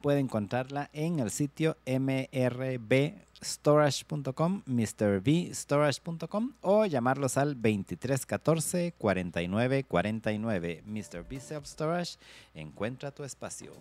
puede 0.00 0.20
encontrarla 0.20 0.88
en 0.92 1.18
el 1.20 1.30
sitio 1.30 1.76
mrbstorage.com, 1.86 4.62
mrvstorage.com 4.66 6.52
o 6.60 6.86
llamarlos 6.86 7.36
al 7.36 7.54
2314 7.54 8.94
49 8.96 9.84
49. 9.84 10.82
Mr. 10.86 11.28
B 11.28 11.40
Self 11.40 11.66
Storage, 11.66 12.16
encuentra 12.54 13.10
tu 13.10 13.24
espacio. 13.24 13.72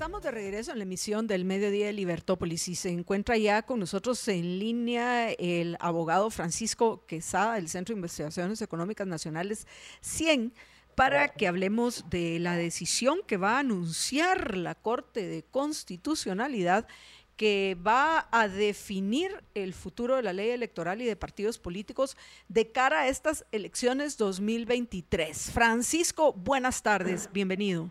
Estamos 0.00 0.22
de 0.22 0.30
regreso 0.30 0.72
en 0.72 0.78
la 0.78 0.84
emisión 0.84 1.26
del 1.26 1.44
Mediodía 1.44 1.84
de 1.84 1.92
Libertópolis 1.92 2.68
y 2.68 2.74
se 2.74 2.88
encuentra 2.88 3.36
ya 3.36 3.60
con 3.60 3.80
nosotros 3.80 4.26
en 4.28 4.58
línea 4.58 5.30
el 5.32 5.76
abogado 5.78 6.30
Francisco 6.30 7.04
Quesada 7.06 7.56
del 7.56 7.68
Centro 7.68 7.94
de 7.94 7.98
Investigaciones 7.98 8.62
Económicas 8.62 9.06
Nacionales 9.06 9.66
100 10.00 10.54
para 10.94 11.28
que 11.28 11.46
hablemos 11.46 12.08
de 12.08 12.38
la 12.38 12.56
decisión 12.56 13.18
que 13.26 13.36
va 13.36 13.56
a 13.56 13.58
anunciar 13.58 14.56
la 14.56 14.74
Corte 14.74 15.26
de 15.26 15.42
Constitucionalidad 15.42 16.88
que 17.36 17.76
va 17.86 18.26
a 18.32 18.48
definir 18.48 19.44
el 19.52 19.74
futuro 19.74 20.16
de 20.16 20.22
la 20.22 20.32
ley 20.32 20.48
electoral 20.48 21.02
y 21.02 21.04
de 21.04 21.16
partidos 21.16 21.58
políticos 21.58 22.16
de 22.48 22.72
cara 22.72 23.02
a 23.02 23.08
estas 23.08 23.44
elecciones 23.52 24.16
2023. 24.16 25.50
Francisco, 25.50 26.32
buenas 26.32 26.82
tardes, 26.82 27.28
bienvenido. 27.34 27.90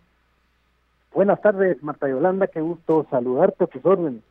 Buenas 1.14 1.41
tardes, 1.41 1.82
Marta 1.82 2.07
Yolanda, 2.07 2.47
qué 2.47 2.62
gusto 2.62 3.07
saludarte 3.10 3.64
a 3.64 3.68
tus 3.68 3.84
órdenes. 3.84 4.22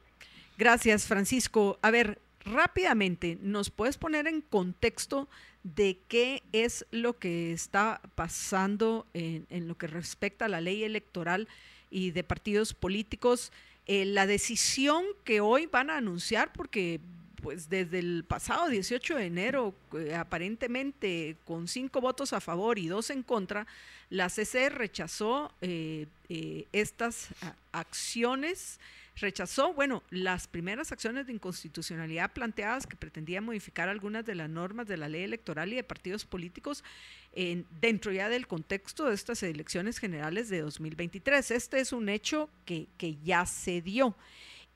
Gracias, 0.56 1.06
Francisco. 1.06 1.78
A 1.82 1.90
ver, 1.90 2.18
rápidamente, 2.44 3.38
¿nos 3.42 3.70
puedes 3.70 3.98
poner 3.98 4.26
en 4.26 4.40
contexto 4.40 5.28
de 5.62 5.98
qué 6.08 6.42
es 6.52 6.86
lo 6.90 7.18
que 7.18 7.52
está 7.52 8.00
pasando 8.14 9.06
en, 9.12 9.68
lo 9.68 9.76
que 9.76 9.86
respecta 9.86 10.46
a 10.46 10.48
la 10.48 10.60
ley 10.60 10.84
electoral 10.84 11.48
y 11.90 12.12
de 12.12 12.24
partidos 12.24 12.74
políticos? 12.74 13.52
Eh, 13.86 14.04
la 14.04 14.26
decisión 14.26 15.04
que 15.24 15.40
hoy 15.40 15.66
van 15.66 15.90
a 15.90 15.96
anunciar, 15.96 16.52
porque 16.52 17.00
pues 17.40 17.68
desde 17.68 17.98
el 18.00 18.24
pasado 18.24 18.68
18 18.68 19.16
de 19.16 19.26
enero, 19.26 19.74
eh, 19.96 20.14
aparentemente 20.14 21.36
con 21.44 21.68
cinco 21.68 22.00
votos 22.00 22.32
a 22.32 22.40
favor 22.40 22.78
y 22.78 22.88
dos 22.88 23.10
en 23.10 23.22
contra, 23.22 23.66
la 24.10 24.28
CC 24.28 24.70
rechazó 24.70 25.52
eh, 25.60 26.06
eh, 26.28 26.66
estas 26.72 27.28
acciones, 27.72 28.80
rechazó, 29.16 29.72
bueno, 29.72 30.02
las 30.10 30.46
primeras 30.46 30.92
acciones 30.92 31.26
de 31.26 31.32
inconstitucionalidad 31.32 32.32
planteadas 32.32 32.86
que 32.86 32.96
pretendían 32.96 33.44
modificar 33.44 33.88
algunas 33.88 34.24
de 34.24 34.34
las 34.34 34.48
normas 34.48 34.86
de 34.86 34.96
la 34.96 35.08
ley 35.08 35.22
electoral 35.22 35.72
y 35.72 35.76
de 35.76 35.84
partidos 35.84 36.24
políticos 36.24 36.84
en, 37.32 37.66
dentro 37.80 38.12
ya 38.12 38.28
del 38.28 38.46
contexto 38.46 39.04
de 39.04 39.14
estas 39.14 39.42
elecciones 39.42 39.98
generales 39.98 40.48
de 40.48 40.62
2023. 40.62 41.50
Este 41.50 41.80
es 41.80 41.92
un 41.92 42.08
hecho 42.08 42.48
que, 42.64 42.86
que 42.96 43.16
ya 43.24 43.46
se 43.46 43.82
dio. 43.82 44.16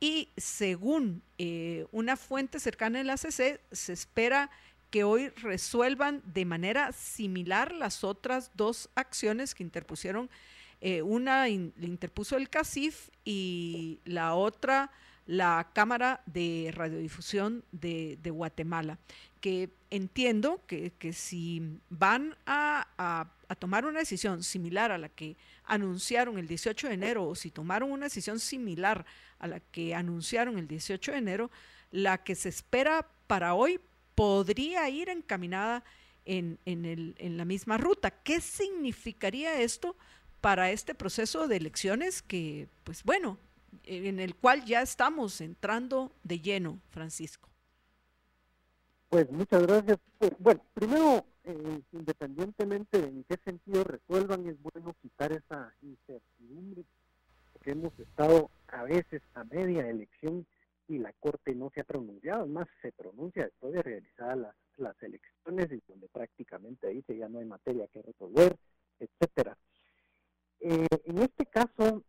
Y 0.03 0.31
según 0.37 1.23
eh, 1.39 1.87
una 1.93 2.17
fuente 2.17 2.59
cercana 2.59 2.99
en 2.99 3.07
la 3.07 3.17
CC, 3.17 3.61
se 3.71 3.93
espera 3.93 4.51
que 4.91 5.05
hoy 5.05 5.29
resuelvan 5.29 6.23
de 6.25 6.45
manera 6.45 6.91
similar 6.91 7.71
las 7.71 8.03
otras 8.03 8.51
dos 8.57 8.91
acciones 8.97 9.55
que 9.55 9.63
interpusieron. 9.63 10.29
Eh, 10.81 11.03
una 11.03 11.49
interpuso 11.49 12.37
el 12.37 12.51
CACIF 12.51 13.11
y 13.25 14.01
la 14.05 14.35
otra 14.35 14.91
la 15.27 15.71
Cámara 15.73 16.21
de 16.27 16.73
Radiodifusión 16.75 17.63
de, 17.71 18.19
Guatemala, 18.25 18.99
que 19.43 19.71
entiendo 19.91 20.63
que, 20.67 20.93
si 21.13 21.81
van 21.91 22.37
a, 22.47 22.87
a, 23.49 23.55
tomar 23.57 23.85
una 23.85 23.99
decisión 23.99 24.43
similar 24.43 24.93
a 24.93 24.99
la 24.99 25.11
que 25.11 25.37
anunciaron 25.65 26.39
el 26.39 26.47
18 26.47 26.89
de 26.89 26.95
enero 26.95 27.27
o 27.27 27.35
si 27.35 27.51
tomaron 27.51 27.91
una 27.91 28.07
decisión 28.07 28.39
similar 28.39 29.05
a 29.41 29.49
la 29.49 29.61
que 29.61 29.95
anunciaron 29.95 30.59
el 30.59 30.69
18 30.69 31.13
de 31.13 31.19
enero, 31.19 31.51
la 31.91 32.23
que 32.23 32.37
se 32.37 32.49
espera 32.49 33.07
para 33.27 33.55
hoy 33.55 33.81
podría 34.15 34.89
ir 34.89 35.09
encaminada 35.09 35.83
en, 36.25 36.59
en, 36.65 37.37
la 37.37 37.45
misma 37.45 37.77
ruta. 37.79 38.11
¿Qué 38.11 38.41
significaría 38.41 39.61
esto 39.61 39.97
para 40.41 40.71
este 40.71 40.95
proceso 40.95 41.49
de 41.49 41.57
elecciones 41.57 42.23
que, 42.23 42.69
pues 42.85 43.03
bueno, 43.03 43.39
en 43.85 44.21
el 44.21 44.37
cual 44.37 44.65
ya 44.65 44.83
estamos 44.83 45.41
entrando 45.41 46.13
de 46.23 46.41
lleno, 46.41 46.79
Francisco? 46.91 47.52
Pues 49.13 49.31
muchas 49.31 49.67
gracias. 49.67 49.99
Pues, 50.19 50.33
bueno, 50.39 50.65
primero, 50.73 51.27
eh, 51.45 51.83
independientemente 51.93 52.99
de 52.99 53.09
en 53.09 53.25
qué 53.25 53.37
sentido 53.45 53.85
resuelvan, 53.85 54.47
es 54.47 54.57
bueno 54.63 54.97
quitar 55.03 55.33
esa 55.33 55.71
incertidumbre 55.83 56.87
que 57.63 57.73
hemos 57.73 57.93
estado 57.99 58.51
a 58.69 58.85
veces 58.85 59.21
a 59.35 59.45
media 59.45 59.87
elección 59.87 60.47
y 60.89 60.97
la 60.97 61.13
Corte 61.21 61.55
no 61.55 61.71
se 61.75 61.83
ha 61.83 61.85
pronunciado, 61.85 62.47
más 62.47 62.67
se 62.81 62.91
pronuncia 62.93 63.45
después 63.45 63.75
de 63.75 63.83
realizadas 63.83 64.39
las, 64.39 64.55
las 64.79 65.03
elecciones 65.03 65.71
y 65.71 65.83
donde 65.87 66.09
prácticamente 66.09 66.89
dice 66.89 67.15
ya 67.15 67.29
no 67.29 67.41
hay 67.41 67.45
materia 67.45 67.89
que 67.89 68.01
resolver, 68.01 68.57
etcétera. 68.99 69.59
Eh, 70.61 70.87
en 71.05 71.19
este 71.19 71.45
caso, 71.45 72.03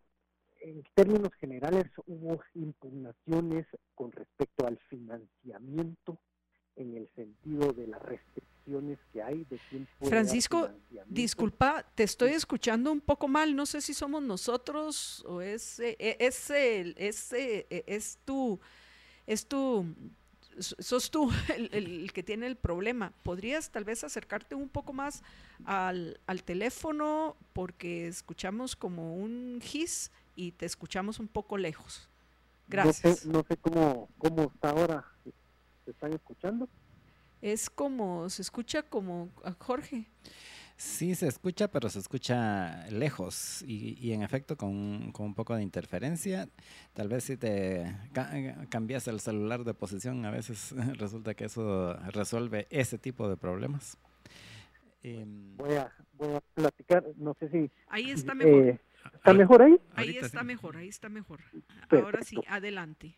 en 0.61 0.81
términos 0.95 1.33
generales, 1.33 1.83
hubo 2.07 2.41
impugnaciones 2.53 3.67
con 3.93 4.09
respecto 4.13 4.65
al 4.65 4.77
financiamiento 4.87 6.17
en 6.75 6.97
el 6.97 7.09
sentido 7.15 7.71
de 7.73 7.87
las 7.87 8.01
restricciones 8.01 8.99
que 9.11 9.21
hay 9.21 9.43
de 9.45 9.59
quién 9.69 9.87
puede 9.99 10.09
Francisco, 10.09 10.69
disculpa, 11.07 11.85
te 11.95 12.03
estoy 12.03 12.31
escuchando 12.31 12.91
un 12.91 13.01
poco 13.01 13.27
mal, 13.27 13.55
no 13.55 13.65
sé 13.65 13.81
si 13.81 13.93
somos 13.93 14.23
nosotros 14.23 15.23
o 15.27 15.41
es, 15.41 15.79
eh, 15.79 15.95
es, 15.99 16.49
es, 16.49 17.33
es, 17.33 17.33
es 17.87 18.17
tu, 18.25 18.59
es 19.27 19.45
tu 19.45 19.85
sos 20.59 21.11
tú 21.11 21.31
el, 21.71 22.11
que 22.13 22.23
tiene 22.23 22.47
el 22.47 22.55
problema. 22.55 23.13
¿Podrías 23.23 23.69
tal 23.69 23.83
vez 23.83 24.03
acercarte 24.03 24.55
un 24.55 24.69
poco 24.69 24.93
más 24.93 25.23
al, 25.65 26.17
teléfono 26.45 27.35
porque 27.53 28.07
escuchamos 28.07 28.75
como 28.75 29.15
un 29.15 29.59
gis 29.61 30.11
y 30.35 30.51
te 30.51 30.65
escuchamos 30.65 31.19
un 31.19 31.27
poco 31.27 31.57
lejos? 31.57 32.09
Gracias. 32.67 33.25
No 33.25 33.43
sé, 33.47 33.57
cómo, 33.57 34.09
cómo 34.17 34.43
está 34.43 34.69
ahora. 34.69 35.05
¿Se 35.85 35.91
están 35.91 36.13
escuchando? 36.13 36.69
Es 37.41 37.69
como, 37.69 38.29
se 38.29 38.41
escucha 38.41 38.83
como 38.83 39.29
a 39.43 39.51
Jorge. 39.51 40.05
Sí, 40.75 41.13
se 41.13 41.27
escucha, 41.27 41.69
pero 41.69 41.89
se 41.89 41.99
escucha 41.99 42.87
lejos 42.89 43.63
y, 43.67 44.11
en 44.11 44.23
efecto 44.23 44.57
con, 44.57 45.13
un 45.17 45.33
poco 45.35 45.55
de 45.55 45.61
interferencia. 45.61 46.49
Tal 46.93 47.09
vez 47.09 47.25
si 47.25 47.37
te 47.37 47.95
cambias 48.69 49.07
el 49.07 49.19
celular 49.19 49.63
de 49.63 49.73
posición, 49.73 50.25
a 50.25 50.31
veces 50.31 50.73
resulta 50.97 51.35
que 51.35 51.45
eso 51.45 51.93
resuelve 52.11 52.67
ese 52.69 52.97
tipo 52.97 53.29
de 53.29 53.37
problemas. 53.37 53.97
Em, 55.03 55.55
voy, 55.57 55.75
a, 55.75 55.91
voy 56.13 56.33
a 56.33 56.41
platicar, 56.53 57.03
no 57.17 57.35
sé 57.39 57.49
si... 57.49 57.69
Ahí 57.87 58.11
está 58.11 58.33
mejor. 58.33 58.67
Eh, 58.67 58.79
¿Está 59.13 59.33
mejor 59.33 59.61
ahí? 59.61 59.79
Ahí 59.95 60.17
está 60.17 60.43
mejor, 60.43 60.77
ahí 60.77 60.87
está 60.87 61.09
mejor. 61.09 61.41
Ahora 61.89 62.23
sí, 62.23 62.37
adelante. 62.47 63.17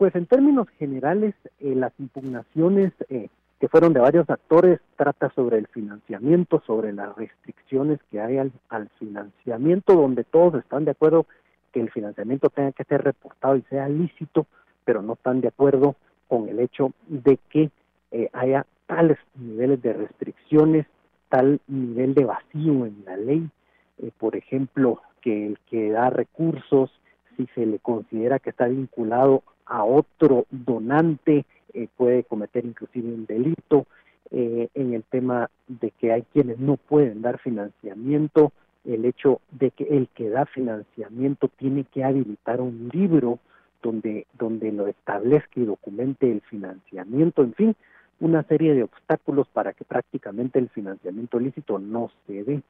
Pues 0.00 0.14
en 0.14 0.24
términos 0.24 0.66
generales, 0.78 1.34
eh, 1.58 1.74
las 1.74 1.92
impugnaciones 1.98 2.90
eh, 3.10 3.28
que 3.60 3.68
fueron 3.68 3.92
de 3.92 4.00
varios 4.00 4.30
actores, 4.30 4.80
trata 4.96 5.28
sobre 5.34 5.58
el 5.58 5.66
financiamiento, 5.66 6.62
sobre 6.66 6.94
las 6.94 7.14
restricciones 7.16 8.00
que 8.10 8.18
hay 8.18 8.38
al, 8.38 8.50
financiamiento, 8.98 9.92
donde 9.92 10.24
todos 10.24 10.54
están 10.54 10.86
de 10.86 10.92
acuerdo 10.92 11.26
que 11.70 11.80
el 11.80 11.90
financiamiento 11.90 12.48
tenga 12.48 12.72
que 12.72 12.84
ser 12.84 13.04
reportado 13.04 13.56
y 13.56 13.62
sea 13.68 13.90
lícito, 13.90 14.46
pero 14.86 15.02
no 15.02 15.12
están 15.12 15.42
de 15.42 15.48
acuerdo 15.48 15.96
con 16.28 16.48
el 16.48 16.60
hecho 16.60 16.92
de 17.06 17.38
que 17.50 17.70
eh, 18.10 18.30
haya 18.32 18.64
tales 18.86 19.18
niveles 19.34 19.82
de 19.82 19.92
restricciones, 19.92 20.86
tal 21.28 21.60
nivel 21.68 22.14
de 22.14 22.24
vacío 22.24 22.86
en 22.86 23.04
la 23.04 23.18
ley, 23.18 23.50
eh, 23.98 24.10
por 24.16 24.34
ejemplo, 24.34 25.02
que 25.20 25.48
el 25.48 25.58
que 25.68 25.90
da 25.90 26.08
recursos, 26.08 26.90
si 27.36 27.46
se 27.54 27.66
le 27.66 27.78
considera 27.80 28.38
que 28.38 28.48
está 28.48 28.66
vinculado 28.66 29.42
a 29.70 29.84
otro 29.84 30.46
donante, 30.50 31.46
eh, 31.72 31.88
puede 31.96 32.24
cometer 32.24 32.64
inclusive 32.66 33.08
un 33.08 33.24
delito, 33.24 33.86
eh, 34.32 34.68
en 34.74 34.94
el 34.94 35.02
tema 35.04 35.48
de 35.68 35.92
que 35.92 36.12
hay 36.12 36.22
quienes 36.32 36.58
no 36.58 36.76
pueden 36.76 37.22
dar 37.22 37.38
financiamiento, 37.38 38.52
el 38.84 39.04
hecho 39.04 39.40
de 39.50 39.70
que 39.70 39.84
el 39.84 40.08
que 40.08 40.28
da 40.28 40.46
financiamiento 40.46 41.48
tiene 41.48 41.84
que 41.84 42.04
habilitar 42.04 42.60
un 42.60 42.90
libro 42.92 43.38
donde, 43.82 44.26
donde 44.38 44.72
lo 44.72 44.86
establezca 44.86 45.60
y 45.60 45.64
documente 45.64 46.30
el 46.30 46.40
financiamiento, 46.42 47.42
en 47.42 47.54
fin, 47.54 47.76
una 48.20 48.42
serie 48.44 48.74
de 48.74 48.82
obstáculos 48.82 49.48
para 49.48 49.72
que 49.72 49.84
prácticamente 49.84 50.58
el 50.58 50.68
financiamiento 50.68 51.38
lícito 51.38 51.78
no 51.78 52.10
se 52.26 52.44
dé. 52.44 52.62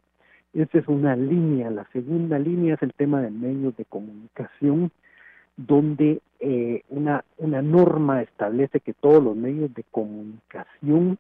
Esa 0.53 0.79
es 0.79 0.89
una 0.89 1.17
línea. 1.17 1.71
La 1.71 1.87
segunda 1.93 2.39
línea 2.39 2.75
es 2.75 2.83
el 2.83 2.93
tema 2.93 3.21
de 3.21 3.31
medios 3.31 3.77
de 3.77 3.85
comunicación 3.85 4.91
donde 5.67 6.21
eh, 6.41 6.83
una, 6.89 7.25
una 7.37 7.61
norma 7.61 8.23
establece 8.23 8.81
que 8.81 8.95
todos 8.95 9.23
los 9.23 9.37
medios 9.37 9.73
de 9.75 9.85
comunicación 9.91 11.19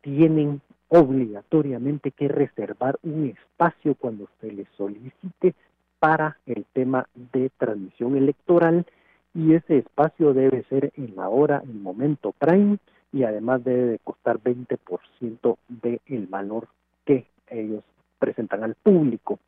tienen 0.00 0.60
obligatoriamente 0.88 2.10
que 2.10 2.28
reservar 2.28 2.98
un 3.02 3.26
espacio 3.26 3.94
cuando 3.94 4.28
se 4.40 4.50
les 4.50 4.66
solicite 4.76 5.54
para 6.00 6.38
el 6.46 6.64
tema 6.72 7.06
de 7.32 7.50
transmisión 7.58 8.16
electoral 8.16 8.86
y 9.34 9.54
ese 9.54 9.78
espacio 9.78 10.32
debe 10.32 10.64
ser 10.64 10.92
en 10.96 11.14
la 11.14 11.28
hora, 11.28 11.62
el 11.62 11.74
momento 11.74 12.32
prime 12.32 12.78
y 13.12 13.24
además 13.24 13.62
debe 13.62 13.92
de 13.92 13.98
costar 14.00 14.38
20% 14.40 15.56
del 15.68 16.26
valor 16.26 16.68
que 17.04 17.26
ellos 17.48 17.84
presentan 18.18 18.64
al 18.64 18.74
público. 18.74 19.38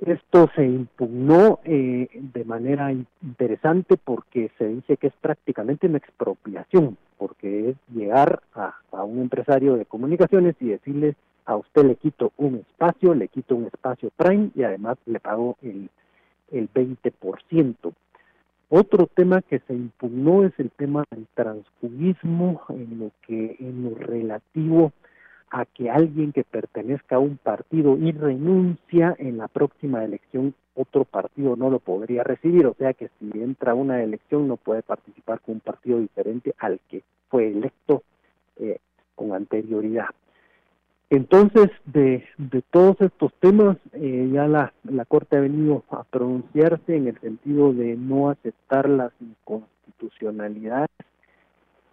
Esto 0.00 0.48
se 0.54 0.64
impugnó 0.64 1.58
eh, 1.64 2.08
de 2.12 2.44
manera 2.44 2.92
interesante 2.92 3.96
porque 3.96 4.50
se 4.56 4.68
dice 4.68 4.96
que 4.96 5.08
es 5.08 5.12
prácticamente 5.20 5.88
una 5.88 5.98
expropiación, 5.98 6.96
porque 7.16 7.70
es 7.70 7.76
llegar 7.92 8.40
a, 8.54 8.74
un 9.02 9.20
empresario 9.20 9.76
de 9.76 9.86
comunicaciones 9.86 10.54
y 10.60 10.68
decirle 10.68 11.16
a 11.46 11.56
usted 11.56 11.84
le 11.84 11.96
quito 11.96 12.32
un 12.36 12.56
espacio, 12.56 13.14
le 13.14 13.26
quito 13.28 13.56
un 13.56 13.66
espacio 13.66 14.10
prime 14.16 14.50
y 14.54 14.62
además 14.62 14.98
le 15.06 15.18
pago 15.18 15.56
el, 15.62 15.90
el 16.52 16.72
20%. 16.72 17.92
Otro 18.70 19.06
tema 19.06 19.42
que 19.42 19.60
se 19.60 19.74
impugnó 19.74 20.44
es 20.44 20.52
el 20.58 20.70
tema 20.70 21.04
del 21.10 21.26
transfugismo 21.34 22.60
en 22.68 22.98
lo 23.00 23.10
que 23.26 23.56
en 23.58 23.82
lo 23.82 23.96
relativo 23.96 24.92
que 25.74 25.90
alguien 25.90 26.32
que 26.32 26.44
pertenezca 26.44 27.16
a 27.16 27.18
un 27.18 27.36
partido 27.36 27.96
y 27.96 28.12
renuncia 28.12 29.14
en 29.18 29.38
la 29.38 29.48
próxima 29.48 30.04
elección, 30.04 30.54
otro 30.74 31.04
partido 31.04 31.56
no 31.56 31.70
lo 31.70 31.78
podría 31.78 32.22
recibir, 32.22 32.66
o 32.66 32.74
sea 32.74 32.92
que 32.94 33.10
si 33.18 33.30
entra 33.40 33.72
a 33.72 33.74
una 33.74 34.02
elección 34.02 34.46
no 34.46 34.56
puede 34.56 34.82
participar 34.82 35.40
con 35.40 35.56
un 35.56 35.60
partido 35.60 35.98
diferente 35.98 36.54
al 36.58 36.80
que 36.88 37.02
fue 37.28 37.48
electo 37.48 38.02
eh, 38.56 38.78
con 39.14 39.32
anterioridad. 39.32 40.08
Entonces, 41.10 41.70
de, 41.86 42.24
de 42.36 42.62
todos 42.70 43.00
estos 43.00 43.32
temas, 43.40 43.78
eh, 43.94 44.28
ya 44.30 44.46
la, 44.46 44.74
la 44.84 45.06
Corte 45.06 45.38
ha 45.38 45.40
venido 45.40 45.82
a 45.90 46.04
pronunciarse 46.04 46.96
en 46.96 47.08
el 47.08 47.18
sentido 47.20 47.72
de 47.72 47.96
no 47.96 48.28
aceptar 48.28 48.88
las 48.88 49.12
inconstitucionalidades 49.20 50.90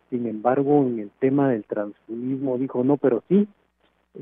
sin 0.09 0.27
embargo, 0.27 0.83
en 0.83 0.99
el 0.99 1.11
tema 1.19 1.49
del 1.49 1.63
transfugismo 1.63 2.57
dijo 2.57 2.83
no, 2.83 2.97
pero 2.97 3.23
sí. 3.29 3.47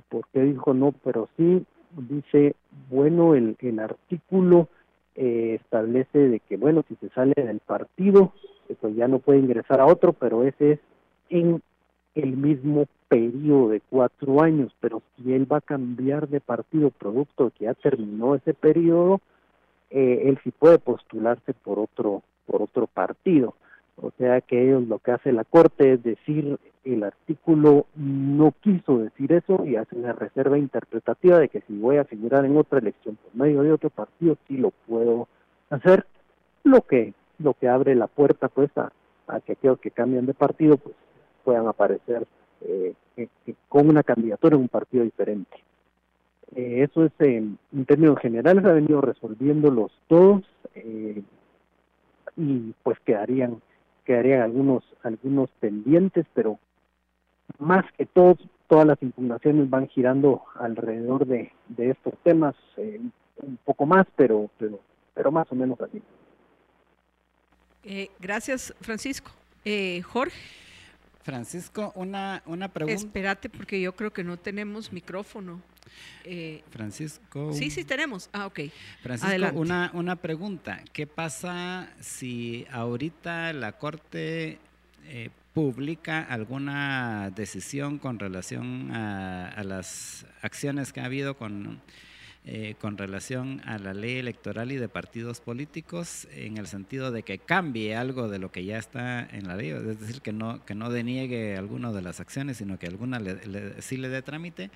¿Por 0.09 0.25
qué 0.33 0.41
dijo 0.41 0.73
no, 0.73 0.93
pero 1.03 1.29
sí? 1.37 1.65
Dice, 1.91 2.55
bueno, 2.89 3.35
el, 3.35 3.55
el 3.59 3.79
artículo 3.79 4.67
eh, 5.15 5.59
establece 5.61 6.17
de 6.17 6.39
que, 6.39 6.57
bueno, 6.57 6.83
si 6.87 6.95
se 6.95 7.09
sale 7.09 7.33
del 7.35 7.59
partido, 7.59 8.33
pues 8.81 8.95
ya 8.95 9.07
no 9.07 9.19
puede 9.19 9.39
ingresar 9.39 9.79
a 9.79 9.85
otro, 9.85 10.13
pero 10.13 10.43
ese 10.43 10.73
es 10.73 10.79
en 11.29 11.61
el 12.15 12.37
mismo 12.37 12.85
periodo 13.07 13.69
de 13.69 13.81
cuatro 13.89 14.41
años, 14.41 14.73
pero 14.79 15.01
si 15.15 15.33
él 15.33 15.51
va 15.51 15.57
a 15.57 15.61
cambiar 15.61 16.27
de 16.27 16.39
partido 16.39 16.89
producto 16.89 17.45
de 17.45 17.51
que 17.51 17.65
ya 17.65 17.73
terminó 17.75 18.33
ese 18.33 18.53
periodo, 18.53 19.21
eh, 19.91 20.23
él 20.25 20.39
sí 20.43 20.51
puede 20.51 20.79
postularse 20.79 21.53
por 21.53 21.77
otro 21.77 22.23
por 22.45 22.61
otro 22.61 22.87
partido. 22.87 23.55
O 24.01 24.11
sea 24.17 24.41
que 24.41 24.63
ellos 24.63 24.87
lo 24.87 24.99
que 24.99 25.11
hace 25.11 25.31
la 25.31 25.43
Corte 25.43 25.93
es 25.93 26.03
decir, 26.03 26.57
el 26.83 27.03
artículo 27.03 27.85
no 27.95 28.53
quiso 28.61 28.97
decir 28.97 29.31
eso 29.31 29.63
y 29.65 29.75
hace 29.75 29.95
una 29.95 30.13
reserva 30.13 30.57
interpretativa 30.57 31.39
de 31.39 31.49
que 31.49 31.61
si 31.61 31.77
voy 31.77 31.97
a 31.97 32.05
figurar 32.05 32.45
en 32.45 32.57
otra 32.57 32.79
elección 32.79 33.15
por 33.15 33.35
medio 33.35 33.61
de 33.61 33.71
otro 33.71 33.89
partido, 33.89 34.37
sí 34.47 34.57
lo 34.57 34.71
puedo 34.87 35.27
hacer, 35.69 36.05
lo 36.63 36.81
que, 36.81 37.13
lo 37.39 37.53
que 37.53 37.69
abre 37.69 37.95
la 37.95 38.07
puerta 38.07 38.49
pues 38.49 38.69
a, 38.77 38.91
que 39.45 39.53
aquellos 39.53 39.79
que 39.79 39.91
cambian 39.91 40.25
de 40.25 40.33
partido 40.33 40.77
pues 40.77 40.95
puedan 41.43 41.67
aparecer 41.67 42.25
eh, 42.61 42.93
con 43.69 43.89
una 43.89 44.03
candidatura 44.03 44.55
en 44.55 44.63
un 44.63 44.69
partido 44.69 45.03
diferente. 45.03 45.57
Eh, 46.55 46.83
eso 46.83 47.05
es 47.05 47.11
en, 47.19 47.57
términos 47.85 48.19
generales, 48.19 48.65
ha 48.65 48.73
venido 48.73 49.01
resolviendo 49.01 49.71
los 49.71 49.91
dos 50.09 50.43
eh, 50.75 51.21
y 52.35 52.73
pues 52.83 52.99
quedarían 53.01 53.61
quedarían 54.05 54.41
algunos, 54.41 54.83
algunos 55.03 55.49
pendientes, 55.59 56.25
pero 56.33 56.59
más 57.59 57.85
que 57.97 58.05
todo, 58.05 58.37
todas 58.67 58.87
las 58.87 59.01
impugnaciones 59.01 59.69
van 59.69 59.87
girando 59.87 60.43
alrededor 60.55 61.25
de, 61.25 61.51
de 61.69 61.91
estos 61.91 62.13
temas, 62.23 62.55
eh, 62.77 62.99
un 63.37 63.57
poco 63.65 63.85
más, 63.85 64.05
pero, 64.15 64.49
pero, 64.57 64.79
pero 65.13 65.31
más 65.31 65.51
o 65.51 65.55
menos 65.55 65.79
así. 65.81 66.01
Eh, 67.83 68.09
gracias, 68.19 68.73
Francisco. 68.81 69.31
Eh, 69.65 70.01
Jorge. 70.01 70.37
Francisco, 71.23 71.91
una, 71.95 72.43
una 72.45 72.67
pregunta. 72.67 72.99
Espérate, 72.99 73.49
porque 73.49 73.81
yo 73.81 73.95
creo 73.95 74.11
que 74.11 74.23
no 74.23 74.37
tenemos 74.37 74.91
micrófono. 74.91 75.61
Eh, 76.23 76.63
Francisco. 76.69 77.53
Sí, 77.53 77.69
sí 77.69 77.83
tenemos. 77.83 78.29
Ah, 78.33 78.45
ok. 78.45 78.61
Francisco, 79.01 79.51
una, 79.55 79.91
una 79.93 80.15
pregunta. 80.15 80.81
¿Qué 80.91 81.07
pasa 81.07 81.89
si 81.99 82.65
ahorita 82.71 83.53
la 83.53 83.73
Corte 83.73 84.59
eh, 85.05 85.29
publica 85.53 86.21
alguna 86.21 87.29
decisión 87.35 87.99
con 87.99 88.19
relación 88.19 88.91
a, 88.91 89.61
las 89.63 90.25
acciones 90.41 90.91
que 90.91 91.01
ha 91.01 91.05
habido 91.05 91.37
con 91.37 91.81
eh, 92.45 92.75
con 92.81 92.97
relación 92.97 93.61
a 93.65 93.77
la 93.77 93.93
ley 93.93 94.17
electoral 94.17 94.73
y 94.73 94.75
de 94.75 94.89
partidos 94.89 95.39
políticos 95.39 96.27
en 96.33 96.57
el 96.57 96.67
sentido 96.67 97.09
de 97.11 97.23
que 97.23 97.39
cambie 97.39 97.95
algo 97.95 98.27
de 98.27 98.37
lo 98.37 98.51
que 98.51 98.65
ya 98.65 98.77
está 98.77 99.25
en 99.25 99.47
la 99.47 99.55
ley, 99.55 99.69
es 99.69 99.99
decir, 100.01 100.21
que 100.21 100.33
no, 100.33 100.63
que 100.65 100.75
no 100.75 100.89
deniegue 100.89 101.55
alguna 101.55 101.93
de 101.93 102.01
las 102.01 102.19
acciones, 102.19 102.57
sino 102.57 102.77
que 102.77 102.87
alguna 102.87 103.21
sí 103.79 103.95
le 103.95 104.09
dé 104.09 104.21
trámite. 104.21 104.71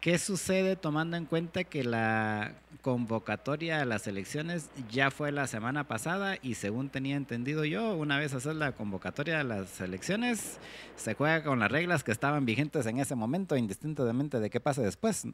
¿Qué 0.00 0.18
sucede 0.18 0.76
tomando 0.76 1.16
en 1.16 1.24
cuenta 1.24 1.64
que 1.64 1.82
la 1.82 2.52
convocatoria 2.82 3.80
a 3.80 3.84
las 3.84 4.06
elecciones 4.06 4.70
ya 4.90 5.10
fue 5.10 5.32
la 5.32 5.46
semana 5.46 5.88
pasada 5.88 6.36
y 6.42 6.56
según 6.56 6.90
tenía 6.90 7.16
entendido 7.16 7.64
yo, 7.64 7.94
una 7.96 8.18
vez 8.18 8.34
hacer 8.34 8.54
la 8.54 8.72
convocatoria 8.72 9.40
a 9.40 9.44
las 9.44 9.80
elecciones, 9.80 10.58
se 10.96 11.14
juega 11.14 11.42
con 11.42 11.58
las 11.58 11.70
reglas 11.70 12.04
que 12.04 12.12
estaban 12.12 12.44
vigentes 12.44 12.84
en 12.84 12.98
ese 12.98 13.14
momento, 13.14 13.56
indistintamente 13.56 14.40
de 14.40 14.50
qué 14.50 14.60
pase 14.60 14.82
después? 14.82 15.26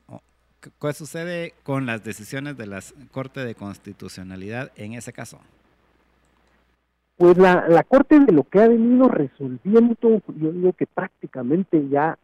¿Qué 0.60 0.92
sucede 0.92 1.54
con 1.62 1.86
las 1.86 2.04
decisiones 2.04 2.56
de 2.56 2.66
la 2.66 2.80
Corte 3.12 3.40
de 3.40 3.54
Constitucionalidad 3.54 4.70
en 4.76 4.94
ese 4.94 5.12
caso? 5.12 5.38
Pues 7.16 7.38
la, 7.38 7.66
la 7.68 7.82
Corte 7.82 8.20
de 8.20 8.32
lo 8.32 8.44
que 8.44 8.60
ha 8.60 8.68
venido 8.68 9.08
resolviendo, 9.08 9.96
yo 10.00 10.52
digo 10.52 10.72
que 10.74 10.86
prácticamente 10.86 11.88
ya 11.88 12.18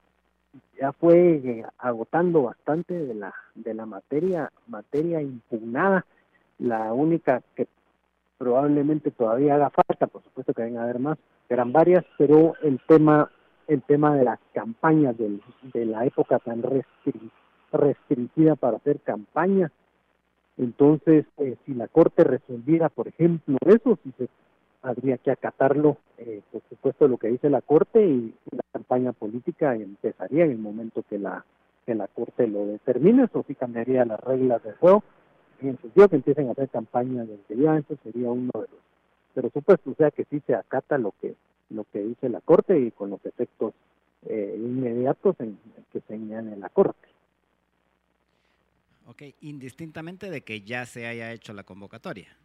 ya 0.80 0.92
fue 0.92 1.36
eh, 1.36 1.64
agotando 1.78 2.42
bastante 2.42 2.94
de 2.94 3.14
la 3.14 3.34
de 3.54 3.74
la 3.74 3.86
materia 3.86 4.52
materia 4.66 5.22
impugnada 5.22 6.04
la 6.58 6.92
única 6.92 7.42
que 7.54 7.66
probablemente 8.38 9.10
todavía 9.10 9.54
haga 9.54 9.70
falta 9.70 10.06
por 10.06 10.22
supuesto 10.22 10.52
que 10.52 10.62
a 10.62 10.82
haber 10.82 10.98
más 10.98 11.18
eran 11.48 11.72
varias 11.72 12.04
pero 12.18 12.54
el 12.62 12.80
tema 12.86 13.30
el 13.68 13.82
tema 13.82 14.14
de 14.14 14.24
las 14.24 14.38
campañas 14.54 15.16
del, 15.18 15.42
de 15.72 15.86
la 15.86 16.04
época 16.04 16.38
tan 16.38 16.62
restringida 17.76 18.56
para 18.56 18.78
hacer 18.78 19.00
campaña. 19.00 19.70
Entonces 20.58 21.26
eh, 21.38 21.56
si 21.66 21.74
la 21.74 21.88
corte 21.88 22.24
resolviera 22.24 22.88
por 22.88 23.08
ejemplo 23.08 23.58
eso 23.66 23.98
si 24.02 24.12
se 24.12 24.28
habría 24.86 25.18
que 25.18 25.30
acatarlo, 25.30 25.98
eh, 26.18 26.42
por 26.52 26.62
supuesto, 26.68 27.08
lo 27.08 27.18
que 27.18 27.28
dice 27.28 27.50
la 27.50 27.60
Corte 27.60 28.06
y 28.06 28.34
la 28.50 28.62
campaña 28.72 29.12
política 29.12 29.74
empezaría 29.74 30.44
en 30.44 30.52
el 30.52 30.58
momento 30.58 31.02
que 31.08 31.18
la, 31.18 31.44
que 31.84 31.94
la 31.94 32.06
Corte 32.06 32.46
lo 32.46 32.66
determine, 32.66 33.24
eso 33.24 33.44
sí 33.46 33.54
cambiaría 33.54 34.04
las 34.04 34.20
reglas 34.20 34.62
del 34.62 34.74
juego, 34.76 35.02
en 35.60 35.70
el 35.70 35.78
sentido 35.78 36.08
que 36.08 36.16
empiecen 36.16 36.48
a 36.48 36.52
hacer 36.52 36.68
campaña 36.68 37.24
desde 37.24 37.62
ya, 37.62 37.76
eso 37.76 37.96
sería 38.02 38.30
uno 38.30 38.50
de 38.54 38.60
los, 38.60 38.80
pero 39.34 39.50
supuesto, 39.50 39.90
o 39.90 39.94
sea 39.94 40.10
que 40.10 40.24
sí 40.24 40.40
se 40.46 40.54
acata 40.54 40.98
lo 40.98 41.12
que, 41.20 41.34
lo 41.70 41.84
que 41.92 42.00
dice 42.02 42.28
la 42.28 42.40
Corte 42.40 42.78
y 42.78 42.90
con 42.92 43.10
los 43.10 43.24
efectos 43.26 43.74
eh, 44.26 44.54
inmediatos 44.56 45.36
en, 45.40 45.58
que 45.92 46.00
señale 46.02 46.56
la 46.56 46.68
Corte. 46.68 47.08
Ok, 49.06 49.22
indistintamente 49.40 50.30
de 50.30 50.42
que 50.42 50.62
ya 50.62 50.84
se 50.84 51.06
haya 51.06 51.32
hecho 51.32 51.52
la 51.52 51.62
convocatoria 51.62 52.36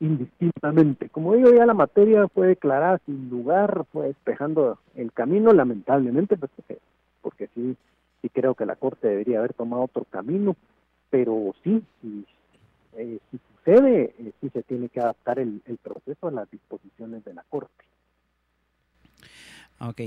indistintamente. 0.00 1.08
Como 1.08 1.34
digo, 1.34 1.52
ya 1.52 1.66
la 1.66 1.74
materia 1.74 2.28
fue 2.28 2.48
declarada 2.48 3.00
sin 3.04 3.28
lugar, 3.28 3.84
fue 3.92 4.08
despejando 4.08 4.78
el 4.94 5.12
camino, 5.12 5.52
lamentablemente, 5.52 6.36
pues, 6.36 6.52
porque, 7.20 7.48
sí, 7.54 7.76
sí 8.22 8.28
creo 8.28 8.54
que 8.54 8.66
la 8.66 8.76
Corte 8.76 9.08
debería 9.08 9.38
haber 9.38 9.54
tomado 9.54 9.82
otro 9.84 10.04
camino, 10.04 10.56
pero 11.10 11.54
sí, 11.64 11.82
sí 12.00 12.24
eh, 12.96 13.18
si 13.30 13.38
sucede, 13.38 14.14
eh, 14.18 14.32
sí 14.40 14.50
se 14.50 14.62
tiene 14.62 14.88
que 14.88 15.00
adaptar 15.00 15.38
el 15.38 15.62
proceso 15.82 16.28
a 16.28 16.32
las 16.32 16.50
disposiciones 16.50 17.24
de 17.24 17.34
la 17.34 17.44
Corte. 17.48 17.84
Ok, 19.80 20.00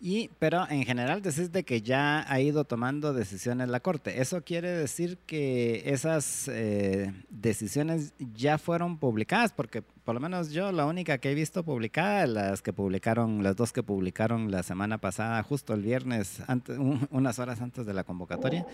y, 0.00 0.30
pero 0.38 0.66
en 0.70 0.84
general 0.84 1.20
decís 1.20 1.52
de 1.52 1.62
que 1.62 1.82
ya 1.82 2.24
ha 2.26 2.40
ido 2.40 2.64
tomando 2.64 3.12
decisiones 3.12 3.68
la 3.68 3.80
Corte. 3.80 4.22
¿Eso 4.22 4.42
quiere 4.42 4.70
decir 4.70 5.18
que 5.26 5.82
esas 5.84 6.48
eh, 6.48 7.12
decisiones 7.28 8.14
ya 8.34 8.56
fueron 8.56 8.96
publicadas? 8.96 9.52
Porque 9.52 9.82
por 10.10 10.16
lo 10.16 10.20
menos 10.20 10.50
yo 10.50 10.72
la 10.72 10.86
única 10.86 11.18
que 11.18 11.30
he 11.30 11.34
visto 11.36 11.62
publicada, 11.62 12.26
las 12.26 12.62
que 12.62 12.72
publicaron, 12.72 13.44
las 13.44 13.54
dos 13.54 13.72
que 13.72 13.84
publicaron 13.84 14.50
la 14.50 14.64
semana 14.64 14.98
pasada, 14.98 15.40
justo 15.44 15.72
el 15.72 15.82
viernes, 15.82 16.42
antes, 16.48 16.78
unas 17.12 17.38
horas 17.38 17.60
antes 17.60 17.86
de 17.86 17.94
la 17.94 18.02
convocatoria, 18.02 18.66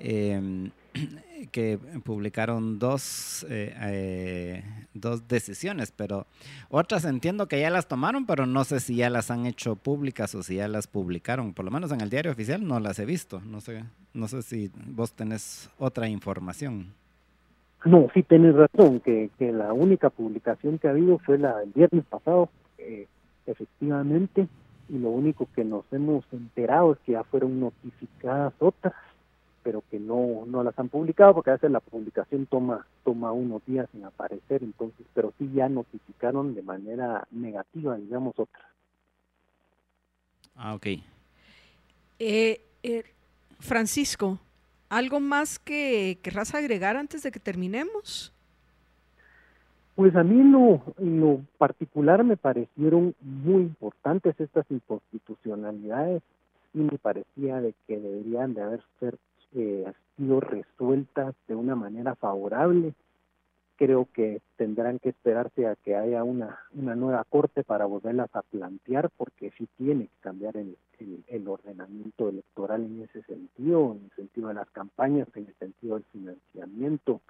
eh, 0.00 0.70
que 1.52 1.78
publicaron 2.02 2.78
dos, 2.78 3.44
eh, 3.50 3.76
eh, 3.82 4.64
dos 4.94 5.28
decisiones, 5.28 5.92
pero 5.94 6.26
otras 6.70 7.04
entiendo 7.04 7.48
que 7.48 7.60
ya 7.60 7.68
las 7.68 7.86
tomaron, 7.86 8.24
pero 8.24 8.46
no 8.46 8.64
sé 8.64 8.80
si 8.80 8.96
ya 8.96 9.10
las 9.10 9.30
han 9.30 9.44
hecho 9.44 9.76
públicas 9.76 10.34
o 10.34 10.42
si 10.42 10.54
ya 10.54 10.68
las 10.68 10.86
publicaron. 10.86 11.52
Por 11.52 11.66
lo 11.66 11.70
menos 11.70 11.92
en 11.92 12.00
el 12.00 12.08
diario 12.08 12.32
oficial 12.32 12.66
no 12.66 12.80
las 12.80 12.98
he 12.98 13.04
visto. 13.04 13.42
No 13.42 13.60
sé, 13.60 13.84
no 14.14 14.26
sé 14.26 14.40
si 14.40 14.70
vos 14.86 15.12
tenés 15.12 15.68
otra 15.76 16.08
información. 16.08 16.94
No, 17.84 18.08
sí 18.14 18.22
tenés 18.22 18.54
razón, 18.54 19.00
que, 19.00 19.30
que 19.38 19.52
la 19.52 19.72
única 19.72 20.10
publicación 20.10 20.78
que 20.78 20.88
ha 20.88 20.92
habido 20.92 21.18
fue 21.18 21.38
la 21.38 21.58
del 21.58 21.70
viernes 21.70 22.04
pasado, 22.04 22.48
eh, 22.78 23.08
efectivamente, 23.46 24.46
y 24.88 24.98
lo 24.98 25.10
único 25.10 25.48
que 25.54 25.64
nos 25.64 25.84
hemos 25.92 26.24
enterado 26.32 26.92
es 26.92 26.98
que 27.00 27.12
ya 27.12 27.24
fueron 27.24 27.58
notificadas 27.58 28.52
otras 28.58 28.94
pero 29.62 29.82
que 29.90 29.98
no, 29.98 30.44
no 30.46 30.62
las 30.62 30.78
han 30.78 30.88
publicado 30.88 31.34
porque 31.34 31.50
a 31.50 31.54
veces 31.54 31.70
la 31.70 31.80
publicación 31.80 32.46
toma, 32.46 32.86
toma 33.04 33.32
unos 33.32 33.64
días 33.66 33.88
sin 33.92 34.04
aparecer, 34.04 34.62
entonces, 34.62 35.06
pero 35.14 35.32
sí 35.38 35.50
ya 35.54 35.68
notificaron 35.68 36.54
de 36.54 36.62
manera 36.62 37.26
negativa, 37.30 37.96
digamos, 37.96 38.34
otra. 38.38 38.68
Ah, 40.56 40.74
ok. 40.74 40.86
Eh, 42.18 42.60
eh, 42.82 43.04
Francisco, 43.60 44.38
¿algo 44.92 45.20
más 45.20 45.58
que 45.58 46.18
querrás 46.22 46.54
agregar 46.54 46.96
antes 46.96 47.22
de 47.22 47.32
que 47.32 47.40
terminemos? 47.40 48.30
Pues 49.94 50.14
a 50.14 50.22
mí 50.22 50.42
lo, 50.42 50.82
lo 50.98 51.40
particular 51.56 52.22
me 52.24 52.36
parecieron 52.36 53.14
muy 53.20 53.62
importantes 53.62 54.38
estas 54.38 54.66
inconstitucionalidades 54.70 56.22
y 56.74 56.78
me 56.78 56.98
parecía 56.98 57.60
de 57.62 57.74
que 57.86 57.98
deberían 57.98 58.52
de 58.52 58.62
haber 58.62 58.82
ser 59.00 59.18
eh, 59.54 59.90
sido 60.16 60.40
resueltas 60.40 61.34
de 61.48 61.54
una 61.54 61.74
manera 61.74 62.14
favorable. 62.14 62.92
Creo 63.76 64.06
que 64.12 64.40
tendrán 64.56 64.98
que 64.98 65.08
esperarse 65.10 65.66
a 65.66 65.76
que 65.76 65.96
haya 65.96 66.22
una, 66.22 66.58
una 66.72 66.94
nueva 66.94 67.24
corte 67.24 67.64
para 67.64 67.86
volverlas 67.86 68.34
a 68.34 68.42
plantear, 68.42 69.10
porque 69.16 69.50
sí 69.58 69.66
tiene 69.76 70.04
que 70.04 70.20
cambiar 70.20 70.56
el, 70.56 70.76
el, 71.28 71.48
ordenamiento 71.48 72.28
electoral 72.28 72.84
en 72.84 73.02
ese 73.02 73.22
sentido, 73.22 73.92
en 73.92 74.04
el 74.04 74.10
sentido 74.16 74.48
de 74.48 74.54
las 74.54 74.70
campañas, 74.70 75.28
en 75.34 75.46
el 75.46 75.54
sentido 75.54 75.94
del 75.94 76.04
financiamiento, 76.04 77.20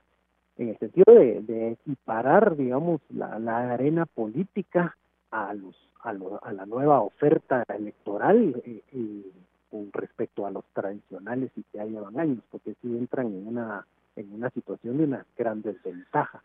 en 0.59 0.68
el 0.70 0.78
sentido 0.78 1.14
de, 1.14 1.40
de 1.40 1.70
equiparar, 1.72 2.57
digamos, 2.57 3.01
la, 3.09 3.38
la 3.38 3.72
arena 3.72 4.05
política 4.05 4.97
a 5.30 5.55
los 5.55 5.76
a, 6.03 6.11
a 6.43 6.53
la 6.53 6.66
nueva 6.66 7.01
oferta 7.01 7.64
electoral 7.68 8.61
eh, 8.64 8.82
y 8.93 9.26
con 9.70 9.90
respecto 9.93 10.47
a 10.47 10.51
los 10.51 10.64
tradicionales 10.74 11.51
y 11.57 11.62
que 11.62 11.78
ya 11.78 11.84
llevan 11.84 12.18
años, 12.20 12.45
porque 12.51 12.74
si 12.82 12.88
entran 12.88 13.26
en 13.26 13.47
una 13.47 13.86
en 14.17 14.33
una 14.33 14.51
situación 14.51 14.99
de 14.99 15.05
una 15.05 15.27
gran 15.37 15.63
desventaja. 15.63 16.43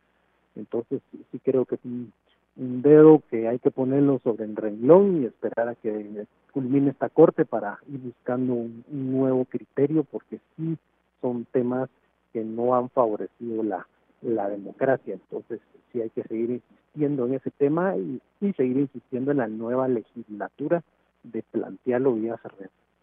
Entonces 0.55 1.01
sí, 1.31 1.39
creo 1.39 1.65
que 1.65 1.75
es 1.75 1.81
un, 1.85 2.13
dedo 2.55 3.21
que 3.29 3.47
hay 3.47 3.59
que 3.59 3.69
ponerlo 3.69 4.19
sobre 4.23 4.45
el 4.45 4.55
renglón 4.55 5.21
y 5.21 5.25
esperar 5.25 5.69
a 5.69 5.75
que 5.75 6.25
culmine 6.51 6.89
esta 6.89 7.07
corte 7.07 7.45
para 7.45 7.77
ir 7.87 7.99
buscando 7.99 8.53
un, 8.53 8.83
nuevo 8.89 9.45
criterio, 9.45 10.03
porque 10.03 10.39
sí 10.55 10.75
son 11.21 11.45
temas 11.45 11.87
que 12.33 12.43
no 12.43 12.73
han 12.75 12.89
favorecido 12.89 13.61
la, 13.61 13.87
la 14.21 14.49
democracia. 14.49 15.13
Entonces 15.13 15.59
sí 15.91 16.01
hay 16.01 16.09
que 16.09 16.23
seguir 16.23 16.49
insistiendo 16.49 17.27
en 17.27 17.35
ese 17.35 17.51
tema 17.51 17.95
y, 17.95 18.19
seguir 18.53 18.77
insistiendo 18.77 19.31
en 19.31 19.37
la 19.37 19.47
nueva 19.47 19.87
legislatura 19.87 20.83
de 21.23 21.43
plantearlo 21.43 22.13
vía 22.13 22.39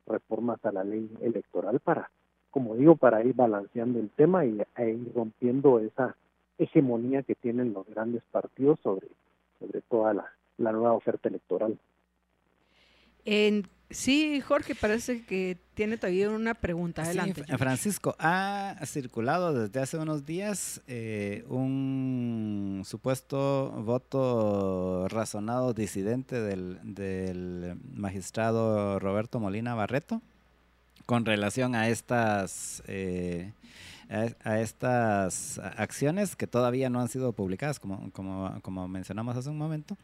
reformas 0.07 0.65
a 0.65 0.73
la 0.73 0.85
ley 0.85 1.09
electoral 1.21 1.81
para, 1.81 2.11
como 2.55 2.77
digo, 2.77 2.95
para 2.95 3.25
ir 3.25 3.35
balanceando 3.35 3.99
el 3.99 4.11
tema 4.11 4.45
y 4.45 4.63
e 4.77 4.91
ir 4.91 5.13
rompiendo 5.13 5.81
esa 5.81 6.15
hegemonía 6.57 7.25
que 7.25 7.35
tienen 7.35 7.73
los 7.73 7.85
grandes 7.89 8.23
partidos 8.31 8.79
sobre, 8.81 9.09
sobre 9.59 9.81
toda 9.81 10.15
la, 10.15 10.33
la 10.59 10.71
nueva 10.71 10.93
oferta 10.93 11.29
electoral. 11.29 11.77
En 13.25 13.67
Sí, 13.91 14.41
Jorge, 14.41 14.75
parece 14.75 15.25
que 15.25 15.59
tiene 15.75 15.99
todavía 15.99 16.31
una 16.31 16.55
pregunta. 16.55 17.03
Adelante. 17.03 17.45
Francisco, 17.59 18.17
ha 18.19 18.77
circulado 18.87 19.53
desde 19.53 19.79
hace 19.81 19.99
unos 19.99 20.25
días 20.25 20.81
eh, 20.89 21.45
un 21.49 22.83
supuesto 22.85 23.71
voto 23.85 25.07
razonado 25.09 25.75
disidente 25.75 26.41
del, 26.41 26.79
del 26.83 27.77
magistrado 27.93 28.99
Roberto 28.99 29.39
Molina 29.39 29.75
Barreto 29.75 30.23
con 31.07 31.25
relación 31.25 31.75
a 31.75 31.89
estas 31.89 32.83
eh, 32.87 33.53
a, 34.09 34.61
estas 34.61 35.59
acciones 35.59 36.37
que 36.37 36.47
todavía 36.47 36.91
no 36.91 37.01
han 37.01 37.09
sido 37.09 37.33
publicadas, 37.33 37.81
como, 37.81 38.11
como, 38.13 38.51
como 38.63 38.89
mencionamos 38.89 39.37
hace 39.37 39.51
un 39.51 39.59
momento. 39.59 39.97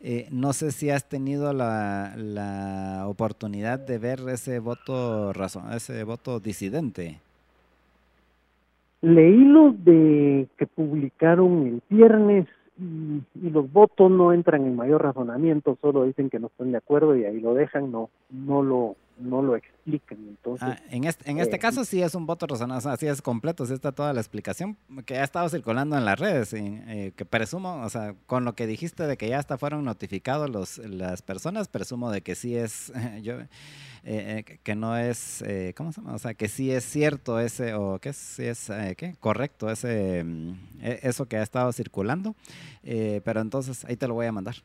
Eh, 0.00 0.28
no 0.30 0.52
sé 0.52 0.72
si 0.72 0.90
has 0.90 1.08
tenido 1.08 1.52
la, 1.52 2.14
la, 2.16 3.04
oportunidad 3.06 3.78
de 3.78 3.98
ver 3.98 4.20
ese 4.28 4.58
voto 4.58 5.32
razón, 5.32 5.72
ese 5.72 6.02
voto 6.04 6.40
disidente. 6.40 7.18
leí 9.00 9.44
los 9.44 9.84
de 9.84 10.46
que 10.56 10.66
publicaron 10.66 11.66
el 11.66 11.82
viernes 11.88 12.46
y, 12.78 13.50
los 13.50 13.70
votos 13.70 14.10
no 14.10 14.32
entran 14.32 14.64
en 14.64 14.76
mayor 14.76 15.02
razonamiento, 15.02 15.76
solo 15.80 16.04
dicen 16.04 16.30
que 16.30 16.38
no 16.38 16.46
están 16.46 16.72
de 16.72 16.78
acuerdo 16.78 17.16
y 17.16 17.24
ahí 17.24 17.40
lo 17.40 17.54
dejan, 17.54 17.92
no, 17.92 18.08
no 18.30 18.62
lo, 18.62 18.96
no 19.18 19.42
lo 19.42 19.56
explican. 19.56 20.18
Entonces, 20.18 20.68
ah, 20.68 20.78
en 20.90 21.04
este, 21.04 21.30
en 21.30 21.38
este 21.38 21.56
eh, 21.56 21.58
caso 21.58 21.84
sí 21.84 22.02
es 22.02 22.14
un 22.14 22.26
voto 22.26 22.46
razonable, 22.46 22.90
así 22.90 23.06
es 23.06 23.22
completo, 23.22 23.66
sí 23.66 23.74
está 23.74 23.92
toda 23.92 24.12
la 24.12 24.20
explicación 24.20 24.76
que 25.06 25.18
ha 25.18 25.24
estado 25.24 25.48
circulando 25.48 25.96
en 25.96 26.04
las 26.04 26.18
redes, 26.18 26.52
eh, 26.52 27.12
que 27.16 27.24
presumo, 27.24 27.82
o 27.82 27.90
sea, 27.90 28.14
con 28.26 28.44
lo 28.44 28.54
que 28.54 28.66
dijiste 28.66 29.06
de 29.06 29.16
que 29.16 29.28
ya 29.28 29.38
hasta 29.38 29.58
fueron 29.58 29.84
notificados 29.84 30.50
los, 30.50 30.78
las 30.78 31.22
personas, 31.22 31.68
presumo 31.68 32.10
de 32.10 32.22
que 32.22 32.34
sí 32.34 32.56
es, 32.56 32.92
yo, 33.22 33.34
eh, 34.04 34.58
que 34.62 34.74
no 34.74 34.96
es, 34.96 35.44
¿cómo 35.76 35.92
se 35.92 36.00
llama? 36.00 36.14
O 36.14 36.18
sea, 36.18 36.34
que 36.34 36.48
sí 36.48 36.70
es 36.70 36.84
cierto 36.84 37.38
ese, 37.38 37.74
o 37.74 37.98
que 37.98 38.12
sí 38.12 38.44
es, 38.44 38.70
¿qué? 38.96 39.14
Correcto 39.20 39.70
ese, 39.70 40.24
mm, 40.24 40.52
e, 40.80 41.00
eso 41.02 41.26
que 41.26 41.36
ha 41.36 41.42
estado 41.42 41.72
circulando, 41.72 42.34
pero 42.82 43.40
entonces 43.40 43.84
ahí 43.84 43.96
te 43.96 44.08
lo 44.08 44.14
voy 44.14 44.26
a 44.26 44.32
mandar. 44.32 44.56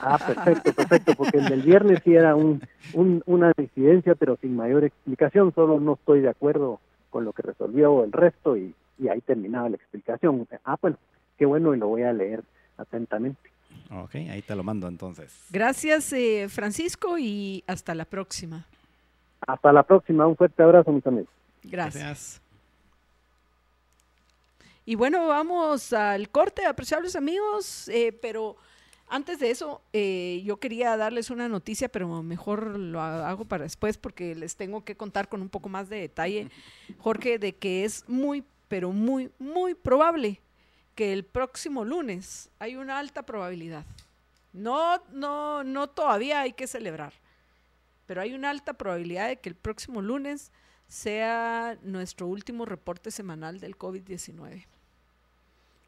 Ah, 0.00 0.18
perfecto, 0.18 0.72
perfecto, 0.72 1.14
porque 1.14 1.38
el 1.38 1.46
del 1.46 1.62
viernes 1.62 2.00
sí 2.04 2.14
era 2.14 2.34
un, 2.34 2.60
una 2.94 3.52
disidencia, 3.56 4.14
pero 4.14 4.36
sin 4.40 4.56
mayor 4.56 4.84
explicación, 4.84 5.52
solo 5.54 5.80
no 5.80 5.94
estoy 5.94 6.20
de 6.20 6.28
acuerdo 6.28 6.80
con 7.10 7.24
lo 7.24 7.32
que 7.32 7.42
resolvió 7.42 8.04
el 8.04 8.12
resto 8.12 8.56
y, 8.56 8.74
ahí 9.08 9.20
terminaba 9.20 9.68
la 9.68 9.76
explicación. 9.76 10.46
Ah, 10.64 10.76
bueno, 10.80 10.96
qué 11.38 11.46
bueno 11.46 11.74
y 11.74 11.78
lo 11.78 11.88
voy 11.88 12.02
a 12.02 12.12
leer 12.12 12.42
atentamente. 12.76 13.50
Ok, 13.90 14.14
ahí 14.14 14.42
te 14.42 14.54
lo 14.56 14.62
mando 14.62 14.88
entonces. 14.88 15.46
Gracias, 15.50 16.12
eh, 16.12 16.46
Francisco, 16.48 17.18
y 17.18 17.62
hasta 17.66 17.94
la 17.94 18.04
próxima. 18.04 18.66
Hasta 19.46 19.72
la 19.72 19.82
próxima, 19.82 20.26
un 20.26 20.36
fuerte 20.36 20.62
abrazo, 20.62 20.90
mis 20.92 21.06
amigos. 21.06 21.30
Gracias. 21.62 22.40
Y 24.86 24.96
bueno, 24.96 25.28
vamos 25.28 25.92
al 25.92 26.28
corte, 26.28 26.66
apreciables 26.66 27.16
amigos, 27.16 27.88
eh, 27.88 28.16
pero 28.20 28.56
antes 29.08 29.38
de 29.38 29.50
eso, 29.50 29.82
eh, 29.92 30.42
yo 30.44 30.56
quería 30.56 30.96
darles 30.96 31.30
una 31.30 31.48
noticia, 31.48 31.88
pero 31.88 32.22
mejor 32.22 32.78
lo 32.78 33.00
hago 33.00 33.44
para 33.44 33.64
después 33.64 33.98
porque 33.98 34.34
les 34.34 34.56
tengo 34.56 34.84
que 34.84 34.96
contar 34.96 35.28
con 35.28 35.42
un 35.42 35.48
poco 35.48 35.68
más 35.68 35.88
de 35.88 36.00
detalle, 36.00 36.50
Jorge, 36.98 37.38
de 37.38 37.54
que 37.54 37.84
es 37.84 38.08
muy, 38.08 38.44
pero 38.68 38.92
muy, 38.92 39.30
muy 39.38 39.74
probable 39.74 40.40
que 40.94 41.12
el 41.12 41.24
próximo 41.24 41.84
lunes 41.84 42.50
hay 42.58 42.76
una 42.76 42.98
alta 42.98 43.24
probabilidad. 43.24 43.84
No, 44.52 45.02
no, 45.12 45.64
no 45.64 45.88
todavía 45.88 46.40
hay 46.40 46.52
que 46.52 46.66
celebrar, 46.66 47.12
pero 48.06 48.20
hay 48.20 48.34
una 48.34 48.50
alta 48.50 48.72
probabilidad 48.74 49.28
de 49.28 49.36
que 49.36 49.48
el 49.48 49.56
próximo 49.56 50.00
lunes 50.00 50.52
sea 50.86 51.76
nuestro 51.82 52.26
último 52.28 52.64
reporte 52.64 53.10
semanal 53.10 53.58
del 53.58 53.76
COVID-19. 53.76 54.66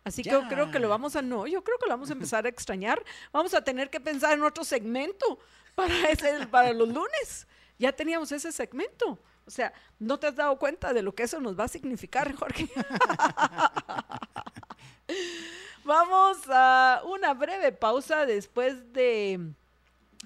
Así 0.07 0.23
que 0.23 0.31
yo 0.31 0.47
creo 0.47 0.71
que 0.71 0.79
lo 0.79 0.89
vamos 0.89 1.17
a, 1.17 1.23
no, 1.23 1.49
yo 1.49 1.65
creo 1.65 1.79
que 1.79 1.87
lo 1.87 1.95
vamos 1.95 2.11
a 2.11 2.13
empezar 2.13 2.47
a 2.47 2.49
extrañar. 2.49 3.03
Vamos 3.33 3.55
a 3.55 3.65
tener 3.65 3.91
que 3.91 3.99
pensar 3.99 4.35
en 4.35 4.45
otro 4.45 4.63
segmento 4.63 5.41
para, 5.75 6.11
ese, 6.11 6.47
para 6.47 6.73
los 6.73 6.89
lunes. 6.89 7.49
Ya 7.77 7.91
teníamos 7.91 8.31
ese 8.31 8.53
segmento. 8.53 9.19
O 9.45 9.51
sea, 9.51 9.73
¿no 9.99 10.17
te 10.17 10.29
has 10.29 10.37
dado 10.37 10.57
cuenta 10.61 10.93
de 10.93 11.03
lo 11.03 11.13
que 11.13 11.25
eso 11.25 11.41
nos 11.41 11.59
va 11.59 11.65
a 11.65 11.69
significar, 11.69 12.33
Jorge? 12.37 12.69
Vamos 15.85 16.39
a 16.51 17.03
una 17.05 17.35
breve 17.35 17.73
pausa 17.73 18.27
después 18.27 18.93
de, 18.93 19.41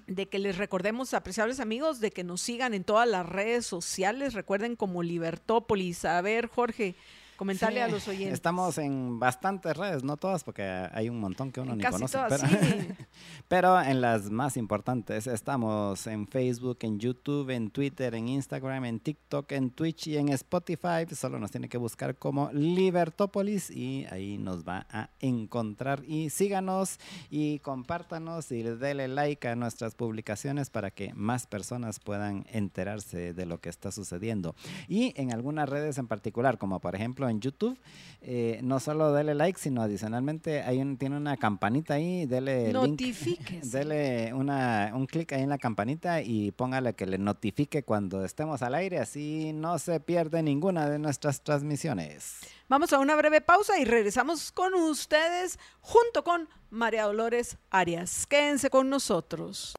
de 0.06 0.28
que 0.28 0.38
les 0.38 0.58
recordemos, 0.58 1.14
apreciables 1.14 1.58
amigos, 1.58 2.00
de 2.00 2.10
que 2.10 2.22
nos 2.22 2.42
sigan 2.42 2.74
en 2.74 2.84
todas 2.84 3.08
las 3.08 3.26
redes 3.26 3.64
sociales. 3.64 4.34
Recuerden 4.34 4.76
como 4.76 5.02
Libertópolis. 5.02 6.04
A 6.04 6.20
ver, 6.20 6.48
Jorge, 6.48 6.96
Comentarle 7.40 7.80
a 7.80 7.88
los 7.88 8.06
oyentes. 8.06 8.34
Estamos 8.34 8.76
en 8.76 9.18
bastantes 9.18 9.74
redes, 9.74 10.04
no 10.04 10.18
todas, 10.18 10.44
porque 10.44 10.62
hay 10.62 11.08
un 11.08 11.18
montón 11.18 11.50
que 11.50 11.62
uno 11.62 11.74
ni 11.74 11.82
conoce. 11.82 12.18
pero, 13.48 13.80
en 13.80 14.02
las 14.02 14.28
más 14.28 14.58
importantes 14.58 15.26
estamos 15.26 16.06
en 16.06 16.26
Facebook, 16.26 16.76
en 16.82 16.98
YouTube, 16.98 17.48
en 17.48 17.70
Twitter, 17.70 18.14
en 18.14 18.28
Instagram, 18.28 18.84
en 18.84 19.00
TikTok, 19.00 19.52
en 19.52 19.70
Twitch 19.70 20.08
y 20.08 20.18
en 20.18 20.28
Spotify. 20.28 21.06
Solo 21.14 21.38
nos 21.38 21.50
tiene 21.50 21.70
que 21.70 21.78
buscar 21.78 22.14
como 22.18 22.50
Libertópolis 22.52 23.70
y 23.70 24.04
ahí 24.10 24.36
nos 24.36 24.62
va 24.62 24.86
a 24.90 25.08
encontrar. 25.20 26.02
Y 26.06 26.28
síganos 26.28 26.98
y 27.30 27.60
compártanos 27.60 28.52
y 28.52 28.62
denle 28.64 29.08
like 29.08 29.48
a 29.48 29.56
nuestras 29.56 29.94
publicaciones 29.94 30.68
para 30.68 30.90
que 30.90 31.14
más 31.14 31.46
personas 31.46 32.00
puedan 32.00 32.44
enterarse 32.52 33.32
de 33.32 33.46
lo 33.46 33.62
que 33.62 33.70
está 33.70 33.90
sucediendo. 33.92 34.54
Y 34.88 35.14
en 35.16 35.32
algunas 35.32 35.70
redes 35.70 35.96
en 35.96 36.06
particular, 36.06 36.58
como 36.58 36.80
por 36.80 36.94
ejemplo 36.94 37.29
en 37.30 37.40
YouTube, 37.40 37.78
eh, 38.22 38.60
no 38.62 38.80
solo 38.80 39.12
dele 39.12 39.34
like, 39.34 39.58
sino 39.58 39.80
adicionalmente 39.80 40.62
hay 40.62 40.78
un, 40.78 40.98
tiene 40.98 41.16
una 41.16 41.38
campanita 41.38 41.94
ahí, 41.94 42.26
dele 42.26 42.70
dele 43.62 44.34
una, 44.34 44.92
un 44.94 45.06
clic 45.06 45.32
ahí 45.32 45.42
en 45.42 45.48
la 45.48 45.56
campanita 45.56 46.20
y 46.20 46.50
póngale 46.50 46.92
que 46.94 47.06
le 47.06 47.16
notifique 47.16 47.82
cuando 47.82 48.24
estemos 48.24 48.60
al 48.60 48.74
aire, 48.74 48.98
así 48.98 49.52
no 49.54 49.78
se 49.78 50.00
pierde 50.00 50.42
ninguna 50.42 50.90
de 50.90 50.98
nuestras 50.98 51.42
transmisiones. 51.42 52.40
Vamos 52.68 52.92
a 52.92 52.98
una 52.98 53.16
breve 53.16 53.40
pausa 53.40 53.78
y 53.78 53.84
regresamos 53.84 54.52
con 54.52 54.74
ustedes 54.74 55.58
junto 55.80 56.22
con 56.22 56.48
María 56.68 57.04
Dolores 57.04 57.56
Arias. 57.70 58.26
Quédense 58.26 58.68
con 58.68 58.90
nosotros. 58.90 59.74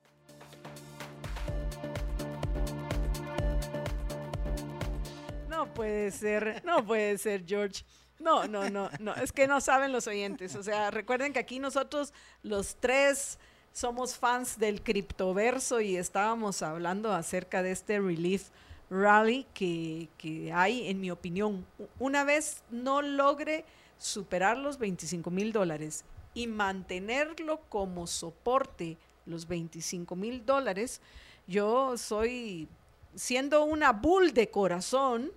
No 5.62 5.72
puede 5.76 6.10
ser, 6.10 6.64
no 6.66 6.84
puede 6.84 7.20
ser, 7.20 7.46
George. 7.46 7.84
No, 8.18 8.48
no, 8.48 8.68
no, 8.72 8.90
no, 9.00 9.14
es 9.14 9.32
que 9.32 9.46
no 9.46 9.62
saben 9.62 9.92
los 9.92 10.08
oyentes. 10.08 10.56
O 10.56 10.64
sea, 10.64 10.90
recuerden 10.90 11.34
que 11.34 11.40
aquí 11.40 11.60
nosotros 11.60 12.16
los 12.42 12.78
tres 12.78 13.38
somos 13.72 14.16
fans 14.16 14.58
del 14.58 14.82
criptoverso 14.82 15.80
y 15.80 15.98
estábamos 15.98 16.64
hablando 16.64 17.14
acerca 17.14 17.62
de 17.62 17.70
este 17.70 18.00
relief 18.00 18.50
rally 18.90 19.46
que, 19.54 20.10
que 20.18 20.52
hay, 20.52 20.88
en 20.88 21.00
mi 21.00 21.12
opinión. 21.12 21.64
Una 22.00 22.24
vez 22.24 22.64
no 22.72 23.04
logre 23.04 23.64
superar 24.00 24.58
los 24.58 24.80
25 24.80 25.30
mil 25.30 25.54
dólares 25.54 26.06
y 26.34 26.48
mantenerlo 26.48 27.60
como 27.70 28.08
soporte, 28.08 28.98
los 29.28 29.48
25 29.48 30.16
mil 30.16 30.44
dólares, 30.44 31.02
yo 31.46 32.00
soy, 32.00 32.68
siendo 33.14 33.64
una 33.64 33.92
bull 33.92 34.34
de 34.34 34.50
corazón, 34.50 35.32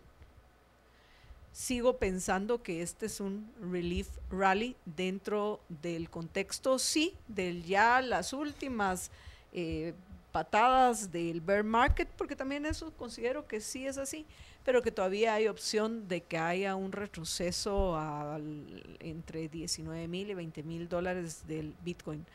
sigo 1.55 1.99
pensando 1.99 2.65
que 2.65 2.83
este 2.83 3.07
es 3.07 3.21
un 3.21 3.49
relief 3.61 4.09
rally 4.29 4.75
dentro 4.85 5.61
del 5.69 6.11
contexto, 6.11 6.81
sí, 6.81 7.15
del 7.29 7.65
ya 7.65 8.03
las 8.03 8.33
últimas 8.33 9.13
eh, 9.53 9.95
patadas 10.33 11.13
del 11.13 11.41
bear 11.41 11.63
market, 11.63 12.09
porque 12.19 12.35
también 12.35 12.67
eso 12.67 12.93
considero 12.97 13.47
que 13.47 13.61
sí 13.61 13.87
es 13.87 13.99
así, 13.99 14.27
pero 14.65 14.83
que 14.83 14.91
todavía 14.91 15.35
hay 15.35 15.47
opción 15.47 16.09
de 16.09 16.23
que 16.23 16.39
haya 16.39 16.75
un 16.75 16.91
retroceso 16.91 17.97
entre 18.99 19.49
19 19.49 20.09
mil 20.09 20.31
y 20.31 20.35
20 20.35 20.63
mil 20.65 20.89
dólares 20.89 21.45
del 21.47 21.73
Bitcoin. 21.85 22.27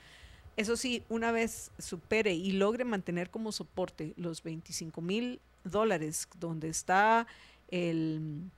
Eso 0.56 0.78
sí, 0.78 1.04
una 1.10 1.34
vez 1.34 1.72
supere 1.78 2.34
y 2.34 2.54
logre 2.54 2.86
mantener 2.86 3.30
como 3.30 3.52
soporte 3.52 4.14
los 4.16 4.44
25 4.44 5.02
mil 5.02 5.42
dólares, 5.66 6.30
donde 6.40 6.70
está 6.70 7.28
el 7.68 8.50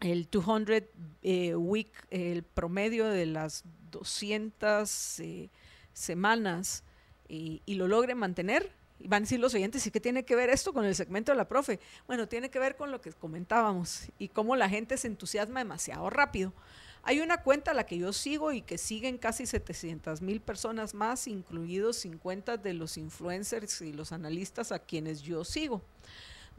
el 0.00 0.28
200 0.30 0.82
eh, 1.22 1.54
week, 1.54 1.90
el 2.10 2.42
promedio 2.42 3.06
de 3.06 3.26
las 3.26 3.64
200 3.90 5.20
eh, 5.20 5.50
semanas 5.92 6.82
y, 7.28 7.62
lo 7.74 7.86
logre 7.86 8.14
mantener, 8.14 8.72
van 8.98 9.22
a 9.22 9.24
decir 9.24 9.38
los 9.38 9.54
oyentes, 9.54 9.86
¿y 9.86 9.90
qué 9.90 10.00
tiene 10.00 10.24
que 10.24 10.34
ver 10.34 10.50
esto 10.50 10.72
con 10.72 10.84
el 10.84 10.94
segmento 10.94 11.32
de 11.32 11.36
la 11.36 11.46
profe? 11.46 11.78
Bueno, 12.06 12.26
tiene 12.26 12.50
que 12.50 12.58
ver 12.58 12.76
con 12.76 12.90
lo 12.90 13.00
que 13.00 13.12
comentábamos 13.12 14.08
y 14.18 14.28
cómo 14.28 14.56
la 14.56 14.68
gente 14.68 14.96
se 14.96 15.06
entusiasma 15.06 15.60
demasiado 15.60 16.10
rápido. 16.10 16.52
Hay 17.02 17.20
una 17.20 17.42
cuenta 17.42 17.70
a 17.70 17.74
la 17.74 17.86
que 17.86 17.96
yo 17.96 18.12
sigo 18.12 18.52
y 18.52 18.60
que 18.60 18.76
siguen 18.76 19.16
casi 19.16 19.46
700 19.46 20.20
mil 20.20 20.40
personas 20.40 20.92
más, 20.92 21.28
incluidos 21.28 21.96
50 21.98 22.58
de 22.58 22.74
los 22.74 22.98
influencers 22.98 23.80
y 23.80 23.92
los 23.92 24.12
analistas 24.12 24.70
a 24.72 24.80
quienes 24.80 25.22
yo 25.22 25.44
sigo 25.44 25.82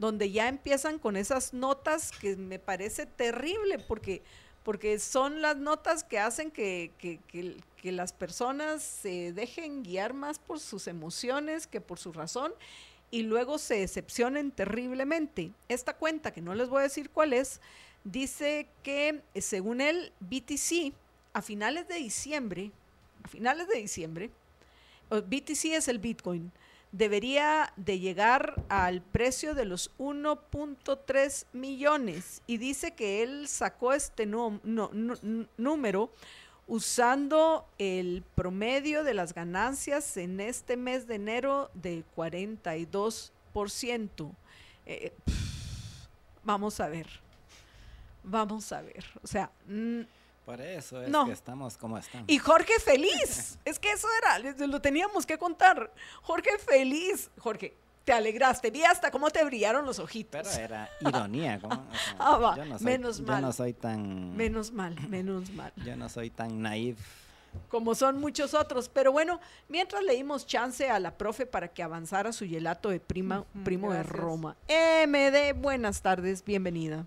donde 0.02 0.32
ya 0.32 0.48
empiezan 0.48 0.98
con 0.98 1.16
esas 1.16 1.54
notas 1.54 2.10
que 2.10 2.34
me 2.34 2.58
parece 2.58 3.06
terrible 3.06 3.78
porque, 3.78 4.20
porque 4.64 4.98
son 4.98 5.40
las 5.40 5.56
notas 5.56 6.02
que 6.02 6.18
hacen 6.18 6.50
que, 6.50 6.90
que, 6.98 7.20
que, 7.28 7.92
las 7.92 8.12
personas 8.12 8.82
se 8.82 9.32
dejen 9.32 9.84
guiar 9.84 10.12
más 10.12 10.40
por 10.40 10.58
sus 10.58 10.88
emociones 10.88 11.68
que 11.68 11.80
por 11.80 12.00
su 12.00 12.12
razón 12.12 12.52
y 13.12 13.22
luego 13.22 13.58
se 13.58 13.76
decepcionen 13.76 14.50
terriblemente. 14.50 15.52
Esta 15.68 15.94
cuenta, 15.94 16.32
que 16.32 16.40
no 16.40 16.56
les 16.56 16.68
voy 16.68 16.80
a 16.80 16.82
decir 16.82 17.08
cuál 17.08 17.32
es, 17.32 17.60
dice 18.02 18.66
que 18.82 19.22
según 19.36 19.80
el 19.80 20.12
BTC, 20.18 20.92
a 21.32 21.42
finales 21.42 21.86
de 21.86 21.94
diciembre, 21.94 22.72
a 23.22 23.28
finales 23.28 23.68
de 23.68 23.78
diciembre, 23.78 24.30
BTC 25.10 25.64
es 25.66 25.86
el 25.86 26.00
Bitcoin, 26.00 26.50
debería 26.92 27.72
de 27.76 27.98
llegar 27.98 28.62
al 28.68 29.00
precio 29.00 29.54
de 29.54 29.64
los 29.64 29.90
1.3 29.98 31.46
millones 31.52 32.42
y 32.46 32.58
dice 32.58 32.92
que 32.92 33.22
él 33.22 33.48
sacó 33.48 33.94
este 33.94 34.26
número 34.26 36.12
usando 36.66 37.66
el 37.78 38.22
promedio 38.34 39.04
de 39.04 39.14
las 39.14 39.32
ganancias 39.34 40.18
en 40.18 40.40
este 40.40 40.76
mes 40.76 41.06
de 41.06 41.14
enero 41.16 41.70
del 41.74 42.04
42%. 42.14 44.30
Eh, 44.84 45.12
vamos 46.44 46.80
a 46.80 46.88
ver, 46.88 47.06
vamos 48.22 48.70
a 48.72 48.82
ver, 48.82 49.06
o 49.22 49.26
sea... 49.26 49.50
por 50.44 50.60
eso 50.60 51.00
es 51.02 51.12
que 51.26 51.32
estamos 51.32 51.76
como 51.76 51.98
estamos. 51.98 52.28
Y 52.28 52.38
Jorge 52.38 52.72
feliz. 52.80 53.58
es 53.64 53.78
que 53.78 53.92
eso 53.92 54.08
era, 54.22 54.66
lo 54.66 54.80
teníamos 54.80 55.24
que 55.24 55.38
contar. 55.38 55.92
Jorge 56.22 56.58
feliz. 56.58 57.30
Jorge, 57.38 57.74
te 58.04 58.12
alegraste. 58.12 58.70
Vi 58.70 58.82
hasta 58.82 59.10
cómo 59.10 59.30
te 59.30 59.44
brillaron 59.44 59.86
los 59.86 59.98
ojitos. 59.98 60.48
Pero 60.48 60.64
era 60.64 60.90
ironía. 61.00 61.60
ah, 62.18 62.54
yo 62.56 62.64
no 62.64 62.78
soy, 62.78 62.84
menos 62.84 63.20
mal. 63.20 63.40
Yo 63.40 63.46
no 63.46 63.52
soy 63.52 63.72
tan... 63.72 64.36
Menos 64.36 64.72
mal, 64.72 64.96
menos 65.08 65.50
mal. 65.50 65.72
Yo 65.76 65.96
no 65.96 66.08
soy 66.08 66.30
tan 66.30 66.60
naive. 66.60 66.98
Como 67.68 67.94
son 67.94 68.18
muchos 68.18 68.54
otros. 68.54 68.88
Pero 68.88 69.12
bueno, 69.12 69.40
mientras 69.68 70.02
leímos 70.02 70.46
chance 70.46 70.88
a 70.88 70.98
la 70.98 71.16
profe 71.16 71.46
para 71.46 71.68
que 71.68 71.82
avanzara 71.82 72.32
su 72.32 72.46
gelato 72.46 72.88
de 72.88 72.98
prima, 72.98 73.44
primo 73.64 73.92
de 73.92 74.02
Roma. 74.02 74.56
MD, 74.68 75.54
buenas 75.54 76.02
tardes, 76.02 76.42
bienvenida. 76.44 77.06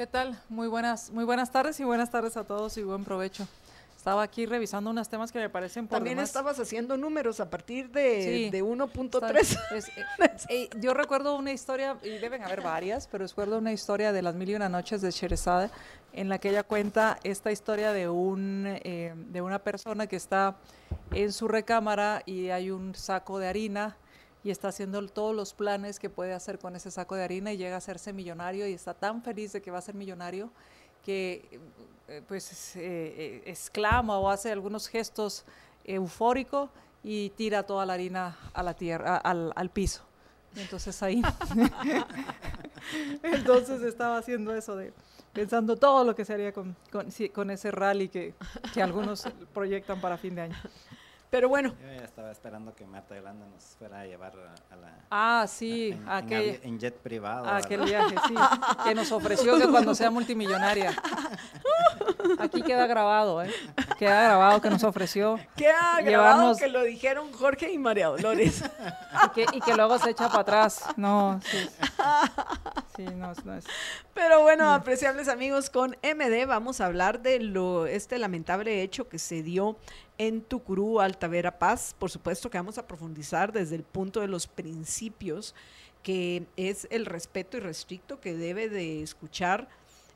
¿Qué 0.00 0.06
tal? 0.06 0.34
Muy 0.48 0.66
buenas, 0.66 1.10
muy 1.10 1.24
buenas 1.24 1.52
tardes 1.52 1.78
y 1.78 1.84
buenas 1.84 2.10
tardes 2.10 2.34
a 2.38 2.44
todos 2.44 2.74
y 2.78 2.82
buen 2.82 3.04
provecho. 3.04 3.46
Estaba 3.94 4.22
aquí 4.22 4.46
revisando 4.46 4.88
unos 4.88 5.10
temas 5.10 5.30
que 5.30 5.38
me 5.38 5.50
parecen 5.50 5.86
por 5.86 5.98
También 5.98 6.18
estabas 6.20 6.58
haciendo 6.58 6.96
números 6.96 7.38
a 7.38 7.50
partir 7.50 7.90
de, 7.90 8.48
de 8.50 8.64
1.3. 8.64 9.58
Eh, 9.70 10.36
eh, 10.48 10.70
yo 10.80 10.94
recuerdo 10.94 11.36
una 11.36 11.52
historia, 11.52 11.98
y 12.02 12.16
deben 12.16 12.42
haber 12.42 12.62
varias, 12.62 13.08
pero 13.08 13.26
recuerdo 13.26 13.58
una 13.58 13.74
historia 13.74 14.10
de 14.10 14.22
las 14.22 14.34
mil 14.34 14.48
y 14.48 14.54
una 14.54 14.70
noches 14.70 15.02
de 15.02 15.10
Sheresade, 15.10 15.68
en 16.14 16.30
la 16.30 16.38
que 16.38 16.48
ella 16.48 16.62
cuenta 16.62 17.18
esta 17.22 17.52
historia 17.52 17.92
de, 17.92 18.08
un, 18.08 18.64
eh, 18.66 19.12
de 19.14 19.42
una 19.42 19.58
persona 19.58 20.06
que 20.06 20.16
está 20.16 20.56
en 21.12 21.30
su 21.30 21.46
recámara 21.46 22.22
y 22.24 22.48
hay 22.48 22.70
un 22.70 22.94
saco 22.94 23.38
de 23.38 23.48
harina 23.48 23.98
y 24.42 24.50
está 24.50 24.68
haciendo 24.68 25.06
todos 25.08 25.34
los 25.34 25.52
planes 25.52 25.98
que 25.98 26.08
puede 26.08 26.32
hacer 26.32 26.58
con 26.58 26.76
ese 26.76 26.90
saco 26.90 27.14
de 27.14 27.24
harina 27.24 27.52
y 27.52 27.56
llega 27.56 27.74
a 27.74 27.78
hacerse 27.78 28.12
millonario 28.12 28.66
y 28.66 28.72
está 28.72 28.94
tan 28.94 29.22
feliz 29.22 29.52
de 29.52 29.60
que 29.60 29.70
va 29.70 29.78
a 29.78 29.82
ser 29.82 29.94
millonario 29.94 30.50
que 31.04 31.60
eh, 32.08 32.22
pues 32.26 32.76
eh, 32.76 32.80
eh, 32.82 33.42
exclama 33.46 34.18
o 34.18 34.28
hace 34.28 34.50
algunos 34.50 34.88
gestos 34.88 35.44
eufóricos 35.84 36.70
y 37.02 37.30
tira 37.30 37.62
toda 37.62 37.86
la 37.86 37.94
harina 37.94 38.36
a 38.52 38.62
la 38.62 38.74
tierra, 38.74 39.16
al, 39.16 39.52
al 39.56 39.70
piso. 39.70 40.02
entonces 40.56 41.02
ahí, 41.02 41.22
entonces 43.22 43.82
estaba 43.82 44.18
haciendo 44.18 44.54
eso 44.54 44.76
de 44.76 44.92
pensando 45.32 45.76
todo 45.76 46.04
lo 46.04 46.14
que 46.14 46.24
se 46.24 46.34
haría 46.34 46.52
con, 46.52 46.76
con, 46.90 47.08
con 47.32 47.50
ese 47.50 47.70
rally 47.70 48.08
que, 48.08 48.34
que 48.74 48.82
algunos 48.82 49.26
proyectan 49.54 50.00
para 50.00 50.18
fin 50.18 50.34
de 50.34 50.42
año. 50.42 50.56
Pero 51.30 51.48
bueno. 51.48 51.74
Yo 51.80 51.86
ya 51.86 52.04
estaba 52.04 52.32
esperando 52.32 52.74
que 52.74 52.84
Marta 52.84 53.14
Yolanda 53.14 53.46
nos 53.46 53.62
fuera 53.78 54.00
a 54.00 54.04
llevar 54.04 54.32
a, 54.70 54.76
la. 54.76 54.98
Ah, 55.10 55.46
sí, 55.48 55.96
en, 56.28 56.78
jet 56.80 56.96
privado. 56.96 57.46
A 57.46 57.58
aquel 57.58 57.82
viaje, 57.82 58.16
sí. 58.26 58.34
que 58.84 58.94
nos 58.96 59.12
ofreció 59.12 59.56
que 59.56 59.68
cuando 59.68 59.94
sea 59.94 60.10
multimillonaria. 60.10 60.92
Aquí 62.38 62.62
queda 62.62 62.86
grabado, 62.86 63.42
¿eh? 63.42 63.50
Queda 63.96 64.24
grabado 64.24 64.60
que 64.60 64.70
nos 64.70 64.82
ofreció. 64.82 65.38
Queda 65.56 66.00
grabado 66.02 66.56
que 66.56 66.68
lo 66.68 66.82
dijeron 66.82 67.32
Jorge 67.32 67.70
y 67.70 67.78
María 67.78 68.08
Dolores. 68.08 68.64
y, 69.26 69.28
que, 69.30 69.46
y 69.52 69.60
que 69.60 69.74
luego 69.74 69.98
se 69.98 70.10
echa 70.10 70.28
para 70.28 70.40
atrás. 70.40 70.84
No, 70.96 71.40
sí. 71.44 71.68
Sí, 72.96 73.04
no, 73.04 73.32
no 73.44 73.54
es. 73.54 73.64
Pero 74.14 74.42
bueno, 74.42 74.72
apreciables 74.72 75.28
amigos, 75.28 75.70
con 75.70 75.96
MD 76.02 76.46
vamos 76.46 76.80
a 76.80 76.86
hablar 76.86 77.22
de 77.22 77.40
lo 77.40 77.86
este 77.86 78.18
lamentable 78.18 78.82
hecho 78.82 79.08
que 79.08 79.18
se 79.18 79.42
dio 79.42 79.76
en 80.20 80.42
Tucurú, 80.42 81.00
Altavera 81.00 81.58
Paz. 81.58 81.96
Por 81.98 82.10
supuesto 82.10 82.50
que 82.50 82.58
vamos 82.58 82.76
a 82.76 82.86
profundizar 82.86 83.54
desde 83.54 83.74
el 83.74 83.84
punto 83.84 84.20
de 84.20 84.28
los 84.28 84.46
principios, 84.46 85.54
que 86.02 86.44
es 86.58 86.86
el 86.90 87.06
respeto 87.06 87.56
irrestricto 87.56 88.20
que 88.20 88.34
debe 88.34 88.68
de 88.68 89.02
escuchar, 89.02 89.70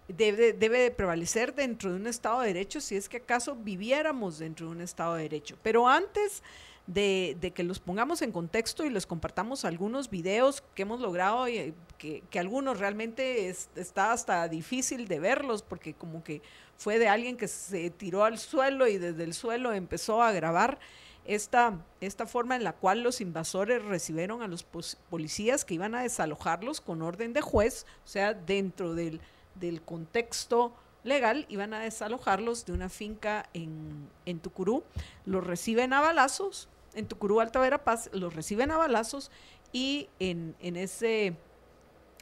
debe, 0.07 0.52
debe 0.52 0.80
de 0.80 0.90
prevalecer 0.90 1.55
dentro 1.55 1.90
de 1.90 1.96
un 1.96 2.07
Estado 2.07 2.42
de 2.42 2.48
Derecho 2.48 2.82
si 2.82 2.96
es 2.96 3.09
que 3.09 3.16
acaso 3.16 3.57
viviéramos 3.57 4.38
dentro 4.38 4.66
de 4.66 4.72
un 4.72 4.82
Estado 4.82 5.14
de 5.14 5.22
Derecho. 5.22 5.57
Pero 5.62 5.88
antes 5.88 6.42
de, 6.87 7.53
que 7.55 7.62
los 7.62 7.80
pongamos 7.80 8.20
en 8.22 8.32
contexto 8.32 8.85
y 8.85 8.91
les 8.91 9.07
compartamos 9.07 9.64
algunos 9.64 10.11
videos 10.11 10.62
que 10.74 10.82
hemos 10.82 11.01
logrado, 11.01 11.49
y 11.49 11.59
eh, 11.59 11.74
que, 11.99 12.39
algunos 12.39 12.78
realmente 12.78 13.49
está 13.49 14.12
hasta 14.12 14.47
difícil 14.49 15.09
de 15.09 15.18
verlos 15.18 15.62
porque 15.62 15.95
como 15.95 16.22
que 16.22 16.43
fue 16.76 16.99
de 16.99 17.09
alguien 17.09 17.37
que 17.37 17.49
se 17.49 17.91
tiró 17.91 18.24
al 18.24 18.39
suelo 18.39 18.87
y 18.87 18.99
desde 18.99 19.24
el 19.24 19.32
suelo 19.32 19.72
empezó 19.72 20.22
a 20.22 20.32
grabar 20.32 20.78
esta, 21.24 21.78
esta 22.03 22.26
forma 22.26 22.57
en 22.57 22.64
la 22.64 22.74
cual 22.74 23.03
los 23.03 23.22
invasores 23.22 23.82
recibieron 23.82 24.43
a 24.43 24.49
los 24.49 24.64
policías 25.09 25.64
que 25.64 25.74
iban 25.74 25.95
a 25.95 26.03
desalojarlos 26.03 26.82
con 26.82 27.01
orden 27.01 27.32
de 27.32 27.41
juez, 27.41 27.87
o 28.05 28.09
sea, 28.09 28.35
dentro 28.35 28.95
del, 28.95 29.22
del 29.55 29.80
contexto 29.80 30.74
legal, 31.03 31.47
iban 31.49 31.72
a 31.72 31.80
desalojarlos 31.80 32.66
de 32.66 32.72
una 32.72 32.91
finca 32.91 33.49
en, 33.55 34.09
en 34.26 34.41
Tucurú, 34.41 34.85
los 35.24 35.47
reciben 35.47 35.93
a 35.95 36.01
balazos, 36.01 36.68
en 36.95 37.07
Tucurú, 37.07 37.40
Alta 37.40 37.61
Verapaz, 37.61 38.11
los 38.12 38.34
reciben 38.34 38.70
a 38.70 38.76
balazos 38.76 39.30
y 39.72 40.09
en, 40.18 40.55
en, 40.61 40.76
ese, 40.76 41.36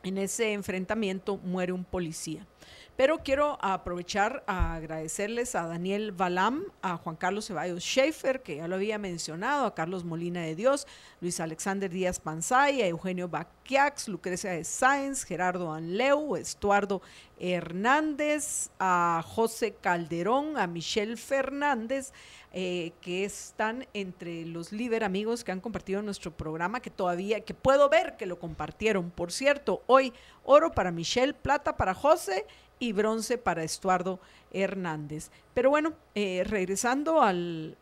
en 0.03 0.19
ese 0.19 0.53
enfrentamiento 0.53 1.37
muere 1.39 1.73
un 1.73 1.85
policía. 1.85 2.47
Pero 2.95 3.23
quiero 3.23 3.59
aprovechar 3.63 4.45
a 4.47 4.75
agradecerles 4.75 5.55
a 5.55 5.67
Daniel 5.67 6.13
Balam, 6.13 6.65
a 6.83 6.99
Juan 6.99 7.17
Carlos 7.17 7.47
Ceballos 7.47 7.83
Schaefer, 7.83 8.43
que 8.43 8.57
ya 8.57 8.69
lo 8.69 8.75
había 8.75 8.99
mencionado, 8.99 9.65
a 9.65 9.75
Carlos 9.75 10.05
Molina 10.05 10.43
de 10.43 10.55
Dios, 10.55 10.87
Luis 11.23 11.41
Alexander 11.41 11.91
Díaz 11.91 12.21
Panzay, 12.21 12.83
a 12.83 12.87
Eugenio 12.87 13.29
Baquiax, 13.29 14.09
Lucrecia 14.09 14.51
de 14.51 14.65
Sáenz, 14.65 15.25
Gerardo 15.25 15.73
Anleu, 15.73 16.37
Estuardo 16.37 17.01
Hernández, 17.39 18.69
a 18.79 19.25
José 19.27 19.75
Calderón, 19.81 20.59
a 20.59 20.67
Michelle 20.67 21.17
Fernández, 21.17 22.13
eh, 22.55 22.93
que 23.01 23.25
están 23.25 23.87
entre 23.95 24.45
los 24.45 24.73
Liber 24.73 25.05
amigos 25.05 25.43
que 25.43 25.53
han 25.53 25.61
compartido 25.61 26.03
nuestro 26.03 26.31
programa, 26.31 26.81
que 26.81 26.91
todavía, 26.91 27.41
que 27.41 27.55
puedo 27.55 27.89
ver 27.89 28.19
que 28.19 28.27
lo 28.27 28.39
compartieron. 28.39 29.11
Por 29.11 29.33
cierto, 29.33 29.83
hoy 29.87 30.13
oro 30.45 30.71
para 30.71 30.91
Michelle, 30.91 31.33
plata 31.33 31.79
para 31.79 31.95
José 31.95 32.45
y 32.79 32.93
bronce 32.93 33.39
para 33.39 33.63
Estuardo 33.63 34.21
Hernández. 34.51 35.31
Pero 35.55 35.71
bueno, 35.71 35.95
eh, 36.15 36.45
regresando 36.45 37.23
al, 37.23 37.77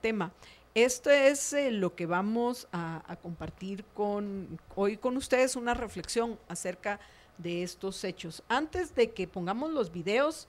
tema, 0.00 0.32
esto 0.74 1.10
es 1.10 1.52
eh, 1.52 1.70
lo 1.70 1.94
que 1.94 2.06
vamos 2.06 2.68
a, 2.72 3.18
compartir 3.22 3.84
con 3.92 4.58
hoy 4.76 4.96
con 4.96 5.18
ustedes, 5.18 5.56
una 5.56 5.74
reflexión 5.74 6.38
acerca 6.48 7.00
de 7.36 7.62
estos 7.62 8.02
hechos. 8.04 8.42
Antes 8.48 8.94
de 8.94 9.10
que 9.10 9.28
pongamos 9.28 9.72
los 9.72 9.92
videos, 9.92 10.48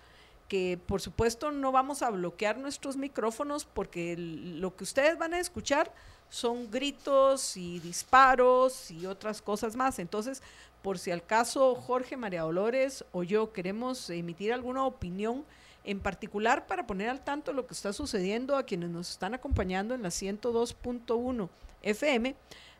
que 0.51 0.77
por 0.85 0.99
supuesto 0.99 1.49
no 1.49 1.71
vamos 1.71 2.01
a 2.01 2.09
bloquear 2.09 2.57
nuestros 2.57 2.97
micrófonos 2.97 3.63
porque 3.63 4.17
lo 4.17 4.75
que 4.75 4.83
ustedes 4.83 5.17
van 5.17 5.33
a 5.33 5.39
escuchar 5.39 5.93
son 6.27 6.69
gritos 6.69 7.55
y 7.55 7.79
disparos 7.79 8.91
y 8.91 9.05
otras 9.05 9.41
cosas 9.41 9.77
más. 9.77 9.97
Entonces, 9.97 10.43
por 10.81 10.99
si 10.99 11.09
al 11.09 11.25
caso 11.25 11.73
Jorge, 11.75 12.17
María 12.17 12.41
Dolores 12.41 13.05
o 13.13 13.23
yo 13.23 13.53
queremos 13.53 14.09
emitir 14.09 14.51
alguna 14.51 14.83
opinión 14.83 15.45
en 15.85 16.01
particular 16.01 16.67
para 16.67 16.85
poner 16.85 17.07
al 17.07 17.23
tanto 17.23 17.53
lo 17.53 17.65
que 17.65 17.73
está 17.73 17.93
sucediendo 17.93 18.57
a 18.57 18.63
quienes 18.63 18.89
nos 18.89 19.09
están 19.09 19.33
acompañando 19.33 19.95
en 19.95 20.01
la 20.01 20.09
102.1 20.09 21.47
FM, 21.81 22.35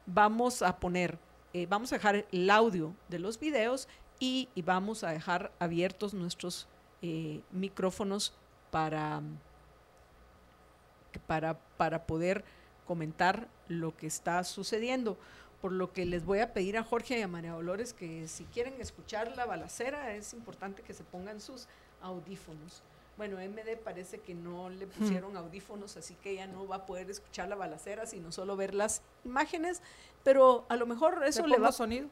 vamos 0.06 0.62
a 0.62 0.78
poner, 0.78 1.18
eh, 1.54 1.68
vamos 1.68 1.94
a 1.94 1.96
dejar 1.96 2.26
el 2.34 2.50
audio 2.50 2.94
de 3.08 3.20
los 3.20 3.40
videos 3.40 3.88
y, 4.20 4.50
vamos 4.66 5.06
a 5.06 5.12
dejar 5.12 5.54
abiertos 5.58 6.14
nuestros 6.14 6.68
eh, 7.02 7.42
micrófonos 7.52 8.34
para, 8.72 9.22
para, 11.28 11.58
para 11.78 12.06
poder 12.06 12.44
comentar 12.86 13.48
lo 13.68 13.96
que 13.96 14.08
está 14.08 14.44
sucediendo 14.44 15.18
por 15.62 15.72
lo 15.72 15.94
que 15.94 16.06
les 16.06 16.26
voy 16.26 16.40
a 16.40 16.54
pedir 16.54 16.78
a 16.78 16.84
Jorge 16.84 17.20
y 17.20 17.22
a 17.22 17.28
María 17.28 17.52
Dolores 17.52 17.94
que 17.94 18.28
si 18.28 18.46
quieren 18.46 18.82
escuchar 18.82 19.38
la 19.38 19.46
balacera 19.46 20.14
es 20.16 20.34
importante 20.34 20.82
que 20.82 20.94
se 20.94 21.04
pongan 21.04 21.40
sus 21.40 21.68
audífonos. 22.02 22.82
Bueno, 23.16 23.38
MD 23.38 23.78
parece 23.78 24.20
que 24.20 24.34
no 24.34 24.72
le 24.72 24.88
pusieron 24.88 25.38
audífonos, 25.38 25.96
así 25.96 26.16
que 26.16 26.32
ella 26.32 26.48
no 26.48 26.68
va 26.68 26.78
a 26.78 26.86
poder 26.88 27.10
escuchar 27.12 27.48
la 27.48 27.56
balacera, 27.56 28.08
sino 28.08 28.32
solo 28.32 28.56
ver 28.56 28.74
las 28.74 29.04
imágenes, 29.24 29.84
pero 30.24 30.66
a 30.70 30.76
lo 30.76 30.88
mejor 30.88 31.22
eso 31.26 31.46
le, 31.46 31.60
va 31.60 31.72
sonido. 31.72 32.08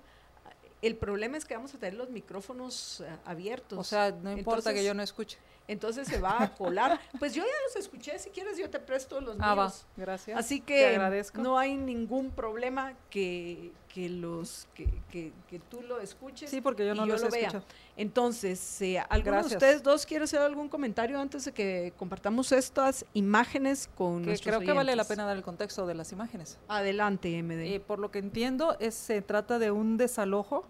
El 0.82 0.96
problema 0.96 1.38
es 1.38 1.46
que 1.46 1.56
vamos 1.56 1.74
a 1.74 1.78
tener 1.78 1.96
los 1.96 2.10
micrófonos 2.10 3.02
eh, 3.02 3.18
abiertos. 3.26 3.78
O 3.78 3.84
sea, 3.84 4.12
no 4.12 4.32
importa 4.32 4.74
que 4.74 4.84
yo 4.84 4.94
no 4.94 5.04
escuche. 5.04 5.38
Entonces 5.70 6.08
se 6.08 6.20
va 6.20 6.42
a 6.42 6.56
colar. 6.56 7.00
pues 7.20 7.36
yo 7.36 7.44
ya 7.44 7.52
los 7.68 7.76
escuché, 7.76 8.18
si 8.18 8.32
quieres 8.32 8.58
yo 8.58 8.72
te 8.72 8.80
presto 8.80 9.22
los 9.22 9.38
ah, 9.40 9.54
míos. 9.54 9.86
Va. 9.88 10.04
Gracias. 10.04 10.40
Así 10.40 10.62
que 10.62 11.00
no 11.36 11.60
hay 11.60 11.76
ningún 11.78 12.32
problema 12.32 12.96
que, 13.12 13.72
que 13.88 14.10
los 14.10 14.68
que, 14.74 14.90
que, 15.12 15.32
que, 15.48 15.60
tú 15.60 15.84
lo 15.84 16.00
escuches. 16.00 16.50
Sí, 16.50 16.60
porque 16.60 16.88
yo 16.88 16.96
no 16.96 17.06
lo 17.06 17.30
vea. 17.30 17.64
Entonces, 17.96 18.82
eh, 18.82 19.00
¿alguno 19.10 19.44
de 19.44 19.46
ustedes 19.46 19.84
dos 19.84 20.08
quiere 20.08 20.24
hacer 20.24 20.42
algún 20.42 20.70
comentario 20.70 21.20
antes 21.20 21.46
de 21.46 21.52
que 21.52 21.94
compartamos 21.98 22.52
estas 22.52 23.06
imágenes 23.14 23.92
con 23.96 24.26
que 24.26 24.40
Creo 24.40 24.62
que 24.62 24.74
vale 24.74 24.96
la 24.96 25.04
pena 25.04 25.26
dar 25.26 25.38
el 25.38 25.44
contexto 25.44 25.86
de 25.86 25.94
las 25.94 26.12
imágenes. 26.12 26.58
Adelante, 26.68 27.44
MD. 27.44 27.76
Eh, 27.76 27.80
por 27.80 28.00
lo 28.00 28.10
que 28.10 28.18
entiendo, 28.18 28.76
es, 28.80 28.96
se 28.96 29.22
trata 29.22 29.60
de 29.60 29.70
un 29.70 29.98
desalojo 29.98 30.66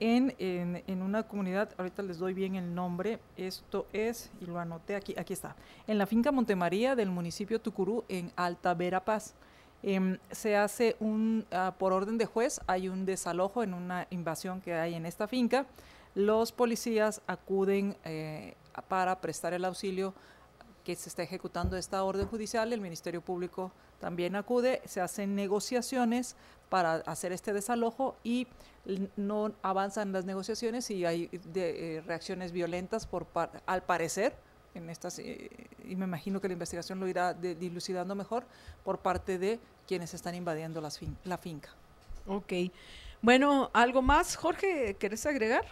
en, 0.00 1.02
una 1.02 1.22
comunidad, 1.22 1.70
ahorita 1.76 2.02
les 2.02 2.18
doy 2.18 2.34
bien 2.34 2.54
el 2.54 2.74
nombre, 2.74 3.18
esto 3.36 3.86
es, 3.92 4.30
y 4.40 4.46
lo 4.46 4.58
anoté 4.58 4.94
aquí, 4.94 5.14
aquí 5.18 5.32
está, 5.32 5.56
en 5.86 5.98
la 5.98 6.06
finca 6.06 6.32
Montemaría 6.32 6.94
del 6.94 7.10
municipio 7.10 7.60
Tucurú, 7.60 8.04
en 8.08 8.32
Alta 8.36 8.74
Verapaz. 8.74 9.34
Em, 9.82 10.18
se 10.30 10.56
hace 10.56 10.96
un, 10.98 11.46
ah, 11.52 11.74
por 11.78 11.92
orden 11.92 12.18
de 12.18 12.26
juez, 12.26 12.60
hay 12.66 12.88
un 12.88 13.06
desalojo 13.06 13.62
en 13.62 13.74
una 13.74 14.06
invasión 14.10 14.60
que 14.60 14.74
hay 14.74 14.94
en 14.94 15.06
esta 15.06 15.28
finca. 15.28 15.66
Los 16.14 16.50
policías 16.50 17.22
acuden 17.26 17.96
eh, 18.04 18.54
para 18.88 19.20
prestar 19.20 19.54
el 19.54 19.64
auxilio 19.64 20.14
que 20.82 20.96
se 20.96 21.08
está 21.08 21.22
ejecutando 21.22 21.76
esta 21.76 22.02
orden 22.02 22.26
judicial, 22.26 22.72
el 22.72 22.80
Ministerio 22.80 23.20
Público 23.20 23.70
también 24.00 24.36
acude, 24.36 24.80
se 24.84 25.00
hacen 25.00 25.34
negociaciones 25.34 26.36
para 26.68 26.96
hacer 26.96 27.32
este 27.32 27.52
desalojo 27.52 28.16
y 28.22 28.46
no 29.16 29.52
avanzan 29.62 30.12
las 30.12 30.24
negociaciones 30.24 30.90
y 30.90 31.04
hay 31.04 31.28
de, 31.52 31.96
eh, 31.96 32.00
reacciones 32.02 32.52
violentas 32.52 33.06
por 33.06 33.26
al 33.66 33.82
parecer 33.82 34.34
en 34.74 34.88
estas 34.90 35.18
eh, 35.18 35.50
y 35.86 35.96
me 35.96 36.04
imagino 36.04 36.40
que 36.40 36.48
la 36.48 36.52
investigación 36.52 37.00
lo 37.00 37.08
irá 37.08 37.34
dilucidando 37.34 38.14
mejor 38.14 38.44
por 38.84 38.98
parte 38.98 39.38
de 39.38 39.58
quienes 39.86 40.14
están 40.14 40.34
invadiendo 40.34 40.80
las 40.80 41.00
la 41.24 41.38
finca. 41.38 41.70
Ok. 42.26 42.52
Bueno, 43.20 43.70
¿algo 43.72 44.02
más, 44.02 44.36
Jorge? 44.36 44.94
¿Querés 44.98 45.26
agregar? 45.26 45.64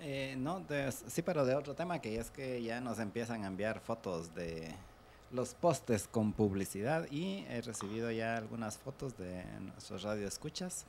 Eh, 0.00 0.36
no, 0.38 0.64
sí, 1.06 1.22
pero 1.22 1.44
de 1.44 1.54
otro 1.54 1.74
tema, 1.74 2.00
que 2.00 2.18
es 2.18 2.30
que 2.30 2.62
ya 2.62 2.80
nos 2.80 2.98
empiezan 2.98 3.44
a 3.44 3.46
enviar 3.46 3.80
fotos 3.80 4.34
de 4.34 4.74
los 5.30 5.54
postes 5.54 6.08
con 6.08 6.32
publicidad 6.32 7.06
y 7.10 7.44
he 7.48 7.60
recibido 7.60 8.10
ya 8.10 8.36
algunas 8.36 8.78
fotos 8.78 9.16
de 9.18 9.44
nuestros 9.60 10.02
radioescuchas 10.02 10.86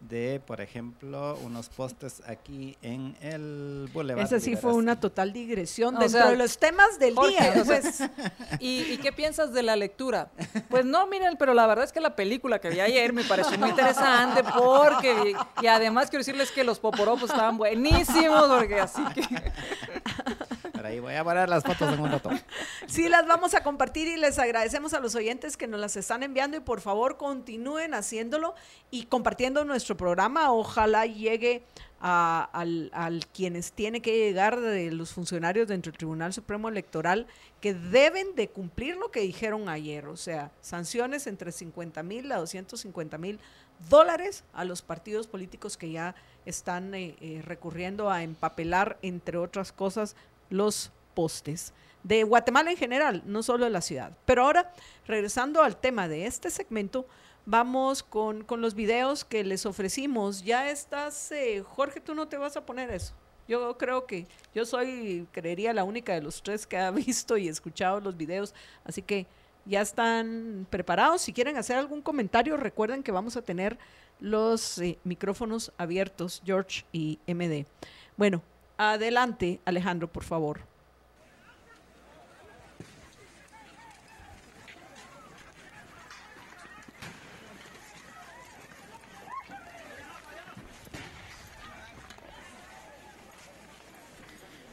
de, 0.00 0.40
por 0.46 0.62
ejemplo, 0.62 1.38
unos 1.44 1.68
postes 1.68 2.22
aquí 2.26 2.76
en 2.80 3.14
el 3.20 3.88
Boulevard. 3.92 4.24
Esa 4.24 4.40
sí 4.40 4.56
fue 4.56 4.72
una 4.72 4.98
total 4.98 5.32
digresión 5.32 5.98
dentro 5.98 6.30
de 6.30 6.36
los 6.36 6.58
temas 6.58 6.98
del 6.98 7.14
día. 7.14 7.62
Pues. 7.64 8.02
¿y, 8.60 8.96
qué 8.98 9.12
piensas 9.12 9.52
de 9.52 9.62
la 9.62 9.76
lectura? 9.76 10.30
Pues 10.70 10.84
no, 10.84 11.06
miren, 11.08 11.36
pero 11.36 11.52
la 11.52 11.66
verdad 11.66 11.84
es 11.84 11.92
que 11.92 12.00
la 12.00 12.14
película 12.14 12.60
que 12.60 12.70
vi 12.70 12.78
ayer 12.78 13.12
me 13.12 13.24
pareció 13.24 13.58
muy 13.58 13.70
interesante 13.70 14.44
porque, 14.44 15.34
y, 15.62 15.66
además 15.66 16.10
quiero 16.10 16.20
decirles 16.20 16.52
que 16.52 16.62
los 16.62 16.78
poporopos 16.78 17.24
estaban 17.28 17.58
buenísimos, 17.58 18.46
porque 18.46 18.78
así 18.78 19.02
que 19.14 19.22
ahí 20.86 21.00
voy 21.00 21.14
a 21.14 21.24
parar 21.24 21.48
las 21.48 21.62
fotos 21.62 21.92
en 21.92 22.00
un 22.00 22.10
rato. 22.10 22.30
Sí, 22.86 23.08
las 23.08 23.26
vamos 23.26 23.54
a 23.54 23.62
compartir 23.62 24.08
y 24.08 24.16
les 24.16 24.38
agradecemos 24.38 24.94
a 24.94 25.00
los 25.00 25.14
oyentes 25.14 25.56
que 25.56 25.68
nos 25.68 25.80
las 25.80 25.96
están 25.96 26.22
enviando 26.22 26.56
y 26.56 26.60
por 26.60 26.80
favor 26.80 27.16
continúen 27.16 27.94
haciéndolo 27.94 28.54
y 28.90 29.04
compartiendo 29.04 29.64
nuestro 29.64 29.96
programa. 29.96 30.52
Ojalá 30.52 31.06
llegue 31.06 31.62
a, 32.00 32.48
al, 32.52 33.26
quienes 33.32 33.72
tiene 33.72 34.00
que 34.00 34.16
llegar 34.16 34.60
de 34.60 34.90
los 34.90 35.12
funcionarios 35.12 35.68
dentro 35.68 35.92
del 35.92 35.98
Tribunal 35.98 36.32
Supremo 36.32 36.68
Electoral 36.68 37.26
que 37.60 37.74
deben 37.74 38.34
de 38.34 38.48
cumplir 38.48 38.96
lo 38.96 39.10
que 39.10 39.20
dijeron 39.20 39.68
ayer, 39.68 40.06
o 40.06 40.16
sea, 40.16 40.50
sanciones 40.62 41.26
entre 41.26 41.52
50 41.52 42.02
mil 42.02 42.32
a 42.32 42.38
250 42.38 43.18
mil 43.18 43.38
dólares 43.88 44.44
a 44.52 44.64
los 44.64 44.82
partidos 44.82 45.26
políticos 45.26 45.76
que 45.76 45.90
ya 45.90 46.14
están 46.46 46.94
eh, 46.94 47.16
eh, 47.20 47.42
recurriendo 47.44 48.10
a 48.10 48.22
empapelar, 48.22 48.98
entre 49.02 49.38
otras 49.38 49.72
cosas, 49.72 50.16
los 50.50 50.92
postes 51.14 51.72
de 52.02 52.24
Guatemala 52.24 52.70
en 52.70 52.76
general, 52.76 53.22
no 53.26 53.42
solo 53.42 53.64
de 53.64 53.70
la 53.70 53.80
ciudad. 53.80 54.12
Pero 54.24 54.44
ahora, 54.44 54.72
regresando 55.06 55.62
al 55.62 55.76
tema 55.76 56.08
de 56.08 56.26
este 56.26 56.50
segmento, 56.50 57.06
vamos 57.46 58.02
con, 58.02 58.46
los 58.48 58.74
videos 58.74 59.24
que 59.24 59.44
les 59.44 59.66
ofrecimos. 59.66 60.42
Ya 60.42 60.70
estás, 60.70 61.32
eh, 61.32 61.62
Jorge, 61.66 62.00
tú 62.00 62.14
no 62.14 62.28
te 62.28 62.36
vas 62.36 62.56
a 62.56 62.64
poner 62.64 62.90
eso. 62.90 63.14
Yo 63.48 63.76
creo 63.76 64.06
que 64.06 64.26
yo 64.54 64.64
soy, 64.64 65.26
creería, 65.32 65.72
la 65.72 65.84
única 65.84 66.14
de 66.14 66.22
los 66.22 66.42
tres 66.42 66.66
que 66.66 66.78
ha 66.78 66.90
visto 66.92 67.36
y 67.36 67.48
escuchado 67.48 68.00
los 68.00 68.16
videos, 68.16 68.54
así 68.84 69.02
que 69.02 69.26
ya 69.64 69.80
están 69.80 70.66
preparados. 70.70 71.22
Si 71.22 71.32
quieren 71.32 71.56
hacer 71.56 71.76
algún 71.76 72.00
comentario, 72.00 72.56
recuerden 72.56 73.02
que 73.02 73.12
vamos 73.12 73.36
a 73.36 73.42
tener 73.42 73.78
los 74.20 74.78
eh, 74.78 74.98
micrófonos 75.04 75.72
abiertos, 75.78 76.42
George 76.44 76.84
y 76.92 77.18
MD. 77.26 77.66
Bueno, 78.16 78.42
Adelante, 78.82 79.60
Alejandro, 79.66 80.10
por 80.10 80.24
favor. 80.24 80.60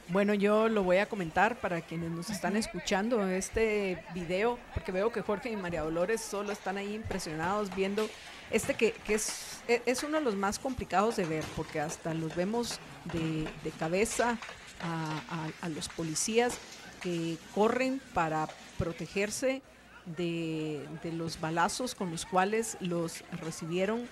Bueno, 0.07 0.33
yo 0.33 0.69
lo 0.69 0.83
voy 0.83 0.99
a 0.99 1.09
comentar 1.09 1.59
para 1.59 1.81
quienes 1.81 2.09
nos 2.09 2.29
están 2.29 2.55
escuchando 2.55 3.27
este 3.27 4.01
video, 4.13 4.57
porque 4.73 4.93
veo 4.93 5.11
que 5.11 5.21
Jorge 5.21 5.49
y 5.49 5.57
María 5.57 5.81
Dolores 5.81 6.21
solo 6.21 6.53
están 6.53 6.77
ahí 6.77 6.95
impresionados 6.95 7.75
viendo 7.75 8.07
este 8.51 8.73
que, 8.73 8.93
es, 9.09 9.61
e, 9.67 9.81
es 9.85 10.03
uno 10.03 10.19
de 10.19 10.23
los 10.23 10.35
más 10.35 10.59
complicados 10.59 11.17
de 11.17 11.25
ver, 11.25 11.43
porque 11.57 11.81
hasta 11.81 12.13
los 12.13 12.33
vemos 12.37 12.79
de, 13.13 13.71
cabeza 13.79 14.37
a, 14.81 15.69
los 15.69 15.89
policías 15.89 16.57
que 17.01 17.37
corren 17.53 18.01
para 18.13 18.47
protegerse 18.77 19.61
de, 20.05 20.85
los 21.13 21.39
balazos 21.39 21.95
con 21.95 22.11
los 22.11 22.25
cuales 22.25 22.77
los 22.79 23.23
recibieron 23.41 24.07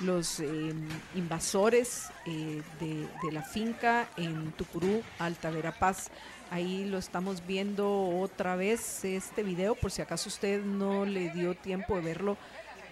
los 0.00 0.38
em, 0.38 0.86
invasores 1.16 2.10
eh, 2.26 2.62
de, 2.78 3.32
la 3.32 3.42
finca 3.42 4.08
en 4.16 4.52
Tucurú, 4.52 5.02
Alta 5.18 5.50
Verapaz. 5.50 6.08
Ahí 6.50 6.84
lo 6.84 6.98
estamos 6.98 7.46
viendo 7.46 8.08
otra 8.20 8.56
vez 8.56 9.04
este 9.04 9.42
video, 9.42 9.74
por 9.74 9.90
si 9.90 10.00
acaso 10.00 10.28
usted 10.28 10.62
no 10.64 11.04
le 11.04 11.30
dio 11.30 11.54
tiempo 11.54 11.96
de 11.96 12.02
verlo 12.02 12.38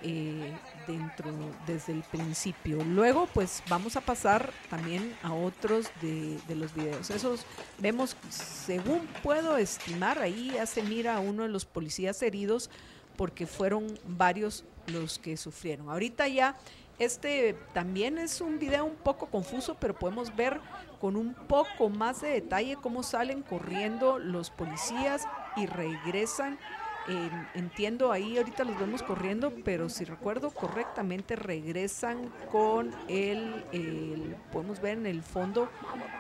eh, 0.03 0.53
dentro 0.87 1.33
desde 1.67 1.93
el 1.93 2.03
principio. 2.03 2.83
Luego, 2.85 3.27
pues 3.33 3.63
vamos 3.69 3.97
a 3.97 4.01
pasar 4.01 4.53
también 4.69 5.17
a 5.23 5.33
otros 5.33 5.91
de, 6.01 6.39
los 6.55 6.75
videos. 6.75 7.11
Esos 7.11 7.47
vemos, 7.79 8.17
según 8.29 9.07
puedo 9.23 9.57
estimar, 9.57 10.19
ahí 10.19 10.53
ya 10.55 10.67
se 10.67 10.83
mira 10.83 11.17
a 11.17 11.21
uno 11.21 11.45
de 11.45 11.49
los 11.49 11.65
policías 11.65 12.23
heridos 12.23 12.71
porque 13.17 13.47
fueron 13.47 13.99
varios 14.07 14.65
los 14.87 15.19
que 15.19 15.37
sufrieron. 15.37 15.89
Ahorita 15.89 16.29
ya 16.29 16.57
este 16.99 17.55
también 17.75 18.19
es 18.19 18.41
un 18.41 18.59
video 18.59 18.85
un 18.85 18.97
poco 18.97 19.27
confuso, 19.27 19.77
pero 19.79 19.95
podemos 19.95 20.35
ver 20.35 20.61
con 21.01 21.17
un 21.17 21.35
poco 21.35 21.91
más 21.91 22.23
de 22.23 22.29
detalle 22.29 22.77
cómo 22.77 23.03
salen 23.03 23.43
corriendo 23.43 24.19
los 24.19 24.51
policías 24.51 25.27
y 25.57 25.67
regresan. 25.67 26.59
Entiendo 27.55 28.13
ahí, 28.13 28.37
ahorita 28.37 28.65
los 28.65 28.79
vemos 28.79 29.03
corriendo, 29.03 29.53
pero 29.65 29.89
si 29.89 30.05
recuerdo 30.05 30.51
correctamente, 30.51 31.37
regresan 31.37 32.31
con 32.51 32.93
el, 33.09 34.35
podemos 34.53 34.81
ver 34.81 34.99
en 34.99 35.07
el 35.07 35.23
fondo, 35.23 35.69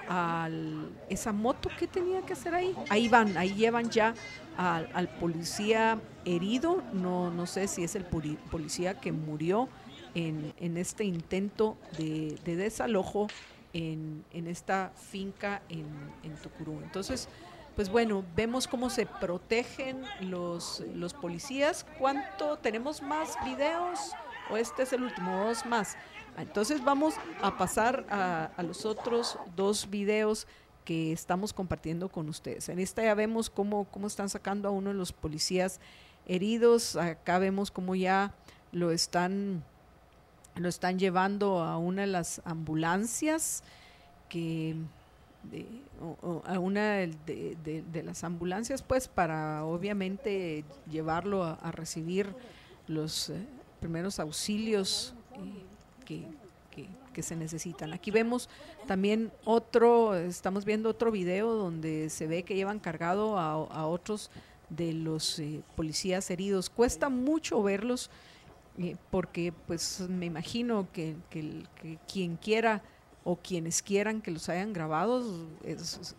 al, 0.09 0.89
esa 1.09 1.33
moto 1.33 1.69
que 1.79 1.87
tenía 1.87 2.23
que 2.23 2.35
hacer 2.35 2.55
ahí. 2.55 2.75
Ahí 2.89 3.09
van, 3.09 3.37
ahí 3.37 3.55
llevan 3.55 3.91
ya 3.91 4.15
al, 4.57 5.09
policía 5.21 6.01
herido, 6.25 6.83
no, 6.93 7.31
no 7.31 7.47
sé 7.47 7.69
si 7.69 7.85
es 7.85 7.97
el 7.97 8.05
policía 8.05 9.01
que 9.01 9.13
murió 9.13 9.69
en, 10.15 10.77
este 10.77 11.05
intento 11.05 11.77
de, 11.99 12.39
desalojo 12.45 13.29
en, 13.73 14.25
esta 14.33 14.93
finca 14.95 15.63
en, 15.69 15.87
en 16.23 16.35
Tucurú. 16.37 16.81
Entonces, 16.83 17.29
pues 17.77 17.91
bueno, 17.91 18.25
vemos 18.35 18.67
cómo 18.67 18.89
se 18.89 19.05
protegen 19.05 20.03
los, 20.21 20.83
los 20.95 21.13
policías. 21.13 21.85
¿Cuánto 21.99 22.57
tenemos 22.57 23.03
más 23.03 23.37
videos? 23.45 24.13
¿O 24.51 24.57
este 24.57 24.85
es 24.85 24.95
el 24.95 25.03
último? 25.03 25.45
Dos 25.45 25.67
más. 25.67 25.97
Entonces 26.39 26.83
vamos 26.83 27.15
a 27.43 27.59
pasar 27.59 28.07
a, 28.09 28.63
los 28.63 28.87
otros 28.87 29.39
dos 29.55 29.91
videos 29.91 30.47
que 30.87 31.13
estamos 31.13 31.53
compartiendo 31.53 32.09
con 32.09 32.31
ustedes. 32.31 32.71
En 32.71 32.79
esta 32.79 33.03
ya 33.03 33.15
vemos 33.15 33.51
cómo, 33.51 33.85
cómo 33.85 34.07
están 34.07 34.31
sacando 34.31 34.69
a 34.69 34.71
uno 34.71 34.91
de 34.91 34.97
los 34.97 35.13
policías 35.13 35.79
heridos. 36.27 36.97
Acá 36.97 37.39
vemos 37.39 37.71
cómo 37.71 37.95
ya 37.95 38.35
lo 38.73 38.91
están 38.91 39.63
lo 40.55 40.71
están 40.71 40.99
llevando 40.99 41.63
a 41.63 41.77
una 41.77 42.03
de 42.03 42.07
las 42.07 42.41
ambulancias 42.47 43.63
que 44.31 44.75
a 46.45 46.59
una 46.59 46.97
de, 46.97 48.03
las 48.05 48.25
ambulancias 48.25 48.83
pues 48.83 49.09
para 49.09 49.65
obviamente 49.65 50.65
llevarlo 50.91 51.45
a, 51.45 51.73
recibir 51.73 52.35
los 52.87 53.31
eh, 53.31 53.47
primeros 53.81 54.21
auxilios 54.21 55.15
eh, 55.35 55.65
que, 56.05 56.27
que, 57.13 57.23
se 57.23 57.35
necesitan. 57.35 57.95
Aquí 57.95 58.11
vemos 58.11 58.51
también 58.87 59.33
otro, 59.47 60.15
estamos 60.15 60.67
viendo 60.67 60.91
otro 60.91 61.11
video 61.11 61.55
donde 61.55 62.11
se 62.11 62.27
ve 62.27 62.43
que 62.43 62.55
llevan 62.55 62.79
cargado 62.79 63.39
a, 63.39 63.87
otros 63.87 64.31
de 64.69 64.93
los 64.93 65.39
eh, 65.39 65.63
policías 65.77 66.31
heridos. 66.31 66.69
Cuesta 66.69 67.09
mucho 67.09 67.63
verlos 67.63 68.11
porque 69.09 69.55
pues 69.67 70.01
me 70.11 70.27
imagino 70.27 70.87
que, 70.93 71.17
quien 72.07 72.37
quiera 72.37 72.83
o 73.29 73.35
quienes 73.35 73.83
quieran 73.83 74.23
que 74.23 74.31
los 74.31 74.49
hayan 74.49 74.73
grabado 74.73 75.21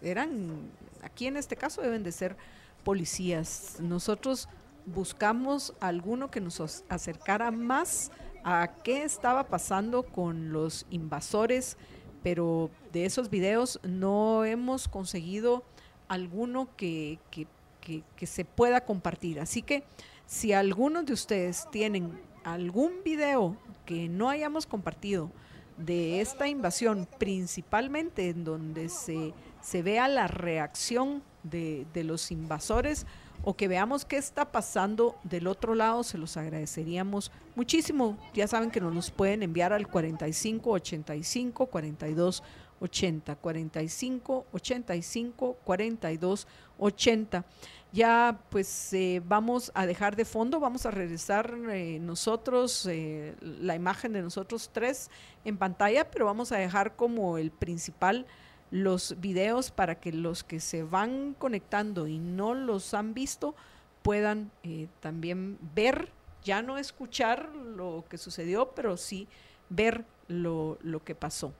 eran, 0.01 0.69
aquí 1.01 1.25
en 1.25 1.37
este 1.37 1.55
caso 1.55 1.81
deben 1.81 2.03
de 2.03 2.11
ser 2.11 2.35
policías. 2.83 3.77
Nosotros 3.79 4.49
buscamos 4.85 5.73
alguno 5.79 6.29
que 6.29 6.41
nos 6.41 6.83
acercara 6.89 7.49
más 7.49 8.11
a 8.43 8.67
qué 8.83 9.03
estaba 9.03 9.45
pasando 9.45 10.03
con 10.03 10.51
los 10.51 10.85
invasores, 10.89 11.77
pero 12.23 12.69
de 12.91 13.05
esos 13.05 13.29
videos 13.29 13.79
no 13.83 14.43
hemos 14.43 14.89
conseguido 14.89 15.63
alguno 16.09 16.67
que, 16.75 17.19
que 17.31 18.27
se 18.27 18.43
pueda 18.43 18.81
compartir. 18.83 19.39
Así 19.39 19.61
que 19.61 19.85
si 20.25 20.51
algunos 20.51 21.05
de 21.05 21.13
ustedes 21.13 21.69
tienen 21.71 22.19
algún 22.43 23.01
video 23.05 23.55
que 23.85 24.09
no 24.09 24.27
hayamos 24.27 24.65
compartido 24.65 25.31
de 25.77 26.21
esta 26.21 26.47
invasión, 26.47 27.07
principalmente 27.17 28.29
en 28.29 28.43
donde 28.43 28.89
se, 28.89 29.33
se 29.61 29.83
vea 29.83 30.07
la 30.07 30.27
reacción 30.27 31.23
de, 31.43 31.85
de 31.93 32.03
los 32.03 32.31
invasores 32.31 33.05
o 33.43 33.55
que 33.55 33.67
veamos 33.67 34.03
qué 34.03 34.17
está 34.17 34.51
pasando 34.51 35.15
del 35.23 35.47
otro 35.47 35.75
lado, 35.75 36.03
se 36.03 36.17
los 36.17 36.35
agradeceríamos 36.35 37.31
muchísimo. 37.55 38.17
Ya 38.33 38.47
saben 38.47 38.71
que 38.71 38.81
nos 38.81 39.11
pueden 39.11 39.43
enviar 39.43 39.71
al 39.73 39.87
45 39.87 40.71
85 40.71 41.65
42 41.67 42.43
80 42.79 43.35
45 43.35 44.45
85 44.51 45.57
42 45.63 46.47
80 46.77 47.45
ya 47.91 48.39
pues 48.49 48.93
eh, 48.93 49.21
vamos 49.25 49.71
a 49.73 49.85
dejar 49.85 50.15
de 50.15 50.25
fondo, 50.25 50.59
vamos 50.59 50.85
a 50.85 50.91
regresar 50.91 51.57
eh, 51.69 51.99
nosotros, 51.99 52.85
eh, 52.85 53.35
la 53.41 53.75
imagen 53.75 54.13
de 54.13 54.21
nosotros 54.21 54.69
tres 54.73 55.09
en 55.45 55.57
pantalla, 55.57 56.09
pero 56.11 56.25
vamos 56.25 56.51
a 56.51 56.57
dejar 56.57 56.95
como 56.95 57.37
el 57.37 57.51
principal 57.51 58.25
los 58.69 59.19
videos 59.21 59.71
para 59.71 59.95
que 59.95 60.11
los 60.11 60.43
que 60.43 60.59
se 60.59 60.83
van 60.83 61.33
conectando 61.33 62.07
y 62.07 62.19
no 62.19 62.53
los 62.53 62.93
han 62.93 63.13
visto 63.13 63.55
puedan 64.01 64.51
también 64.99 65.57
ver, 65.73 66.11
ya 66.43 66.61
no 66.61 66.77
escuchar 66.77 67.49
lo 67.55 68.05
que 68.09 68.17
sucedió, 68.17 68.71
pero 68.71 68.95
sí 68.95 69.27
ver 69.69 70.05
lo, 70.27 70.77
lo 70.81 71.03
que 71.03 71.15
pasó. 71.15 71.53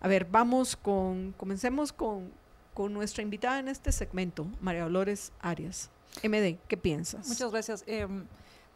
A 0.00 0.08
ver, 0.08 0.26
vamos 0.26 0.76
con, 0.76 1.32
comencemos 1.32 1.92
con, 1.92 2.32
con 2.74 2.92
nuestra 2.92 3.22
invitada 3.22 3.58
en 3.58 3.68
este 3.68 3.92
segmento, 3.92 4.46
María 4.60 4.82
Dolores 4.82 5.32
Arias. 5.40 5.90
MD, 6.22 6.58
¿qué 6.68 6.76
piensas? 6.76 7.26
Muchas 7.26 7.50
gracias. 7.50 7.84
Em, 7.86 8.26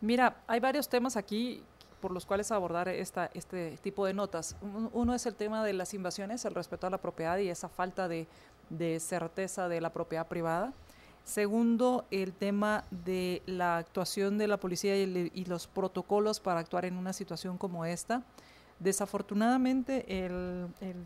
mira, 0.01 0.43
hay 0.47 0.61
varios 0.61 0.89
temas 0.89 1.17
aquí 1.17 1.63
por 2.01 2.13
los 2.13 2.27
cuales 2.27 2.51
abordar 2.53 2.89
esta, 2.89 3.31
este 3.35 3.79
tipo 3.83 4.07
de 4.07 4.15
notas. 4.15 4.57
Uno 4.93 5.15
es 5.15 5.27
el 5.27 5.35
tema 5.35 5.65
de 5.65 5.73
las 5.73 5.95
invasiones, 5.95 6.45
el 6.45 6.55
respeto 6.55 6.87
a 6.87 6.91
la 6.91 6.99
propiedad 6.99 7.39
y 7.39 7.49
esa 7.49 7.69
falta 7.69 8.09
de, 8.09 8.27
certeza 9.01 9.69
de 9.69 9.81
la 9.81 9.93
propiedad 9.93 10.27
privada. 10.27 10.73
Segundo, 11.25 12.05
el 12.11 12.33
tema 12.33 12.85
de 12.91 13.43
la 13.47 13.79
actuación 13.79 14.39
de 14.39 14.47
la 14.47 14.59
policía 14.59 14.97
y, 14.97 15.45
los 15.47 15.67
protocolos 15.67 16.39
para 16.39 16.61
actuar 16.61 16.85
en 16.85 16.97
una 16.97 17.13
situación 17.13 17.59
como 17.59 17.85
esta. 17.85 18.23
Desafortunadamente, 18.79 20.25
el, 20.25 20.69
el 20.81 20.97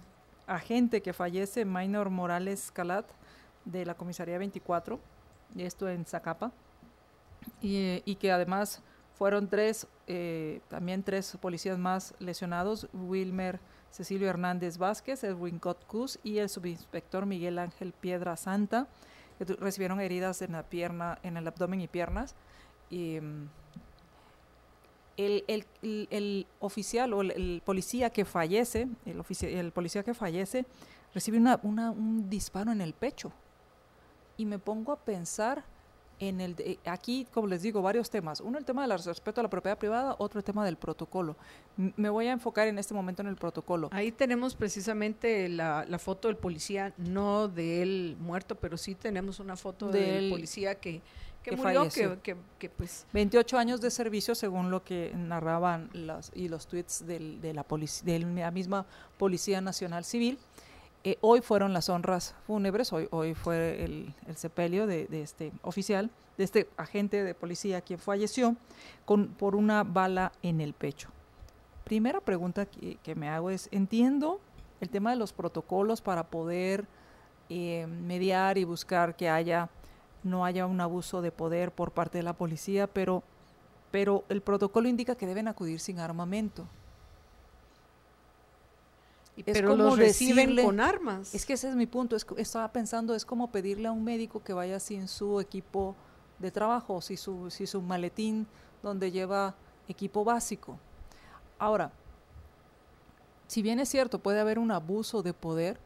agente 0.50 1.00
que 1.00 1.12
fallece, 1.12 1.64
Minor 1.64 2.10
Morales 2.10 2.70
Calat, 2.72 3.06
de 3.64 3.86
la 3.86 3.94
comisaría 3.94 4.38
24, 4.38 4.98
y 5.54 5.62
esto 5.62 5.88
en 5.88 6.04
Zacapa, 6.04 6.52
y, 7.62 8.14
que 8.16 8.32
además 8.32 8.82
fueron 9.14 9.48
tres, 9.48 9.86
eh, 10.06 10.60
también 10.68 11.02
tres 11.02 11.36
policías 11.40 11.78
más 11.78 12.14
lesionados, 12.18 12.88
Wilmer 12.92 13.60
Cecilio 13.90 14.28
Hernández 14.28 14.78
Vázquez, 14.78 15.24
Edwin 15.24 15.58
Cotcus 15.58 16.18
y 16.22 16.38
el 16.38 16.48
subinspector 16.48 17.26
Miguel 17.26 17.58
Ángel 17.58 17.92
Piedra 17.92 18.36
Santa, 18.36 18.88
que 19.38 19.44
recibieron 19.44 20.00
heridas 20.00 20.42
en 20.42 20.52
la 20.52 20.64
pierna, 20.64 21.18
en 21.22 21.36
el 21.36 21.46
abdomen 21.46 21.80
y 21.80 21.88
piernas. 21.88 22.34
Y, 22.88 23.20
mm, 23.20 23.48
el, 25.20 26.46
oficial 26.60 27.12
o 27.12 27.22
el, 27.22 27.62
policía 27.64 28.10
que 28.10 28.24
fallece, 28.24 28.88
el, 29.04 29.22
el 29.42 29.72
policía 29.72 30.02
que 30.02 30.14
fallece, 30.14 30.66
recibe 31.14 31.38
un 31.38 32.30
disparo 32.30 32.72
en 32.72 32.80
el 32.80 32.92
pecho. 32.92 33.32
Y 34.36 34.46
me 34.46 34.58
pongo 34.58 34.92
a 34.92 34.96
pensar 34.96 35.64
en 36.20 36.40
el 36.40 36.54
de, 36.54 36.78
aquí, 36.84 37.26
como 37.32 37.46
les 37.46 37.62
digo, 37.62 37.80
varios 37.80 38.10
temas. 38.10 38.40
Uno, 38.40 38.58
el 38.58 38.64
tema 38.64 38.86
del 38.86 39.02
respeto 39.02 39.40
a 39.40 39.42
la 39.42 39.50
propiedad 39.50 39.78
privada, 39.78 40.14
otro, 40.18 40.38
el 40.38 40.44
tema 40.44 40.64
del 40.64 40.76
protocolo. 40.76 41.34
me 41.76 42.10
voy 42.10 42.26
a 42.26 42.32
enfocar 42.32 42.68
en 42.68 42.78
este 42.78 42.92
momento 42.92 43.22
en 43.22 43.28
el 43.28 43.36
protocolo. 43.36 43.88
Ahí 43.90 44.12
tenemos 44.12 44.54
precisamente 44.54 45.48
la, 45.48 45.86
foto 45.98 46.28
del 46.28 46.36
policía, 46.36 46.92
no 46.98 47.48
de 47.48 47.82
él 47.82 48.16
muerto, 48.20 48.54
pero 48.54 48.76
sí 48.76 48.94
tenemos 48.94 49.40
una 49.40 49.56
foto 49.56 49.88
del 49.88 50.30
policía 50.30 50.74
que 50.74 51.00
que, 51.42 51.56
murió, 51.56 51.88
que, 51.88 52.68
pues... 52.70 53.06
28 53.12 53.58
años 53.58 53.80
de 53.80 53.90
servicio 53.90 54.34
según 54.34 54.70
lo 54.70 54.84
que 54.84 55.12
narraban 55.14 55.90
las, 55.92 56.30
y 56.34 56.48
los 56.48 56.66
tweets 56.66 57.06
del, 57.06 57.40
de, 57.40 57.54
la 57.54 57.64
de 58.04 58.18
la 58.18 58.50
misma 58.50 58.86
Policía 59.18 59.60
Nacional 59.60 60.04
Civil. 60.04 60.38
Eh, 61.02 61.16
hoy 61.22 61.40
fueron 61.40 61.72
las 61.72 61.88
honras 61.88 62.34
fúnebres, 62.46 62.92
hoy, 62.92 63.08
hoy 63.10 63.34
fue 63.34 63.82
el, 63.84 64.14
el 64.26 64.36
sepelio 64.36 64.86
de, 64.86 65.06
de, 65.06 65.22
este 65.22 65.50
oficial, 65.62 66.10
de 66.36 66.44
este 66.44 66.68
agente 66.76 67.24
de 67.24 67.34
policía 67.34 67.80
quien 67.80 67.98
falleció 67.98 68.54
con, 69.06 69.28
por 69.28 69.56
una 69.56 69.82
bala 69.82 70.32
en 70.42 70.60
el 70.60 70.74
pecho. 70.74 71.08
Primera 71.84 72.20
pregunta 72.20 72.66
que, 72.66 72.96
que 72.96 73.14
me 73.14 73.30
hago 73.30 73.48
es, 73.48 73.68
entiendo 73.72 74.40
el 74.80 74.90
tema 74.90 75.10
de 75.10 75.16
los 75.16 75.32
protocolos 75.32 76.02
para 76.02 76.24
poder 76.24 76.86
eh, 77.48 77.86
mediar 77.86 78.58
y 78.58 78.64
buscar 78.64 79.16
que 79.16 79.28
haya 79.28 79.68
no 80.22 80.44
haya 80.44 80.66
un 80.66 80.80
abuso 80.80 81.22
de 81.22 81.32
poder 81.32 81.72
por 81.72 81.92
parte 81.92 82.18
de 82.18 82.24
la 82.24 82.32
policía, 82.32 82.86
pero, 82.86 83.22
pero 83.90 84.24
el 84.28 84.42
protocolo 84.42 84.88
indica 84.88 85.14
que 85.14 85.26
deben 85.26 85.48
acudir 85.48 85.80
sin 85.80 85.98
armamento. 85.98 86.66
pero 89.46 89.76
los 89.76 89.98
reciben 89.98 90.62
con 90.62 90.80
armas. 90.80 91.34
Es 91.34 91.46
que 91.46 91.54
ese 91.54 91.70
es 91.70 91.76
mi 91.76 91.86
punto. 91.86 92.16
estaba 92.36 92.70
pensando, 92.72 93.14
es 93.14 93.24
como 93.24 93.50
pedirle 93.50 93.88
a 93.88 93.92
un 93.92 94.04
médico 94.04 94.42
que 94.42 94.52
vaya 94.52 94.78
sin 94.78 95.08
su 95.08 95.40
equipo 95.40 95.96
de 96.38 96.50
trabajo, 96.50 97.00
si 97.00 97.16
su, 97.16 97.50
si 97.50 97.66
su 97.66 97.80
maletín 97.82 98.46
donde 98.82 99.10
lleva 99.10 99.54
equipo 99.88 100.24
básico. 100.24 100.78
Ahora, 101.58 101.92
si 103.46 103.62
bien 103.62 103.80
es 103.80 103.88
cierto, 103.88 104.18
puede 104.18 104.40
haber 104.40 104.58
un 104.58 104.70
abuso 104.70 105.22
de 105.22 105.34
poder, 105.34 105.78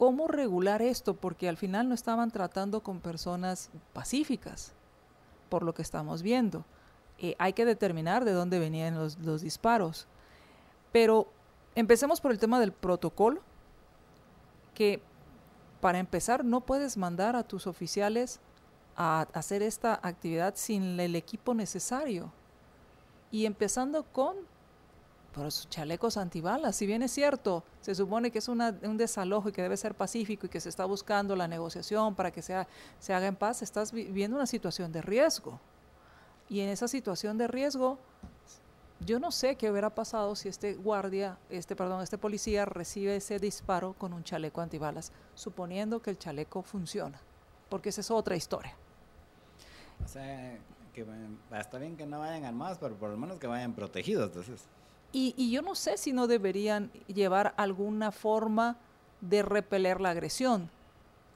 ¿Cómo 0.00 0.28
regular 0.28 0.80
esto? 0.80 1.12
Porque 1.12 1.46
al 1.46 1.58
final 1.58 1.90
no 1.90 1.94
estaban 1.94 2.30
tratando 2.30 2.82
con 2.82 3.00
personas 3.00 3.68
pacíficas, 3.92 4.72
por 5.50 5.62
lo 5.62 5.74
que 5.74 5.82
estamos 5.82 6.22
viendo. 6.22 6.64
Eh, 7.18 7.36
hay 7.38 7.52
que 7.52 7.66
determinar 7.66 8.24
de 8.24 8.32
dónde 8.32 8.58
venían 8.58 8.94
los, 8.94 9.18
los 9.18 9.42
disparos. 9.42 10.06
Pero 10.90 11.26
empecemos 11.74 12.18
por 12.22 12.30
el 12.30 12.38
tema 12.38 12.58
del 12.60 12.72
protocolo, 12.72 13.42
que 14.72 15.02
para 15.82 15.98
empezar 15.98 16.46
no 16.46 16.62
puedes 16.62 16.96
mandar 16.96 17.36
a 17.36 17.42
tus 17.42 17.66
oficiales 17.66 18.40
a 18.96 19.26
hacer 19.34 19.62
esta 19.62 20.00
actividad 20.02 20.54
sin 20.56 20.98
el 20.98 21.14
equipo 21.14 21.52
necesario. 21.52 22.32
Y 23.30 23.44
empezando 23.44 24.04
con 24.04 24.36
por 25.32 25.50
sus 25.52 25.68
chalecos 25.68 26.16
antibalas. 26.16 26.76
Si 26.76 26.86
bien 26.86 27.02
es 27.02 27.12
cierto, 27.12 27.64
se 27.80 27.94
supone 27.94 28.30
que 28.30 28.38
es 28.38 28.48
un 28.48 28.96
desalojo 28.96 29.48
y 29.48 29.52
que 29.52 29.62
debe 29.62 29.76
ser 29.76 29.94
pacífico 29.94 30.46
y 30.46 30.48
que 30.48 30.60
se 30.60 30.68
está 30.68 30.84
buscando 30.84 31.36
la 31.36 31.46
negociación 31.46 32.14
para 32.14 32.30
que 32.30 32.42
sea, 32.42 32.66
se 32.98 33.14
haga 33.14 33.26
en 33.26 33.36
paz, 33.36 33.62
estás 33.62 33.92
viviendo 33.92 34.36
una 34.36 34.46
situación 34.46 34.92
de 34.92 35.02
riesgo. 35.02 35.60
Y 36.48 36.60
en 36.60 36.68
esa 36.68 36.88
situación 36.88 37.38
de 37.38 37.46
riesgo, 37.46 37.98
yo 39.06 39.20
no 39.20 39.30
sé 39.30 39.54
qué 39.56 39.70
hubiera 39.70 39.88
pasado 39.88 40.34
si 40.34 40.48
este 40.48 40.74
guardia, 40.74 41.38
este 41.48 41.76
perdón, 41.76 42.02
este 42.02 42.18
policía 42.18 42.64
recibe 42.64 43.16
ese 43.16 43.38
disparo 43.38 43.94
con 43.94 44.12
un 44.12 44.24
chaleco 44.24 44.60
antibalas, 44.60 45.12
suponiendo 45.34 46.02
que 46.02 46.10
el 46.10 46.18
chaleco 46.18 46.62
funciona, 46.62 47.20
porque 47.68 47.90
esa 47.90 48.00
es 48.00 48.10
otra 48.10 48.36
historia. 48.36 48.74
O 50.04 50.08
sea, 50.08 50.58
que 50.92 51.06
está 51.52 51.78
bien 51.78 51.96
que 51.96 52.04
no 52.04 52.18
vayan 52.18 52.44
armados, 52.44 52.78
pero 52.78 52.96
por 52.96 53.10
lo 53.10 53.16
menos 53.16 53.38
que 53.38 53.46
vayan 53.46 53.72
protegidos. 53.72 54.26
Entonces. 54.26 54.66
Y, 55.12 55.34
y 55.36 55.50
yo 55.50 55.62
no 55.62 55.74
sé 55.74 55.96
si 55.96 56.12
no 56.12 56.26
deberían 56.26 56.90
llevar 57.06 57.54
alguna 57.56 58.12
forma 58.12 58.76
de 59.20 59.42
repeler 59.42 60.00
la 60.00 60.10
agresión. 60.10 60.70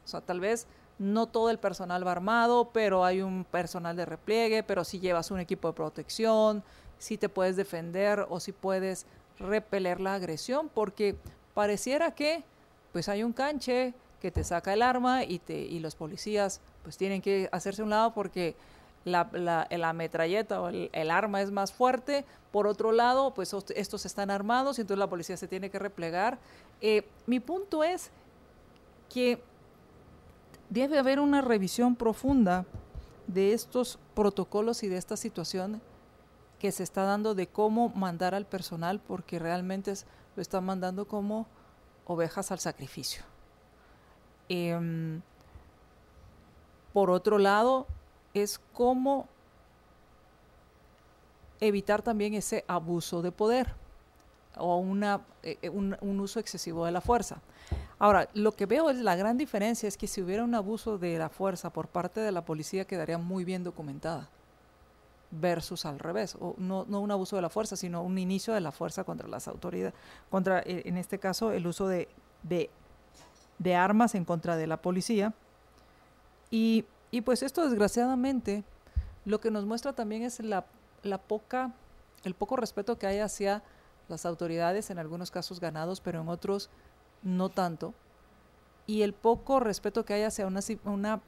O 0.04 0.08
sea, 0.08 0.20
tal 0.20 0.40
vez 0.40 0.66
no 0.98 1.26
todo 1.26 1.50
el 1.50 1.58
personal 1.58 2.06
va 2.06 2.12
armado, 2.12 2.70
pero 2.72 3.04
hay 3.04 3.20
un 3.20 3.44
personal 3.44 3.96
de 3.96 4.04
repliegue, 4.04 4.62
pero 4.62 4.84
si 4.84 5.00
llevas 5.00 5.30
un 5.30 5.40
equipo 5.40 5.68
de 5.68 5.74
protección, 5.74 6.62
si 6.98 7.18
te 7.18 7.28
puedes 7.28 7.56
defender 7.56 8.26
o 8.28 8.40
si 8.40 8.52
puedes 8.52 9.06
repeler 9.38 10.00
la 10.00 10.14
agresión, 10.14 10.70
porque 10.72 11.16
pareciera 11.54 12.14
que 12.14 12.44
pues 12.92 13.08
hay 13.08 13.24
un 13.24 13.32
canche 13.32 13.92
que 14.20 14.30
te 14.30 14.44
saca 14.44 14.72
el 14.72 14.82
arma 14.82 15.24
y, 15.24 15.38
te, 15.40 15.58
y 15.58 15.80
los 15.80 15.96
policías 15.96 16.60
pues 16.82 16.96
tienen 16.96 17.20
que 17.20 17.48
hacerse 17.50 17.82
un 17.82 17.90
lado 17.90 18.14
porque 18.14 18.54
la, 19.04 19.66
la, 19.70 19.92
metralleta 19.92 20.60
o 20.60 20.68
el, 20.68 21.10
arma 21.10 21.42
es 21.42 21.50
más 21.50 21.72
fuerte. 21.72 22.24
Por 22.50 22.66
otro 22.66 22.92
lado, 22.92 23.34
pues 23.34 23.54
estos 23.74 24.06
están 24.06 24.30
armados 24.30 24.78
y 24.78 24.82
entonces 24.82 24.98
la 24.98 25.10
policía 25.10 25.36
se 25.36 25.48
tiene 25.48 25.70
que 25.70 25.78
replegar. 25.78 26.38
Eh, 26.80 27.06
mi 27.26 27.40
punto 27.40 27.84
es 27.84 28.10
que 29.12 29.42
debe 30.70 30.98
haber 30.98 31.20
una 31.20 31.42
revisión 31.42 31.96
profunda 31.96 32.64
de 33.26 33.52
estos 33.52 33.98
protocolos 34.14 34.82
y 34.82 34.88
de 34.88 34.96
esta 34.96 35.16
situación 35.16 35.80
que 36.58 36.72
se 36.72 36.82
está 36.82 37.02
dando 37.04 37.34
de 37.34 37.46
cómo 37.46 37.90
mandar 37.90 38.34
al 38.34 38.46
personal, 38.46 39.00
porque 39.00 39.38
realmente 39.38 39.92
lo 40.34 40.42
están 40.42 40.64
mandando 40.64 41.06
como 41.06 41.46
ovejas 42.06 42.50
al 42.52 42.58
sacrificio. 42.58 43.22
Em, 44.48 45.20
por 46.92 47.10
otro 47.10 47.38
lado, 47.38 47.86
es 48.34 48.60
cómo 48.72 49.28
evitar 51.60 52.02
también 52.02 52.34
ese 52.34 52.64
abuso 52.66 53.22
de 53.22 53.32
poder 53.32 53.72
o 54.56 54.76
una, 54.76 55.20
eh, 55.42 55.68
un, 55.68 56.20
uso 56.20 56.38
excesivo 56.40 56.84
de 56.84 56.92
la 56.92 57.00
fuerza. 57.00 57.40
Ahora, 57.98 58.28
lo 58.34 58.52
que 58.52 58.66
veo 58.66 58.90
es 58.90 58.98
la 58.98 59.16
gran 59.16 59.38
diferencia 59.38 59.88
es 59.88 59.96
que 59.96 60.06
si 60.06 60.20
hubiera 60.20 60.44
un 60.44 60.54
abuso 60.54 60.98
de 60.98 61.18
la 61.18 61.28
fuerza 61.28 61.70
por 61.70 61.88
parte 61.88 62.20
de 62.20 62.32
la 62.32 62.44
policía 62.44 62.84
quedaría 62.84 63.18
muy 63.18 63.44
bien 63.44 63.64
documentada 63.64 64.28
versus 65.30 65.84
al 65.84 65.98
revés, 65.98 66.36
o 66.40 66.54
no, 66.58 66.84
no 66.88 67.00
un 67.00 67.10
abuso 67.10 67.34
de 67.34 67.42
la 67.42 67.48
fuerza, 67.48 67.76
sino 67.76 68.02
un 68.02 68.18
inicio 68.18 68.54
de 68.54 68.60
la 68.60 68.70
fuerza 68.70 69.02
contra 69.02 69.26
las 69.26 69.48
autoridades, 69.48 69.94
contra, 70.30 70.60
eh, 70.60 70.82
en 70.84 70.96
este 70.96 71.18
caso, 71.18 71.50
el 71.50 71.66
uso 71.66 71.88
de, 71.88 72.08
de, 72.44 72.70
de 73.58 73.74
armas 73.74 74.14
en 74.14 74.24
contra 74.24 74.56
de 74.56 74.68
la 74.68 74.76
policía. 74.76 75.34
Y, 76.50 76.84
y, 77.14 77.20
pues 77.20 77.42
esto 77.42 77.62
desgraciadamente 77.68 78.64
lo 79.24 79.40
que 79.40 79.50
nos 79.50 79.64
muestra 79.64 79.92
también 79.92 80.22
es 80.22 80.40
la, 80.40 80.66
la 81.02 81.18
poca, 81.18 81.72
el 82.24 82.34
poco 82.34 82.56
respeto 82.56 82.98
que 82.98 83.06
hay 83.06 83.20
hacia 83.20 83.62
las 84.08 84.26
autoridades, 84.26 84.90
en 84.90 84.98
algunos 84.98 85.30
casos 85.30 85.60
ganados, 85.60 86.00
pero 86.00 86.20
en 86.20 86.28
otros 86.28 86.70
no 87.22 87.48
tanto, 87.48 87.94
y 88.86 89.02
el 89.02 89.12
poco 89.12 89.60
respeto 89.60 90.04
que 90.04 90.14
hay 90.14 90.22
hacia 90.22 90.46
una, 90.46 90.60
una 90.84 91.20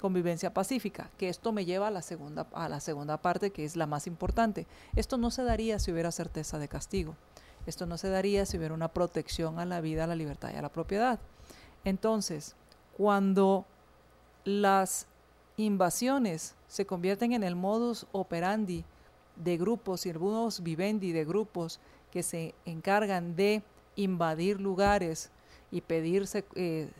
convivencia 0.00 0.54
pacífica, 0.54 1.10
que 1.18 1.28
esto 1.28 1.52
me 1.52 1.64
lleva 1.64 1.88
a 1.88 1.90
la 1.90 2.02
segunda 2.02 2.46
a 2.52 2.68
la 2.68 2.80
segunda 2.80 3.18
parte 3.18 3.50
que 3.50 3.64
es 3.64 3.76
la 3.76 3.86
más 3.86 4.06
importante. 4.06 4.66
Esto 4.96 5.18
no 5.18 5.30
se 5.30 5.44
daría 5.44 5.78
si 5.78 5.92
hubiera 5.92 6.10
certeza 6.10 6.58
de 6.58 6.68
castigo. 6.68 7.16
Esto 7.66 7.84
no 7.84 7.98
se 7.98 8.08
daría 8.08 8.46
si 8.46 8.56
hubiera 8.56 8.74
una 8.74 8.88
protección 8.88 9.58
a 9.58 9.66
la 9.66 9.80
vida, 9.80 10.04
a 10.04 10.06
la 10.06 10.16
libertad 10.16 10.50
y 10.54 10.56
a 10.56 10.62
la 10.62 10.70
propiedad. 10.70 11.18
Entonces, 11.84 12.56
cuando 12.96 13.66
las 14.44 15.06
invasiones 15.56 16.54
se 16.68 16.86
convierten 16.86 17.32
en 17.32 17.42
el 17.42 17.56
modus 17.56 18.06
operandi 18.12 18.84
de 19.36 19.56
grupos 19.56 20.06
y 20.06 20.12
modus 20.12 20.62
vivendi 20.62 21.12
de 21.12 21.24
grupos 21.24 21.80
que 22.10 22.22
se 22.22 22.54
encargan 22.64 23.36
de 23.36 23.62
invadir 23.96 24.60
lugares 24.60 25.30
y 25.70 25.80
pedirse 25.80 26.44
eh, 26.54 26.90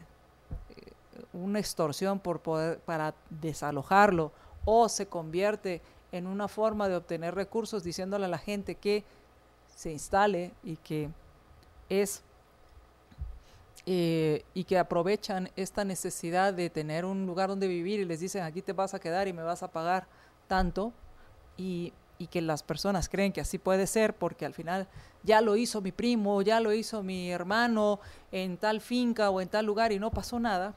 una 1.33 1.59
extorsión 1.59 2.19
por 2.19 2.41
poder, 2.41 2.79
para 2.81 3.15
desalojarlo 3.29 4.33
o 4.65 4.89
se 4.89 5.07
convierte 5.07 5.81
en 6.13 6.27
una 6.27 6.49
forma 6.49 6.89
de 6.89 6.97
obtener 6.97 7.35
recursos 7.35 7.83
diciéndole 7.83 8.27
a 8.27 8.29
la 8.29 8.39
gente 8.39 8.75
que 8.75 9.05
se 9.75 9.93
instale 9.93 10.53
y 10.63 10.77
que 10.77 11.09
es 11.89 12.23
eh, 13.93 14.45
y 14.55 14.65
que 14.65 14.79
aprovechan 14.79 15.51
esta 15.57 15.83
necesidad 15.85 16.55
de 16.55 16.71
tener 16.71 17.05
un 17.05 17.27
lugar 17.27 17.49
donde 17.49 17.67
vivir 17.67 17.99
y 17.99 18.05
les 18.05 18.21
dicen 18.21 18.45
aquí 18.45 18.63
te 18.63 18.73
vas 18.73 18.95
a 18.95 19.01
quedar 19.01 19.27
y 19.27 19.33
me 19.33 19.43
vas 19.43 19.65
a 19.65 19.73
pagar 19.73 20.07
tanto 20.47 20.93
y, 21.57 21.93
y 22.19 22.29
que 22.29 22.41
las 22.41 22.63
personas 22.63 23.09
creen 23.09 23.33
que 23.33 23.41
así 23.41 23.59
puede 23.59 23.89
ser 23.89 24.15
porque 24.15 24.47
al 24.47 24.55
final 24.55 24.87
ya 25.25 25.41
lo 25.41 25.57
hizo 25.57 25.81
mi 25.81 25.91
primo, 25.91 26.41
ya 26.43 26.61
lo 26.61 26.73
hizo 26.73 27.03
mi 27.03 27.31
hermano 27.33 27.99
en 28.31 28.59
tal 28.59 28.81
finca 28.81 29.31
o 29.31 29.41
en 29.41 29.49
tal 29.49 29.67
lugar 29.67 29.91
y 29.91 29.99
no 29.99 30.13
pasó 30.13 30.39
nada, 30.39 30.75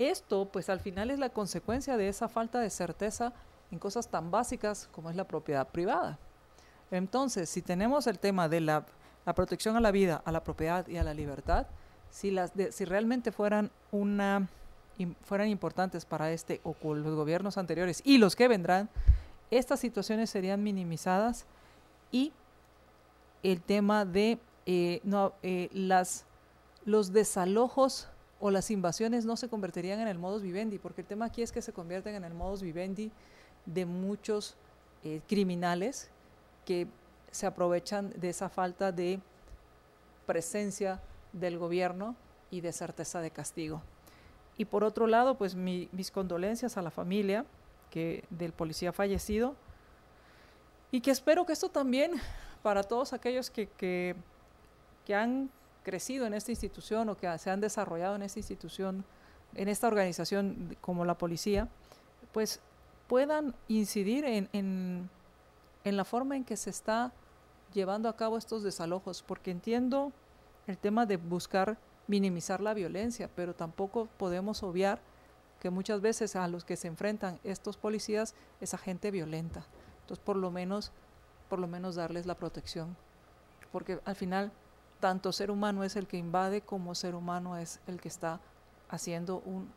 esto, 0.00 0.46
pues 0.46 0.70
al 0.70 0.80
final 0.80 1.10
es 1.10 1.18
la 1.18 1.28
consecuencia 1.28 1.96
de 1.96 2.08
esa 2.08 2.28
falta 2.28 2.58
de 2.58 2.70
certeza 2.70 3.32
en 3.70 3.78
cosas 3.78 4.08
tan 4.08 4.30
básicas 4.30 4.88
como 4.90 5.10
es 5.10 5.14
la 5.14 5.28
propiedad 5.28 5.68
privada. 5.68 6.18
Entonces, 6.90 7.48
si 7.48 7.62
tenemos 7.62 8.06
el 8.06 8.18
tema 8.18 8.48
de 8.48 8.60
la, 8.60 8.86
protección 9.36 9.76
a 9.76 9.80
la 9.80 9.92
vida, 9.92 10.22
a 10.24 10.32
la 10.32 10.42
propiedad 10.42 10.88
y 10.88 10.96
a 10.96 11.04
la 11.04 11.14
libertad, 11.14 11.66
si, 12.10 12.30
las 12.30 12.52
si 12.70 12.84
realmente 12.84 13.32
fueran, 13.32 13.70
una, 13.92 14.48
fueran 15.22 15.48
importantes 15.48 16.04
para 16.04 16.32
este 16.32 16.60
o 16.64 16.94
los 16.94 17.14
gobiernos 17.14 17.58
anteriores 17.58 18.02
y 18.04 18.18
los 18.18 18.36
que 18.36 18.48
vendrán, 18.48 18.88
estas 19.50 19.80
situaciones 19.80 20.30
serían 20.30 20.62
minimizadas 20.62 21.46
y 22.12 22.32
el 23.42 23.60
tema 23.62 24.04
de 24.04 24.38
eh, 24.66 25.00
no, 25.02 25.32
eh, 25.42 25.68
las, 25.72 26.24
los 26.84 27.12
desalojos 27.12 28.08
o 28.38 28.50
las 28.50 28.70
invasiones 28.70 29.24
no 29.24 29.36
se 29.36 29.48
convertirían 29.48 30.00
en 30.00 30.08
el 30.08 30.18
modus 30.18 30.42
vivendi, 30.42 30.78
porque 30.78 31.02
el 31.02 31.06
tema 31.06 31.26
aquí 31.26 31.42
es 31.42 31.52
que 31.52 31.62
se 31.62 31.72
convierten 31.72 32.14
en 32.14 32.24
el 32.24 32.34
modus 32.34 32.62
vivendi 32.62 33.10
de 33.66 33.86
muchos 33.86 34.56
eh, 35.04 35.20
criminales 35.28 36.10
que 36.64 36.86
se 37.30 37.46
aprovechan 37.46 38.12
de 38.18 38.30
esa 38.30 38.48
falta 38.48 38.92
de 38.92 39.20
presencia 40.26 41.00
del 41.32 41.58
gobierno 41.58 42.16
y 42.50 42.60
de 42.60 42.72
certeza 42.72 43.20
de 43.20 43.30
castigo. 43.30 43.82
Y 44.56 44.66
por 44.66 44.84
otro 44.84 45.06
lado, 45.06 45.36
pues 45.36 45.54
mis 45.54 46.10
condolencias 46.10 46.76
a 46.76 46.82
la 46.82 46.90
familia 46.90 47.44
que, 47.90 48.24
del 48.30 48.52
policía 48.52 48.92
fallecido 48.92 49.54
y 50.90 51.00
que 51.00 51.10
espero 51.10 51.46
que 51.46 51.52
esto 51.52 51.68
también 51.68 52.12
para 52.62 52.82
todos 52.82 53.12
aquellos 53.12 53.50
que, 53.50 53.68
que, 53.68 54.14
que 55.06 55.14
han 55.14 55.50
crecido 55.82 56.26
en 56.26 56.34
esta 56.34 56.50
institución 56.50 57.08
o 57.08 57.16
que 57.16 57.38
se 57.38 57.50
han 57.50 57.60
desarrollado 57.60 58.16
en 58.16 58.22
esta 58.22 58.38
institución, 58.38 59.04
en 59.54 59.68
esta 59.68 59.86
organización 59.86 60.76
como 60.80 61.04
la 61.04 61.16
policía, 61.16 61.68
pues 62.32 62.60
puedan 63.08 63.54
incidir 63.68 64.24
en, 64.24 64.48
en, 64.52 65.08
en 65.84 65.96
la 65.96 66.04
forma 66.04 66.36
en 66.36 66.44
que 66.44 66.56
se 66.56 66.70
está 66.70 67.12
llevando 67.72 68.08
a 68.08 68.16
cabo 68.16 68.36
estos 68.36 68.62
desalojos, 68.62 69.22
porque 69.22 69.50
entiendo 69.50 70.12
el 70.66 70.78
tema 70.78 71.06
de 71.06 71.16
buscar 71.16 71.78
minimizar 72.06 72.60
la 72.60 72.74
violencia, 72.74 73.30
pero 73.34 73.54
tampoco 73.54 74.08
podemos 74.16 74.62
obviar 74.62 75.00
que 75.60 75.70
muchas 75.70 76.00
veces 76.00 76.36
a 76.36 76.48
los 76.48 76.64
que 76.64 76.76
se 76.76 76.88
enfrentan 76.88 77.38
estos 77.44 77.76
policías 77.76 78.34
es 78.60 78.74
a 78.74 78.78
gente 78.78 79.10
violenta. 79.10 79.66
Entonces, 80.00 80.24
por 80.24 80.36
lo 80.36 80.50
menos, 80.50 80.92
por 81.48 81.58
lo 81.58 81.68
menos 81.68 81.96
darles 81.96 82.26
la 82.26 82.34
protección, 82.34 82.96
porque 83.70 84.00
al 84.04 84.16
final 84.16 84.52
tanto 85.00 85.32
ser 85.32 85.50
humano 85.50 85.84
es 85.84 85.96
el 85.96 86.06
que 86.06 86.18
invade 86.18 86.60
como 86.60 86.94
ser 86.94 87.14
humano 87.14 87.56
es 87.56 87.80
el 87.86 88.00
que 88.00 88.08
está 88.08 88.40
haciendo 88.88 89.42
un 89.44 89.70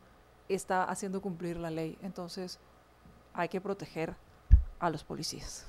está 0.48 0.84
haciendo 0.84 1.22
cumplir 1.22 1.56
la 1.56 1.70
ley. 1.70 1.98
Entonces, 2.02 2.58
hay 3.32 3.48
que 3.48 3.60
proteger 3.60 4.14
a 4.78 4.90
los 4.90 5.02
policías. 5.02 5.66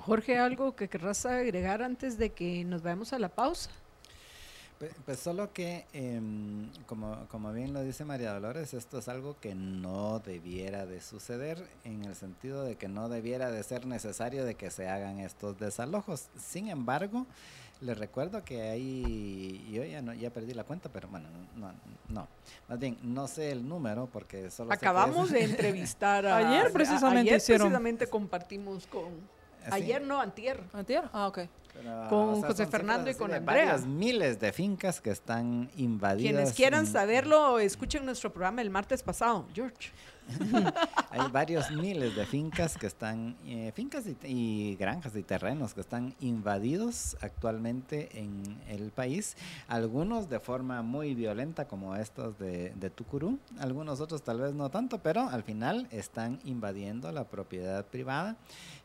Jorge, 0.00 0.38
algo 0.38 0.74
que 0.74 0.88
querrás 0.88 1.24
agregar 1.24 1.82
antes 1.82 2.18
de 2.18 2.30
que 2.30 2.64
nos 2.64 2.82
vayamos 2.82 3.12
a 3.12 3.20
la 3.20 3.28
pausa. 3.28 3.70
Pues, 5.04 5.18
solo 5.18 5.52
que, 5.52 5.86
em, 5.92 6.70
como, 6.86 7.26
como 7.28 7.52
bien 7.52 7.72
lo 7.72 7.82
dice 7.82 8.04
María 8.04 8.32
Dolores, 8.32 8.74
esto 8.74 8.98
es 8.98 9.08
algo 9.08 9.36
que 9.40 9.54
no 9.54 10.20
debiera 10.20 10.86
de 10.86 11.00
suceder 11.00 11.64
en 11.84 12.04
el 12.04 12.14
sentido 12.14 12.64
de 12.64 12.76
que 12.76 12.88
no 12.88 13.08
debiera 13.08 13.50
de 13.50 13.62
ser 13.62 13.86
necesario 13.86 14.44
de 14.44 14.54
que 14.54 14.70
se 14.70 14.88
hagan 14.88 15.20
estos 15.20 15.58
desalojos. 15.58 16.28
Sin 16.38 16.68
embargo, 16.68 17.26
les 17.80 17.98
recuerdo 17.98 18.44
que 18.44 18.62
ahí, 18.62 19.68
yo 19.72 19.84
ya, 19.84 20.02
no, 20.02 20.14
ya 20.14 20.30
perdí 20.30 20.54
la 20.54 20.64
cuenta, 20.64 20.88
pero 20.88 21.08
bueno, 21.08 21.28
no, 21.56 21.72
no. 22.08 22.28
Más 22.68 22.78
bien, 22.78 22.96
no 23.02 23.28
sé 23.28 23.50
el 23.50 23.68
número 23.68 24.08
porque 24.12 24.50
solo 24.50 24.72
Acabamos 24.72 25.30
de 25.30 25.44
entrevistar 25.44 26.26
a... 26.26 26.36
ayer 26.36 26.72
precisamente 26.72 27.34
Ayer 27.34 27.42
precisamente 27.44 28.06
compartimos 28.06 28.86
con... 28.86 29.42
¿Ah, 29.66 29.74
ayer 29.74 30.02
no, 30.02 30.20
antier. 30.20 30.60
¿Antier? 30.72 31.04
Ah, 31.12 31.28
ok. 31.28 31.40
Pero, 31.74 32.06
con 32.08 32.28
o 32.28 32.36
sea, 32.40 32.48
José 32.48 32.66
Fernando 32.66 33.10
y 33.10 33.14
con 33.14 33.32
Andrea. 33.32 33.64
Varios 33.72 33.86
miles 33.86 34.38
de 34.38 34.52
fincas 34.52 35.00
que 35.00 35.10
están 35.10 35.70
invadidas. 35.76 36.30
Quienes 36.32 36.52
quieran 36.52 36.86
en- 36.86 36.92
saberlo, 36.92 37.58
escuchen 37.58 38.04
nuestro 38.04 38.32
programa 38.32 38.60
el 38.62 38.70
martes 38.70 39.02
pasado, 39.02 39.46
George. 39.54 39.90
Hay 41.10 41.30
varios 41.30 41.70
miles 41.70 42.16
de 42.16 42.24
fincas 42.24 42.76
que 42.76 42.86
están, 42.86 43.36
eh, 43.46 43.72
fincas 43.74 44.04
y, 44.06 44.16
y 44.24 44.76
granjas 44.76 45.14
y 45.16 45.22
terrenos 45.22 45.74
que 45.74 45.80
están 45.80 46.14
invadidos 46.20 47.16
actualmente 47.20 48.18
en 48.18 48.60
el 48.68 48.90
país. 48.90 49.36
Algunos 49.68 50.28
de 50.28 50.40
forma 50.40 50.82
muy 50.82 51.14
violenta 51.14 51.66
como 51.66 51.96
estos 51.96 52.38
de, 52.38 52.70
de 52.76 52.90
Tucurú, 52.90 53.38
algunos 53.58 54.00
otros 54.00 54.22
tal 54.22 54.40
vez 54.40 54.54
no 54.54 54.70
tanto, 54.70 54.98
pero 54.98 55.28
al 55.28 55.42
final 55.42 55.86
están 55.90 56.38
invadiendo 56.44 57.12
la 57.12 57.24
propiedad 57.24 57.84
privada. 57.84 58.36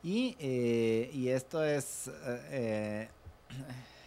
Y, 0.04 0.36
eh, 0.40 1.10
y 1.14 1.30
esto 1.30 1.64
es... 1.64 2.10
eh, 2.52 3.10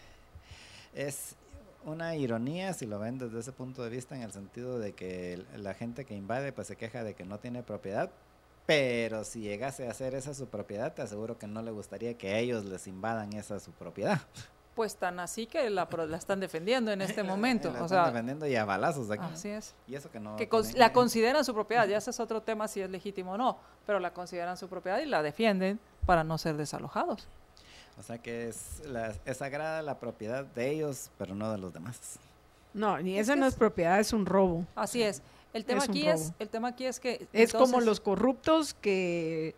es 0.94 1.36
una 1.84 2.14
ironía 2.16 2.72
si 2.72 2.86
lo 2.86 2.98
ven 2.98 3.18
desde 3.18 3.40
ese 3.40 3.52
punto 3.52 3.82
de 3.82 3.90
vista 3.90 4.14
en 4.14 4.22
el 4.22 4.32
sentido 4.32 4.78
de 4.78 4.92
que 4.92 5.42
la 5.56 5.74
gente 5.74 6.04
que 6.04 6.14
invade 6.14 6.52
pues 6.52 6.66
se 6.66 6.76
queja 6.76 7.04
de 7.04 7.14
que 7.14 7.24
no 7.24 7.38
tiene 7.38 7.62
propiedad, 7.62 8.10
pero 8.66 9.24
si 9.24 9.40
llegase 9.40 9.88
a 9.88 9.94
ser 9.94 10.14
esa 10.14 10.34
su 10.34 10.46
propiedad, 10.46 10.92
te 10.94 11.02
aseguro 11.02 11.38
que 11.38 11.46
no 11.46 11.62
le 11.62 11.70
gustaría 11.70 12.16
que 12.16 12.38
ellos 12.38 12.64
les 12.64 12.86
invadan 12.86 13.32
esa 13.32 13.60
su 13.60 13.72
propiedad. 13.72 14.20
Pues 14.76 14.96
tan 14.96 15.18
así 15.18 15.46
que 15.46 15.68
la, 15.68 15.88
la 16.08 16.16
están 16.16 16.38
defendiendo 16.38 16.92
en 16.92 17.02
este 17.02 17.22
momento. 17.24 17.70
La 17.70 17.82
o 17.82 17.84
están 17.84 17.88
sea, 17.88 18.06
defendiendo 18.06 18.46
y 18.46 18.54
a 18.54 18.64
balazos 18.64 19.10
aquí. 19.10 19.24
así 19.30 19.48
es. 19.48 19.74
Y 19.88 19.96
eso 19.96 20.10
que 20.10 20.20
no 20.20 20.36
Que 20.36 20.48
la 20.76 20.92
consideran 20.92 21.44
su 21.44 21.52
propiedad, 21.52 21.86
ya 21.88 21.98
ese 21.98 22.10
es 22.10 22.20
otro 22.20 22.40
tema 22.40 22.68
si 22.68 22.80
es 22.80 22.88
legítimo 22.88 23.32
o 23.32 23.36
no, 23.36 23.58
pero 23.84 23.98
la 23.98 24.14
consideran 24.14 24.56
su 24.56 24.68
propiedad 24.68 25.00
y 25.00 25.06
la 25.06 25.22
defienden 25.22 25.80
para 26.06 26.22
no 26.22 26.38
ser 26.38 26.56
desalojados. 26.56 27.28
O 28.00 28.02
sea 28.02 28.16
que 28.18 28.48
es, 28.48 28.82
la, 28.86 29.14
es 29.26 29.36
sagrada 29.36 29.82
la 29.82 30.00
propiedad 30.00 30.44
de 30.44 30.70
ellos, 30.70 31.10
pero 31.18 31.34
no 31.34 31.52
de 31.52 31.58
los 31.58 31.72
demás. 31.74 32.18
No, 32.72 32.98
ni 32.98 33.18
Es 33.18 33.28
esa 33.28 33.36
no 33.36 33.44
es- 33.46 33.52
es 33.52 33.58
propiedad, 33.58 34.00
es 34.00 34.14
un 34.14 34.24
robo. 34.24 34.64
Así 34.74 35.02
es. 35.02 35.22
El 35.52 35.64
tema 35.66 35.82
Es 35.82 35.88
aquí 35.90 36.08
es, 36.08 36.32
el 36.38 36.48
tema 36.48 36.68
aquí 36.68 36.86
es 36.86 36.98
que 36.98 37.28
Es 37.32 37.52
como 37.52 37.80
los 37.80 38.00
corruptos 38.00 38.72
que, 38.74 39.54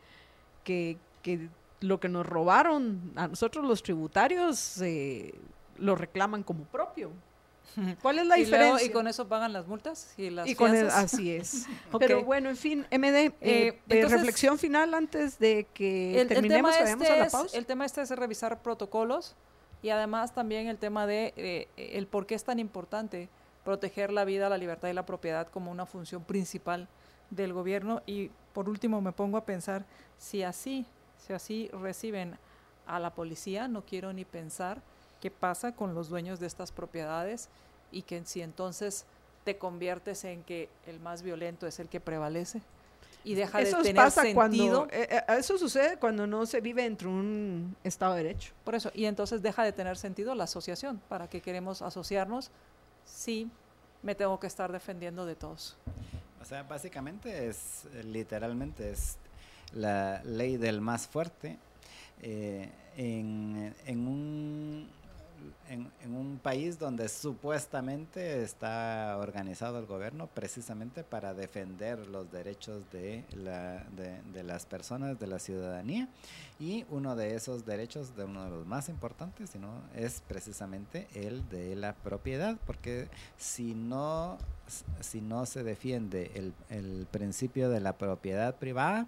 que, 0.64 0.97
que 1.23 1.48
lo 1.81 2.01
que 2.01 2.09
nos 2.09 2.27
robaron 2.27 3.12
a 3.14 3.28
nosotros 3.28 3.64
los 3.64 3.82
tributarios 3.82 4.81
eh, 4.82 5.35
lo 5.78 5.94
reclaman 5.94 6.43
como 6.43 6.64
propio. 6.64 7.10
¿Cuál 8.03 8.19
es 8.19 8.27
la 8.27 8.39
y, 8.39 8.47
luego- 8.47 8.57
diferencia? 8.65 8.86
y 8.86 8.90
con 8.90 9.07
eso 9.09 9.28
pagan 9.28 9.53
las 9.53 9.66
multas 9.66 10.12
y 10.16 10.31
las 10.31 10.47
Y 10.49 10.55
con 10.55 10.74
el- 10.74 10.89
así 10.90 11.31
es. 11.32 11.66
Ok. 11.93 12.01
Pero 12.01 12.24
bueno, 12.24 12.49
en 12.51 12.57
fin, 12.57 12.86
MD, 12.90 13.16
eh, 13.16 13.32
eh, 13.40 13.78
entonces- 13.89 14.12
reflexión 14.20 14.59
final 14.59 14.94
antes 14.94 15.39
de 15.39 15.66
que 15.74 16.15
el, 16.15 16.20
el 16.23 16.28
terminemos, 16.28 16.70
tema 16.73 16.77
que 16.78 16.82
vayamos 16.85 17.03
este 17.05 17.15
a 17.15 17.19
la 17.19 17.27
es, 17.27 17.32
pausa. 17.32 17.57
el 17.59 17.66
tema 17.66 17.85
este 17.85 18.03
es 18.03 18.11
revisar 18.11 18.62
protocolos 18.62 19.35
y 19.82 19.89
además 19.90 20.32
también 20.35 20.66
el 20.69 20.78
tema 20.78 21.07
de 21.07 21.32
eh, 21.36 21.69
el 21.77 22.07
por 22.07 22.27
qué 22.27 22.35
es 22.35 22.44
tan 22.44 22.59
importante 22.59 23.28
proteger 23.65 24.12
la 24.12 24.24
vida, 24.24 24.49
la 24.49 24.59
libertad 24.59 24.89
y 24.89 24.93
la 24.93 25.07
propiedad 25.07 25.47
como 25.49 25.70
una 25.70 25.86
función 25.86 26.24
principal 26.24 26.89
del 27.31 27.53
gobierno 27.53 28.03
y 28.07 28.31
por 28.53 28.69
último 28.69 29.01
me 29.01 29.12
pongo 29.12 29.39
a 29.39 29.44
pensar 29.44 29.85
si 30.19 30.43
así, 30.43 30.85
si 31.16 31.32
así 31.32 31.70
reciben 31.73 32.36
a 32.86 32.99
la 32.99 33.15
policía, 33.15 33.69
no 33.69 33.85
quiero 33.86 34.12
ni 34.12 34.24
pensar 34.24 34.82
qué 35.23 35.31
pasa 35.31 35.70
con 35.70 35.94
los 35.94 36.09
dueños 36.09 36.40
de 36.40 36.49
estas 36.49 36.73
propiedades 36.73 37.49
y 37.93 38.03
que 38.03 38.20
si 38.24 38.43
entonces 38.43 39.05
te 39.44 39.57
conviertes 39.57 40.24
en 40.24 40.43
que 40.43 40.69
el 40.89 40.99
más 40.99 41.23
violento 41.23 41.69
es 41.69 41.78
el 41.78 41.89
que 41.89 42.01
prevalece 42.01 42.61
y 43.23 43.35
deja 43.35 43.61
Eso 43.61 43.77
de 43.77 43.82
tener 43.85 44.03
pasa 44.03 44.23
sentido. 44.23 44.35
cuando, 44.35 44.89
eh, 44.90 45.07
eh, 45.09 45.23
eso 45.39 45.57
sucede 45.59 45.97
cuando 45.97 46.27
no 46.27 46.44
se 46.44 46.61
vive 46.61 46.82
dentro 46.82 47.09
de 47.09 47.15
un 47.15 47.77
Estado 47.85 48.15
de 48.15 48.24
Derecho. 48.24 48.53
Por 48.65 48.74
eso, 48.74 48.90
y 48.94 49.05
entonces 49.05 49.43
deja 49.43 49.62
de 49.62 49.70
tener 49.70 49.97
sentido 49.97 50.35
la 50.35 50.43
asociación. 50.44 51.01
¿Para 51.09 51.28
qué 51.28 51.40
queremos 51.40 51.82
asociarnos 51.82 52.51
si 53.05 53.49
me 54.03 54.16
tengo 54.16 54.40
que 54.40 54.49
estar 54.49 54.73
defendiendo 54.73 55.24
de 55.24 55.36
todos? 55.36 55.77
O 56.40 56.44
sea, 56.44 56.65
básicamente 56.65 57.47
es, 57.47 57.85
literalmente 58.03 58.90
es 58.90 59.19
la 59.73 60.20
ley 60.24 60.57
del 60.57 60.81
más 60.81 61.07
fuerte 61.07 61.59
eh, 62.23 62.69
en, 62.97 63.73
en 63.86 64.09
un, 64.09 64.89
en, 65.69 65.90
un 66.14 66.39
país 66.43 66.78
donde 66.78 67.09
supuestamente 67.09 68.43
está 68.43 69.16
organizado 69.19 69.78
el 69.78 69.86
gobierno 69.86 70.27
precisamente 70.27 71.05
para 71.05 71.35
defender 71.35 72.06
los 72.09 72.31
derechos 72.31 72.90
de, 72.90 73.24
la, 73.35 73.85
de, 73.97 74.20
de 74.32 74.43
las 74.43 74.66
personas, 74.66 75.19
de 75.19 75.27
la 75.27 75.39
ciudadanía. 75.39 76.09
Y 76.60 76.85
uno 76.90 77.16
de 77.16 77.35
esos 77.35 77.64
derechos, 77.64 78.14
de 78.16 78.24
uno 78.24 78.44
de 78.44 78.51
los 78.51 78.66
más 78.66 78.89
importantes, 78.89 79.51
sino 79.51 79.69
es 79.94 80.23
precisamente 80.27 81.09
el 81.14 81.48
de 81.48 81.74
la 81.77 81.94
propiedad, 81.94 82.56
porque 82.66 83.09
si 83.36 83.74
no, 83.74 84.39
si 85.01 85.20
no 85.20 85.47
se 85.47 85.64
defiende 85.64 86.31
el, 86.35 86.52
el 86.69 87.06
principio 87.10 87.70
de 87.70 87.81
la 87.81 87.94
propiedad 87.98 88.56
privada, 88.56 89.06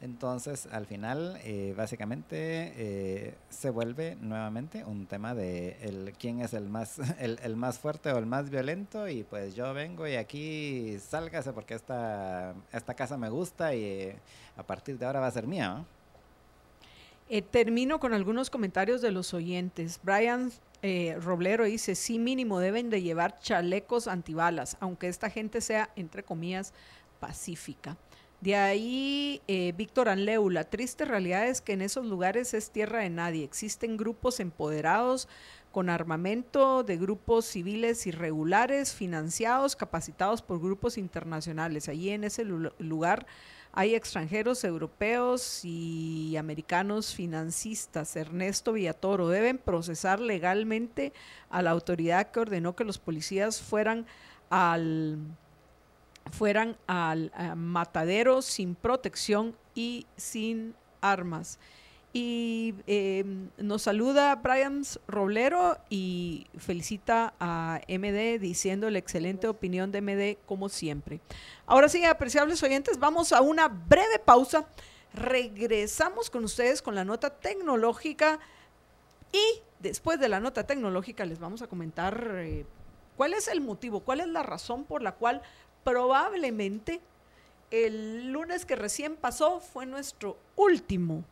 entonces, 0.00 0.66
al 0.70 0.86
final, 0.86 1.38
eh, 1.44 1.74
básicamente, 1.76 2.72
eh, 2.76 3.34
se 3.48 3.70
vuelve 3.70 4.16
nuevamente 4.20 4.84
un 4.84 5.06
tema 5.06 5.34
de 5.34 5.78
el, 5.80 6.12
quién 6.18 6.40
es 6.40 6.52
el 6.52 6.68
más, 6.68 6.98
el, 7.18 7.38
el 7.42 7.56
más 7.56 7.78
fuerte 7.78 8.12
o 8.12 8.18
el 8.18 8.26
más 8.26 8.50
violento 8.50 9.08
y 9.08 9.22
pues 9.22 9.54
yo 9.54 9.72
vengo 9.72 10.06
y 10.06 10.16
aquí 10.16 10.98
sálgase 10.98 11.52
porque 11.52 11.74
esta, 11.74 12.54
esta 12.72 12.94
casa 12.94 13.16
me 13.16 13.30
gusta 13.30 13.74
y 13.74 13.84
eh, 13.84 14.16
a 14.56 14.62
partir 14.62 14.98
de 14.98 15.06
ahora 15.06 15.20
va 15.20 15.28
a 15.28 15.30
ser 15.30 15.46
mía. 15.46 15.84
Eh, 17.30 17.40
termino 17.40 17.98
con 17.98 18.12
algunos 18.12 18.50
comentarios 18.50 19.00
de 19.00 19.10
los 19.10 19.32
oyentes. 19.32 19.98
Brian 20.02 20.52
eh, 20.82 21.16
Roblero 21.22 21.64
dice, 21.64 21.94
sí 21.94 22.18
mínimo 22.18 22.60
deben 22.60 22.90
de 22.90 23.00
llevar 23.00 23.38
chalecos 23.38 24.06
antibalas, 24.06 24.76
aunque 24.80 25.08
esta 25.08 25.30
gente 25.30 25.62
sea, 25.62 25.88
entre 25.96 26.22
comillas, 26.22 26.74
pacífica. 27.20 27.96
De 28.44 28.56
ahí, 28.56 29.40
eh, 29.48 29.72
Víctor 29.74 30.10
Anleu, 30.10 30.50
la 30.50 30.64
triste 30.64 31.06
realidad 31.06 31.48
es 31.48 31.62
que 31.62 31.72
en 31.72 31.80
esos 31.80 32.04
lugares 32.04 32.52
es 32.52 32.68
tierra 32.70 32.98
de 32.98 33.08
nadie. 33.08 33.42
Existen 33.42 33.96
grupos 33.96 34.38
empoderados 34.38 35.28
con 35.72 35.88
armamento 35.88 36.82
de 36.82 36.98
grupos 36.98 37.46
civiles 37.46 38.06
irregulares, 38.06 38.92
financiados, 38.92 39.76
capacitados 39.76 40.42
por 40.42 40.60
grupos 40.60 40.98
internacionales. 40.98 41.88
Allí 41.88 42.10
en 42.10 42.24
ese 42.24 42.44
lu- 42.44 42.70
lugar 42.78 43.24
hay 43.72 43.94
extranjeros, 43.94 44.62
europeos 44.64 45.64
y 45.64 46.36
americanos 46.36 47.14
financistas. 47.14 48.14
Ernesto 48.14 48.74
Villatoro 48.74 49.30
deben 49.30 49.56
procesar 49.56 50.20
legalmente 50.20 51.14
a 51.48 51.62
la 51.62 51.70
autoridad 51.70 52.30
que 52.30 52.40
ordenó 52.40 52.76
que 52.76 52.84
los 52.84 52.98
policías 52.98 53.62
fueran 53.62 54.04
al 54.50 55.16
fueran 56.30 56.76
al 56.86 57.32
eh, 57.38 57.54
matadero 57.54 58.42
sin 58.42 58.74
protección 58.74 59.56
y 59.74 60.06
sin 60.16 60.74
armas. 61.00 61.58
Y 62.16 62.76
eh, 62.86 63.24
nos 63.58 63.82
saluda 63.82 64.36
Brian 64.36 64.82
Roblero 65.08 65.78
y 65.90 66.46
felicita 66.58 67.34
a 67.40 67.80
MD 67.88 68.38
diciendo 68.38 68.88
la 68.88 68.98
excelente 68.98 69.48
opinión 69.48 69.90
de 69.90 70.00
MD 70.00 70.38
como 70.46 70.68
siempre. 70.68 71.20
Ahora 71.66 71.88
sí, 71.88 72.04
apreciables 72.04 72.62
oyentes, 72.62 73.00
vamos 73.00 73.32
a 73.32 73.40
una 73.40 73.66
breve 73.66 74.20
pausa. 74.24 74.68
Regresamos 75.12 76.30
con 76.30 76.44
ustedes 76.44 76.82
con 76.82 76.94
la 76.94 77.04
nota 77.04 77.30
tecnológica 77.30 78.38
y 79.32 79.60
después 79.80 80.20
de 80.20 80.28
la 80.28 80.38
nota 80.38 80.64
tecnológica 80.64 81.24
les 81.24 81.40
vamos 81.40 81.62
a 81.62 81.66
comentar 81.66 82.30
eh, 82.36 82.64
cuál 83.16 83.34
es 83.34 83.48
el 83.48 83.60
motivo, 83.60 84.00
cuál 84.00 84.20
es 84.20 84.28
la 84.28 84.44
razón 84.44 84.84
por 84.84 85.02
la 85.02 85.16
cual 85.16 85.42
probablemente 85.84 87.00
el 87.70 88.32
lunes 88.32 88.64
que 88.64 88.76
recién 88.76 89.16
pasó 89.16 89.60
fue 89.60 89.86
nuestro 89.86 90.36
último. 90.56 91.24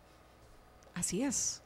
Así 0.94 1.22
es. 1.22 1.62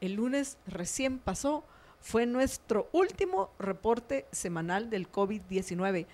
El 0.00 0.14
lunes 0.14 0.56
recién 0.66 1.18
pasó 1.18 1.64
fue 2.00 2.26
nuestro 2.26 2.88
último 2.92 3.50
reporte 3.58 4.26
semanal 4.30 4.88
del 4.90 5.10
COVID-19. 5.10 6.06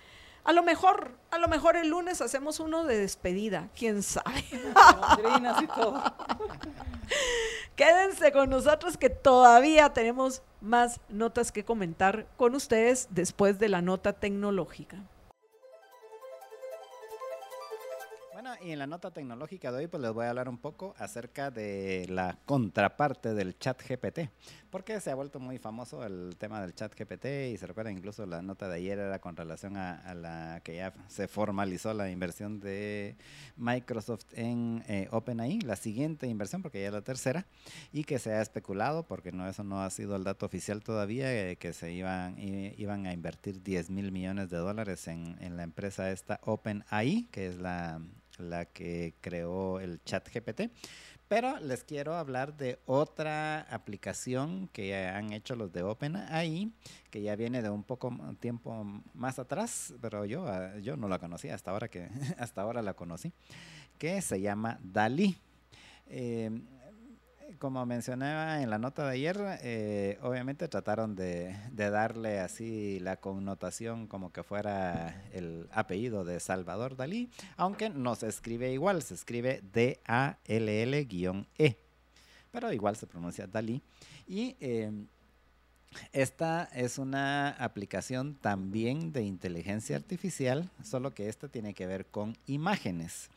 A 0.43 0.53
lo 0.53 0.63
mejor, 0.63 1.11
a 1.31 1.39
lo 1.39 1.47
mejor 1.47 1.75
el 1.75 1.89
lunes 1.89 2.21
hacemos 2.21 2.59
uno 2.59 2.83
de 2.83 2.99
despedida, 2.99 3.69
quién 3.75 4.03
sabe. 4.03 4.43
Golondrinas 4.73 5.61
y 5.61 5.67
todo. 5.67 6.03
Quédense 7.75 8.31
con 8.31 8.49
nosotros 8.49 8.97
que 8.97 9.09
todavía 9.09 9.91
tenemos 9.93 10.41
más 10.61 10.99
notas 11.09 11.51
que 11.51 11.65
comentar 11.65 12.27
con 12.37 12.55
ustedes 12.55 13.07
después 13.11 13.59
de 13.59 13.69
la 13.69 13.81
nota 13.81 14.13
tecnológica. 14.13 14.97
Y 18.61 18.71
en 18.71 18.79
la 18.79 18.87
nota 18.87 19.11
tecnológica 19.11 19.71
de 19.71 19.79
hoy 19.79 19.87
pues 19.87 20.01
les 20.01 20.11
voy 20.11 20.25
a 20.25 20.29
hablar 20.29 20.49
un 20.49 20.57
poco 20.57 20.93
acerca 20.97 21.51
de 21.51 22.05
la 22.09 22.37
contraparte 22.45 23.33
del 23.33 23.57
chat 23.57 23.81
GPT, 23.81 24.29
porque 24.69 24.99
se 24.99 25.09
ha 25.09 25.15
vuelto 25.15 25.39
muy 25.39 25.57
famoso 25.57 26.03
el 26.05 26.35
tema 26.37 26.61
del 26.61 26.75
chat 26.75 26.93
GPT 26.97 27.25
y 27.53 27.57
se 27.57 27.65
recuerda 27.65 27.91
incluso 27.91 28.25
la 28.25 28.41
nota 28.41 28.67
de 28.67 28.75
ayer 28.75 28.99
era 28.99 29.19
con 29.19 29.35
relación 29.35 29.77
a, 29.77 30.13
la 30.13 30.61
que 30.63 30.75
ya 30.75 30.93
se 31.07 31.27
formalizó 31.27 31.93
la 31.93 32.09
inversión 32.09 32.59
de 32.59 33.15
Microsoft 33.57 34.25
en 34.33 34.83
eh, 34.87 35.07
OpenAI, 35.11 35.61
la 35.61 35.75
siguiente 35.75 36.27
inversión 36.27 36.61
porque 36.61 36.81
ya 36.81 36.87
es 36.87 36.93
la 36.93 37.01
tercera, 37.01 37.45
y 37.91 38.03
que 38.03 38.19
se 38.19 38.33
ha 38.33 38.41
especulado, 38.41 39.03
porque 39.03 39.31
no 39.31 39.47
eso 39.47 39.63
no 39.63 39.81
ha 39.81 39.89
sido 39.89 40.15
el 40.15 40.23
dato 40.23 40.45
oficial 40.45 40.83
todavía, 40.83 41.33
eh, 41.33 41.55
que 41.55 41.73
se 41.73 41.91
iban, 41.91 42.37
iban 42.37 43.05
a 43.05 43.13
invertir 43.13 43.63
10 43.63 43.89
mil 43.89 44.11
millones 44.11 44.49
de 44.49 44.57
dólares 44.57 45.07
en, 45.07 45.37
en 45.41 45.57
la 45.57 45.63
empresa 45.63 46.11
esta 46.11 46.39
OpenAI, 46.43 47.27
que 47.31 47.47
es 47.47 47.57
la 47.57 48.01
la 48.37 48.65
que 48.65 49.13
creó 49.21 49.79
el 49.79 50.01
chat 50.03 50.27
GPT. 50.33 50.71
Pero 51.27 51.59
les 51.59 51.83
quiero 51.83 52.15
hablar 52.15 52.55
de 52.55 52.79
otra 52.85 53.61
aplicación 53.61 54.67
que 54.67 54.95
han 54.95 55.33
hecho 55.33 55.55
los 55.55 55.71
de 55.73 55.81
OpenAI, 55.81 56.71
que 57.09 57.23
ya 57.23 57.35
viene 57.35 57.63
de 57.63 57.69
un 57.71 57.83
poco 57.83 58.15
tiempo 58.39 58.85
más 59.15 59.39
atrás, 59.39 59.95
pero 60.01 60.25
yo, 60.25 60.47
ah, 60.47 60.77
yo 60.77 60.97
no 60.97 61.07
la 61.07 61.17
conocía 61.17 61.55
hasta 61.55 61.71
ahora 61.71 61.87
que 61.87 62.09
hasta 62.37 62.61
ahora 62.61 62.83
la 62.83 62.93
conocí, 62.93 63.33
que 63.97 64.21
se 64.21 64.39
llama 64.39 64.79
DALI. 64.83 65.35
Eh, 66.07 66.51
como 67.59 67.85
mencionaba 67.85 68.61
en 68.61 68.69
la 68.69 68.77
nota 68.77 69.05
de 69.05 69.13
ayer, 69.13 69.37
eh, 69.61 70.17
obviamente 70.21 70.67
trataron 70.67 71.15
de, 71.15 71.55
darle 71.71 72.39
así 72.39 72.99
la 72.99 73.17
connotación 73.17 74.07
como 74.07 74.31
que 74.31 74.43
fuera 74.43 75.23
el 75.33 75.67
apellido 75.71 76.23
de 76.25 76.39
Salvador 76.39 76.95
Dalí, 76.95 77.29
aunque 77.57 77.89
no 77.89 78.15
se 78.15 78.27
escribe 78.27 78.71
igual, 78.71 79.01
se 79.01 79.13
escribe 79.13 79.61
D-A-L-L-E, 79.73 81.07
pero 82.51 82.71
igual 82.71 82.95
se 82.95 83.07
pronuncia 83.07 83.47
Dalí. 83.47 83.81
Y 84.27 84.55
eh, 84.59 84.91
esta 86.13 86.65
es 86.73 86.97
una 86.97 87.49
aplicación 87.49 88.35
también 88.35 89.11
de 89.11 89.23
inteligencia 89.23 89.95
artificial, 89.95 90.69
solo 90.83 91.13
que 91.13 91.29
esta 91.29 91.47
tiene 91.47 91.73
que 91.73 91.87
ver 91.87 92.05
con 92.05 92.37
imágenes. 92.47 93.29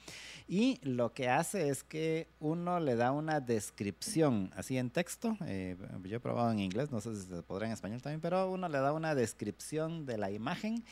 Y 0.49 0.81
lo 0.83 1.13
que 1.13 1.29
hace 1.29 1.69
es 1.69 1.85
que 1.85 2.27
uno 2.41 2.81
le 2.81 2.97
da 2.97 3.13
una 3.13 3.41
descripción, 3.41 4.51
así 4.57 4.79
en 4.79 4.91
texto, 4.91 5.37
eh, 5.47 5.77
yo 6.05 6.17
he 6.17 6.21
probado 6.21 6.51
en 6.51 6.61
inglés, 6.61 6.91
no 6.91 7.01
sé 7.01 7.15
si 7.17 7.27
se 7.27 7.43
podrá 7.43 7.67
en 7.67 7.73
español 7.73 8.01
también, 8.01 8.21
pero 8.21 8.51
uno 8.51 8.69
le 8.69 8.79
da 8.79 8.93
una 8.93 9.15
descripción 9.15 10.07
de 10.07 10.17
la 10.17 10.31
imagen 10.31 10.85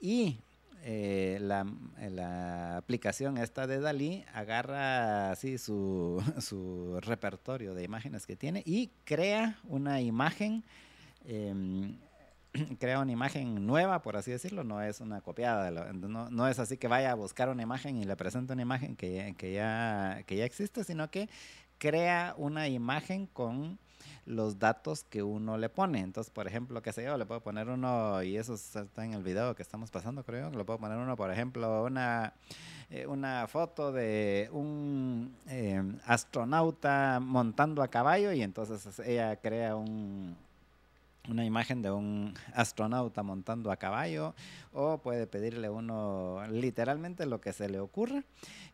y 0.00 0.38
eh, 0.84 1.38
la, 1.40 2.76
aplicación 2.76 3.38
esta 3.38 3.68
de 3.68 3.78
Dalí 3.78 4.24
agarra 4.34 5.30
así 5.30 5.56
su, 5.56 6.20
su, 6.40 6.98
repertorio 7.00 7.74
de 7.74 7.84
imágenes 7.84 8.26
que 8.26 8.34
tiene 8.34 8.62
y 8.66 8.90
crea 9.04 9.58
una 9.68 10.00
imagen 10.00 10.64
em, 11.26 11.98
crea 12.78 13.00
una 13.00 13.12
imagen 13.12 13.66
nueva, 13.66 14.02
por 14.02 14.16
así 14.16 14.30
decirlo, 14.30 14.64
no 14.64 14.82
es 14.82 15.00
una 15.00 15.20
copiada, 15.20 15.70
no, 15.70 16.48
es 16.48 16.58
así 16.58 16.76
que 16.76 16.88
vaya 16.88 17.12
a 17.12 17.14
buscar 17.14 17.48
una 17.48 17.62
imagen 17.62 17.96
y 17.96 18.04
le 18.04 18.16
presente 18.16 18.52
una 18.52 18.62
imagen 18.62 18.96
que, 18.96 19.34
que, 19.38 19.52
ya, 19.52 20.22
que 20.26 20.36
ya 20.36 20.44
existe, 20.44 20.84
sino 20.84 21.10
que 21.10 21.28
crea 21.78 22.34
una 22.36 22.68
imagen 22.68 23.26
con 23.26 23.78
los 24.24 24.58
datos 24.58 25.04
que 25.04 25.22
uno 25.22 25.58
le 25.58 25.68
pone. 25.68 26.00
Entonces, 26.00 26.32
por 26.32 26.46
ejemplo, 26.46 26.82
qué 26.82 26.92
sé 26.92 27.04
yo, 27.04 27.16
le 27.16 27.26
puedo 27.26 27.40
poner 27.40 27.68
uno, 27.68 28.22
y 28.22 28.36
eso 28.36 28.54
está 28.54 29.04
en 29.04 29.14
el 29.14 29.22
video 29.22 29.54
que 29.54 29.62
estamos 29.62 29.90
pasando, 29.90 30.24
creo, 30.24 30.50
le 30.50 30.64
puedo 30.64 30.78
poner 30.78 30.98
uno, 30.98 31.16
por 31.16 31.32
ejemplo, 31.32 31.84
una, 31.84 32.34
eh, 32.90 33.06
una 33.06 33.46
foto 33.48 33.92
de 33.92 34.48
un 34.52 35.34
eh, 35.48 35.82
astronauta 36.06 37.20
montando 37.20 37.82
a 37.82 37.88
caballo 37.88 38.32
y 38.32 38.42
entonces 38.42 38.98
ella 39.00 39.36
crea 39.36 39.76
un 39.76 40.36
una 41.28 41.44
imagen 41.44 41.82
de 41.82 41.90
un 41.90 42.34
astronauta 42.54 43.22
montando 43.22 43.70
a 43.70 43.76
caballo 43.76 44.34
o 44.72 44.98
puede 44.98 45.26
pedirle 45.26 45.68
uno 45.70 46.42
literalmente 46.50 47.26
lo 47.26 47.40
que 47.40 47.52
se 47.52 47.68
le 47.68 47.78
ocurra 47.78 48.24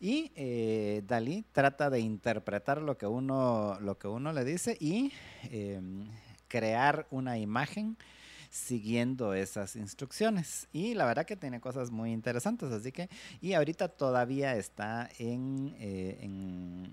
y 0.00 0.32
eh, 0.34 1.02
Dalí 1.06 1.44
trata 1.52 1.90
de 1.90 2.00
interpretar 2.00 2.80
lo 2.80 2.96
que 2.96 3.06
uno 3.06 3.78
lo 3.80 3.98
que 3.98 4.08
uno 4.08 4.32
le 4.32 4.44
dice 4.44 4.76
y 4.80 5.12
em, 5.50 6.08
crear 6.48 7.06
una 7.10 7.38
imagen 7.38 7.96
siguiendo 8.50 9.34
esas 9.34 9.76
instrucciones. 9.76 10.68
Y 10.72 10.94
la 10.94 11.04
verdad 11.06 11.26
que 11.26 11.36
tiene 11.36 11.60
cosas 11.60 11.90
muy 11.90 12.12
interesantes, 12.12 12.70
así 12.72 12.92
que, 12.92 13.08
y 13.40 13.52
ahorita 13.52 13.88
todavía 13.88 14.56
está 14.56 15.08
en, 15.18 15.74
eh, 15.78 16.18
eh, 16.22 16.90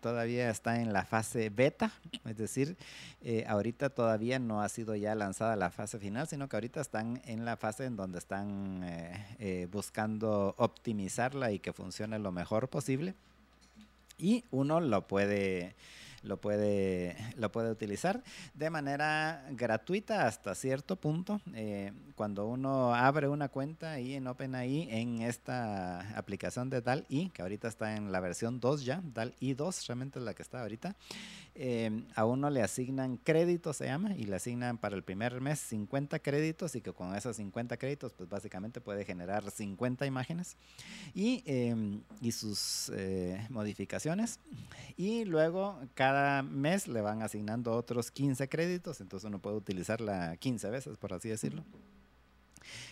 todavía 0.00 0.50
está 0.50 0.80
en 0.80 0.92
la 0.92 1.04
fase 1.04 1.50
beta, 1.50 1.92
es 2.24 2.36
decir, 2.36 2.76
eh, 3.22 3.44
ahorita 3.46 3.90
todavía 3.90 4.38
no 4.38 4.62
ha 4.62 4.68
sido 4.68 4.94
ya 4.94 5.14
lanzada 5.14 5.56
la 5.56 5.70
fase 5.70 5.98
final, 5.98 6.26
sino 6.28 6.48
que 6.48 6.56
ahorita 6.56 6.80
están 6.80 7.20
en 7.26 7.44
la 7.44 7.56
fase 7.56 7.84
en 7.84 7.96
donde 7.96 8.18
están 8.18 8.84
buscando 9.70 10.54
optimizarla 10.58 11.52
y 11.52 11.58
que 11.58 11.72
funcione 11.72 12.18
lo 12.18 12.32
mejor 12.32 12.68
posible. 12.68 13.14
Y 14.18 14.44
uno 14.50 14.80
lo 14.80 15.06
puede 15.06 15.74
lo 16.22 16.38
puede, 16.38 17.16
lo 17.36 17.50
puede 17.50 17.70
utilizar 17.70 18.22
de 18.54 18.70
manera 18.70 19.46
gratuita 19.50 20.26
hasta 20.26 20.54
cierto 20.54 20.96
punto. 20.96 21.40
Eh, 21.54 21.92
cuando 22.14 22.46
uno 22.46 22.94
abre 22.94 23.28
una 23.28 23.48
cuenta 23.48 23.92
ahí 23.92 24.14
en 24.14 24.26
OpenAI 24.26 24.88
en 24.90 25.22
esta 25.22 26.16
aplicación 26.16 26.70
de 26.70 26.80
DAL-I, 26.80 27.30
que 27.30 27.42
ahorita 27.42 27.68
está 27.68 27.96
en 27.96 28.12
la 28.12 28.20
versión 28.20 28.60
2 28.60 28.84
ya, 28.84 29.00
DAL-I 29.02 29.54
2 29.54 29.86
realmente 29.86 30.18
es 30.18 30.24
la 30.24 30.34
que 30.34 30.42
está 30.42 30.60
ahorita, 30.60 30.96
eh, 31.62 32.04
a 32.14 32.24
uno 32.26 32.50
le 32.50 32.62
asignan 32.62 33.16
créditos, 33.16 33.78
se 33.78 33.86
llama, 33.86 34.14
y 34.14 34.24
le 34.24 34.36
asignan 34.36 34.78
para 34.78 34.94
el 34.94 35.02
primer 35.02 35.40
mes 35.40 35.58
50 35.60 36.18
créditos 36.18 36.74
y 36.74 36.80
que 36.80 36.92
con 36.92 37.14
esos 37.14 37.36
50 37.36 37.76
créditos 37.76 38.12
pues 38.12 38.28
básicamente 38.28 38.80
puede 38.80 39.04
generar 39.04 39.50
50 39.50 40.06
imágenes 40.06 40.56
y, 41.14 41.42
eh, 41.46 42.00
y 42.20 42.32
sus 42.32 42.92
modificaciones. 43.48 44.38
Y 44.96 45.24
luego 45.24 45.78
cada 45.94 46.10
cada 46.10 46.42
mes 46.42 46.88
le 46.88 47.00
van 47.02 47.22
asignando 47.22 47.72
otros 47.72 48.10
15 48.10 48.48
créditos, 48.48 49.00
entonces 49.00 49.28
uno 49.28 49.38
puede 49.38 49.56
utilizarla 49.56 50.36
15 50.36 50.68
veces, 50.68 50.96
por 50.98 51.12
así 51.12 51.28
decirlo. 51.28 51.62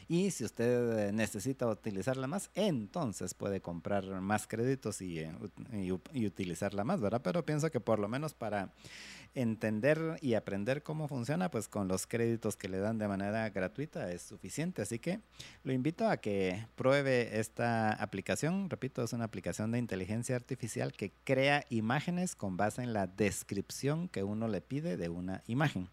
Y 0.08 0.30
si 0.30 0.44
usted 0.44 1.12
necesita 1.12 1.66
utilizarla 1.66 2.26
más, 2.26 2.50
entonces 2.54 3.34
puede 3.34 3.60
comprar 3.60 4.04
más 4.20 4.46
créditos 4.46 5.00
y, 5.00 5.20
eh, 5.20 5.32
y, 5.72 6.26
utilizarla 6.26 6.84
más, 6.84 7.00
¿verdad? 7.00 7.20
Pero 7.22 7.44
pienso 7.44 7.70
que 7.70 7.80
por 7.80 7.98
lo 7.98 8.08
menos 8.08 8.34
para 8.34 8.72
entender 9.34 10.18
y 10.20 10.34
aprender 10.34 10.82
cómo 10.82 11.06
funciona, 11.06 11.50
pues 11.50 11.68
con 11.68 11.86
los 11.88 12.06
créditos 12.06 12.56
que 12.56 12.68
le 12.68 12.78
dan 12.78 12.98
de 12.98 13.08
manera 13.08 13.48
gratuita 13.50 14.10
es 14.10 14.22
suficiente. 14.22 14.82
Así 14.82 14.98
que 14.98 15.20
lo 15.64 15.72
invito 15.72 16.08
a 16.08 16.16
que 16.16 16.66
pruebe 16.74 17.38
esta 17.38 17.92
aplicación. 17.92 18.70
Repito, 18.70 19.02
es 19.02 19.12
una 19.12 19.24
aplicación 19.24 19.70
de 19.70 19.78
inteligencia 19.78 20.36
artificial 20.36 20.92
que 20.92 21.12
crea 21.24 21.64
imágenes 21.70 22.34
con 22.34 22.56
base 22.56 22.82
en 22.82 22.92
la 22.92 23.06
descripción 23.06 24.08
que 24.08 24.22
uno 24.24 24.48
le 24.48 24.60
pide 24.60 24.96
de 24.96 25.08
una 25.08 25.42
imagen. 25.46 25.88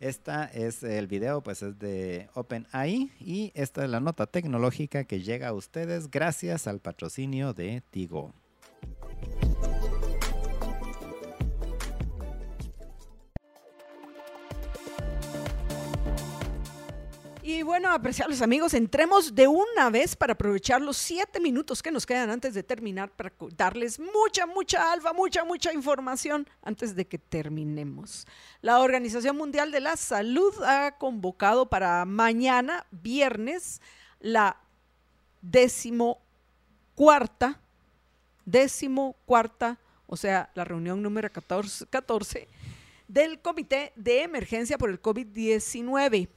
Esta 0.00 0.44
es 0.44 0.84
el 0.84 1.08
video, 1.08 1.42
pues 1.42 1.62
es 1.62 1.76
de 1.78 2.28
OpenAI 2.34 3.10
y 3.18 3.50
esta 3.54 3.82
es 3.82 3.90
la 3.90 3.98
nota 3.98 4.26
tecnológica 4.26 5.02
que 5.04 5.22
llega 5.22 5.48
a 5.48 5.52
ustedes 5.52 6.08
gracias 6.08 6.68
al 6.68 6.78
patrocinio 6.78 7.52
de 7.52 7.82
Tigo. 7.90 8.32
Y 17.48 17.62
bueno, 17.62 17.90
apreciables 17.90 18.42
amigos, 18.42 18.74
entremos 18.74 19.34
de 19.34 19.48
una 19.48 19.88
vez 19.88 20.14
para 20.14 20.34
aprovechar 20.34 20.82
los 20.82 20.98
siete 20.98 21.40
minutos 21.40 21.82
que 21.82 21.90
nos 21.90 22.04
quedan 22.04 22.28
antes 22.28 22.52
de 22.52 22.62
terminar 22.62 23.10
para 23.10 23.32
darles 23.56 23.98
mucha, 23.98 24.44
mucha 24.44 24.92
alfa, 24.92 25.14
mucha, 25.14 25.46
mucha 25.46 25.72
información 25.72 26.46
antes 26.60 26.94
de 26.94 27.06
que 27.06 27.16
terminemos. 27.16 28.26
La 28.60 28.80
Organización 28.80 29.38
Mundial 29.38 29.72
de 29.72 29.80
la 29.80 29.96
Salud 29.96 30.52
ha 30.62 30.98
convocado 30.98 31.70
para 31.70 32.04
mañana, 32.04 32.84
viernes, 32.90 33.80
la 34.20 34.58
décimo 35.40 36.20
cuarta, 36.94 37.58
décimo 38.44 39.16
cuarta, 39.24 39.78
o 40.06 40.18
sea, 40.18 40.50
la 40.54 40.64
reunión 40.64 41.02
número 41.02 41.32
14, 41.32 41.86
14 41.86 42.46
del 43.08 43.40
Comité 43.40 43.94
de 43.96 44.22
Emergencia 44.22 44.76
por 44.76 44.90
el 44.90 45.00
COVID-19 45.00 46.28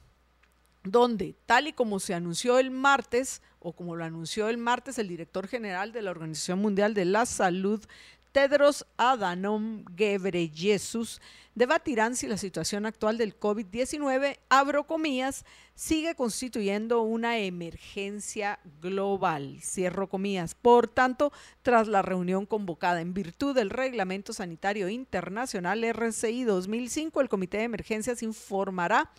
donde, 0.84 1.34
tal 1.46 1.68
y 1.68 1.72
como 1.72 2.00
se 2.00 2.14
anunció 2.14 2.58
el 2.58 2.70
martes, 2.70 3.42
o 3.60 3.72
como 3.72 3.94
lo 3.94 4.04
anunció 4.04 4.48
el 4.48 4.58
martes 4.58 4.98
el 4.98 5.08
director 5.08 5.46
general 5.46 5.92
de 5.92 6.02
la 6.02 6.10
Organización 6.10 6.58
Mundial 6.58 6.94
de 6.94 7.04
la 7.04 7.26
Salud, 7.26 7.84
Tedros 8.32 8.86
Adhanom 8.96 9.84
Ghebreyesus 9.94 11.20
debatirán 11.54 12.16
si 12.16 12.26
la 12.26 12.38
situación 12.38 12.86
actual 12.86 13.18
del 13.18 13.38
COVID-19, 13.38 14.38
abro 14.48 14.86
comillas, 14.86 15.44
sigue 15.74 16.14
constituyendo 16.14 17.02
una 17.02 17.38
emergencia 17.38 18.58
global, 18.80 19.58
cierro 19.60 20.08
comillas. 20.08 20.54
Por 20.54 20.88
tanto, 20.88 21.30
tras 21.60 21.88
la 21.88 22.00
reunión 22.00 22.46
convocada 22.46 23.02
en 23.02 23.12
virtud 23.12 23.54
del 23.54 23.68
Reglamento 23.68 24.32
Sanitario 24.32 24.88
Internacional 24.88 25.84
RCI 25.84 26.44
2005, 26.44 27.20
el 27.20 27.28
Comité 27.28 27.58
de 27.58 27.64
Emergencias 27.64 28.22
informará 28.22 29.10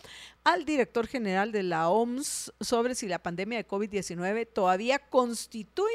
al 0.42 0.64
director 0.64 1.06
general 1.06 1.52
de 1.52 1.62
la 1.62 1.88
OMS 1.88 2.52
sobre 2.60 2.96
si 2.96 3.06
la 3.06 3.22
pandemia 3.22 3.58
de 3.58 3.68
COVID-19 3.68 4.48
todavía 4.52 4.98
constituye 4.98 5.88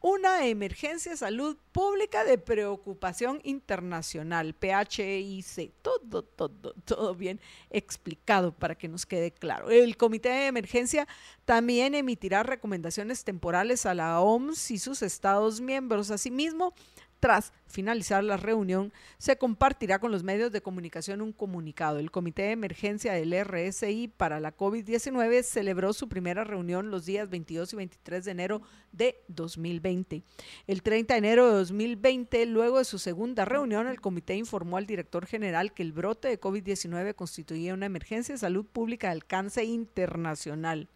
una 0.00 0.46
emergencia 0.46 1.12
de 1.12 1.18
salud 1.18 1.56
pública 1.72 2.24
de 2.24 2.38
preocupación 2.38 3.40
internacional, 3.42 4.54
PHIC, 4.54 5.72
todo, 5.82 6.22
todo, 6.22 6.74
todo 6.84 7.14
bien 7.14 7.40
explicado 7.70 8.52
para 8.52 8.76
que 8.76 8.88
nos 8.88 9.06
quede 9.06 9.32
claro. 9.32 9.70
El 9.70 9.96
Comité 9.96 10.28
de 10.28 10.46
Emergencia 10.46 11.08
también 11.44 11.94
emitirá 11.94 12.42
recomendaciones 12.42 13.24
temporales 13.24 13.86
a 13.86 13.94
la 13.94 14.20
OMS 14.20 14.70
y 14.70 14.78
sus 14.78 15.02
Estados 15.02 15.60
miembros. 15.60 16.10
Asimismo, 16.10 16.74
tras 17.20 17.52
finalizar 17.66 18.24
la 18.24 18.36
reunión, 18.36 18.92
se 19.18 19.36
compartirá 19.36 19.98
con 19.98 20.10
los 20.10 20.22
medios 20.22 20.52
de 20.52 20.62
comunicación 20.62 21.20
un 21.20 21.32
comunicado. 21.32 21.98
El 21.98 22.10
Comité 22.10 22.42
de 22.42 22.52
Emergencia 22.52 23.12
del 23.12 23.34
RSI 23.44 24.08
para 24.08 24.40
la 24.40 24.56
COVID-19 24.56 25.42
celebró 25.42 25.92
su 25.92 26.08
primera 26.08 26.44
reunión 26.44 26.90
los 26.90 27.06
días 27.06 27.28
22 27.28 27.72
y 27.72 27.76
23 27.76 28.24
de 28.24 28.30
enero 28.30 28.62
de 28.92 29.20
2020. 29.28 30.22
El 30.66 30.82
30 30.82 31.14
de 31.14 31.18
enero 31.18 31.46
de 31.48 31.52
2020, 31.54 32.46
luego 32.46 32.78
de 32.78 32.84
su 32.84 32.98
segunda 32.98 33.44
reunión, 33.44 33.86
el 33.86 34.00
comité 34.00 34.36
informó 34.36 34.76
al 34.76 34.86
director 34.86 35.26
general 35.26 35.72
que 35.72 35.82
el 35.82 35.92
brote 35.92 36.28
de 36.28 36.40
COVID-19 36.40 37.14
constituía 37.14 37.74
una 37.74 37.86
emergencia 37.86 38.34
de 38.34 38.38
salud 38.38 38.64
pública 38.64 39.08
de 39.08 39.12
alcance 39.12 39.64
internacional. 39.64 40.88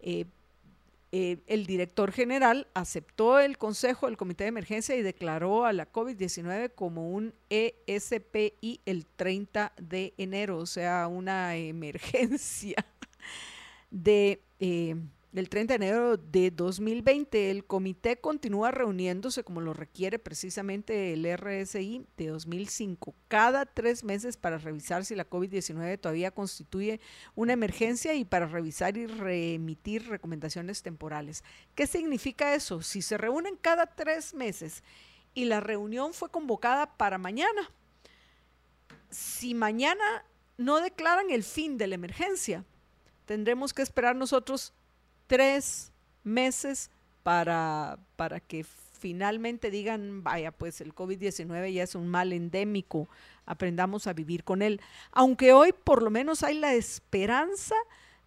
Eh, 0.00 0.26
eh, 1.14 1.42
el 1.46 1.66
director 1.66 2.10
general 2.10 2.68
aceptó 2.72 3.38
el 3.38 3.58
consejo 3.58 4.06
del 4.06 4.16
comité 4.16 4.44
de 4.44 4.48
emergencia 4.48 4.96
y 4.96 5.02
declaró 5.02 5.66
a 5.66 5.74
la 5.74 5.92
COVID-19 5.92 6.72
como 6.74 7.10
un 7.10 7.34
ESPI 7.50 8.80
el 8.86 9.04
30 9.04 9.74
de 9.76 10.14
enero, 10.16 10.56
o 10.56 10.64
sea, 10.64 11.08
una 11.08 11.54
emergencia 11.56 12.86
de... 13.90 14.40
Eh, 14.58 14.96
del 15.32 15.48
30 15.48 15.78
de 15.78 15.84
enero 15.86 16.16
de 16.18 16.50
2020. 16.50 17.50
El 17.50 17.64
comité 17.64 18.18
continúa 18.18 18.70
reuniéndose 18.70 19.44
como 19.44 19.60
lo 19.60 19.72
requiere 19.72 20.18
precisamente 20.18 21.14
el 21.14 21.26
RSI 21.36 22.06
de 22.16 22.26
2005, 22.28 23.14
cada 23.28 23.66
tres 23.66 24.04
meses 24.04 24.36
para 24.36 24.58
revisar 24.58 25.04
si 25.04 25.14
la 25.14 25.28
COVID-19 25.28 25.98
todavía 25.98 26.30
constituye 26.30 27.00
una 27.34 27.54
emergencia 27.54 28.14
y 28.14 28.24
para 28.24 28.46
revisar 28.46 28.96
y 28.96 29.06
reemitir 29.06 30.08
recomendaciones 30.08 30.82
temporales. 30.82 31.42
¿Qué 31.74 31.86
significa 31.86 32.54
eso? 32.54 32.82
Si 32.82 33.00
se 33.00 33.16
reúnen 33.16 33.56
cada 33.56 33.86
tres 33.86 34.34
meses 34.34 34.82
y 35.34 35.46
la 35.46 35.60
reunión 35.60 36.12
fue 36.12 36.30
convocada 36.30 36.96
para 36.98 37.16
mañana, 37.16 37.70
si 39.08 39.54
mañana 39.54 40.24
no 40.58 40.80
declaran 40.80 41.30
el 41.30 41.42
fin 41.42 41.78
de 41.78 41.86
la 41.86 41.94
emergencia, 41.94 42.64
tendremos 43.24 43.72
que 43.72 43.82
esperar 43.82 44.14
nosotros 44.14 44.74
tres 45.32 45.90
meses 46.24 46.90
para, 47.22 47.98
para 48.16 48.38
que 48.38 48.64
finalmente 48.64 49.70
digan, 49.70 50.22
vaya, 50.22 50.52
pues 50.52 50.82
el 50.82 50.94
COVID-19 50.94 51.72
ya 51.72 51.84
es 51.84 51.94
un 51.94 52.06
mal 52.06 52.34
endémico, 52.34 53.08
aprendamos 53.46 54.06
a 54.06 54.12
vivir 54.12 54.44
con 54.44 54.60
él. 54.60 54.82
Aunque 55.10 55.54
hoy 55.54 55.72
por 55.72 56.02
lo 56.02 56.10
menos 56.10 56.42
hay 56.42 56.58
la 56.58 56.74
esperanza 56.74 57.74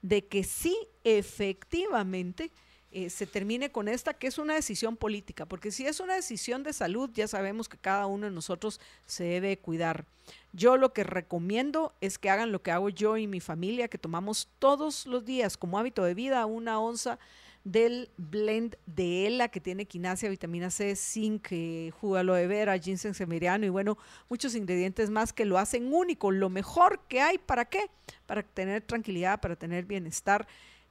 de 0.02 0.26
que 0.26 0.44
sí, 0.44 0.76
efectivamente, 1.04 2.52
eh, 2.98 3.10
se 3.10 3.28
termine 3.28 3.74
con 3.74 3.90
esta, 3.90 4.14
que 4.14 4.28
es 4.28 4.38
una 4.38 4.54
decisión 4.54 4.96
política, 4.96 5.46
porque 5.46 5.70
si 5.70 5.86
es 5.86 6.00
una 6.00 6.16
decisión 6.16 6.64
de 6.64 6.72
salud, 6.72 7.10
ya 7.14 7.28
sabemos 7.28 7.68
que 7.68 7.78
cada 7.78 8.06
uno 8.06 8.28
de 8.28 8.32
nosotros 8.32 8.80
se 9.06 9.26
debe 9.26 9.58
cuidar. 9.58 10.06
Yo 10.54 10.78
lo 10.78 10.94
que 10.94 11.04
recomiendo 11.04 11.94
es 12.00 12.18
que 12.18 12.30
hagan 12.30 12.54
lo 12.54 12.62
que 12.62 12.72
hago 12.72 12.88
yo 12.88 13.18
y 13.18 13.28
mi 13.28 13.42
familia, 13.42 13.90
que 13.90 13.98
tomamos 13.98 14.48
todos 14.60 15.08
los 15.08 15.26
días 15.26 15.58
como 15.58 15.78
hábito 15.78 16.06
de 16.06 16.14
vida 16.14 16.46
una 16.46 16.80
onza 16.80 17.20
del 17.66 18.10
blend 18.16 18.78
de 18.86 19.28
ELA 19.28 19.50
que 19.50 19.60
tiene 19.60 19.86
quinasia, 19.88 20.30
vitamina 20.30 20.70
C, 20.70 20.96
zinc, 20.96 21.48
eh, 21.52 21.92
jugo 22.00 22.16
de 22.16 22.48
vera, 22.48 22.78
ginseng 22.78 23.14
semeriano 23.14 23.66
y 23.66 23.70
bueno, 23.70 23.98
muchos 24.30 24.56
ingredientes 24.56 25.10
más 25.10 25.34
que 25.34 25.44
lo 25.44 25.58
hacen 25.58 25.94
único, 25.94 26.32
lo 26.32 26.50
mejor 26.50 27.02
que 27.10 27.20
hay, 27.20 27.40
¿para 27.40 27.66
qué? 27.66 27.90
Para 28.26 28.42
tener 28.42 28.84
tranquilidad, 28.84 29.42
para 29.42 29.58
tener 29.58 29.84
bienestar, 29.84 30.48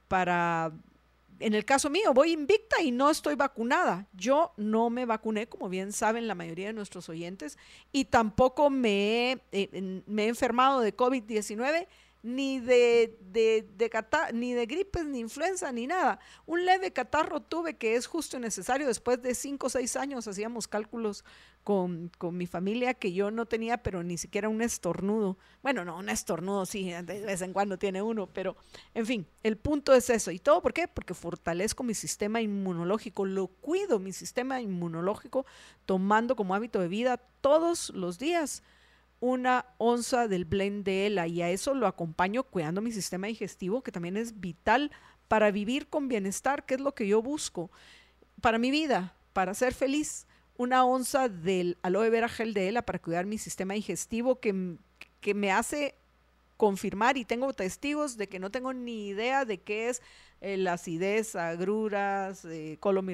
para 0.07 0.71
en 1.39 1.53
el 1.53 1.65
caso 1.65 1.89
mío, 1.89 2.13
voy 2.13 2.31
invicta 2.31 2.81
y 2.81 2.91
no 2.91 3.09
estoy 3.09 3.35
vacunada. 3.35 4.07
Yo 4.13 4.53
no 4.57 4.89
me 4.89 5.05
vacuné, 5.05 5.47
como 5.47 5.69
bien 5.69 5.91
saben 5.91 6.27
la 6.27 6.35
mayoría 6.35 6.67
de 6.67 6.73
nuestros 6.73 7.09
oyentes, 7.09 7.57
y 7.91 8.05
tampoco 8.05 8.69
me 8.69 9.31
he, 9.31 9.41
eh, 9.51 10.03
enfermado 10.17 10.81
de 10.81 10.95
COVID-19 10.95 11.87
ni 12.25 12.59
de, 12.59 13.19
de, 13.21 13.69
ni 14.33 14.53
de 14.53 14.65
gripes, 14.65 15.05
ni 15.05 15.19
influenza, 15.19 15.71
ni 15.71 15.85
nada. 15.85 16.19
Un 16.47 16.65
leve 16.65 16.91
catarro 16.91 17.39
tuve 17.39 17.77
que 17.77 17.95
es 17.95 18.07
justo 18.07 18.37
y 18.37 18.39
necesario. 18.39 18.87
Después 18.87 19.21
de 19.21 19.35
cinco 19.35 19.67
o 19.67 19.69
seis 19.69 19.95
años 19.95 20.27
hacíamos 20.27 20.67
cálculos 20.67 21.23
con, 21.63 22.09
con, 22.17 22.35
mi 22.35 22.47
familia 22.47 22.95
que 22.95 23.13
yo 23.13 23.29
no 23.29 23.45
tenía, 23.45 23.77
pero 23.77 24.01
ni 24.01 24.17
siquiera 24.17 24.49
un 24.49 24.63
estornudo. 24.63 25.37
Bueno, 25.61 25.85
no, 25.85 25.97
un 25.99 26.09
estornudo 26.09 26.65
sí, 26.65 26.89
de 26.89 27.03
vez 27.03 27.43
en 27.43 27.53
cuando 27.53 27.77
tiene 27.77 28.01
uno, 28.01 28.25
pero 28.25 28.57
en 28.95 29.05
fin, 29.05 29.27
el 29.43 29.57
punto 29.57 29.93
es 29.93 30.09
eso. 30.09 30.31
¿Y 30.31 30.39
todo 30.39 30.63
por 30.63 30.73
qué? 30.73 30.87
Porque 30.87 31.13
fortalezco 31.13 31.83
mi 31.83 31.93
sistema 31.93 32.41
inmunológico, 32.41 33.25
lo 33.25 33.47
cuido 33.47 33.99
mi 33.99 34.13
sistema 34.13 34.61
inmunológico 34.61 35.45
tomando 35.85 36.35
como 36.35 36.55
hábito 36.55 36.79
de 36.79 36.87
vida 36.87 37.17
todos 37.41 37.91
los 37.91 38.17
días 38.17 38.63
una 39.25 39.65
onza 39.79 40.27
del 40.27 40.45
blend 40.45 40.85
de 40.85 41.07
ELA 41.07 41.25
y 41.27 41.41
a 41.41 41.49
eso 41.49 41.73
lo 41.73 41.87
acompaño 41.87 42.43
cuidando 42.43 42.79
mi 42.81 42.91
sistema 42.91 43.25
digestivo, 43.25 43.81
que 43.81 43.91
también 43.91 44.17
es 44.17 44.39
vital 44.39 44.91
para 45.27 45.49
vivir 45.49 45.87
con 45.87 46.07
bienestar, 46.07 46.63
que 46.65 46.75
es 46.75 46.79
lo 46.79 46.93
que 46.93 47.07
yo 47.07 47.23
busco 47.23 47.71
para 48.39 48.59
mi 48.59 48.69
vida, 48.69 49.15
para 49.33 49.55
ser 49.55 49.73
feliz. 49.73 50.27
Una 50.57 50.85
onza 50.85 51.27
del 51.27 51.77
aloe 51.81 52.11
vera 52.11 52.29
gel 52.29 52.53
de 52.53 52.67
ELA 52.67 52.83
para 52.83 52.99
cuidar 52.99 53.25
mi 53.25 53.39
sistema 53.39 53.73
digestivo 53.73 54.39
que, 54.39 54.77
que 55.21 55.33
me 55.33 55.51
hace 55.51 55.95
confirmar 56.55 57.17
y 57.17 57.25
tengo 57.25 57.51
testigos 57.51 58.17
de 58.17 58.29
que 58.29 58.39
no 58.39 58.51
tengo 58.51 58.73
ni 58.73 59.07
idea 59.07 59.43
de 59.43 59.59
qué 59.59 59.89
es 59.89 60.03
eh, 60.39 60.55
la 60.57 60.73
acidez, 60.73 61.35
agruras, 61.35 62.45
eh, 62.45 62.77
colon 62.79 63.09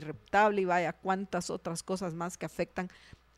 y 0.58 0.66
vaya 0.66 0.92
cuántas 0.92 1.50
otras 1.50 1.84
cosas 1.84 2.14
más 2.14 2.38
que 2.38 2.46
afectan 2.46 2.90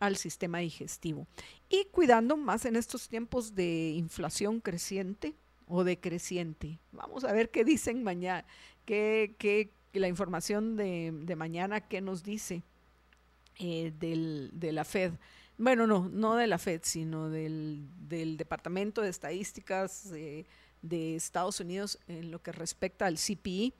al 0.03 0.17
sistema 0.17 0.57
digestivo. 0.57 1.27
Y 1.69 1.85
cuidando 1.85 2.35
más 2.35 2.65
en 2.65 2.75
estos 2.75 3.07
tiempos 3.07 3.55
de 3.55 3.91
inflación 3.91 4.59
creciente 4.59 5.33
o 5.65 5.85
decreciente. 5.85 6.77
Vamos 6.91 7.23
a 7.23 7.31
ver 7.31 7.51
qué 7.51 7.63
dicen 7.63 8.03
mañana, 8.03 8.45
qué, 8.85 9.71
la 9.93 10.09
información 10.09 10.75
de, 10.75 11.35
mañana, 11.37 11.79
qué 11.79 12.01
nos 12.01 12.21
dice 12.21 12.63
eh, 13.59 13.93
del, 13.97 14.49
de 14.51 14.73
la 14.73 14.83
Fed. 14.83 15.13
Bueno, 15.57 15.87
no, 15.87 16.09
no 16.09 16.35
de 16.35 16.47
la 16.47 16.57
Fed, 16.57 16.81
sino 16.83 17.29
del, 17.29 17.87
Departamento 18.09 19.01
de 19.01 19.09
Estadísticas 19.09 20.11
de 20.11 21.15
Estados 21.15 21.61
Unidos 21.61 21.97
en 22.09 22.29
lo 22.29 22.41
que 22.41 22.51
respecta 22.51 23.05
al 23.05 23.15
CPI. 23.15 23.73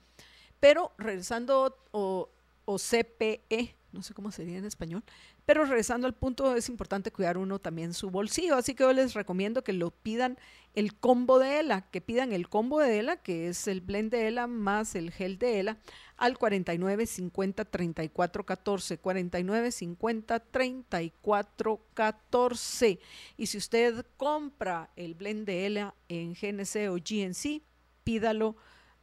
Pero 0.58 0.92
regresando, 0.96 1.76
o, 1.90 2.30
o 2.64 2.78
CPE, 2.78 3.76
no 3.94 4.02
sé 4.02 4.12
cómo 4.12 4.30
sería 4.30 4.58
en 4.58 4.64
español, 4.64 5.02
pero 5.46 5.64
regresando 5.64 6.06
al 6.06 6.14
punto, 6.14 6.54
es 6.54 6.68
importante 6.68 7.12
cuidar 7.12 7.38
uno 7.38 7.58
también 7.58 7.94
su 7.94 8.10
bolsillo, 8.10 8.56
así 8.56 8.74
que 8.74 8.82
yo 8.82 8.92
les 8.92 9.14
recomiendo 9.14 9.64
que 9.64 9.72
lo 9.72 9.90
pidan 9.90 10.36
el 10.74 10.94
combo 10.94 11.38
de 11.38 11.60
ELA, 11.60 11.82
que 11.90 12.00
pidan 12.00 12.32
el 12.32 12.48
combo 12.48 12.80
de 12.80 12.98
ELA, 12.98 13.16
que 13.16 13.48
es 13.48 13.68
el 13.68 13.80
blend 13.80 14.10
de 14.10 14.26
ELA 14.26 14.48
más 14.48 14.96
el 14.96 15.12
gel 15.12 15.38
de 15.38 15.60
ELA, 15.60 15.78
al 16.16 16.36
49 16.36 17.06
50 17.06 17.64
34 17.64 18.44
14, 18.44 18.98
49 18.98 19.70
50 19.70 20.40
34 20.40 21.80
14. 21.94 22.98
Y 23.36 23.46
si 23.46 23.58
usted 23.58 24.04
compra 24.16 24.90
el 24.96 25.14
blend 25.14 25.46
de 25.46 25.66
ELA 25.66 25.94
en 26.08 26.34
GNC 26.34 26.90
o 26.90 26.96
GNC, 26.96 27.62
pídalo 28.02 28.56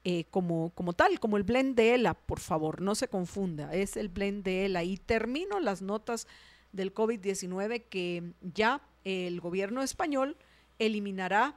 eh, 0.04 0.26
como, 0.32 0.72
como 0.72 0.94
tal, 0.94 1.20
como 1.20 1.38
el 1.38 1.44
blend 1.44 1.76
de 1.76 1.94
ELA, 1.94 2.16
por 2.16 2.40
favor, 2.40 2.82
no 2.82 2.96
se 2.96 3.08
confunda, 3.08 3.74
es 3.74 3.98
el 3.98 4.10
blend 4.10 4.44
de 4.44 4.66
ELA. 4.66 4.84
Y 4.84 4.98
termino 4.98 5.60
las 5.60 5.82
notas 5.82 6.28
del 6.72 6.94
COVID-19 6.94 7.84
que 7.90 8.34
ya 8.42 8.82
el 9.04 9.40
gobierno 9.42 9.84
español 9.84 10.38
eliminará 10.80 11.56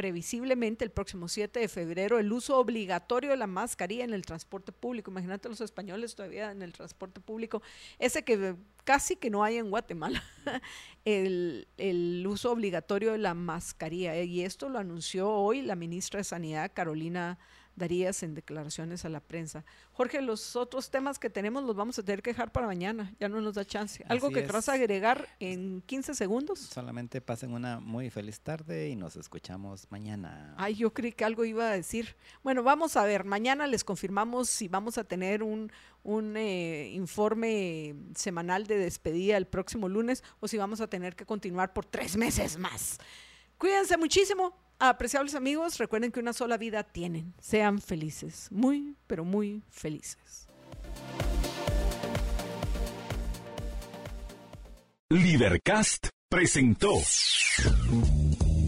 previsiblemente 0.00 0.82
el 0.82 0.90
próximo 0.90 1.28
7 1.28 1.60
de 1.60 1.68
febrero 1.68 2.18
el 2.18 2.32
uso 2.32 2.56
obligatorio 2.56 3.30
de 3.30 3.36
la 3.36 3.46
mascarilla 3.46 4.02
en 4.02 4.14
el 4.14 4.24
transporte 4.24 4.72
público. 4.72 5.10
Imagínate 5.10 5.48
los 5.48 5.60
españoles 5.60 6.14
todavía 6.14 6.50
en 6.52 6.62
el 6.62 6.72
transporte 6.72 7.20
público, 7.20 7.60
ese 7.98 8.24
que 8.24 8.56
casi 8.84 9.14
que 9.14 9.28
no 9.28 9.44
hay 9.44 9.58
en 9.58 9.68
Guatemala, 9.68 10.24
el, 11.04 11.68
el 11.76 12.26
uso 12.26 12.50
obligatorio 12.50 13.12
de 13.12 13.18
la 13.18 13.34
mascarilla. 13.34 14.16
Y 14.22 14.40
esto 14.42 14.70
lo 14.70 14.78
anunció 14.78 15.30
hoy 15.30 15.60
la 15.60 15.76
ministra 15.76 16.18
de 16.18 16.24
Sanidad, 16.24 16.72
Carolina 16.72 17.38
darías 17.80 18.22
en 18.22 18.34
declaraciones 18.34 19.04
a 19.04 19.08
la 19.08 19.18
prensa. 19.18 19.64
Jorge, 19.92 20.22
los 20.22 20.54
otros 20.54 20.90
temas 20.90 21.18
que 21.18 21.30
tenemos 21.30 21.64
los 21.64 21.74
vamos 21.74 21.98
a 21.98 22.04
tener 22.04 22.22
que 22.22 22.30
dejar 22.30 22.52
para 22.52 22.66
mañana, 22.66 23.12
ya 23.18 23.28
no 23.28 23.40
nos 23.40 23.54
da 23.54 23.64
chance. 23.64 24.04
¿Algo 24.08 24.28
que 24.28 24.44
querrás 24.44 24.68
agregar 24.68 25.28
en 25.40 25.82
15 25.86 26.14
segundos? 26.14 26.60
Solamente 26.60 27.20
pasen 27.20 27.52
una 27.52 27.80
muy 27.80 28.10
feliz 28.10 28.40
tarde 28.40 28.88
y 28.88 28.94
nos 28.94 29.16
escuchamos 29.16 29.90
mañana. 29.90 30.54
Ay, 30.56 30.76
yo 30.76 30.92
creí 30.92 31.12
que 31.12 31.24
algo 31.24 31.44
iba 31.44 31.68
a 31.68 31.72
decir. 31.72 32.14
Bueno, 32.44 32.62
vamos 32.62 32.96
a 32.96 33.04
ver, 33.04 33.24
mañana 33.24 33.66
les 33.66 33.82
confirmamos 33.82 34.48
si 34.48 34.68
vamos 34.68 34.98
a 34.98 35.04
tener 35.04 35.42
un, 35.42 35.72
un 36.04 36.36
eh, 36.36 36.90
informe 36.92 37.96
semanal 38.14 38.66
de 38.66 38.78
despedida 38.78 39.36
el 39.36 39.46
próximo 39.46 39.88
lunes 39.88 40.22
o 40.38 40.46
si 40.46 40.56
vamos 40.58 40.80
a 40.80 40.86
tener 40.86 41.16
que 41.16 41.24
continuar 41.24 41.72
por 41.72 41.86
tres 41.86 42.16
meses 42.16 42.58
más. 42.58 42.98
Cuídense 43.58 43.96
muchísimo. 43.96 44.69
Apreciables 44.82 45.34
amigos, 45.34 45.76
recuerden 45.76 46.10
que 46.10 46.20
una 46.20 46.32
sola 46.32 46.56
vida 46.56 46.82
tienen. 46.84 47.34
Sean 47.38 47.82
felices, 47.82 48.48
muy, 48.50 48.96
pero 49.06 49.24
muy 49.24 49.62
felices. 49.68 50.48
Libercast 55.10 56.08
presentó 56.30 56.94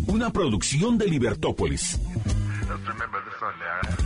una 0.07 0.31
producción 0.31 0.99
de 0.99 1.07
Libertópolis. 1.07 1.99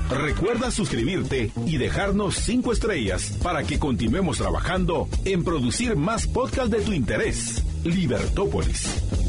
Recuerda 0.09 0.71
suscribirte 0.71 1.51
y 1.67 1.77
dejarnos 1.77 2.37
cinco 2.37 2.73
estrellas 2.73 3.37
para 3.43 3.65
que 3.65 3.81
continuemos 3.81 4.39
trabajando 4.39 5.09
en 5.25 5.43
producir 5.43 5.97
más 5.97 6.29
podcasts 6.29 6.71
de 6.71 6.83
tu 6.83 6.93
interés. 6.93 7.65
Libertópolis. 7.85 9.26